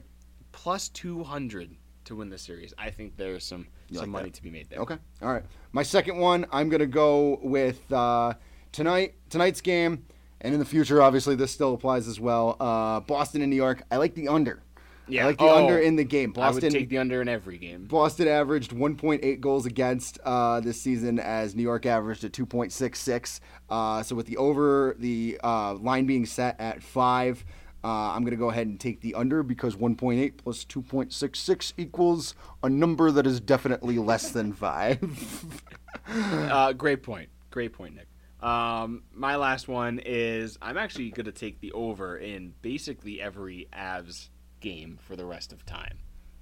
Plus 0.52 0.90
200 0.90 1.76
to 2.06 2.16
win 2.16 2.30
the 2.30 2.38
series. 2.38 2.74
I 2.78 2.90
think 2.92 3.18
there's 3.18 3.44
some 3.46 3.68
You 3.90 3.98
some 4.00 4.12
like 4.12 4.22
money 4.22 4.30
that? 4.30 4.36
to 4.36 4.44
be 4.44 4.50
made 4.52 4.70
there. 4.70 4.80
Okay. 4.80 4.98
All 5.22 5.32
right. 5.34 5.44
My 5.72 5.84
second 5.84 6.18
one, 6.18 6.46
I'm 6.52 6.70
gonna 6.70 6.86
go 6.86 7.40
with 7.42 7.92
uh, 7.92 8.34
tonight. 8.72 9.16
Tonight's 9.30 9.62
game, 9.62 10.06
and 10.42 10.54
in 10.54 10.60
the 10.60 10.66
future, 10.66 11.02
obviously, 11.02 11.36
this 11.36 11.52
still 11.52 11.74
applies 11.74 12.08
as 12.08 12.20
well. 12.20 12.58
Uh, 12.60 13.00
Boston 13.00 13.42
and 13.42 13.50
New 13.50 13.56
York. 13.56 13.82
I 13.90 13.98
like 13.98 14.14
the 14.16 14.28
under. 14.28 14.62
Yeah. 15.08 15.24
I 15.24 15.28
like 15.28 15.38
the 15.38 15.44
Oh, 15.46 15.64
under 15.64 15.78
in 15.80 15.96
the 15.96 16.04
game. 16.04 16.34
I 16.38 16.50
would 16.50 16.62
Boston. 16.62 16.72
take 16.72 16.90
the 16.90 16.98
under 16.98 17.22
in 17.22 17.28
every 17.28 17.58
game. 17.58 17.86
Boston 17.86 18.28
averaged 18.28 18.72
1.8 18.72 19.40
goals 19.40 19.66
against 19.66 20.20
uh, 20.26 20.60
this 20.60 20.82
season, 20.82 21.20
as 21.20 21.56
New 21.56 21.64
York 21.64 21.86
averaged 21.86 22.24
at 22.24 22.32
2.66. 22.32 23.40
Uh, 23.70 24.02
so 24.04 24.16
with 24.16 24.26
the 24.28 24.38
over, 24.38 24.96
the 25.00 25.40
uh, 25.44 25.74
line 25.76 26.06
being 26.06 26.26
set 26.26 26.60
at 26.60 26.82
five, 26.82 27.46
uh, 27.84 27.88
I'm 27.88 28.22
going 28.24 28.32
to 28.32 28.38
go 28.38 28.50
ahead 28.50 28.66
and 28.66 28.80
take 28.80 29.02
the 29.02 29.14
under 29.14 29.44
because 29.44 29.76
1.8 29.76 30.38
plus 30.38 30.66
2.66 30.66 31.74
equals 31.78 32.34
a 32.64 32.70
number 32.70 33.12
that 33.12 33.28
is 33.28 33.40
definitely 33.40 34.00
less 34.00 34.32
than 34.32 34.54
five. 34.54 35.00
Uh, 36.08 36.72
great 36.74 37.02
point. 37.02 37.30
Great 37.50 37.74
point, 37.74 37.96
Nick. 37.96 38.08
Um, 38.48 39.04
my 39.14 39.38
last 39.38 39.68
one 39.68 40.00
is 40.06 40.56
I'm 40.62 40.78
actually 40.78 41.10
going 41.10 41.26
to 41.26 41.32
take 41.32 41.62
the 41.62 41.72
over 41.72 42.18
in 42.18 42.54
basically 42.62 43.20
every 43.20 43.68
Avs 43.74 44.30
game 44.66 44.98
for 45.02 45.16
the 45.16 45.26
rest 45.26 45.54
of 45.54 45.66
time. 45.66 46.00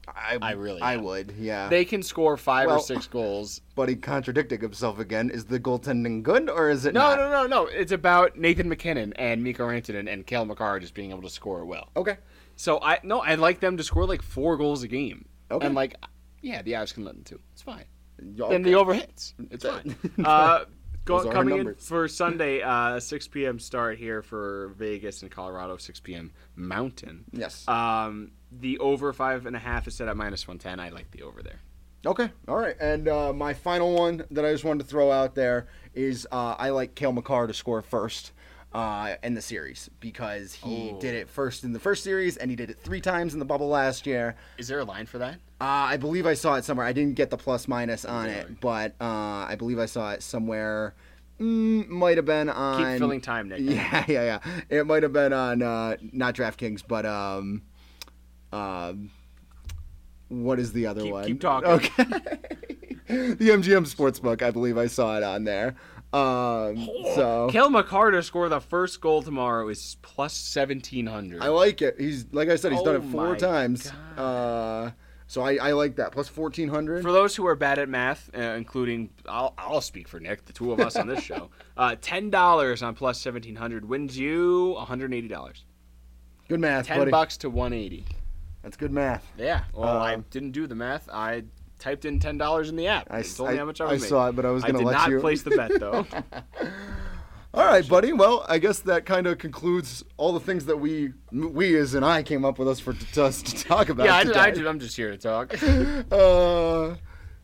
I, 0.07 0.37
I 0.41 0.51
really 0.51 0.81
I 0.81 0.95
am. 0.95 1.03
would, 1.03 1.33
yeah. 1.37 1.69
They 1.69 1.85
can 1.85 2.03
score 2.03 2.35
five 2.35 2.67
Well- 2.67 2.77
or 2.77 2.81
six 2.81 3.07
goals. 3.07 3.61
but 3.75 3.87
he 3.87 3.95
contradicting 3.95 4.59
himself 4.59 4.99
again. 4.99 5.29
Is 5.29 5.45
the 5.45 5.59
goaltending 5.59 6.23
good 6.23 6.49
or 6.49 6.69
is 6.69 6.85
it 6.85 6.93
No, 6.93 7.01
not? 7.01 7.17
no, 7.19 7.29
no, 7.29 7.47
no. 7.47 7.65
It's 7.67 7.91
about 7.93 8.37
Nathan 8.37 8.67
MacKinnon 8.67 9.13
and 9.13 9.41
Mikko 9.43 9.67
Rantanen 9.67 10.11
and 10.11 10.25
Cale 10.25 10.45
Makar 10.45 10.79
just 10.79 10.93
being 10.93 11.11
able 11.11 11.21
to 11.21 11.29
score 11.29 11.63
well. 11.65 11.89
Okay. 11.95 12.17
So 12.55 12.79
I 12.81 12.99
no, 13.03 13.21
I'd 13.21 13.39
like 13.39 13.59
them 13.61 13.77
to 13.77 13.83
score 13.83 14.05
like 14.05 14.21
four 14.21 14.57
goals 14.57 14.83
a 14.83 14.87
game. 14.89 15.25
Okay. 15.51 15.65
And 15.65 15.73
like, 15.75 15.95
yeah, 16.41 16.61
the 16.61 16.73
Avs 16.73 16.93
can 16.93 17.05
let 17.05 17.15
them 17.15 17.23
too. 17.23 17.39
It's 17.53 17.61
fine. 17.61 17.85
Okay. 18.39 18.55
And 18.55 18.63
the 18.65 18.75
over 18.75 18.93
hits. 18.93 19.33
It's 19.51 19.65
fine. 19.65 19.95
Uh, 20.23 20.65
go, 21.05 21.17
Those 21.17 21.25
are 21.25 21.29
our 21.29 21.33
coming 21.33 21.59
in 21.59 21.75
for 21.75 22.07
Sunday, 22.07 22.61
uh, 22.61 22.99
6 22.99 23.27
p.m. 23.29 23.59
start 23.59 23.97
here 23.97 24.21
for 24.21 24.73
Vegas 24.77 25.21
and 25.21 25.31
Colorado, 25.31 25.77
6 25.77 25.99
p.m. 26.01 26.31
Mountain. 26.55 27.25
Yes. 27.31 27.67
Um, 27.67 28.31
the 28.51 28.79
over 28.79 29.13
five 29.13 29.45
and 29.45 29.55
a 29.55 29.59
half 29.59 29.87
is 29.87 29.95
set 29.95 30.07
at 30.07 30.17
minus 30.17 30.47
110. 30.47 30.79
I 30.79 30.89
like 30.89 31.11
the 31.11 31.23
over 31.23 31.41
there. 31.41 31.59
Okay, 32.05 32.29
all 32.47 32.57
right. 32.57 32.75
And 32.81 33.07
uh, 33.07 33.31
my 33.31 33.53
final 33.53 33.93
one 33.93 34.25
that 34.31 34.43
I 34.45 34.51
just 34.51 34.65
wanted 34.65 34.83
to 34.83 34.89
throw 34.89 35.09
out 35.11 35.35
there 35.35 35.67
is 35.93 36.27
uh, 36.31 36.55
I 36.57 36.69
like 36.69 36.95
Cale 36.95 37.13
Makar 37.13 37.47
to 37.47 37.53
score 37.53 37.81
first 37.81 38.33
uh, 38.73 39.15
in 39.23 39.33
the 39.35 39.41
series 39.41 39.89
because 39.99 40.53
he 40.53 40.91
Oh. 40.95 40.99
did 40.99 41.13
it 41.15 41.29
first 41.29 41.63
in 41.63 41.73
the 41.73 41.79
first 41.79 42.03
series 42.03 42.37
and 42.37 42.49
he 42.49 42.55
did 42.55 42.69
it 42.69 42.79
three 42.79 43.01
times 43.01 43.33
in 43.33 43.39
the 43.39 43.45
bubble 43.45 43.67
last 43.69 44.05
year. 44.07 44.35
Is 44.57 44.67
there 44.67 44.79
a 44.79 44.83
line 44.83 45.05
for 45.05 45.17
that? 45.19 45.35
Uh, 45.61 45.65
I 45.91 45.97
believe 45.97 46.25
I 46.25 46.33
saw 46.33 46.55
it 46.55 46.65
somewhere. 46.65 46.85
I 46.85 46.91
didn't 46.93 47.15
get 47.15 47.29
the 47.29 47.37
plus 47.37 47.67
minus 47.67 48.03
on 48.05 48.25
Really? 48.25 48.37
it, 48.37 48.59
but 48.59 48.95
uh, 48.99 49.05
I 49.47 49.55
believe 49.57 49.79
I 49.79 49.85
saw 49.85 50.11
it 50.11 50.23
somewhere. 50.23 50.95
Mm, 51.39 51.87
might 51.87 52.17
have 52.17 52.25
been 52.25 52.49
on. 52.49 52.91
Keep 52.91 52.99
filling 52.99 53.21
time, 53.21 53.49
Nick. 53.49 53.59
Yeah, 53.61 54.05
yeah, 54.07 54.39
yeah. 54.45 54.61
It 54.69 54.85
might 54.87 55.03
have 55.03 55.13
been 55.13 55.33
on 55.33 55.61
uh, 55.61 55.97
not 56.11 56.35
DraftKings, 56.35 56.83
but 56.87 57.05
um, 57.05 57.61
um, 58.51 59.09
what 60.29 60.59
is 60.59 60.73
the 60.73 60.87
other 60.87 61.01
Keep- 61.01 61.11
one? 61.11 61.25
keep 61.25 61.41
talking. 61.41 61.69
Okay. 61.69 62.03
the 63.07 63.49
MGM 63.49 63.85
Sportsbook, 63.93 64.41
I 64.41 64.51
believe 64.51 64.77
I 64.77 64.87
saw 64.87 65.17
it 65.17 65.23
on 65.23 65.43
there. 65.43 65.75
Um, 66.13 66.87
so 67.15 67.47
Cale 67.51 67.69
Makar 67.71 68.11
to 68.11 68.21
score 68.21 68.47
the 68.47 68.61
first 68.61 69.01
goal 69.01 69.21
tomorrow 69.23 69.67
is 69.69 69.97
plus 70.01 70.55
1700. 70.55 71.41
I 71.41 71.47
like 71.47 71.81
it. 71.81 71.95
He's 71.99 72.25
like 72.31 72.49
I 72.49 72.55
said, 72.55 72.71
he's 72.71 72.83
done 72.83 72.95
Oh 72.95 72.99
it 72.99 73.11
four 73.11 73.35
times. 73.35 73.91
Uh, 74.17 74.91
so 75.25 75.41
I, 75.41 75.55
I 75.55 75.71
like 75.71 75.95
that. 75.95 76.11
Plus 76.11 76.27
fourteen 76.27 76.67
hundred. 76.69 77.01
For 77.01 77.11
those 77.11 77.35
who 77.35 77.47
are 77.47 77.55
bad 77.55 77.79
at 77.79 77.89
math, 77.89 78.29
uh, 78.37 78.39
including 78.41 79.09
I'll, 79.27 79.55
I'll 79.57 79.81
speak 79.81 80.07
for 80.07 80.19
Nick, 80.19 80.45
the 80.45 80.53
two 80.53 80.71
of 80.71 80.79
us 80.79 80.95
on 80.95 81.07
this 81.07 81.23
show, 81.23 81.49
uh, 81.77 81.95
ten 81.99 82.29
dollars 82.29 82.83
on 82.83 82.93
plus 82.93 83.19
seventeen 83.19 83.55
hundred 83.55 83.83
wins 83.83 84.15
you 84.17 84.73
one 84.73 84.85
hundred 84.85 85.13
eighty 85.13 85.27
dollars. 85.27 85.65
Good 86.47 86.59
math, 86.59 86.85
Ten 86.85 86.99
buddy. 86.99 87.09
bucks 87.11 87.37
to 87.37 87.49
one 87.49 87.73
eighty. 87.73 88.05
That's 88.61 88.77
good 88.77 88.91
math. 88.91 89.25
Yeah. 89.37 89.63
Well, 89.73 89.97
I 89.97 90.13
Um, 90.13 90.25
didn't 90.29 90.51
do 90.51 90.67
the 90.67 90.75
math. 90.75 91.09
I 91.09 91.43
typed 91.83 92.05
in 92.05 92.19
ten 92.19 92.37
dollars 92.37 92.69
in 92.69 92.75
the 92.75 92.87
app. 92.87 93.07
I, 93.11 93.21
told 93.21 93.51
me 93.51 93.57
how 93.57 93.65
much 93.65 93.81
I 93.81 93.85
I 93.85 93.93
was 93.93 94.07
saw 94.07 94.29
it, 94.29 94.35
but 94.35 94.45
I 94.45 94.51
was 94.51 94.63
going 94.63 94.75
to 94.75 94.79
did 94.79 94.85
let 94.85 94.93
not 94.93 95.09
you. 95.09 95.19
place 95.19 95.43
the 95.43 95.51
bet 95.51 95.79
though. 95.79 96.05
All 97.53 97.65
right, 97.65 97.87
buddy. 97.87 98.13
Well, 98.13 98.45
I 98.49 98.57
guess 98.57 98.79
that 98.79 99.05
kind 99.05 99.27
of 99.27 99.37
concludes 99.37 100.03
all 100.17 100.33
the 100.33 100.39
things 100.39 100.65
that 100.65 100.77
we, 100.77 101.13
we 101.31 101.77
as 101.77 101.93
and 101.93 102.03
I 102.03 102.23
came 102.23 102.45
up 102.45 102.57
with 102.57 102.67
us 102.67 102.79
for 102.79 102.93
to 102.93 103.25
us 103.25 103.43
to 103.43 103.63
talk 103.63 103.89
about. 103.89 104.05
yeah, 104.05 104.15
I. 104.15 104.45
I, 104.45 104.49
did- 104.49 104.65
I'm 104.65 104.79
just 104.79 104.95
here 104.95 105.11
to 105.11 105.17
talk. 105.17 105.53
Uh, 106.11 106.95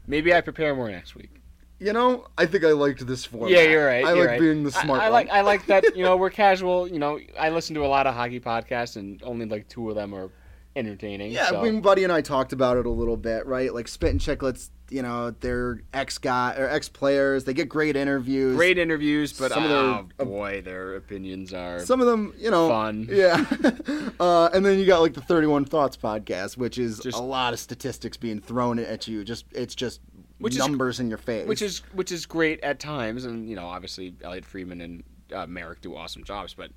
Maybe 0.08 0.34
I 0.34 0.42
prepare 0.42 0.74
more 0.74 0.90
next 0.90 1.14
week. 1.14 1.30
you 1.78 1.94
know, 1.94 2.26
I 2.38 2.48
think 2.48 2.64
I 2.64 2.72
liked 2.72 3.06
this 3.06 3.26
format. 3.26 3.52
Yeah, 3.52 3.62
you're 3.64 3.86
right. 3.86 4.04
I 4.04 4.14
you're 4.14 4.22
like 4.22 4.30
right. 4.30 4.40
being 4.40 4.64
the 4.64 4.72
smart 4.72 5.00
I, 5.02 5.06
I 5.06 5.10
one. 5.10 5.14
like 5.14 5.30
I 5.30 5.42
like 5.42 5.66
that. 5.68 5.96
You 5.96 6.04
know, 6.04 6.18
we're 6.18 6.32
casual. 6.32 6.88
You 6.88 6.98
know, 6.98 7.20
I 7.40 7.50
listen 7.50 7.76
to 7.76 7.86
a 7.86 7.88
lot 7.88 8.08
of 8.08 8.16
hockey 8.16 8.40
podcasts, 8.40 8.96
and 8.96 9.22
only 9.22 9.46
like 9.46 9.68
two 9.68 9.88
of 9.90 9.96
them 9.96 10.16
are 10.16 10.32
entertaining. 10.76 11.32
Yeah, 11.32 11.50
so. 11.50 11.60
I 11.60 11.64
mean, 11.64 11.82
Buddy 11.82 12.04
and 12.04 12.14
I 12.14 12.22
talked 12.22 12.54
about 12.54 12.78
it 12.78 12.86
a 12.86 12.90
little 12.90 13.18
bit, 13.18 13.46
right? 13.46 13.74
Like 13.74 13.88
Spittin' 13.88 14.20
Chiclets, 14.20 14.70
you 14.90 15.02
know, 15.02 15.32
they're 15.32 15.82
ex 15.94 16.18
guy 16.18 16.56
or 16.58 16.68
ex 16.70 16.88
players. 16.90 17.44
They 17.44 17.54
get 17.54 17.70
great 17.70 17.96
interviews. 17.96 18.56
great 18.56 18.78
interviews, 18.78 19.34
but 19.38 19.52
Some 19.52 19.66
of 19.66 19.72
oh 19.72 20.08
their- 20.18 20.26
boy, 20.26 20.62
their 20.62 20.96
opinions 20.96 21.54
are. 21.54 21.80
Some 21.86 22.00
of 22.02 22.08
them, 22.08 22.34
you 22.38 22.50
know, 22.52 22.70
Fun. 22.70 23.08
Yeah. 23.10 23.46
uh, 24.20 24.50
and 24.54 24.66
then 24.66 24.80
you 24.80 24.86
got 24.86 25.02
like 25.02 25.14
the 25.14 25.22
Thirty 25.22 25.48
One 25.48 25.66
Thoughts 25.66 25.98
podcast, 25.98 26.58
which 26.58 26.78
is 26.78 27.00
Just- 27.00 27.18
a 27.18 27.22
lot 27.22 27.54
of 27.54 27.60
statistics 27.60 28.18
being 28.18 28.40
thrown 28.40 28.80
at 28.80 29.08
you. 29.08 29.24
Just 29.24 29.46
it's 29.52 29.76
just 29.76 30.00
Which 30.40 30.54
is- 30.54 30.60
numbers 30.60 31.00
in 31.00 31.10
your 31.10 31.18
face. 31.20 31.48
which 31.48 31.62
is 31.62 31.80
which 31.94 32.12
is 32.12 32.26
great 32.26 32.60
at 32.62 32.80
times, 32.80 33.26
and 33.26 33.50
you 33.50 33.56
know, 33.56 33.66
obviously 33.68 34.16
Elliotte 34.24 34.46
Friedman 34.46 34.82
and 34.82 35.04
uh, 35.34 35.46
Marek 35.46 35.82
do 35.82 35.96
awesome 35.96 36.24
jobs, 36.24 36.54
but 36.54 36.72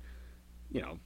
you 0.71 0.81
know, 0.81 0.97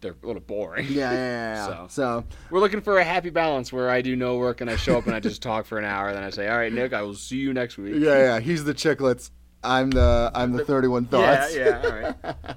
they're 0.00 0.16
a 0.22 0.26
little 0.26 0.42
boring. 0.42 0.86
yeah, 0.88 1.12
yeah, 1.12 1.54
yeah. 1.54 1.66
So. 1.66 1.86
so 1.88 2.24
We're 2.50 2.60
looking 2.60 2.80
for 2.80 2.98
a 2.98 3.04
happy 3.04 3.30
balance 3.30 3.72
where 3.72 3.90
I 3.90 4.02
do 4.02 4.16
no 4.16 4.36
work 4.36 4.60
and 4.60 4.70
I 4.70 4.76
show 4.76 4.98
up 4.98 5.06
and 5.06 5.14
I 5.14 5.20
just 5.20 5.42
talk 5.50 5.66
for 5.66 5.78
an 5.78 5.84
hour, 5.84 6.12
then 6.12 6.22
I 6.22 6.30
say, 6.30 6.48
"All 6.48 6.56
right, 6.56 6.72
Nick, 6.72 6.92
I 6.92 7.02
will 7.02 7.14
see 7.14 7.36
you 7.36 7.52
next 7.52 7.78
week." 7.78 7.94
yeah, 7.96 8.16
yeah. 8.18 8.40
He's 8.40 8.64
the 8.64 8.74
Chiclets. 8.74 9.30
I'm 9.62 9.90
the 9.90 10.30
I'm 10.34 10.52
the 10.52 10.64
Thirty 10.64 10.88
One 10.88 11.06
Thoughts. 11.06 11.54
yeah. 11.54 11.80
Yeah, 11.82 12.12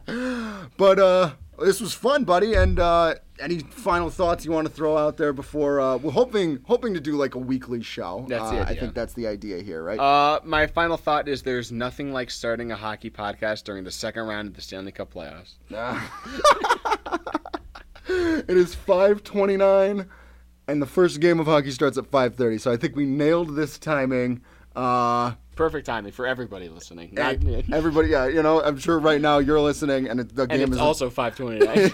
all 0.08 0.16
right. 0.16 0.68
But 0.78 0.99
uh, 0.99 1.32
this 1.60 1.80
was 1.82 1.93
fun, 1.93 2.24
buddy. 2.24 2.54
And 2.56 2.80
uh, 2.80 3.16
any 3.39 3.60
final 3.60 4.10
thoughts 4.10 4.43
you 4.45 4.51
want 4.51 4.68
to 4.68 4.74
throw 4.74 4.97
out 4.97 5.18
there 5.18 5.34
before? 5.34 5.80
Uh, 5.82 5.97
we're 5.97 6.12
hoping 6.12 6.60
hoping 6.66 6.93
to 6.93 6.99
do 6.99 7.16
like 7.16 7.36
a 7.36 7.39
weekly 7.39 7.82
show. 7.84 8.26
That's 8.28 8.49
the 8.49 8.58
uh, 8.58 8.60
I 8.60 8.64
idea. 8.70 8.80
think 8.82 8.93
that's 8.95 9.14
the 9.14 9.28
idea 9.28 9.62
here, 9.62 9.84
right? 9.84 9.99
Uh, 9.99 10.39
my 10.43 10.66
final 10.68 10.97
thought 10.97 11.28
is 11.28 11.43
there's 11.43 11.72
nothing 11.72 12.12
like 12.14 12.32
starting 12.32 12.72
a 12.72 12.76
hockey 12.76 13.10
podcast 13.10 13.66
during 13.66 13.84
the 13.84 13.91
second 13.91 14.24
round 14.26 14.47
of 14.47 14.56
the 14.56 14.62
Stanley 14.62 14.91
Cup 14.91 15.14
playoffs. 15.14 15.56
it 18.08 18.58
is 18.58 18.76
5:29, 18.76 20.08
and 20.68 20.82
the 20.82 20.86
first 20.88 21.20
game 21.20 21.39
of 21.39 21.45
hockey 21.47 21.72
starts 21.72 21.97
at 21.97 22.10
5:30. 22.10 22.60
So 22.62 22.72
I 22.72 22.78
think 22.78 22.95
we 22.95 23.06
nailed 23.06 23.56
this 23.56 23.78
timing. 23.78 24.41
Uh, 24.76 25.34
Perfect 25.56 25.86
timing 25.86 26.12
for 26.12 26.26
everybody 26.26 26.70
listening. 26.70 27.10
Not, 27.14 27.38
everybody, 27.72 28.10
yeah, 28.10 28.28
you 28.28 28.41
know, 28.41 28.62
I'm 28.62 28.78
sure 28.78 28.99
right 28.99 29.22
now 29.22 29.38
you're 29.38 29.60
listening, 29.60 30.08
and 30.08 30.20
it, 30.20 30.36
the 30.36 30.43
and 30.43 30.51
game 30.51 30.62
it's 30.62 30.74
is 30.74 30.80
also 30.80 31.10
529. 31.10 31.91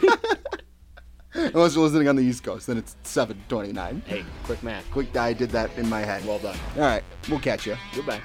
unless 1.53 1.76
you're 1.76 1.84
listening 1.84 2.07
on 2.07 2.16
the 2.16 2.24
East 2.24 2.43
Coast, 2.43 2.68
then 2.68 2.78
it's 2.78 2.95
7:29. 3.03 4.05
hey, 4.05 4.26
quick 4.43 4.64
math. 4.64 4.89
Quick, 4.91 5.16
I 5.16 5.34
did 5.34 5.49
that 5.51 5.76
in 5.78 5.89
my 5.89 6.01
head. 6.01 6.26
Well 6.26 6.39
done. 6.39 6.57
All 6.76 6.82
right, 6.82 7.03
we'll 7.30 7.39
catch 7.39 7.68
you. 7.68 7.76
Goodbye. 7.93 8.22